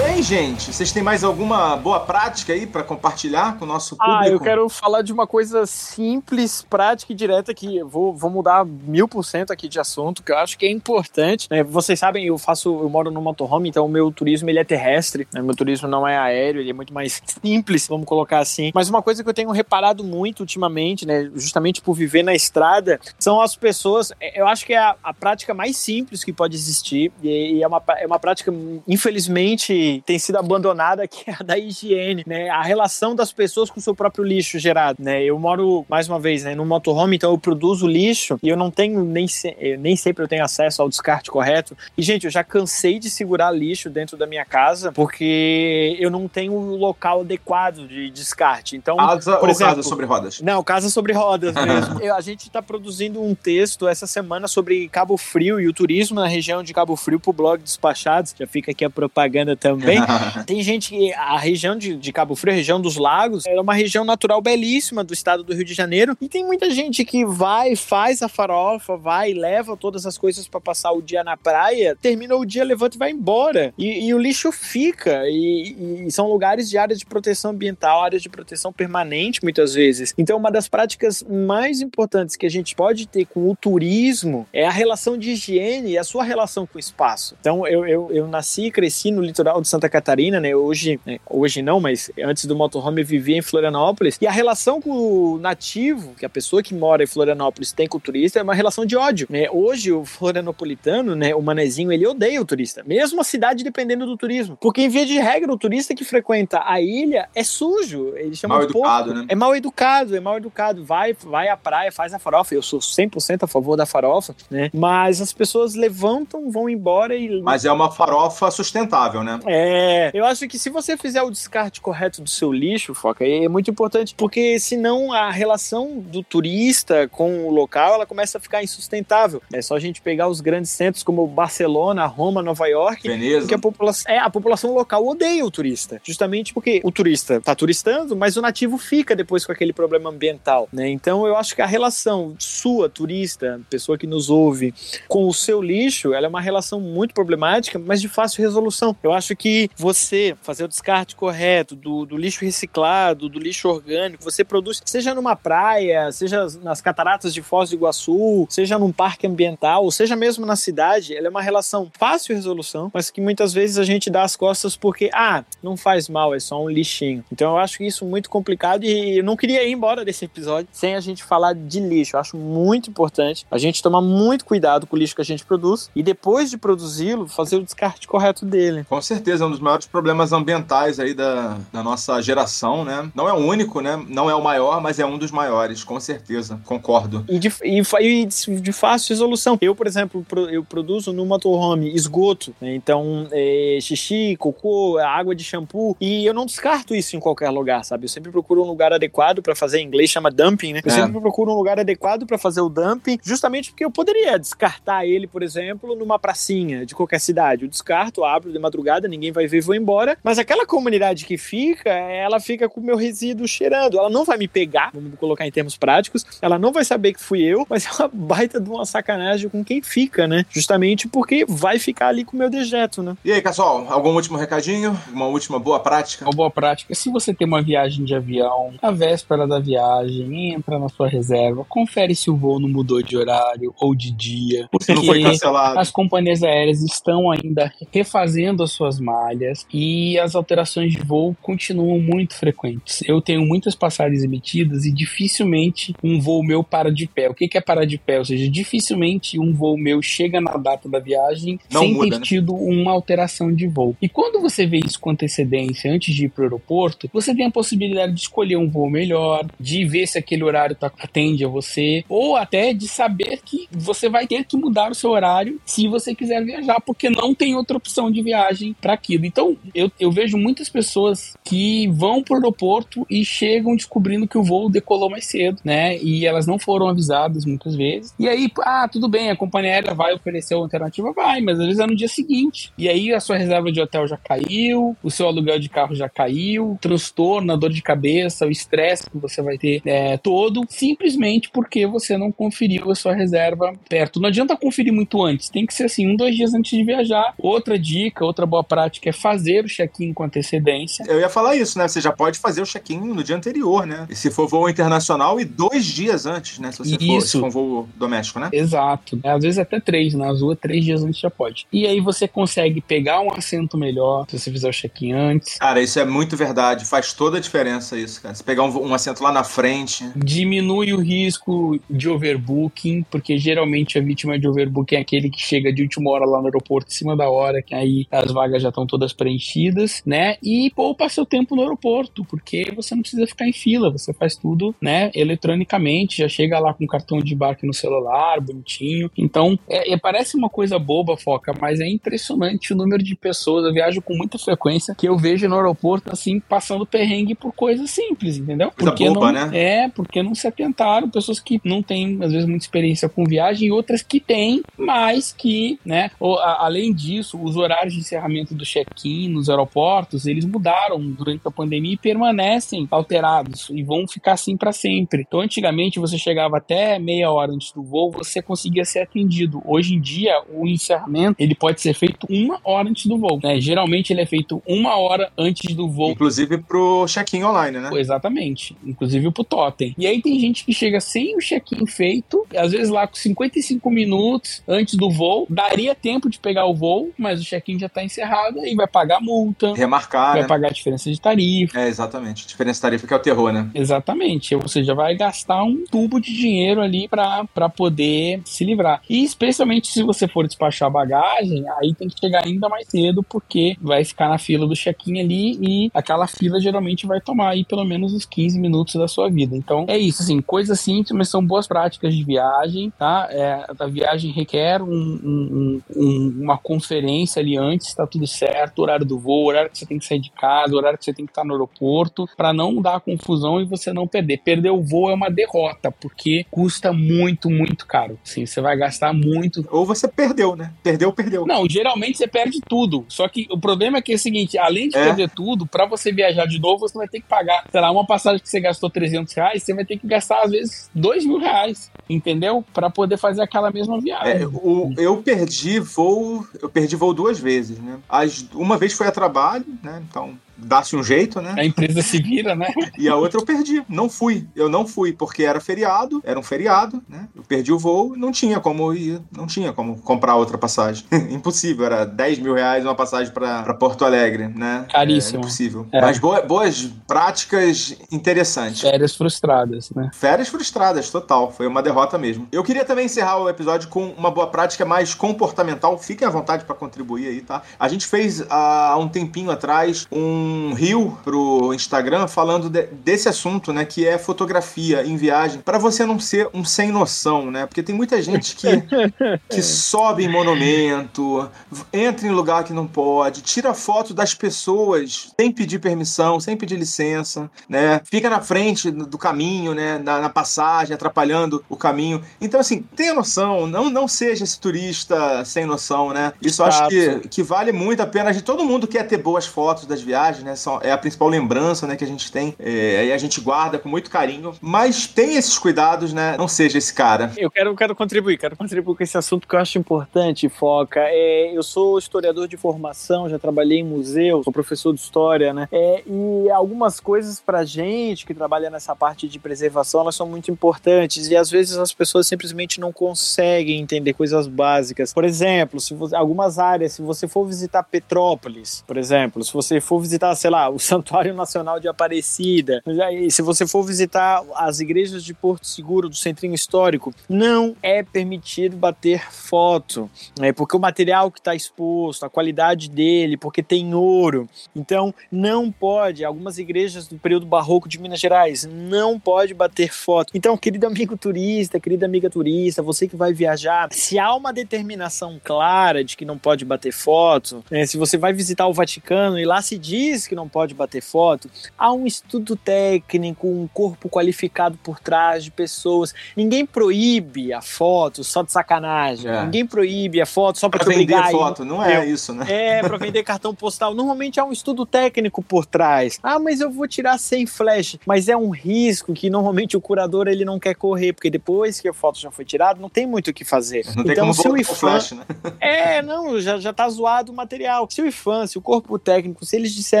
Gente? 0.21 0.73
Vocês 0.73 0.91
têm 0.91 1.03
mais 1.03 1.23
alguma 1.23 1.75
boa 1.75 1.99
prática 1.99 2.53
aí 2.53 2.65
para 2.65 2.83
compartilhar 2.83 3.57
com 3.57 3.65
o 3.65 3.67
nosso 3.67 3.95
público? 3.95 4.19
Ah, 4.19 4.27
eu 4.27 4.39
quero 4.39 4.69
falar 4.69 5.01
de 5.01 5.11
uma 5.11 5.25
coisa 5.25 5.65
simples, 5.65 6.65
prática 6.69 7.11
e 7.11 7.15
direta 7.15 7.53
que 7.53 7.83
vou, 7.83 8.13
vou 8.13 8.29
mudar 8.29 8.65
mil 8.65 9.07
por 9.07 9.23
cento 9.23 9.51
aqui 9.51 9.67
de 9.67 9.79
assunto, 9.79 10.23
que 10.23 10.31
eu 10.31 10.37
acho 10.37 10.57
que 10.57 10.65
é 10.65 10.71
importante. 10.71 11.47
É, 11.49 11.63
vocês 11.63 11.99
sabem, 11.99 12.25
eu 12.25 12.37
faço, 12.37 12.69
eu 12.69 12.89
moro 12.89 13.09
no 13.09 13.21
motorhome, 13.21 13.69
então 13.69 13.85
o 13.85 13.89
meu 13.89 14.11
turismo 14.11 14.49
ele 14.49 14.59
é 14.59 14.63
terrestre, 14.63 15.27
né? 15.33 15.41
meu 15.41 15.55
turismo 15.55 15.87
não 15.87 16.07
é 16.07 16.17
aéreo, 16.17 16.61
ele 16.61 16.69
é 16.69 16.73
muito 16.73 16.93
mais 16.93 17.21
simples, 17.41 17.87
vamos 17.87 18.05
colocar 18.05 18.39
assim. 18.39 18.71
Mas 18.73 18.89
uma 18.89 19.01
coisa 19.01 19.23
que 19.23 19.29
eu 19.29 19.33
tenho 19.33 19.51
reparado 19.51 20.03
muito 20.03 20.41
ultimamente, 20.41 21.05
né, 21.05 21.29
justamente 21.35 21.81
por 21.81 21.93
viver 21.93 22.23
na 22.23 22.33
estrada, 22.33 22.99
são 23.19 23.41
as 23.41 23.55
pessoas. 23.55 24.11
É, 24.19 24.39
eu 24.39 24.47
acho 24.47 24.65
que 24.65 24.73
é 24.73 24.77
a, 24.77 24.95
a 25.03 25.13
prática 25.13 25.53
mais 25.53 25.77
simples 25.77 26.23
que 26.23 26.33
pode 26.33 26.55
existir 26.55 27.11
e, 27.21 27.57
e 27.57 27.63
é, 27.63 27.67
uma, 27.67 27.81
é 27.97 28.05
uma 28.05 28.19
prática, 28.19 28.53
infelizmente, 28.87 30.03
tem 30.11 30.19
sido 30.19 30.37
abandonada, 30.37 31.07
que 31.07 31.29
é 31.29 31.35
a 31.39 31.43
da 31.43 31.57
higiene, 31.57 32.23
né? 32.27 32.49
A 32.49 32.61
relação 32.61 33.15
das 33.15 33.31
pessoas 33.31 33.69
com 33.69 33.79
o 33.79 33.83
seu 33.83 33.95
próprio 33.95 34.25
lixo 34.25 34.59
gerado, 34.59 35.01
né? 35.01 35.23
Eu 35.23 35.39
moro, 35.39 35.85
mais 35.87 36.09
uma 36.09 36.19
vez, 36.19 36.43
né, 36.43 36.53
no 36.53 36.65
motorhome, 36.65 37.15
então 37.15 37.31
eu 37.31 37.37
produzo 37.37 37.87
lixo 37.87 38.37
e 38.43 38.49
eu 38.49 38.57
não 38.57 38.69
tenho, 38.69 39.03
nem, 39.03 39.27
se, 39.27 39.55
nem 39.79 39.95
sempre 39.95 40.23
eu 40.23 40.27
tenho 40.27 40.43
acesso 40.43 40.81
ao 40.81 40.89
descarte 40.89 41.31
correto. 41.31 41.77
E, 41.97 42.01
gente, 42.01 42.25
eu 42.25 42.31
já 42.31 42.43
cansei 42.43 42.99
de 42.99 43.09
segurar 43.09 43.51
lixo 43.51 43.89
dentro 43.89 44.17
da 44.17 44.27
minha 44.27 44.43
casa 44.43 44.91
porque 44.91 45.95
eu 45.99 46.11
não 46.11 46.27
tenho 46.27 46.51
o 46.51 46.75
local 46.75 47.21
adequado 47.21 47.87
de 47.87 48.09
descarte. 48.11 48.75
Então, 48.75 48.97
casa 48.97 49.37
por 49.37 49.45
ou 49.45 49.51
exemplo, 49.51 49.75
casa 49.75 49.87
sobre 49.87 50.05
rodas? 50.05 50.41
Não, 50.41 50.63
casa 50.63 50.89
sobre 50.89 51.13
rodas 51.13 51.55
mesmo. 51.65 52.01
eu, 52.01 52.13
a 52.13 52.21
gente 52.21 52.47
está 52.47 52.61
produzindo 52.61 53.21
um 53.21 53.33
texto 53.33 53.87
essa 53.87 54.05
semana 54.05 54.47
sobre 54.47 54.89
Cabo 54.89 55.15
Frio 55.15 55.59
e 55.59 55.67
o 55.67 55.73
turismo 55.73 56.19
na 56.19 56.27
região 56.27 56.61
de 56.61 56.73
Cabo 56.73 56.97
Frio 56.97 57.19
pro 57.19 57.31
blog 57.31 57.61
Despachados. 57.61 58.35
Já 58.37 58.45
fica 58.45 58.71
aqui 58.71 58.83
a 58.83 58.89
propaganda 58.89 59.55
também. 59.55 60.00
Tem 60.45 60.61
gente 60.61 60.89
que 60.89 61.13
a 61.13 61.37
região 61.37 61.77
de, 61.77 61.95
de, 61.95 62.11
Cabo 62.11 62.35
Frio, 62.35 62.53
a 62.53 62.55
região 62.55 62.79
dos 62.79 62.97
lagos, 62.97 63.45
é 63.45 63.59
uma 63.59 63.73
região 63.73 64.03
natural 64.03 64.41
belíssima 64.41 65.03
do 65.03 65.13
estado 65.13 65.43
do 65.43 65.53
Rio 65.53 65.65
de 65.65 65.73
Janeiro. 65.73 66.17
E 66.21 66.27
tem 66.27 66.45
muita 66.45 66.69
gente 66.69 67.03
que 67.05 67.25
vai, 67.25 67.75
faz 67.75 68.21
a 68.21 68.27
farofa, 68.27 68.97
vai, 68.97 69.33
leva 69.33 69.77
todas 69.77 70.05
as 70.05 70.17
coisas 70.17 70.47
para 70.47 70.59
passar 70.59 70.91
o 70.91 71.01
dia 71.01 71.23
na 71.23 71.37
praia, 71.37 71.97
termina 72.01 72.35
o 72.35 72.45
dia, 72.45 72.63
levanta 72.63 72.95
e 72.95 72.99
vai 72.99 73.11
embora. 73.11 73.73
E, 73.77 74.07
e 74.07 74.13
o 74.13 74.17
lixo 74.17 74.51
fica. 74.51 75.23
E, 75.27 76.05
e, 76.05 76.11
são 76.11 76.27
lugares 76.27 76.69
de 76.69 76.77
áreas 76.77 76.99
de 76.99 77.05
proteção 77.05 77.51
ambiental, 77.51 78.03
áreas 78.03 78.21
de 78.21 78.29
proteção 78.29 78.71
permanente, 78.71 79.41
muitas 79.43 79.73
vezes. 79.73 80.13
Então, 80.17 80.37
uma 80.37 80.51
das 80.51 80.67
práticas 80.67 81.23
mais 81.23 81.81
importantes 81.81 82.35
que 82.35 82.45
a 82.45 82.49
gente 82.49 82.75
pode 82.75 83.07
ter 83.07 83.25
com 83.25 83.49
o 83.49 83.55
turismo 83.55 84.47
é 84.53 84.65
a 84.65 84.71
relação 84.71 85.17
de 85.17 85.31
higiene 85.31 85.91
e 85.91 85.97
a 85.97 86.03
sua 86.03 86.23
relação 86.23 86.65
com 86.65 86.77
o 86.77 86.79
espaço. 86.79 87.35
Então, 87.39 87.67
eu, 87.67 87.85
eu, 87.85 88.09
eu 88.11 88.27
nasci 88.27 88.65
e 88.65 88.71
cresci 88.71 89.11
no 89.11 89.21
litoral 89.21 89.61
de 89.61 89.67
Santa 89.67 89.80
Catarina, 89.89 90.39
né? 90.39 90.55
Hoje, 90.55 90.99
né? 91.05 91.19
hoje 91.29 91.61
não, 91.61 91.79
mas 91.79 92.11
antes 92.23 92.45
do 92.45 92.55
motorhome 92.55 93.01
eu 93.01 93.05
vivia 93.05 93.37
em 93.37 93.41
Florianópolis. 93.41 94.17
E 94.21 94.27
a 94.27 94.31
relação 94.31 94.81
com 94.81 94.91
o 94.91 95.37
nativo, 95.37 96.13
que 96.15 96.25
a 96.25 96.29
pessoa 96.29 96.63
que 96.63 96.73
mora 96.73 97.03
em 97.03 97.07
Florianópolis 97.07 97.71
tem 97.71 97.87
com 97.87 97.97
o 97.97 98.01
turista, 98.01 98.39
é 98.39 98.43
uma 98.43 98.53
relação 98.53 98.85
de 98.85 98.95
ódio, 98.95 99.27
né? 99.29 99.47
Hoje 99.51 99.91
o 99.91 100.05
florianopolitano, 100.05 101.15
né, 101.15 101.33
o 101.35 101.41
manezinho, 101.41 101.91
ele 101.91 102.05
odeia 102.05 102.41
o 102.41 102.45
turista, 102.45 102.83
mesmo 102.85 103.21
a 103.21 103.23
cidade 103.23 103.63
dependendo 103.63 104.05
do 104.05 104.17
turismo. 104.17 104.57
Porque 104.59 104.81
em 104.81 104.89
via 104.89 105.05
de 105.05 105.17
regra, 105.17 105.51
o 105.51 105.57
turista 105.57 105.95
que 105.95 106.03
frequenta 106.03 106.61
a 106.65 106.81
ilha 106.81 107.29
é 107.35 107.43
sujo, 107.43 108.13
ele 108.15 108.35
chama 108.35 108.55
mal 108.55 108.63
educado, 108.63 109.13
né? 109.13 109.25
É 109.27 109.35
mal 109.35 109.55
educado, 109.55 110.15
é 110.15 110.19
mal 110.19 110.37
educado. 110.37 110.83
Vai, 110.83 111.13
vai 111.13 111.49
à 111.49 111.57
praia, 111.57 111.91
faz 111.91 112.13
a 112.13 112.19
farofa. 112.19 112.53
Eu 112.53 112.61
sou 112.61 112.79
100% 112.79 113.43
a 113.43 113.47
favor 113.47 113.75
da 113.75 113.85
farofa, 113.85 114.35
né? 114.49 114.69
Mas 114.73 115.21
as 115.21 115.33
pessoas 115.33 115.75
levantam, 115.75 116.51
vão 116.51 116.69
embora 116.69 117.15
e 117.15 117.41
Mas 117.41 117.65
é 117.65 117.71
uma 117.71 117.91
farofa 117.91 118.49
sustentável, 118.51 119.23
né? 119.23 119.39
É, 119.45 119.70
é, 119.71 120.11
eu 120.13 120.25
acho 120.25 120.47
que 120.47 120.59
se 120.59 120.69
você 120.69 120.97
fizer 120.97 121.21
o 121.21 121.29
descarte 121.29 121.79
correto 121.79 122.21
do 122.21 122.29
seu 122.29 122.51
lixo, 122.51 122.93
Foca, 122.93 123.25
é 123.25 123.47
muito 123.47 123.71
importante, 123.71 124.13
porque 124.15 124.59
senão 124.59 125.11
a 125.11 125.31
relação 125.31 125.99
do 125.99 126.21
turista 126.21 127.07
com 127.07 127.47
o 127.47 127.51
local, 127.51 127.95
ela 127.95 128.05
começa 128.05 128.37
a 128.37 128.41
ficar 128.41 128.63
insustentável. 128.63 129.41
É 129.53 129.61
só 129.61 129.75
a 129.75 129.79
gente 129.79 130.01
pegar 130.01 130.27
os 130.27 130.41
grandes 130.41 130.71
centros 130.71 131.03
como 131.03 131.25
Barcelona, 131.25 132.05
Roma, 132.05 132.41
Nova 132.41 132.67
York, 132.67 133.07
Veneza. 133.07 133.47
que 133.47 133.53
a 133.53 133.59
população, 133.59 134.11
é, 134.11 134.17
a 134.19 134.29
população 134.29 134.73
local 134.73 135.07
odeia 135.07 135.45
o 135.45 135.51
turista, 135.51 136.01
justamente 136.03 136.53
porque 136.53 136.81
o 136.83 136.91
turista 136.91 137.39
tá 137.39 137.55
turistando, 137.55 138.15
mas 138.15 138.37
o 138.37 138.41
nativo 138.41 138.77
fica 138.77 139.15
depois 139.15 139.45
com 139.45 139.51
aquele 139.51 139.73
problema 139.73 140.09
ambiental, 140.09 140.67
né? 140.71 140.89
Então 140.89 141.25
eu 141.25 141.35
acho 141.37 141.55
que 141.55 141.61
a 141.61 141.65
relação 141.65 142.35
sua, 142.37 142.89
turista, 142.89 143.61
pessoa 143.69 143.97
que 143.97 144.07
nos 144.07 144.29
ouve, 144.29 144.73
com 145.07 145.27
o 145.27 145.33
seu 145.33 145.61
lixo, 145.61 146.13
ela 146.13 146.25
é 146.25 146.29
uma 146.29 146.41
relação 146.41 146.79
muito 146.79 147.13
problemática, 147.13 147.79
mas 147.79 148.01
de 148.01 148.07
fácil 148.07 148.41
resolução. 148.43 148.95
Eu 149.03 149.13
acho 149.13 149.35
que 149.35 149.60
você 149.75 150.35
fazer 150.41 150.63
o 150.63 150.67
descarte 150.67 151.15
correto 151.15 151.75
do, 151.75 152.05
do 152.05 152.17
lixo 152.17 152.45
reciclado, 152.45 153.29
do 153.29 153.39
lixo 153.39 153.67
orgânico, 153.67 154.23
você 154.23 154.43
produz, 154.43 154.81
seja 154.85 155.13
numa 155.13 155.35
praia, 155.35 156.11
seja 156.11 156.47
nas 156.61 156.81
cataratas 156.81 157.33
de 157.33 157.41
Foz 157.41 157.69
do 157.69 157.75
Iguaçu, 157.75 158.45
seja 158.49 158.77
num 158.77 158.91
parque 158.91 159.27
ambiental, 159.27 159.83
ou 159.83 159.91
seja 159.91 160.15
mesmo 160.15 160.45
na 160.45 160.55
cidade, 160.55 161.15
ela 161.15 161.27
é 161.27 161.29
uma 161.29 161.41
relação 161.41 161.91
fácil 161.97 162.33
de 162.33 162.35
resolução, 162.35 162.91
mas 162.93 163.09
que 163.09 163.21
muitas 163.21 163.53
vezes 163.53 163.77
a 163.77 163.83
gente 163.83 164.09
dá 164.09 164.23
as 164.23 164.35
costas 164.35 164.75
porque, 164.75 165.09
ah, 165.13 165.43
não 165.61 165.75
faz 165.75 166.07
mal, 166.09 166.33
é 166.33 166.39
só 166.39 166.61
um 166.61 166.69
lixinho. 166.69 167.23
Então 167.31 167.51
eu 167.51 167.57
acho 167.57 167.83
isso 167.83 168.05
muito 168.05 168.29
complicado 168.29 168.83
e 168.83 169.19
eu 169.19 169.23
não 169.23 169.35
queria 169.35 169.63
ir 169.63 169.71
embora 169.71 170.05
desse 170.05 170.25
episódio 170.25 170.67
sem 170.71 170.95
a 170.95 170.99
gente 170.99 171.23
falar 171.23 171.53
de 171.53 171.79
lixo. 171.79 172.15
Eu 172.15 172.19
acho 172.19 172.37
muito 172.37 172.89
importante 172.89 173.45
a 173.49 173.57
gente 173.57 173.81
tomar 173.81 174.01
muito 174.01 174.45
cuidado 174.45 174.87
com 174.87 174.95
o 174.95 174.99
lixo 174.99 175.15
que 175.15 175.21
a 175.21 175.25
gente 175.25 175.45
produz 175.45 175.89
e 175.95 176.03
depois 176.03 176.49
de 176.49 176.57
produzi-lo, 176.57 177.27
fazer 177.27 177.57
o 177.57 177.63
descarte 177.63 178.07
correto 178.07 178.45
dele. 178.45 178.85
Com 178.85 179.01
certeza, 179.01 179.45
dos 179.51 179.59
maiores 179.59 179.85
problemas 179.85 180.31
ambientais 180.31 180.99
aí 180.99 181.13
da, 181.13 181.57
da 181.71 181.83
nossa 181.83 182.21
geração, 182.21 182.83
né? 182.83 183.09
Não 183.13 183.27
é 183.27 183.33
o 183.33 183.37
único, 183.37 183.81
né? 183.81 184.03
Não 184.07 184.29
é 184.29 184.35
o 184.35 184.43
maior, 184.43 184.81
mas 184.81 184.99
é 184.99 185.05
um 185.05 185.17
dos 185.17 185.31
maiores, 185.31 185.83
com 185.83 185.99
certeza. 185.99 186.59
Concordo. 186.65 187.25
E 187.29 187.37
de, 187.37 187.53
e, 187.63 187.81
e 187.99 188.25
de 188.25 188.71
fácil 188.71 189.13
resolução. 189.13 189.57
Eu, 189.61 189.75
por 189.75 189.87
exemplo, 189.87 190.25
eu 190.49 190.63
produzo 190.63 191.13
no 191.13 191.25
motorhome 191.25 191.93
esgoto, 191.93 192.53
né? 192.59 192.73
então 192.75 193.27
é, 193.31 193.77
xixi, 193.81 194.35
cocô, 194.37 194.97
água 194.97 195.35
de 195.35 195.43
shampoo, 195.43 195.95
e 195.99 196.25
eu 196.25 196.33
não 196.33 196.45
descarto 196.45 196.95
isso 196.95 197.15
em 197.15 197.19
qualquer 197.19 197.49
lugar, 197.49 197.83
sabe? 197.83 198.05
Eu 198.05 198.09
sempre 198.09 198.31
procuro 198.31 198.63
um 198.63 198.67
lugar 198.67 198.93
adequado 198.93 199.41
para 199.41 199.55
fazer, 199.55 199.79
em 199.79 199.85
inglês 199.85 200.09
chama 200.09 200.31
dumping, 200.31 200.73
né? 200.73 200.81
Eu 200.83 200.91
é. 200.91 200.95
sempre 200.95 201.19
procuro 201.19 201.51
um 201.51 201.55
lugar 201.55 201.79
adequado 201.79 202.25
para 202.25 202.37
fazer 202.37 202.61
o 202.61 202.69
dumping, 202.69 203.19
justamente 203.23 203.71
porque 203.71 203.85
eu 203.85 203.91
poderia 203.91 204.37
descartar 204.37 205.05
ele, 205.05 205.27
por 205.27 205.43
exemplo, 205.43 205.95
numa 205.95 206.17
pracinha 206.17 206.85
de 206.85 206.95
qualquer 206.95 207.19
cidade. 207.19 207.63
Eu 207.63 207.69
descarto, 207.69 208.23
abro 208.23 208.51
de 208.51 208.59
madrugada, 208.59 209.07
ninguém 209.07 209.31
vai 209.31 209.40
ver, 209.47 209.61
vou 209.61 209.75
embora. 209.75 210.17
Mas 210.23 210.39
aquela 210.39 210.65
comunidade 210.65 211.25
que 211.25 211.37
fica, 211.37 211.89
ela 211.89 212.39
fica 212.39 212.69
com 212.69 212.79
o 212.79 212.83
meu 212.83 212.95
resíduo 212.95 213.47
cheirando. 213.47 213.97
Ela 213.97 214.09
não 214.09 214.23
vai 214.23 214.37
me 214.37 214.47
pegar, 214.47 214.91
vamos 214.93 215.17
colocar 215.19 215.47
em 215.47 215.51
termos 215.51 215.77
práticos, 215.77 216.25
ela 216.41 216.57
não 216.57 216.71
vai 216.71 216.83
saber 216.83 217.13
que 217.13 217.21
fui 217.21 217.41
eu, 217.41 217.65
mas 217.69 217.85
é 217.85 217.89
uma 217.99 218.09
baita 218.11 218.59
de 218.59 218.69
uma 218.69 218.85
sacanagem 218.85 219.49
com 219.49 219.63
quem 219.63 219.81
fica, 219.81 220.27
né? 220.27 220.45
Justamente 220.49 221.07
porque 221.07 221.45
vai 221.47 221.79
ficar 221.79 222.07
ali 222.07 222.23
com 222.23 222.35
o 222.35 222.39
meu 222.39 222.49
dejeto, 222.49 223.01
né? 223.01 223.15
E 223.23 223.31
aí, 223.31 223.41
pessoal, 223.41 223.85
algum 223.89 224.13
último 224.13 224.37
recadinho? 224.37 224.97
Uma 225.11 225.27
última 225.27 225.59
boa 225.59 225.79
prática? 225.79 226.25
Uma 226.25 226.33
boa 226.33 226.51
prática. 226.51 226.93
Se 226.93 227.09
você 227.09 227.33
tem 227.33 227.47
uma 227.47 227.61
viagem 227.61 228.05
de 228.05 228.15
avião, 228.15 228.73
a 228.81 228.91
véspera 228.91 229.47
da 229.47 229.59
viagem, 229.59 230.53
entra 230.53 230.79
na 230.79 230.89
sua 230.89 231.07
reserva, 231.07 231.65
confere 231.67 232.15
se 232.15 232.29
o 232.29 232.35
voo 232.35 232.59
não 232.59 232.69
mudou 232.69 233.01
de 233.01 233.17
horário 233.17 233.73
ou 233.79 233.95
de 233.95 234.11
dia. 234.11 234.67
Porque 234.71 234.93
não 234.93 235.03
foi 235.03 235.21
cancelado. 235.21 235.79
As 235.79 235.91
companhias 235.91 236.43
aéreas 236.43 236.81
estão 236.81 237.31
ainda 237.31 237.71
refazendo 237.91 238.63
as 238.63 238.71
suas 238.71 238.99
malhas 238.99 239.30
e 239.73 240.19
as 240.19 240.35
alterações 240.35 240.93
de 240.93 240.99
voo 240.99 241.35
continuam 241.41 241.99
muito 241.99 242.35
frequentes. 242.35 243.01
Eu 243.07 243.21
tenho 243.21 243.45
muitas 243.45 243.75
passagens 243.75 244.23
emitidas 244.23 244.85
e 244.85 244.91
dificilmente 244.91 245.93
um 246.03 246.19
voo 246.19 246.43
meu 246.43 246.63
para 246.63 246.91
de 246.91 247.07
pé. 247.07 247.29
O 247.29 247.33
que 247.33 247.57
é 247.57 247.61
parar 247.61 247.85
de 247.85 247.97
pé? 247.97 248.19
Ou 248.19 248.25
seja, 248.25 248.49
dificilmente 248.49 249.39
um 249.39 249.53
voo 249.53 249.77
meu 249.77 250.01
chega 250.01 250.39
na 250.39 250.57
data 250.57 250.87
da 250.89 250.99
viagem 250.99 251.59
não 251.71 251.81
sem 251.81 251.93
muda, 251.93 252.11
ter 252.11 252.17
né? 252.17 252.21
tido 252.23 252.53
uma 252.53 252.91
alteração 252.91 253.53
de 253.53 253.67
voo. 253.67 253.95
E 254.01 254.09
quando 254.09 254.41
você 254.41 254.65
vê 254.65 254.79
isso 254.79 254.99
com 254.99 255.11
antecedência 255.11 255.91
antes 255.91 256.13
de 256.13 256.25
ir 256.25 256.29
para 256.29 256.41
o 256.41 256.45
aeroporto, 256.45 257.09
você 257.13 257.33
tem 257.35 257.45
a 257.45 257.51
possibilidade 257.51 258.13
de 258.13 258.21
escolher 258.21 258.57
um 258.57 258.69
voo 258.69 258.89
melhor, 258.89 259.45
de 259.59 259.85
ver 259.85 260.07
se 260.07 260.17
aquele 260.17 260.43
horário 260.43 260.75
tá, 260.75 260.91
atende 260.99 261.45
a 261.45 261.47
você, 261.47 262.03
ou 262.07 262.35
até 262.35 262.73
de 262.73 262.87
saber 262.87 263.39
que 263.43 263.67
você 263.71 264.09
vai 264.09 264.27
ter 264.27 264.43
que 264.45 264.57
mudar 264.57 264.91
o 264.91 264.95
seu 264.95 265.11
horário 265.11 265.59
se 265.65 265.87
você 265.87 266.13
quiser 266.13 266.43
viajar, 266.43 266.79
porque 266.81 267.09
não 267.09 267.33
tem 267.33 267.55
outra 267.55 267.77
opção 267.77 268.11
de 268.11 268.21
viagem 268.21 268.75
para 268.79 268.93
aquilo. 268.93 269.20
Então, 269.27 269.57
eu, 269.73 269.91
eu 269.99 270.11
vejo 270.11 270.37
muitas 270.37 270.69
pessoas 270.69 271.35
que 271.43 271.87
vão 271.87 272.23
para 272.23 272.33
o 272.33 272.37
aeroporto 272.37 273.05
e 273.09 273.23
chegam 273.25 273.75
descobrindo 273.75 274.27
que 274.27 274.37
o 274.37 274.43
voo 274.43 274.69
decolou 274.69 275.09
mais 275.09 275.25
cedo, 275.25 275.59
né? 275.63 275.97
E 275.97 276.25
elas 276.25 276.47
não 276.47 276.57
foram 276.57 276.87
avisadas 276.87 277.45
muitas 277.45 277.75
vezes. 277.75 278.13
E 278.19 278.27
aí, 278.27 278.49
ah, 278.61 278.87
tudo 278.91 279.07
bem, 279.07 279.29
a 279.29 279.35
companhia 279.35 279.71
aérea 279.71 279.93
vai 279.93 280.13
oferecer 280.13 280.55
uma 280.55 280.65
alternativa, 280.65 281.11
vai, 281.13 281.41
mas 281.41 281.59
às 281.59 281.65
vezes 281.65 281.79
é 281.79 281.87
no 281.87 281.95
dia 281.95 282.07
seguinte. 282.07 282.71
E 282.77 282.87
aí 282.87 283.13
a 283.13 283.19
sua 283.19 283.37
reserva 283.37 283.71
de 283.71 283.81
hotel 283.81 284.07
já 284.07 284.17
caiu, 284.17 284.95
o 285.03 285.11
seu 285.11 285.27
aluguel 285.27 285.59
de 285.59 285.69
carro 285.69 285.95
já 285.95 286.09
caiu, 286.09 286.71
o 286.71 286.77
transtorno, 286.79 287.53
a 287.53 287.55
dor 287.55 287.71
de 287.71 287.81
cabeça, 287.81 288.45
o 288.45 288.51
estresse 288.51 289.09
que 289.09 289.17
você 289.17 289.41
vai 289.41 289.57
ter 289.57 289.81
é, 289.85 290.17
todo, 290.17 290.65
simplesmente 290.69 291.49
porque 291.49 291.85
você 291.85 292.17
não 292.17 292.31
conferiu 292.31 292.91
a 292.91 292.95
sua 292.95 293.13
reserva 293.13 293.73
perto. 293.89 294.19
Não 294.19 294.29
adianta 294.29 294.57
conferir 294.57 294.93
muito 294.93 295.21
antes, 295.23 295.49
tem 295.49 295.65
que 295.65 295.73
ser 295.73 295.85
assim, 295.85 296.07
um, 296.07 296.15
dois 296.15 296.35
dias 296.35 296.53
antes 296.53 296.77
de 296.77 296.83
viajar. 296.83 297.33
Outra 297.37 297.77
dica, 297.77 298.25
outra 298.25 298.45
boa 298.45 298.63
prática 298.63 299.09
é 299.09 299.10
fazer 299.13 299.65
o 299.65 299.67
check-in 299.67 300.13
com 300.13 300.23
antecedência. 300.23 301.05
Eu 301.07 301.19
ia 301.19 301.29
falar 301.29 301.55
isso, 301.55 301.77
né? 301.77 301.87
Você 301.87 302.01
já 302.01 302.11
pode 302.11 302.39
fazer 302.39 302.61
o 302.61 302.65
check-in 302.65 302.99
no 302.99 303.23
dia 303.23 303.35
anterior, 303.35 303.85
né? 303.85 304.07
E 304.09 304.15
se 304.15 304.31
for 304.31 304.47
voo 304.47 304.69
internacional 304.69 305.39
e 305.39 305.45
dois 305.45 305.85
dias 305.85 306.25
antes, 306.25 306.59
né? 306.59 306.71
Se 306.71 306.79
você 306.79 306.95
isso. 306.95 307.07
for, 307.07 307.21
se 307.21 307.39
for 307.39 307.45
um 307.45 307.49
voo 307.49 307.89
doméstico, 307.95 308.39
né? 308.39 308.49
Exato. 308.51 309.19
É, 309.23 309.31
às 309.31 309.43
vezes 309.43 309.59
até 309.59 309.79
três, 309.79 310.13
na 310.13 310.25
né? 310.25 310.31
Azul, 310.31 310.55
três 310.55 310.83
dias 310.83 311.03
antes 311.03 311.19
já 311.19 311.29
pode. 311.29 311.65
E 311.71 311.85
aí 311.85 311.99
você 311.99 312.27
consegue 312.27 312.81
pegar 312.81 313.21
um 313.21 313.31
assento 313.33 313.77
melhor 313.77 314.25
se 314.29 314.39
você 314.39 314.51
fizer 314.51 314.69
o 314.69 314.73
check-in 314.73 315.13
antes. 315.13 315.57
Cara, 315.57 315.81
isso 315.81 315.99
é 315.99 316.05
muito 316.05 316.35
verdade. 316.35 316.85
Faz 316.85 317.13
toda 317.13 317.37
a 317.37 317.41
diferença 317.41 317.97
isso, 317.97 318.21
cara. 318.21 318.35
Se 318.35 318.43
pegar 318.43 318.63
um, 318.63 318.87
um 318.87 318.93
assento 318.93 319.23
lá 319.23 319.31
na 319.31 319.43
frente. 319.43 320.05
Diminui 320.15 320.93
o 320.93 320.99
risco 320.99 321.79
de 321.89 322.09
overbooking, 322.09 323.03
porque 323.09 323.37
geralmente 323.37 323.97
a 323.97 324.01
vítima 324.01 324.37
de 324.37 324.47
overbooking 324.47 324.95
é 324.95 324.99
aquele 324.99 325.29
que 325.29 325.41
chega 325.41 325.71
de 325.71 325.81
última 325.81 326.11
hora 326.11 326.25
lá 326.25 326.39
no 326.39 326.45
aeroporto, 326.45 326.91
em 326.91 326.95
cima 326.95 327.15
da 327.15 327.29
hora, 327.29 327.61
que 327.61 327.73
aí 327.73 328.07
as 328.11 328.31
vagas 328.31 328.61
já 328.61 328.69
estão 328.69 328.85
todas 328.91 329.13
preenchidas, 329.13 330.03
né? 330.05 330.35
E 330.43 330.69
poupa 330.75 331.07
seu 331.07 331.25
tempo 331.25 331.55
no 331.55 331.61
aeroporto, 331.61 332.25
porque 332.25 332.71
você 332.75 332.93
não 332.93 333.01
precisa 333.01 333.25
ficar 333.25 333.47
em 333.47 333.53
fila, 333.53 333.89
você 333.89 334.13
faz 334.13 334.35
tudo, 334.35 334.75
né, 334.81 335.09
eletronicamente, 335.15 336.17
já 336.17 336.27
chega 336.27 336.59
lá 336.59 336.73
com 336.73 336.85
cartão 336.85 337.19
de 337.19 337.33
embarque 337.33 337.65
no 337.65 337.73
celular, 337.73 338.41
bonitinho. 338.41 339.09
Então, 339.17 339.57
é, 339.69 339.93
é, 339.93 339.97
parece 339.97 340.35
uma 340.35 340.49
coisa 340.49 340.77
boba, 340.77 341.15
Foca, 341.15 341.53
mas 341.59 341.79
é 341.79 341.87
impressionante 341.87 342.73
o 342.73 342.75
número 342.75 343.01
de 343.01 343.15
pessoas. 343.15 343.65
Eu 343.65 343.73
viajo 343.73 344.01
com 344.01 344.15
muita 344.15 344.37
frequência 344.37 344.93
que 344.93 345.07
eu 345.07 345.17
vejo 345.17 345.47
no 345.47 345.55
aeroporto, 345.55 346.11
assim, 346.11 346.39
passando 346.39 346.85
perrengue 346.85 347.33
por 347.33 347.53
coisas 347.53 347.89
simples, 347.89 348.37
entendeu? 348.37 348.71
Coisa 348.71 348.91
porque 348.91 349.07
boba, 349.07 349.31
não, 349.31 349.47
né? 349.47 349.57
É, 349.57 349.89
porque 349.89 350.21
não 350.21 350.35
se 350.35 350.47
atentaram, 350.47 351.09
pessoas 351.09 351.39
que 351.39 351.61
não 351.63 351.81
têm, 351.81 352.17
às 352.21 352.31
vezes, 352.31 352.47
muita 352.47 352.65
experiência 352.65 353.07
com 353.07 353.23
viagem 353.23 353.69
e 353.69 353.71
outras 353.71 354.01
que 354.01 354.19
têm, 354.19 354.61
mas 354.77 355.31
que, 355.31 355.79
né, 355.85 356.11
ou, 356.19 356.37
a, 356.39 356.65
além 356.65 356.93
disso, 356.93 357.41
os 357.41 357.55
horários 357.55 357.93
de 357.93 357.99
encerramento 357.99 358.53
do 358.53 358.65
check-in 358.81 359.29
nos 359.29 359.49
aeroportos, 359.49 360.25
eles 360.25 360.45
mudaram 360.45 360.99
durante 360.99 361.41
a 361.45 361.51
pandemia 361.51 361.93
e 361.93 361.97
permanecem 361.97 362.87
alterados 362.89 363.69
e 363.69 363.83
vão 363.83 364.07
ficar 364.07 364.33
assim 364.33 364.57
para 364.57 364.71
sempre. 364.71 365.23
Então, 365.27 365.41
antigamente, 365.41 365.99
você 365.99 366.17
chegava 366.17 366.57
até 366.57 366.97
meia 366.99 367.31
hora 367.31 367.51
antes 367.51 367.71
do 367.71 367.83
voo, 367.83 368.11
você 368.11 368.41
conseguia 368.41 368.85
ser 368.85 368.99
atendido. 368.99 369.61
Hoje 369.65 369.95
em 369.95 370.01
dia, 370.01 370.41
o 370.49 370.67
encerramento 370.67 371.35
ele 371.39 371.55
pode 371.55 371.81
ser 371.81 371.93
feito 371.93 372.27
uma 372.29 372.59
hora 372.63 372.89
antes 372.89 373.05
do 373.05 373.17
voo. 373.17 373.39
Né? 373.41 373.59
Geralmente, 373.59 374.11
ele 374.11 374.21
é 374.21 374.25
feito 374.25 374.61
uma 374.67 374.97
hora 374.97 375.31
antes 375.37 375.75
do 375.75 375.89
voo. 375.89 376.11
Inclusive 376.11 376.57
pro 376.59 377.05
check-in 377.07 377.43
online, 377.43 377.79
né? 377.79 377.89
Exatamente. 377.93 378.75
Inclusive 378.85 379.31
pro 379.31 379.43
totem. 379.43 379.93
E 379.97 380.07
aí 380.07 380.21
tem 380.21 380.39
gente 380.39 380.65
que 380.65 380.73
chega 380.73 380.99
sem 380.99 381.35
o 381.35 381.39
check-in 381.39 381.85
feito, 381.85 382.45
às 382.55 382.71
vezes 382.71 382.89
lá 382.89 383.07
com 383.07 383.15
55 383.15 383.89
minutos 383.89 384.63
antes 384.67 384.95
do 384.95 385.09
voo, 385.09 385.45
daria 385.49 385.95
tempo 385.95 386.29
de 386.29 386.39
pegar 386.39 386.65
o 386.65 386.73
voo, 386.73 387.11
mas 387.17 387.41
o 387.41 387.43
check-in 387.43 387.79
já 387.79 387.89
tá 387.89 388.03
encerrado 388.03 388.59
e 388.71 388.75
vai 388.75 388.87
pagar 388.87 389.19
multa. 389.21 389.73
Remarcar. 389.73 390.33
Vai 390.33 390.41
né? 390.41 390.47
pagar 390.47 390.69
a 390.69 390.71
diferença 390.71 391.11
de 391.11 391.19
tarifa. 391.19 391.79
É, 391.79 391.87
exatamente. 391.87 392.47
Diferença 392.47 392.77
de 392.77 392.81
tarifa 392.81 393.07
que 393.07 393.13
é 393.13 393.17
o 393.17 393.19
terror, 393.19 393.51
né? 393.51 393.69
Exatamente. 393.73 394.55
Ou 394.55 394.67
seja, 394.67 394.93
vai 394.93 395.15
gastar 395.15 395.63
um 395.63 395.83
tubo 395.89 396.19
de 396.19 396.33
dinheiro 396.33 396.81
ali 396.81 397.07
para 397.07 397.69
poder 397.69 398.41
se 398.45 398.63
livrar. 398.63 399.01
E 399.09 399.23
especialmente 399.23 399.87
se 399.87 400.03
você 400.03 400.27
for 400.27 400.47
despachar 400.47 400.89
bagagem, 400.89 401.65
aí 401.79 401.93
tem 401.93 402.07
que 402.07 402.19
chegar 402.19 402.45
ainda 402.45 402.69
mais 402.69 402.87
cedo, 402.87 403.23
porque 403.23 403.75
vai 403.81 404.03
ficar 404.03 404.29
na 404.29 404.37
fila 404.37 404.67
do 404.67 404.75
check-in 404.75 405.19
ali 405.19 405.57
e 405.61 405.91
aquela 405.93 406.27
fila 406.27 406.59
geralmente 406.59 407.05
vai 407.05 407.19
tomar 407.19 407.49
aí 407.49 407.65
pelo 407.65 407.83
menos 407.83 408.13
uns 408.13 408.25
15 408.25 408.59
minutos 408.59 408.95
da 408.95 409.07
sua 409.07 409.29
vida. 409.29 409.55
Então 409.55 409.85
é 409.87 409.97
isso, 409.97 410.21
assim, 410.21 410.41
coisas 410.41 410.79
simples, 410.79 411.11
mas 411.11 411.29
são 411.29 411.45
boas 411.45 411.67
práticas 411.67 412.13
de 412.13 412.23
viagem, 412.23 412.91
tá? 412.97 413.27
É, 413.29 413.65
a 413.79 413.87
viagem 413.87 414.31
requer 414.31 414.81
um, 414.81 414.87
um, 414.91 415.81
um, 415.95 416.37
uma 416.41 416.57
conferência 416.57 417.41
ali 417.41 417.57
antes, 417.57 417.93
tá 417.93 418.05
tudo 418.05 418.27
certo, 418.27 418.60
horário 418.77 419.05
do 419.05 419.19
voo, 419.19 419.45
horário 419.45 419.69
que 419.69 419.77
você 419.77 419.85
tem 419.85 419.99
que 419.99 420.05
sair 420.05 420.19
de 420.19 420.31
casa, 420.31 420.75
horário 420.75 420.97
que 420.97 421.05
você 421.05 421.13
tem 421.13 421.25
que 421.25 421.31
estar 421.31 421.43
no 421.43 421.53
aeroporto, 421.53 422.27
para 422.35 422.53
não 422.53 422.81
dar 422.81 422.99
confusão 422.99 423.61
e 423.61 423.65
você 423.65 423.93
não 423.93 424.07
perder. 424.07 424.37
Perder 424.37 424.71
o 424.71 424.81
voo 424.81 425.09
é 425.09 425.13
uma 425.13 425.29
derrota, 425.29 425.91
porque 425.91 426.45
custa 426.49 426.91
muito, 426.91 427.49
muito 427.49 427.85
caro. 427.85 428.19
Sim, 428.23 428.45
você 428.45 428.61
vai 428.61 428.75
gastar 428.77 429.13
muito. 429.13 429.65
Ou 429.69 429.85
você 429.85 430.07
perdeu, 430.07 430.55
né? 430.55 430.73
Perdeu, 430.83 431.11
perdeu. 431.13 431.45
Não, 431.45 431.67
geralmente 431.69 432.17
você 432.17 432.27
perde 432.27 432.59
tudo. 432.67 433.05
Só 433.07 433.27
que 433.27 433.47
o 433.49 433.59
problema 433.59 433.97
é 433.97 434.01
que 434.01 434.11
é 434.11 434.15
o 434.15 434.19
seguinte: 434.19 434.57
além 434.57 434.89
de 434.89 434.97
é. 434.97 435.05
perder 435.05 435.29
tudo, 435.29 435.65
para 435.65 435.85
você 435.85 436.11
viajar 436.11 436.45
de 436.45 436.59
novo, 436.59 436.79
você 436.79 436.97
vai 436.97 437.07
ter 437.07 437.19
que 437.19 437.27
pagar, 437.27 437.65
sei 437.71 437.81
lá, 437.81 437.91
uma 437.91 438.05
passagem 438.05 438.41
que 438.41 438.49
você 438.49 438.59
gastou 438.59 438.89
300 438.89 439.33
reais, 439.33 439.63
você 439.63 439.73
vai 439.73 439.85
ter 439.85 439.97
que 439.97 440.07
gastar, 440.07 440.41
às 440.41 440.51
vezes, 440.51 440.89
2 440.93 441.25
mil 441.25 441.39
reais, 441.39 441.91
entendeu? 442.09 442.63
Para 442.73 442.89
poder 442.89 443.17
fazer 443.17 443.41
aquela 443.41 443.71
mesma 443.71 443.99
viagem. 443.99 444.43
É, 444.43 444.47
o, 444.47 444.93
eu 444.97 445.17
perdi 445.21 445.79
voo, 445.79 446.45
eu 446.61 446.69
perdi 446.69 446.95
voo 446.95 447.13
duas 447.13 447.39
vezes, 447.39 447.79
né? 447.79 447.99
As, 448.07 448.41
uma 448.53 448.77
vez 448.77 448.93
foi 448.93 449.07
a 449.07 449.11
trabalho, 449.11 449.65
né? 449.83 450.01
Então 450.09 450.37
dá-se 450.63 450.95
um 450.95 451.03
jeito, 451.03 451.41
né? 451.41 451.55
A 451.57 451.65
empresa 451.65 452.01
se 452.01 452.21
vira, 452.21 452.55
né? 452.55 452.67
E 452.97 453.09
a 453.09 453.15
outra 453.15 453.39
eu 453.39 453.45
perdi, 453.45 453.83
não 453.89 454.09
fui. 454.09 454.47
Eu 454.55 454.69
não 454.69 454.87
fui, 454.87 455.11
porque 455.11 455.43
era 455.43 455.59
feriado, 455.59 456.21
era 456.23 456.39
um 456.39 456.43
feriado, 456.43 457.01
né? 457.07 457.27
Eu 457.35 457.43
perdi 457.43 457.71
o 457.71 457.79
voo, 457.79 458.15
não 458.15 458.31
tinha 458.31 458.59
como 458.59 458.93
ir, 458.93 459.21
não 459.35 459.47
tinha 459.47 459.73
como 459.73 459.97
comprar 460.01 460.35
outra 460.35 460.57
passagem. 460.57 461.05
impossível, 461.29 461.85
era 461.85 462.05
10 462.05 462.39
mil 462.39 462.53
reais 462.53 462.83
uma 462.83 462.95
passagem 462.95 463.33
para 463.33 463.73
Porto 463.73 464.05
Alegre, 464.05 464.47
né? 464.47 464.85
Caríssimo. 464.91 465.37
É 465.37 465.39
impossível. 465.39 465.87
É. 465.91 466.01
Mas 466.01 466.19
boas, 466.19 466.45
boas 466.45 466.89
práticas 467.07 467.95
interessantes. 468.11 468.81
Férias 468.81 469.15
frustradas, 469.15 469.89
né? 469.91 470.09
Férias 470.13 470.47
frustradas, 470.47 471.09
total. 471.09 471.51
Foi 471.51 471.67
uma 471.67 471.81
derrota 471.81 472.17
mesmo. 472.17 472.47
Eu 472.51 472.63
queria 472.63 472.85
também 472.85 473.05
encerrar 473.05 473.37
o 473.37 473.49
episódio 473.49 473.89
com 473.89 474.09
uma 474.11 474.31
boa 474.31 474.47
prática 474.47 474.85
mais 474.85 475.13
comportamental. 475.13 475.97
Fiquem 475.97 476.27
à 476.27 476.31
vontade 476.31 476.65
para 476.65 476.75
contribuir 476.75 477.27
aí, 477.27 477.41
tá? 477.41 477.61
A 477.79 477.87
gente 477.87 478.05
fez 478.05 478.43
há 478.49 478.97
um 478.97 479.07
tempinho 479.07 479.51
atrás 479.51 480.07
um 480.11 480.50
um 480.51 480.73
rio 480.73 481.17
pro 481.23 481.73
Instagram 481.73 482.27
falando 482.27 482.69
de, 482.69 482.83
desse 482.87 483.29
assunto, 483.29 483.71
né, 483.73 483.85
que 483.85 484.07
é 484.07 484.17
fotografia 484.17 485.05
em 485.05 485.15
viagem, 485.15 485.61
para 485.61 485.77
você 485.77 486.05
não 486.05 486.19
ser 486.19 486.49
um 486.53 486.63
sem 486.63 486.91
noção, 486.91 487.49
né? 487.49 487.65
Porque 487.65 487.83
tem 487.83 487.95
muita 487.95 488.21
gente 488.21 488.55
que 488.55 488.67
que 489.49 489.61
sobe 489.61 490.23
em 490.23 490.29
monumento, 490.29 491.49
entra 491.91 492.27
em 492.27 492.31
lugar 492.31 492.63
que 492.63 492.73
não 492.73 492.87
pode, 492.87 493.41
tira 493.41 493.73
foto 493.73 494.13
das 494.13 494.33
pessoas 494.33 495.31
sem 495.39 495.51
pedir 495.51 495.79
permissão, 495.79 496.39
sem 496.39 496.55
pedir 496.57 496.77
licença, 496.77 497.49
né? 497.67 498.01
Fica 498.05 498.29
na 498.29 498.41
frente 498.41 498.91
do 498.91 499.17
caminho, 499.17 499.73
né, 499.73 499.97
na, 499.97 500.19
na 500.19 500.29
passagem, 500.29 500.93
atrapalhando 500.93 501.63
o 501.69 501.75
caminho. 501.75 502.21
Então 502.39 502.59
assim, 502.59 502.81
tenha 502.95 503.13
noção, 503.13 503.67
não 503.67 503.89
não 503.89 504.07
seja 504.07 504.43
esse 504.43 504.59
turista 504.59 505.43
sem 505.45 505.65
noção, 505.65 506.11
né? 506.11 506.33
Isso 506.41 506.63
acho 506.63 506.87
que, 506.87 507.19
que 507.27 507.43
vale 507.43 507.71
muito 507.71 508.01
a 508.01 508.07
pena. 508.07 508.33
De 508.33 508.41
todo 508.41 508.65
mundo 508.65 508.87
quer 508.87 509.07
ter 509.07 509.17
boas 509.17 509.45
fotos 509.45 509.85
das 509.85 510.01
viagens 510.01 510.40
né? 510.43 510.55
São, 510.55 510.79
é 510.81 510.91
a 510.91 510.97
principal 510.97 511.27
lembrança, 511.27 511.87
né, 511.87 511.95
que 511.95 512.03
a 512.03 512.07
gente 512.07 512.31
tem. 512.31 512.55
É, 512.59 513.05
e 513.05 513.13
a 513.13 513.17
gente 513.17 513.39
guarda 513.41 513.77
com 513.77 513.89
muito 513.89 514.09
carinho. 514.09 514.53
Mas 514.61 515.07
tem 515.07 515.35
esses 515.35 515.57
cuidados, 515.57 516.13
né? 516.13 516.35
Não 516.37 516.47
seja 516.47 516.77
esse 516.77 516.93
cara. 516.93 517.31
Eu 517.37 517.49
quero, 517.49 517.75
quero 517.75 517.95
contribuir, 517.95 518.37
quero 518.37 518.55
contribuir 518.55 518.95
com 518.95 519.03
esse 519.03 519.17
assunto 519.17 519.47
que 519.47 519.55
eu 519.55 519.59
acho 519.59 519.77
importante, 519.77 520.47
Foca. 520.49 520.99
É, 521.01 521.51
eu 521.55 521.63
sou 521.63 521.97
historiador 521.97 522.47
de 522.47 522.57
formação, 522.57 523.29
já 523.29 523.39
trabalhei 523.39 523.79
em 523.79 523.83
museu, 523.83 524.43
sou 524.43 524.53
professor 524.53 524.93
de 524.93 524.99
história, 524.99 525.53
né? 525.53 525.67
É, 525.71 526.03
e 526.05 526.49
algumas 526.51 526.99
coisas 526.99 527.39
pra 527.39 527.63
gente 527.63 528.25
que 528.25 528.33
trabalha 528.33 528.69
nessa 528.69 528.95
parte 528.95 529.27
de 529.27 529.39
preservação, 529.39 530.01
elas 530.01 530.15
são 530.15 530.27
muito 530.27 530.51
importantes. 530.51 531.27
E 531.27 531.35
às 531.35 531.49
vezes 531.49 531.77
as 531.77 531.93
pessoas 531.93 532.27
simplesmente 532.27 532.79
não 532.79 532.91
conseguem 532.91 533.79
entender 533.79 534.13
coisas 534.13 534.47
básicas. 534.47 535.13
Por 535.13 535.23
exemplo, 535.23 535.79
se 535.79 535.93
você, 535.93 536.15
algumas 536.15 536.59
áreas, 536.59 536.93
se 536.93 537.01
você 537.01 537.27
for 537.27 537.45
visitar 537.45 537.83
Petrópolis, 537.83 538.83
por 538.85 538.97
exemplo, 538.97 539.43
se 539.43 539.53
você 539.53 539.81
for 539.81 539.99
visitar 539.99 540.20
sei 540.35 540.49
lá, 540.49 540.69
o 540.69 540.77
Santuário 540.79 541.33
Nacional 541.33 541.79
de 541.79 541.87
Aparecida, 541.87 542.83
se 543.29 543.41
você 543.41 543.65
for 543.67 543.83
visitar 543.83 544.43
as 544.55 544.79
igrejas 544.79 545.23
de 545.23 545.33
Porto 545.33 545.65
Seguro, 545.65 546.09
do 546.09 546.15
Centrinho 546.15 546.53
Histórico, 546.53 547.13
não 547.27 547.75
é 547.81 548.03
permitido 548.03 548.77
bater 548.77 549.31
foto, 549.31 550.09
né, 550.39 550.53
porque 550.53 550.77
o 550.77 550.79
material 550.79 551.31
que 551.31 551.39
está 551.39 551.55
exposto, 551.55 552.25
a 552.25 552.29
qualidade 552.29 552.89
dele, 552.89 553.37
porque 553.37 553.63
tem 553.63 553.93
ouro. 553.93 554.47
Então, 554.75 555.13
não 555.31 555.71
pode, 555.71 556.23
algumas 556.23 556.57
igrejas 556.57 557.07
do 557.07 557.17
período 557.17 557.45
barroco 557.45 557.89
de 557.89 557.99
Minas 557.99 558.19
Gerais, 558.19 558.65
não 558.71 559.19
pode 559.19 559.53
bater 559.53 559.91
foto. 559.91 560.31
Então, 560.35 560.57
querido 560.57 560.85
amigo 560.87 561.17
turista, 561.17 561.79
querida 561.79 562.05
amiga 562.05 562.29
turista, 562.29 562.81
você 562.81 563.07
que 563.07 563.15
vai 563.15 563.33
viajar, 563.33 563.89
se 563.91 564.19
há 564.19 564.33
uma 564.35 564.53
determinação 564.53 565.39
clara 565.43 566.03
de 566.03 566.15
que 566.15 566.25
não 566.25 566.37
pode 566.37 566.63
bater 566.63 566.91
foto, 566.91 567.63
né, 567.71 567.85
se 567.85 567.97
você 567.97 568.17
vai 568.17 568.33
visitar 568.33 568.67
o 568.67 568.73
Vaticano 568.73 569.39
e 569.39 569.45
lá 569.45 569.61
se 569.61 569.77
diz 569.77 570.10
diz 570.11 570.27
que 570.27 570.35
não 570.35 570.47
pode 570.47 570.73
bater 570.73 571.01
foto, 571.01 571.49
há 571.77 571.91
um 571.91 572.05
estudo 572.05 572.55
técnico, 572.55 573.47
um 573.47 573.67
corpo 573.67 574.09
qualificado 574.09 574.77
por 574.83 574.99
trás 574.99 575.43
de 575.43 575.51
pessoas. 575.51 576.13
Ninguém 576.35 576.65
proíbe 576.65 577.53
a 577.53 577.61
foto 577.61 578.23
só 578.23 578.43
de 578.43 578.51
sacanagem. 578.51 579.29
É. 579.29 579.43
Ninguém 579.43 579.65
proíbe 579.65 580.21
a 580.21 580.25
foto 580.25 580.59
só 580.59 580.69
para 580.69 580.83
vender 580.83 581.21
foto, 581.31 581.63
não 581.65 581.83
é 581.83 582.05
isso, 582.05 582.33
né? 582.33 582.45
É, 582.49 582.81
para 582.81 582.97
vender 582.97 583.23
cartão 583.23 583.53
postal. 583.55 583.93
Normalmente 583.93 584.39
há 584.39 584.45
um 584.45 584.51
estudo 584.51 584.85
técnico 584.85 585.41
por 585.41 585.65
trás. 585.65 586.19
Ah, 586.21 586.39
mas 586.39 586.61
eu 586.61 586.69
vou 586.69 586.87
tirar 586.87 587.17
sem 587.17 587.45
flash. 587.45 587.97
Mas 588.05 588.27
é 588.27 588.35
um 588.35 588.49
risco 588.49 589.13
que 589.13 589.29
normalmente 589.29 589.77
o 589.77 589.81
curador 589.81 590.27
ele 590.27 590.45
não 590.45 590.59
quer 590.59 590.75
correr, 590.75 591.13
porque 591.13 591.29
depois 591.29 591.79
que 591.79 591.87
a 591.87 591.93
foto 591.93 592.19
já 592.19 592.31
foi 592.31 592.45
tirada, 592.45 592.79
não 592.79 592.89
tem 592.89 593.05
muito 593.05 593.29
o 593.29 593.33
que 593.33 593.43
fazer. 593.43 593.85
Não 593.85 594.03
então, 594.03 594.05
tem 594.05 594.15
como 594.15 594.33
se 594.33 594.47
o 594.47 594.57
IFAM, 594.57 594.75
flash, 594.75 595.11
né? 595.11 595.23
É, 595.59 596.01
não, 596.01 596.39
já, 596.39 596.59
já 596.59 596.73
tá 596.73 596.87
zoado 596.89 597.31
o 597.31 597.35
material. 597.35 597.87
Se 597.89 598.01
o 598.01 598.07
IFAM, 598.07 598.47
se 598.47 598.57
o 598.57 598.61
corpo 598.61 598.97
técnico, 598.99 599.45
se 599.45 599.55
eles 599.55 599.73
disseram 599.73 600.00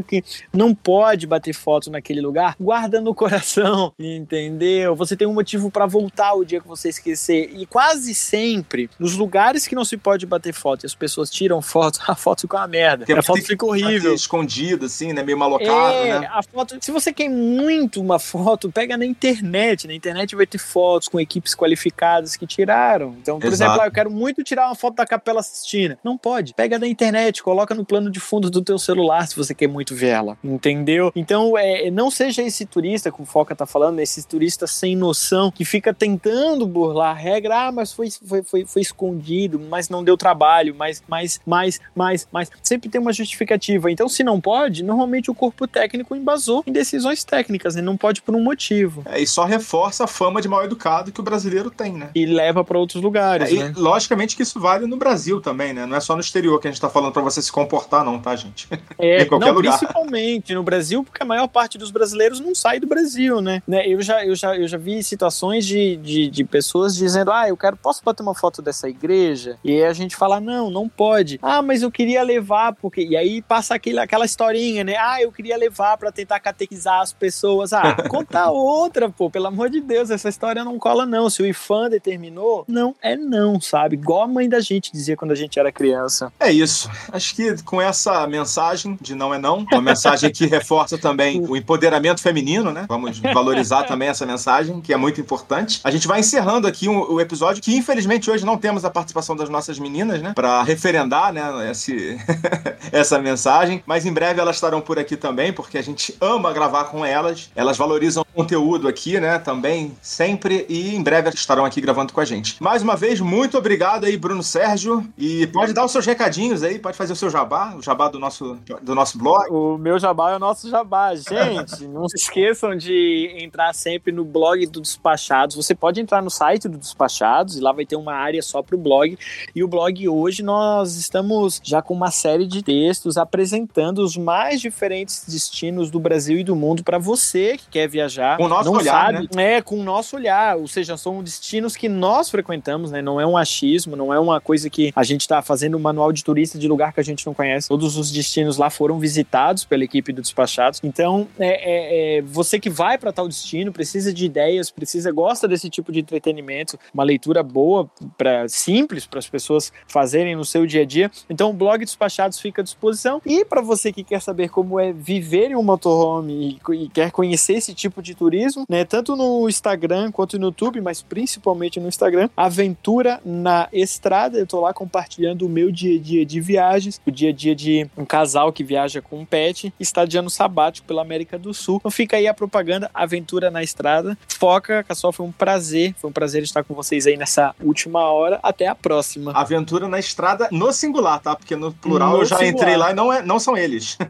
que 0.00 0.22
não 0.52 0.74
pode 0.74 1.26
bater 1.26 1.52
foto 1.52 1.90
naquele 1.90 2.20
lugar, 2.20 2.54
guarda 2.60 3.00
no 3.00 3.14
coração, 3.14 3.92
entendeu? 3.98 4.94
Você 4.94 5.16
tem 5.16 5.26
um 5.26 5.34
motivo 5.34 5.70
para 5.70 5.86
voltar 5.86 6.34
o 6.34 6.44
dia 6.44 6.60
que 6.60 6.68
você 6.68 6.88
esquecer. 6.88 7.50
E 7.54 7.66
quase 7.66 8.14
sempre, 8.14 8.88
nos 8.98 9.16
lugares 9.16 9.66
que 9.66 9.74
não 9.74 9.84
se 9.84 9.96
pode 9.96 10.24
bater 10.24 10.52
foto 10.52 10.84
e 10.84 10.86
as 10.86 10.94
pessoas 10.94 11.30
tiram 11.30 11.60
foto, 11.60 12.00
a 12.06 12.14
foto 12.14 12.42
fica 12.42 12.56
uma 12.56 12.68
merda. 12.68 13.04
a 13.18 13.22
foto 13.22 13.42
fica 13.42 13.66
horrível. 13.66 14.14
Escondida, 14.14 14.86
assim, 14.86 15.12
né? 15.12 15.22
Meio 15.22 15.38
malocado, 15.38 15.96
é, 15.96 16.20
né? 16.20 16.28
A 16.30 16.42
foto, 16.42 16.78
se 16.80 16.90
você 16.90 17.12
quer 17.12 17.28
muito 17.28 18.00
uma 18.00 18.18
foto, 18.18 18.70
pega 18.70 18.96
na 18.96 19.04
internet. 19.04 19.86
Na 19.86 19.94
internet 19.94 20.36
vai 20.36 20.46
ter 20.46 20.58
fotos 20.58 21.08
com 21.08 21.18
equipes 21.18 21.54
qualificadas 21.54 22.36
que 22.36 22.46
tiraram. 22.46 23.16
Então, 23.20 23.38
por 23.38 23.48
Exato. 23.48 23.70
exemplo, 23.70 23.82
ah, 23.82 23.86
eu 23.86 23.92
quero 23.92 24.10
muito 24.10 24.42
tirar 24.44 24.66
uma 24.66 24.74
foto 24.74 24.96
da 24.96 25.06
Capela 25.06 25.42
Sistina. 25.42 25.98
Não 26.04 26.16
pode. 26.16 26.54
Pega 26.54 26.78
da 26.78 26.86
internet, 26.86 27.42
coloca 27.42 27.74
no 27.74 27.84
plano 27.84 28.10
de 28.10 28.20
fundo 28.20 28.50
do 28.50 28.62
teu 28.62 28.78
celular 28.78 29.26
se 29.26 29.36
você 29.36 29.54
quer 29.54 29.66
muito 29.66 29.81
ver 29.90 30.08
ela, 30.08 30.38
entendeu? 30.42 31.12
Então, 31.16 31.56
é, 31.56 31.90
não 31.90 32.10
seja 32.10 32.42
esse 32.42 32.66
turista, 32.66 33.10
que 33.10 33.22
o 33.22 33.24
Foca 33.24 33.54
tá 33.54 33.66
falando, 33.66 34.00
esse 34.00 34.26
turista 34.26 34.66
sem 34.66 34.94
noção, 34.94 35.50
que 35.50 35.64
fica 35.64 35.92
tentando 35.92 36.66
burlar 36.66 37.10
a 37.10 37.18
regra, 37.18 37.68
ah, 37.68 37.72
mas 37.72 37.92
foi, 37.92 38.08
foi, 38.10 38.42
foi, 38.42 38.64
foi 38.64 38.82
escondido, 38.82 39.60
mas 39.70 39.88
não 39.88 40.04
deu 40.04 40.16
trabalho, 40.16 40.74
mas, 40.76 41.02
mas, 41.08 41.40
mas, 41.46 41.80
mas, 41.94 42.28
mas, 42.30 42.50
sempre 42.62 42.88
tem 42.88 43.00
uma 43.00 43.12
justificativa. 43.12 43.90
Então, 43.90 44.08
se 44.08 44.22
não 44.22 44.40
pode, 44.40 44.82
normalmente 44.82 45.30
o 45.30 45.34
corpo 45.34 45.66
técnico 45.66 46.14
embasou 46.14 46.62
em 46.66 46.72
decisões 46.72 47.24
técnicas, 47.24 47.74
né? 47.74 47.82
não 47.82 47.96
pode 47.96 48.22
por 48.22 48.34
um 48.34 48.42
motivo. 48.42 49.02
É, 49.06 49.20
e 49.20 49.26
só 49.26 49.44
reforça 49.44 50.04
a 50.04 50.06
fama 50.06 50.40
de 50.40 50.48
mal 50.48 50.64
educado 50.64 51.12
que 51.12 51.20
o 51.20 51.22
brasileiro 51.22 51.70
tem, 51.70 51.92
né? 51.92 52.10
E 52.14 52.26
leva 52.26 52.64
para 52.64 52.78
outros 52.78 53.02
lugares, 53.02 53.50
é, 53.50 53.54
né? 53.54 53.74
E, 53.76 53.80
logicamente 53.80 54.36
que 54.36 54.42
isso 54.42 54.60
vale 54.60 54.86
no 54.86 54.96
Brasil 54.96 55.40
também, 55.40 55.72
né? 55.72 55.86
Não 55.86 55.96
é 55.96 56.00
só 56.00 56.14
no 56.14 56.20
exterior 56.20 56.60
que 56.60 56.68
a 56.68 56.70
gente 56.70 56.80
tá 56.80 56.88
falando 56.88 57.12
para 57.12 57.22
você 57.22 57.40
se 57.40 57.50
comportar, 57.50 58.04
não, 58.04 58.18
tá, 58.18 58.34
gente? 58.36 58.68
É, 58.98 59.22
em 59.22 59.26
qualquer 59.26 59.46
não, 59.46 59.54
lugar. 59.54 59.71
Principalmente 59.78 60.54
no 60.54 60.62
Brasil, 60.62 61.04
porque 61.04 61.22
a 61.22 61.26
maior 61.26 61.48
parte 61.48 61.78
dos 61.78 61.90
brasileiros 61.90 62.40
não 62.40 62.54
sai 62.54 62.80
do 62.80 62.86
Brasil, 62.86 63.40
né? 63.40 63.62
né? 63.66 63.86
Eu, 63.86 64.00
já, 64.00 64.24
eu, 64.24 64.34
já, 64.34 64.56
eu 64.56 64.66
já 64.66 64.78
vi 64.78 65.02
situações 65.02 65.64
de, 65.64 65.96
de, 65.96 66.30
de 66.30 66.44
pessoas 66.44 66.94
dizendo: 66.94 67.30
ah, 67.30 67.48
eu 67.48 67.56
quero, 67.56 67.76
posso 67.76 68.02
bater 68.04 68.22
uma 68.22 68.34
foto 68.34 68.62
dessa 68.62 68.88
igreja? 68.88 69.58
E 69.64 69.72
aí 69.72 69.84
a 69.84 69.92
gente 69.92 70.16
fala: 70.16 70.40
não, 70.40 70.70
não 70.70 70.88
pode. 70.88 71.38
Ah, 71.42 71.62
mas 71.62 71.82
eu 71.82 71.90
queria 71.90 72.22
levar, 72.22 72.74
porque. 72.74 73.02
E 73.02 73.16
aí 73.16 73.42
passa 73.42 73.74
aquele, 73.74 73.98
aquela 73.98 74.24
historinha, 74.24 74.84
né? 74.84 74.96
Ah, 74.96 75.20
eu 75.20 75.32
queria 75.32 75.56
levar 75.56 75.96
para 75.96 76.12
tentar 76.12 76.40
catequizar 76.40 77.00
as 77.00 77.12
pessoas. 77.12 77.72
Ah, 77.72 77.96
conta 78.08 78.50
outra, 78.50 79.08
pô, 79.08 79.30
pelo 79.30 79.46
amor 79.46 79.70
de 79.70 79.80
Deus, 79.80 80.10
essa 80.10 80.28
história 80.28 80.64
não 80.64 80.78
cola, 80.78 81.06
não. 81.06 81.28
Se 81.28 81.42
o 81.42 81.46
IFAM 81.46 81.90
determinou, 81.90 82.64
não 82.68 82.94
é 83.02 83.16
não, 83.16 83.60
sabe? 83.60 83.96
Igual 83.96 84.22
a 84.22 84.28
mãe 84.28 84.48
da 84.48 84.60
gente 84.60 84.92
dizia 84.92 85.16
quando 85.16 85.32
a 85.32 85.36
gente 85.36 85.58
era 85.58 85.72
criança. 85.72 86.32
É 86.38 86.50
isso. 86.52 86.90
Acho 87.12 87.34
que 87.34 87.62
com 87.62 87.80
essa 87.80 88.26
mensagem 88.26 88.98
de 89.00 89.14
não 89.14 89.32
é 89.32 89.38
não, 89.38 89.61
uma 89.70 89.80
mensagem 89.82 90.30
que 90.30 90.46
reforça 90.46 90.98
também 90.98 91.40
o 91.40 91.56
empoderamento 91.56 92.20
feminino, 92.20 92.70
né? 92.70 92.86
Vamos 92.88 93.18
valorizar 93.18 93.84
também 93.86 94.08
essa 94.08 94.26
mensagem, 94.26 94.80
que 94.80 94.92
é 94.92 94.96
muito 94.96 95.20
importante. 95.20 95.80
A 95.84 95.90
gente 95.90 96.06
vai 96.06 96.20
encerrando 96.20 96.66
aqui 96.66 96.88
o, 96.88 97.14
o 97.14 97.20
episódio, 97.20 97.62
que 97.62 97.76
infelizmente 97.76 98.30
hoje 98.30 98.44
não 98.44 98.56
temos 98.56 98.84
a 98.84 98.90
participação 98.90 99.36
das 99.36 99.48
nossas 99.48 99.78
meninas, 99.78 100.20
né? 100.22 100.32
Para 100.34 100.62
referendar, 100.62 101.32
né? 101.32 101.70
Esse, 101.70 102.18
essa 102.90 103.18
mensagem. 103.18 103.82
Mas 103.86 104.06
em 104.06 104.12
breve 104.12 104.40
elas 104.40 104.56
estarão 104.56 104.80
por 104.80 104.98
aqui 104.98 105.16
também, 105.16 105.52
porque 105.52 105.78
a 105.78 105.82
gente 105.82 106.14
ama 106.20 106.52
gravar 106.52 106.84
com 106.84 107.04
elas. 107.04 107.50
Elas 107.54 107.76
valorizam 107.76 108.22
o 108.22 108.34
conteúdo 108.34 108.88
aqui, 108.88 109.18
né? 109.18 109.38
Também, 109.38 109.96
sempre. 110.00 110.66
E 110.68 110.94
em 110.94 111.02
breve 111.02 111.30
estarão 111.30 111.64
aqui 111.64 111.80
gravando 111.80 112.12
com 112.12 112.20
a 112.20 112.24
gente. 112.24 112.62
Mais 112.62 112.82
uma 112.82 112.96
vez, 112.96 113.20
muito 113.20 113.58
obrigado 113.58 114.04
aí, 114.04 114.16
Bruno 114.16 114.42
Sérgio. 114.42 115.06
E 115.18 115.46
pode 115.48 115.72
dar 115.72 115.84
os 115.84 115.92
seus 115.92 116.06
recadinhos 116.06 116.62
aí, 116.62 116.78
pode 116.78 116.96
fazer 116.96 117.12
o 117.12 117.16
seu 117.16 117.30
jabá, 117.30 117.74
o 117.76 117.82
jabá 117.82 118.08
do 118.08 118.18
nosso, 118.18 118.58
do 118.82 118.94
nosso 118.94 119.18
blog. 119.18 119.46
O 119.52 119.76
meu 119.76 119.98
jabá 119.98 120.30
é 120.30 120.36
o 120.36 120.38
nosso 120.38 120.70
jabá. 120.70 121.14
Gente, 121.14 121.84
não 121.86 122.08
se 122.08 122.16
esqueçam 122.16 122.74
de 122.74 123.36
entrar 123.38 123.74
sempre 123.74 124.10
no 124.10 124.24
blog 124.24 124.64
do 124.66 124.80
Despachados. 124.80 125.54
Você 125.56 125.74
pode 125.74 126.00
entrar 126.00 126.22
no 126.22 126.30
site 126.30 126.70
do 126.70 126.78
Despachados 126.78 127.58
e 127.58 127.60
lá 127.60 127.70
vai 127.70 127.84
ter 127.84 127.96
uma 127.96 128.14
área 128.14 128.40
só 128.40 128.62
para 128.62 128.74
o 128.74 128.78
blog. 128.78 129.18
E 129.54 129.62
o 129.62 129.68
blog 129.68 130.08
hoje 130.08 130.42
nós 130.42 130.96
estamos 130.96 131.60
já 131.62 131.82
com 131.82 131.92
uma 131.92 132.10
série 132.10 132.46
de 132.46 132.62
textos 132.62 133.18
apresentando 133.18 133.98
os 133.98 134.16
mais 134.16 134.58
diferentes 134.58 135.26
destinos 135.28 135.90
do 135.90 136.00
Brasil 136.00 136.38
e 136.38 136.44
do 136.44 136.56
mundo 136.56 136.82
para 136.82 136.96
você 136.96 137.58
que 137.58 137.68
quer 137.68 137.86
viajar. 137.86 138.38
Com 138.38 138.44
o 138.44 138.48
nosso 138.48 138.70
não 138.70 138.78
olhar, 138.78 139.12
sabe, 139.12 139.28
né? 139.34 139.56
É, 139.56 139.60
com 139.60 139.78
o 139.78 139.84
nosso 139.84 140.16
olhar. 140.16 140.56
Ou 140.56 140.66
seja, 140.66 140.96
são 140.96 141.22
destinos 141.22 141.76
que 141.76 141.90
nós 141.90 142.30
frequentamos, 142.30 142.90
né? 142.90 143.02
Não 143.02 143.20
é 143.20 143.26
um 143.26 143.36
achismo, 143.36 143.96
não 143.96 144.14
é 144.14 144.18
uma 144.18 144.40
coisa 144.40 144.70
que 144.70 144.94
a 144.96 145.04
gente 145.04 145.20
está 145.20 145.42
fazendo 145.42 145.76
um 145.76 145.80
manual 145.80 146.10
de 146.10 146.24
turista 146.24 146.58
de 146.58 146.66
lugar 146.66 146.94
que 146.94 147.00
a 147.00 147.04
gente 147.04 147.26
não 147.26 147.34
conhece. 147.34 147.68
Todos 147.68 147.98
os 147.98 148.10
destinos 148.10 148.56
lá 148.56 148.70
foram 148.70 148.98
visitados 148.98 149.41
pela 149.66 149.84
equipe 149.84 150.12
do 150.12 150.22
Despachados. 150.22 150.80
Então, 150.82 151.28
é, 151.38 151.48
é, 151.48 152.18
é 152.18 152.22
você 152.22 152.58
que 152.58 152.70
vai 152.70 152.98
para 152.98 153.12
tal 153.12 153.28
destino, 153.28 153.72
precisa 153.72 154.12
de 154.12 154.24
ideias, 154.24 154.70
precisa, 154.70 155.10
gosta 155.10 155.48
desse 155.48 155.68
tipo 155.68 155.90
de 155.90 156.00
entretenimento, 156.00 156.78
uma 156.92 157.04
leitura 157.04 157.42
boa, 157.42 157.90
para 158.16 158.48
simples, 158.48 159.06
para 159.06 159.18
as 159.18 159.28
pessoas 159.28 159.72
fazerem 159.86 160.36
no 160.36 160.44
seu 160.44 160.66
dia 160.66 160.82
a 160.82 160.84
dia. 160.84 161.10
Então, 161.28 161.50
o 161.50 161.52
blog 161.52 161.84
Despachados 161.84 162.38
fica 162.38 162.62
à 162.62 162.64
disposição. 162.64 163.20
E 163.26 163.44
para 163.44 163.60
você 163.60 163.92
que 163.92 164.04
quer 164.04 164.20
saber 164.20 164.48
como 164.48 164.78
é 164.78 164.92
viver 164.92 165.50
em 165.50 165.56
um 165.56 165.62
motorhome 165.62 166.60
e, 166.68 166.74
e 166.74 166.88
quer 166.88 167.10
conhecer 167.10 167.54
esse 167.54 167.74
tipo 167.74 168.02
de 168.02 168.14
turismo, 168.14 168.64
né? 168.68 168.84
Tanto 168.84 169.16
no 169.16 169.48
Instagram 169.48 170.10
quanto 170.12 170.38
no 170.38 170.46
YouTube, 170.46 170.80
mas 170.80 171.02
principalmente 171.02 171.80
no 171.80 171.88
Instagram, 171.88 172.28
Aventura 172.36 173.20
na 173.24 173.68
Estrada. 173.72 174.38
Eu 174.38 174.46
tô 174.46 174.60
lá 174.60 174.72
compartilhando 174.72 175.46
o 175.46 175.48
meu 175.48 175.70
dia 175.70 175.98
a 175.98 176.00
dia 176.00 176.26
de 176.26 176.40
viagens, 176.40 177.00
o 177.06 177.10
dia 177.10 177.30
a 177.30 177.32
dia 177.32 177.54
de 177.54 177.86
um 177.96 178.04
casal 178.04 178.52
que 178.52 178.62
viaja 178.62 179.00
com 179.00 179.21
um 179.22 179.24
pet, 179.24 179.72
está 179.78 180.04
de 180.04 180.18
ano 180.18 180.28
sabático 180.30 180.86
pela 180.86 181.02
América 181.02 181.38
do 181.38 181.54
Sul. 181.54 181.76
Então 181.76 181.90
fica 181.90 182.16
aí 182.16 182.26
a 182.26 182.34
propaganda 182.34 182.90
Aventura 182.92 183.50
na 183.50 183.62
Estrada. 183.62 184.16
Foca, 184.28 184.82
Cassol, 184.84 185.12
foi 185.12 185.26
um 185.26 185.32
prazer, 185.32 185.94
foi 185.98 186.10
um 186.10 186.12
prazer 186.12 186.42
estar 186.42 186.62
com 186.64 186.74
vocês 186.74 187.06
aí 187.06 187.16
nessa 187.16 187.54
última 187.62 188.00
hora. 188.00 188.38
Até 188.42 188.66
a 188.66 188.74
próxima. 188.74 189.32
Aventura 189.32 189.88
na 189.88 189.98
estrada 189.98 190.48
no 190.50 190.72
singular, 190.72 191.20
tá? 191.20 191.34
Porque 191.36 191.56
no 191.56 191.72
plural 191.72 192.10
No 192.12 192.18
eu 192.18 192.24
já 192.24 192.36
singular. 192.36 192.54
entrei 192.54 192.76
lá 192.76 192.90
e 192.90 192.94
não, 192.94 193.12
é, 193.12 193.22
não 193.22 193.38
são 193.38 193.56
eles. 193.56 193.96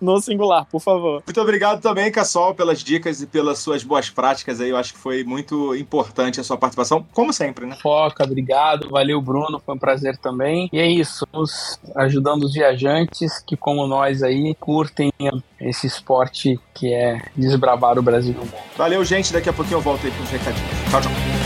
No 0.00 0.20
singular, 0.20 0.66
por 0.66 0.80
favor. 0.80 1.22
Muito 1.26 1.40
obrigado 1.40 1.80
também, 1.80 2.10
Cassol, 2.10 2.54
pelas 2.54 2.80
dicas 2.80 3.20
e 3.20 3.26
pelas 3.26 3.58
suas 3.58 3.82
boas 3.82 4.10
práticas 4.10 4.60
aí. 4.60 4.70
Eu 4.70 4.76
acho 4.76 4.92
que 4.92 4.98
foi 4.98 5.24
muito 5.24 5.74
importante 5.74 6.40
a 6.40 6.44
sua 6.44 6.56
participação, 6.56 7.06
como 7.12 7.32
sempre, 7.32 7.66
né? 7.66 7.76
Foca, 7.82 8.24
obrigado. 8.24 8.88
Valeu, 8.90 9.20
Bruno. 9.20 9.60
Foi 9.64 9.74
um 9.74 9.78
prazer 9.78 10.16
também. 10.16 10.68
E 10.72 10.78
é 10.78 10.86
isso. 10.86 11.26
Vamos 11.32 11.78
ajudando 11.94 12.44
os 12.44 12.52
viajantes 12.52 13.42
que, 13.46 13.56
como 13.56 13.86
nós 13.86 14.22
aí, 14.22 14.54
curtem 14.58 15.12
esse 15.60 15.86
esporte 15.86 16.58
que 16.74 16.92
é 16.92 17.22
desbravar 17.34 17.98
o 17.98 18.02
Brasil 18.02 18.34
e 18.34 18.36
o 18.36 18.40
mundo. 18.40 18.54
Valeu, 18.76 19.04
gente. 19.04 19.32
Daqui 19.32 19.48
a 19.48 19.52
pouquinho 19.52 19.78
eu 19.78 19.82
volto 19.82 20.06
aí 20.06 20.12
com 20.12 20.22
os 20.22 20.30
recadinhos. 20.30 20.70
Tchau, 20.90 21.00
tchau. 21.00 21.45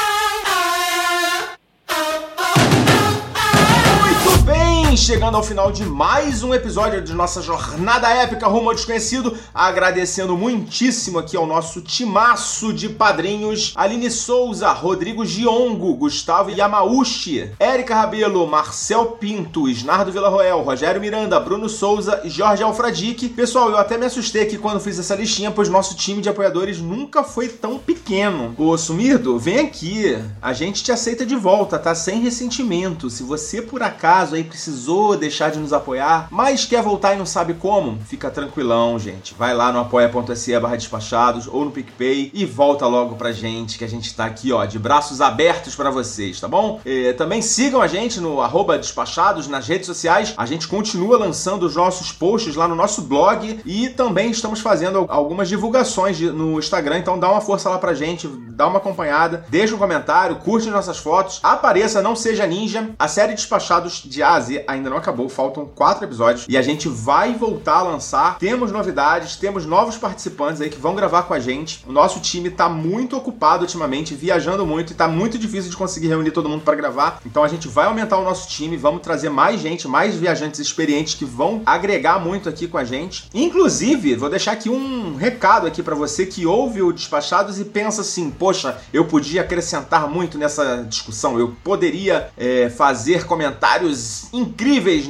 Chegando 4.95 5.37
ao 5.37 5.43
final 5.43 5.71
de 5.71 5.85
mais 5.85 6.43
um 6.43 6.53
episódio 6.53 7.01
de 7.01 7.13
nossa 7.13 7.41
jornada 7.41 8.09
épica 8.09 8.45
rumo 8.47 8.69
ao 8.69 8.75
desconhecido, 8.75 9.37
agradecendo 9.53 10.35
muitíssimo 10.35 11.17
aqui 11.17 11.37
ao 11.37 11.47
nosso 11.47 11.79
timaço 11.79 12.73
de 12.73 12.89
padrinhos, 12.89 13.71
Aline 13.75 14.11
Souza, 14.11 14.69
Rodrigo 14.71 15.25
Giongo, 15.25 15.95
Gustavo 15.95 16.49
Yamauchi, 16.49 17.51
Érica 17.57 17.95
Rabelo, 17.95 18.45
Marcel 18.45 19.13
Pinto, 19.13 19.69
Isnardo 19.69 20.11
Villarroel, 20.11 20.61
Rogério 20.61 20.99
Miranda, 20.99 21.39
Bruno 21.39 21.69
Souza 21.69 22.19
e 22.25 22.29
Jorge 22.29 22.61
Alfradique. 22.61 23.29
Pessoal, 23.29 23.69
eu 23.69 23.77
até 23.77 23.97
me 23.97 24.05
assustei 24.05 24.43
aqui 24.43 24.57
quando 24.57 24.81
fiz 24.81 24.99
essa 24.99 25.15
listinha, 25.15 25.51
pois 25.51 25.69
nosso 25.69 25.95
time 25.95 26.21
de 26.21 26.27
apoiadores 26.27 26.79
nunca 26.79 27.23
foi 27.23 27.47
tão 27.47 27.79
pequeno. 27.79 28.53
Ô, 28.57 28.77
Sumirdo, 28.77 29.39
vem 29.39 29.59
aqui, 29.59 30.17
a 30.41 30.51
gente 30.51 30.83
te 30.83 30.91
aceita 30.91 31.25
de 31.25 31.37
volta, 31.37 31.79
tá? 31.79 31.95
Sem 31.95 32.21
ressentimento. 32.21 33.09
Se 33.09 33.23
você 33.23 33.61
por 33.61 33.81
acaso 33.81 34.35
aí 34.35 34.43
precisou 34.43 34.80
deixar 35.19 35.51
de 35.51 35.59
nos 35.59 35.73
apoiar, 35.73 36.27
mas 36.31 36.65
quer 36.65 36.81
voltar 36.81 37.13
e 37.13 37.17
não 37.17 37.25
sabe 37.25 37.53
como, 37.53 37.99
fica 38.05 38.29
tranquilão, 38.29 38.97
gente. 38.97 39.35
Vai 39.37 39.53
lá 39.53 39.71
no 39.71 39.79
apoia.se 39.79 40.59
barra 40.59 40.75
despachados 40.75 41.47
ou 41.47 41.65
no 41.65 41.71
PicPay 41.71 42.31
e 42.33 42.45
volta 42.45 42.87
logo 42.87 43.15
pra 43.15 43.31
gente, 43.31 43.77
que 43.77 43.83
a 43.83 43.89
gente 43.89 44.13
tá 44.15 44.25
aqui, 44.25 44.51
ó, 44.51 44.65
de 44.65 44.79
braços 44.79 45.21
abertos 45.21 45.75
pra 45.75 45.89
vocês, 45.89 46.39
tá 46.39 46.47
bom? 46.47 46.79
Eh, 46.85 47.13
também 47.13 47.41
sigam 47.41 47.81
a 47.81 47.87
gente 47.87 48.19
no 48.19 48.41
arroba 48.41 48.77
despachados 48.77 49.47
nas 49.47 49.67
redes 49.67 49.85
sociais. 49.85 50.33
A 50.37 50.45
gente 50.45 50.67
continua 50.67 51.17
lançando 51.17 51.63
os 51.63 51.75
nossos 51.75 52.11
posts 52.11 52.55
lá 52.55 52.67
no 52.67 52.75
nosso 52.75 53.01
blog 53.03 53.59
e 53.65 53.89
também 53.89 54.31
estamos 54.31 54.59
fazendo 54.59 55.05
algumas 55.07 55.49
divulgações 55.49 56.19
no 56.19 56.59
Instagram, 56.59 56.99
então 56.99 57.19
dá 57.19 57.29
uma 57.29 57.41
força 57.41 57.69
lá 57.69 57.77
pra 57.77 57.93
gente, 57.93 58.27
dá 58.27 58.67
uma 58.67 58.77
acompanhada, 58.77 59.45
deixa 59.49 59.75
um 59.75 59.77
comentário, 59.79 60.37
curte 60.37 60.69
nossas 60.69 60.97
fotos, 60.97 61.39
apareça, 61.43 62.01
não 62.01 62.15
seja 62.15 62.47
ninja. 62.47 62.89
A 62.97 63.07
série 63.07 63.33
Despachados 63.33 64.01
de 64.05 64.21
a 64.23 64.39
Z 64.39 64.63
ainda 64.71 64.89
não 64.89 64.97
acabou, 64.97 65.29
faltam 65.29 65.65
quatro 65.65 66.05
episódios 66.05 66.45
e 66.47 66.57
a 66.57 66.61
gente 66.61 66.87
vai 66.87 67.33
voltar 67.33 67.77
a 67.77 67.83
lançar. 67.83 68.37
Temos 68.37 68.71
novidades, 68.71 69.35
temos 69.35 69.65
novos 69.65 69.97
participantes 69.97 70.61
aí 70.61 70.69
que 70.69 70.79
vão 70.79 70.95
gravar 70.95 71.23
com 71.23 71.33
a 71.33 71.39
gente. 71.39 71.83
O 71.87 71.91
nosso 71.91 72.19
time 72.19 72.49
tá 72.49 72.67
muito 72.67 73.15
ocupado 73.15 73.63
ultimamente, 73.63 74.15
viajando 74.15 74.65
muito 74.65 74.93
e 74.93 74.95
tá 74.95 75.07
muito 75.07 75.37
difícil 75.37 75.69
de 75.69 75.77
conseguir 75.77 76.07
reunir 76.07 76.31
todo 76.31 76.49
mundo 76.49 76.63
para 76.63 76.75
gravar. 76.75 77.21
Então 77.25 77.43
a 77.43 77.47
gente 77.47 77.67
vai 77.67 77.85
aumentar 77.85 78.17
o 78.17 78.23
nosso 78.23 78.47
time, 78.49 78.77
vamos 78.77 79.01
trazer 79.01 79.29
mais 79.29 79.59
gente, 79.59 79.87
mais 79.87 80.15
viajantes 80.15 80.59
experientes 80.59 81.15
que 81.15 81.25
vão 81.25 81.61
agregar 81.65 82.19
muito 82.19 82.49
aqui 82.49 82.67
com 82.67 82.77
a 82.77 82.83
gente. 82.83 83.29
Inclusive, 83.33 84.15
vou 84.15 84.29
deixar 84.29 84.53
aqui 84.53 84.69
um 84.69 85.15
recado 85.15 85.67
aqui 85.67 85.83
para 85.83 85.95
você 85.95 86.25
que 86.25 86.45
ouve 86.45 86.81
o 86.81 86.91
Despachados 86.91 87.59
e 87.59 87.65
pensa 87.65 88.01
assim: 88.01 88.29
poxa, 88.29 88.77
eu 88.93 89.05
podia 89.05 89.41
acrescentar 89.41 90.09
muito 90.09 90.37
nessa 90.37 90.85
discussão, 90.87 91.39
eu 91.39 91.55
poderia 91.63 92.29
é, 92.37 92.69
fazer 92.69 93.25
comentários 93.25 94.31
incríveis 94.33 94.60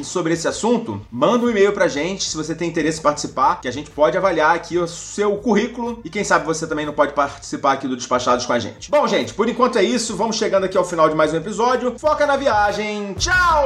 sobre 0.03 0.33
esse 0.33 0.47
assunto. 0.47 1.01
Manda 1.11 1.45
um 1.45 1.49
e-mail 1.49 1.73
pra 1.73 1.87
gente 1.87 2.23
se 2.23 2.37
você 2.37 2.55
tem 2.55 2.69
interesse 2.69 2.99
em 2.99 3.01
participar, 3.01 3.59
que 3.59 3.67
a 3.67 3.71
gente 3.71 3.91
pode 3.91 4.17
avaliar 4.17 4.55
aqui 4.55 4.77
o 4.77 4.87
seu 4.87 5.35
currículo 5.37 5.99
e 6.05 6.09
quem 6.09 6.23
sabe 6.23 6.45
você 6.45 6.65
também 6.65 6.85
não 6.85 6.93
pode 6.93 7.11
participar 7.11 7.73
aqui 7.73 7.87
do 7.87 7.97
Despachados 7.97 8.45
com 8.45 8.53
a 8.53 8.59
gente. 8.59 8.89
Bom, 8.89 9.05
gente, 9.07 9.33
por 9.33 9.49
enquanto 9.49 9.77
é 9.77 9.83
isso, 9.83 10.15
vamos 10.15 10.37
chegando 10.37 10.63
aqui 10.63 10.77
ao 10.77 10.85
final 10.85 11.09
de 11.09 11.15
mais 11.15 11.33
um 11.33 11.37
episódio. 11.37 11.99
Foca 11.99 12.25
na 12.25 12.37
viagem, 12.37 13.13
tchau! 13.15 13.65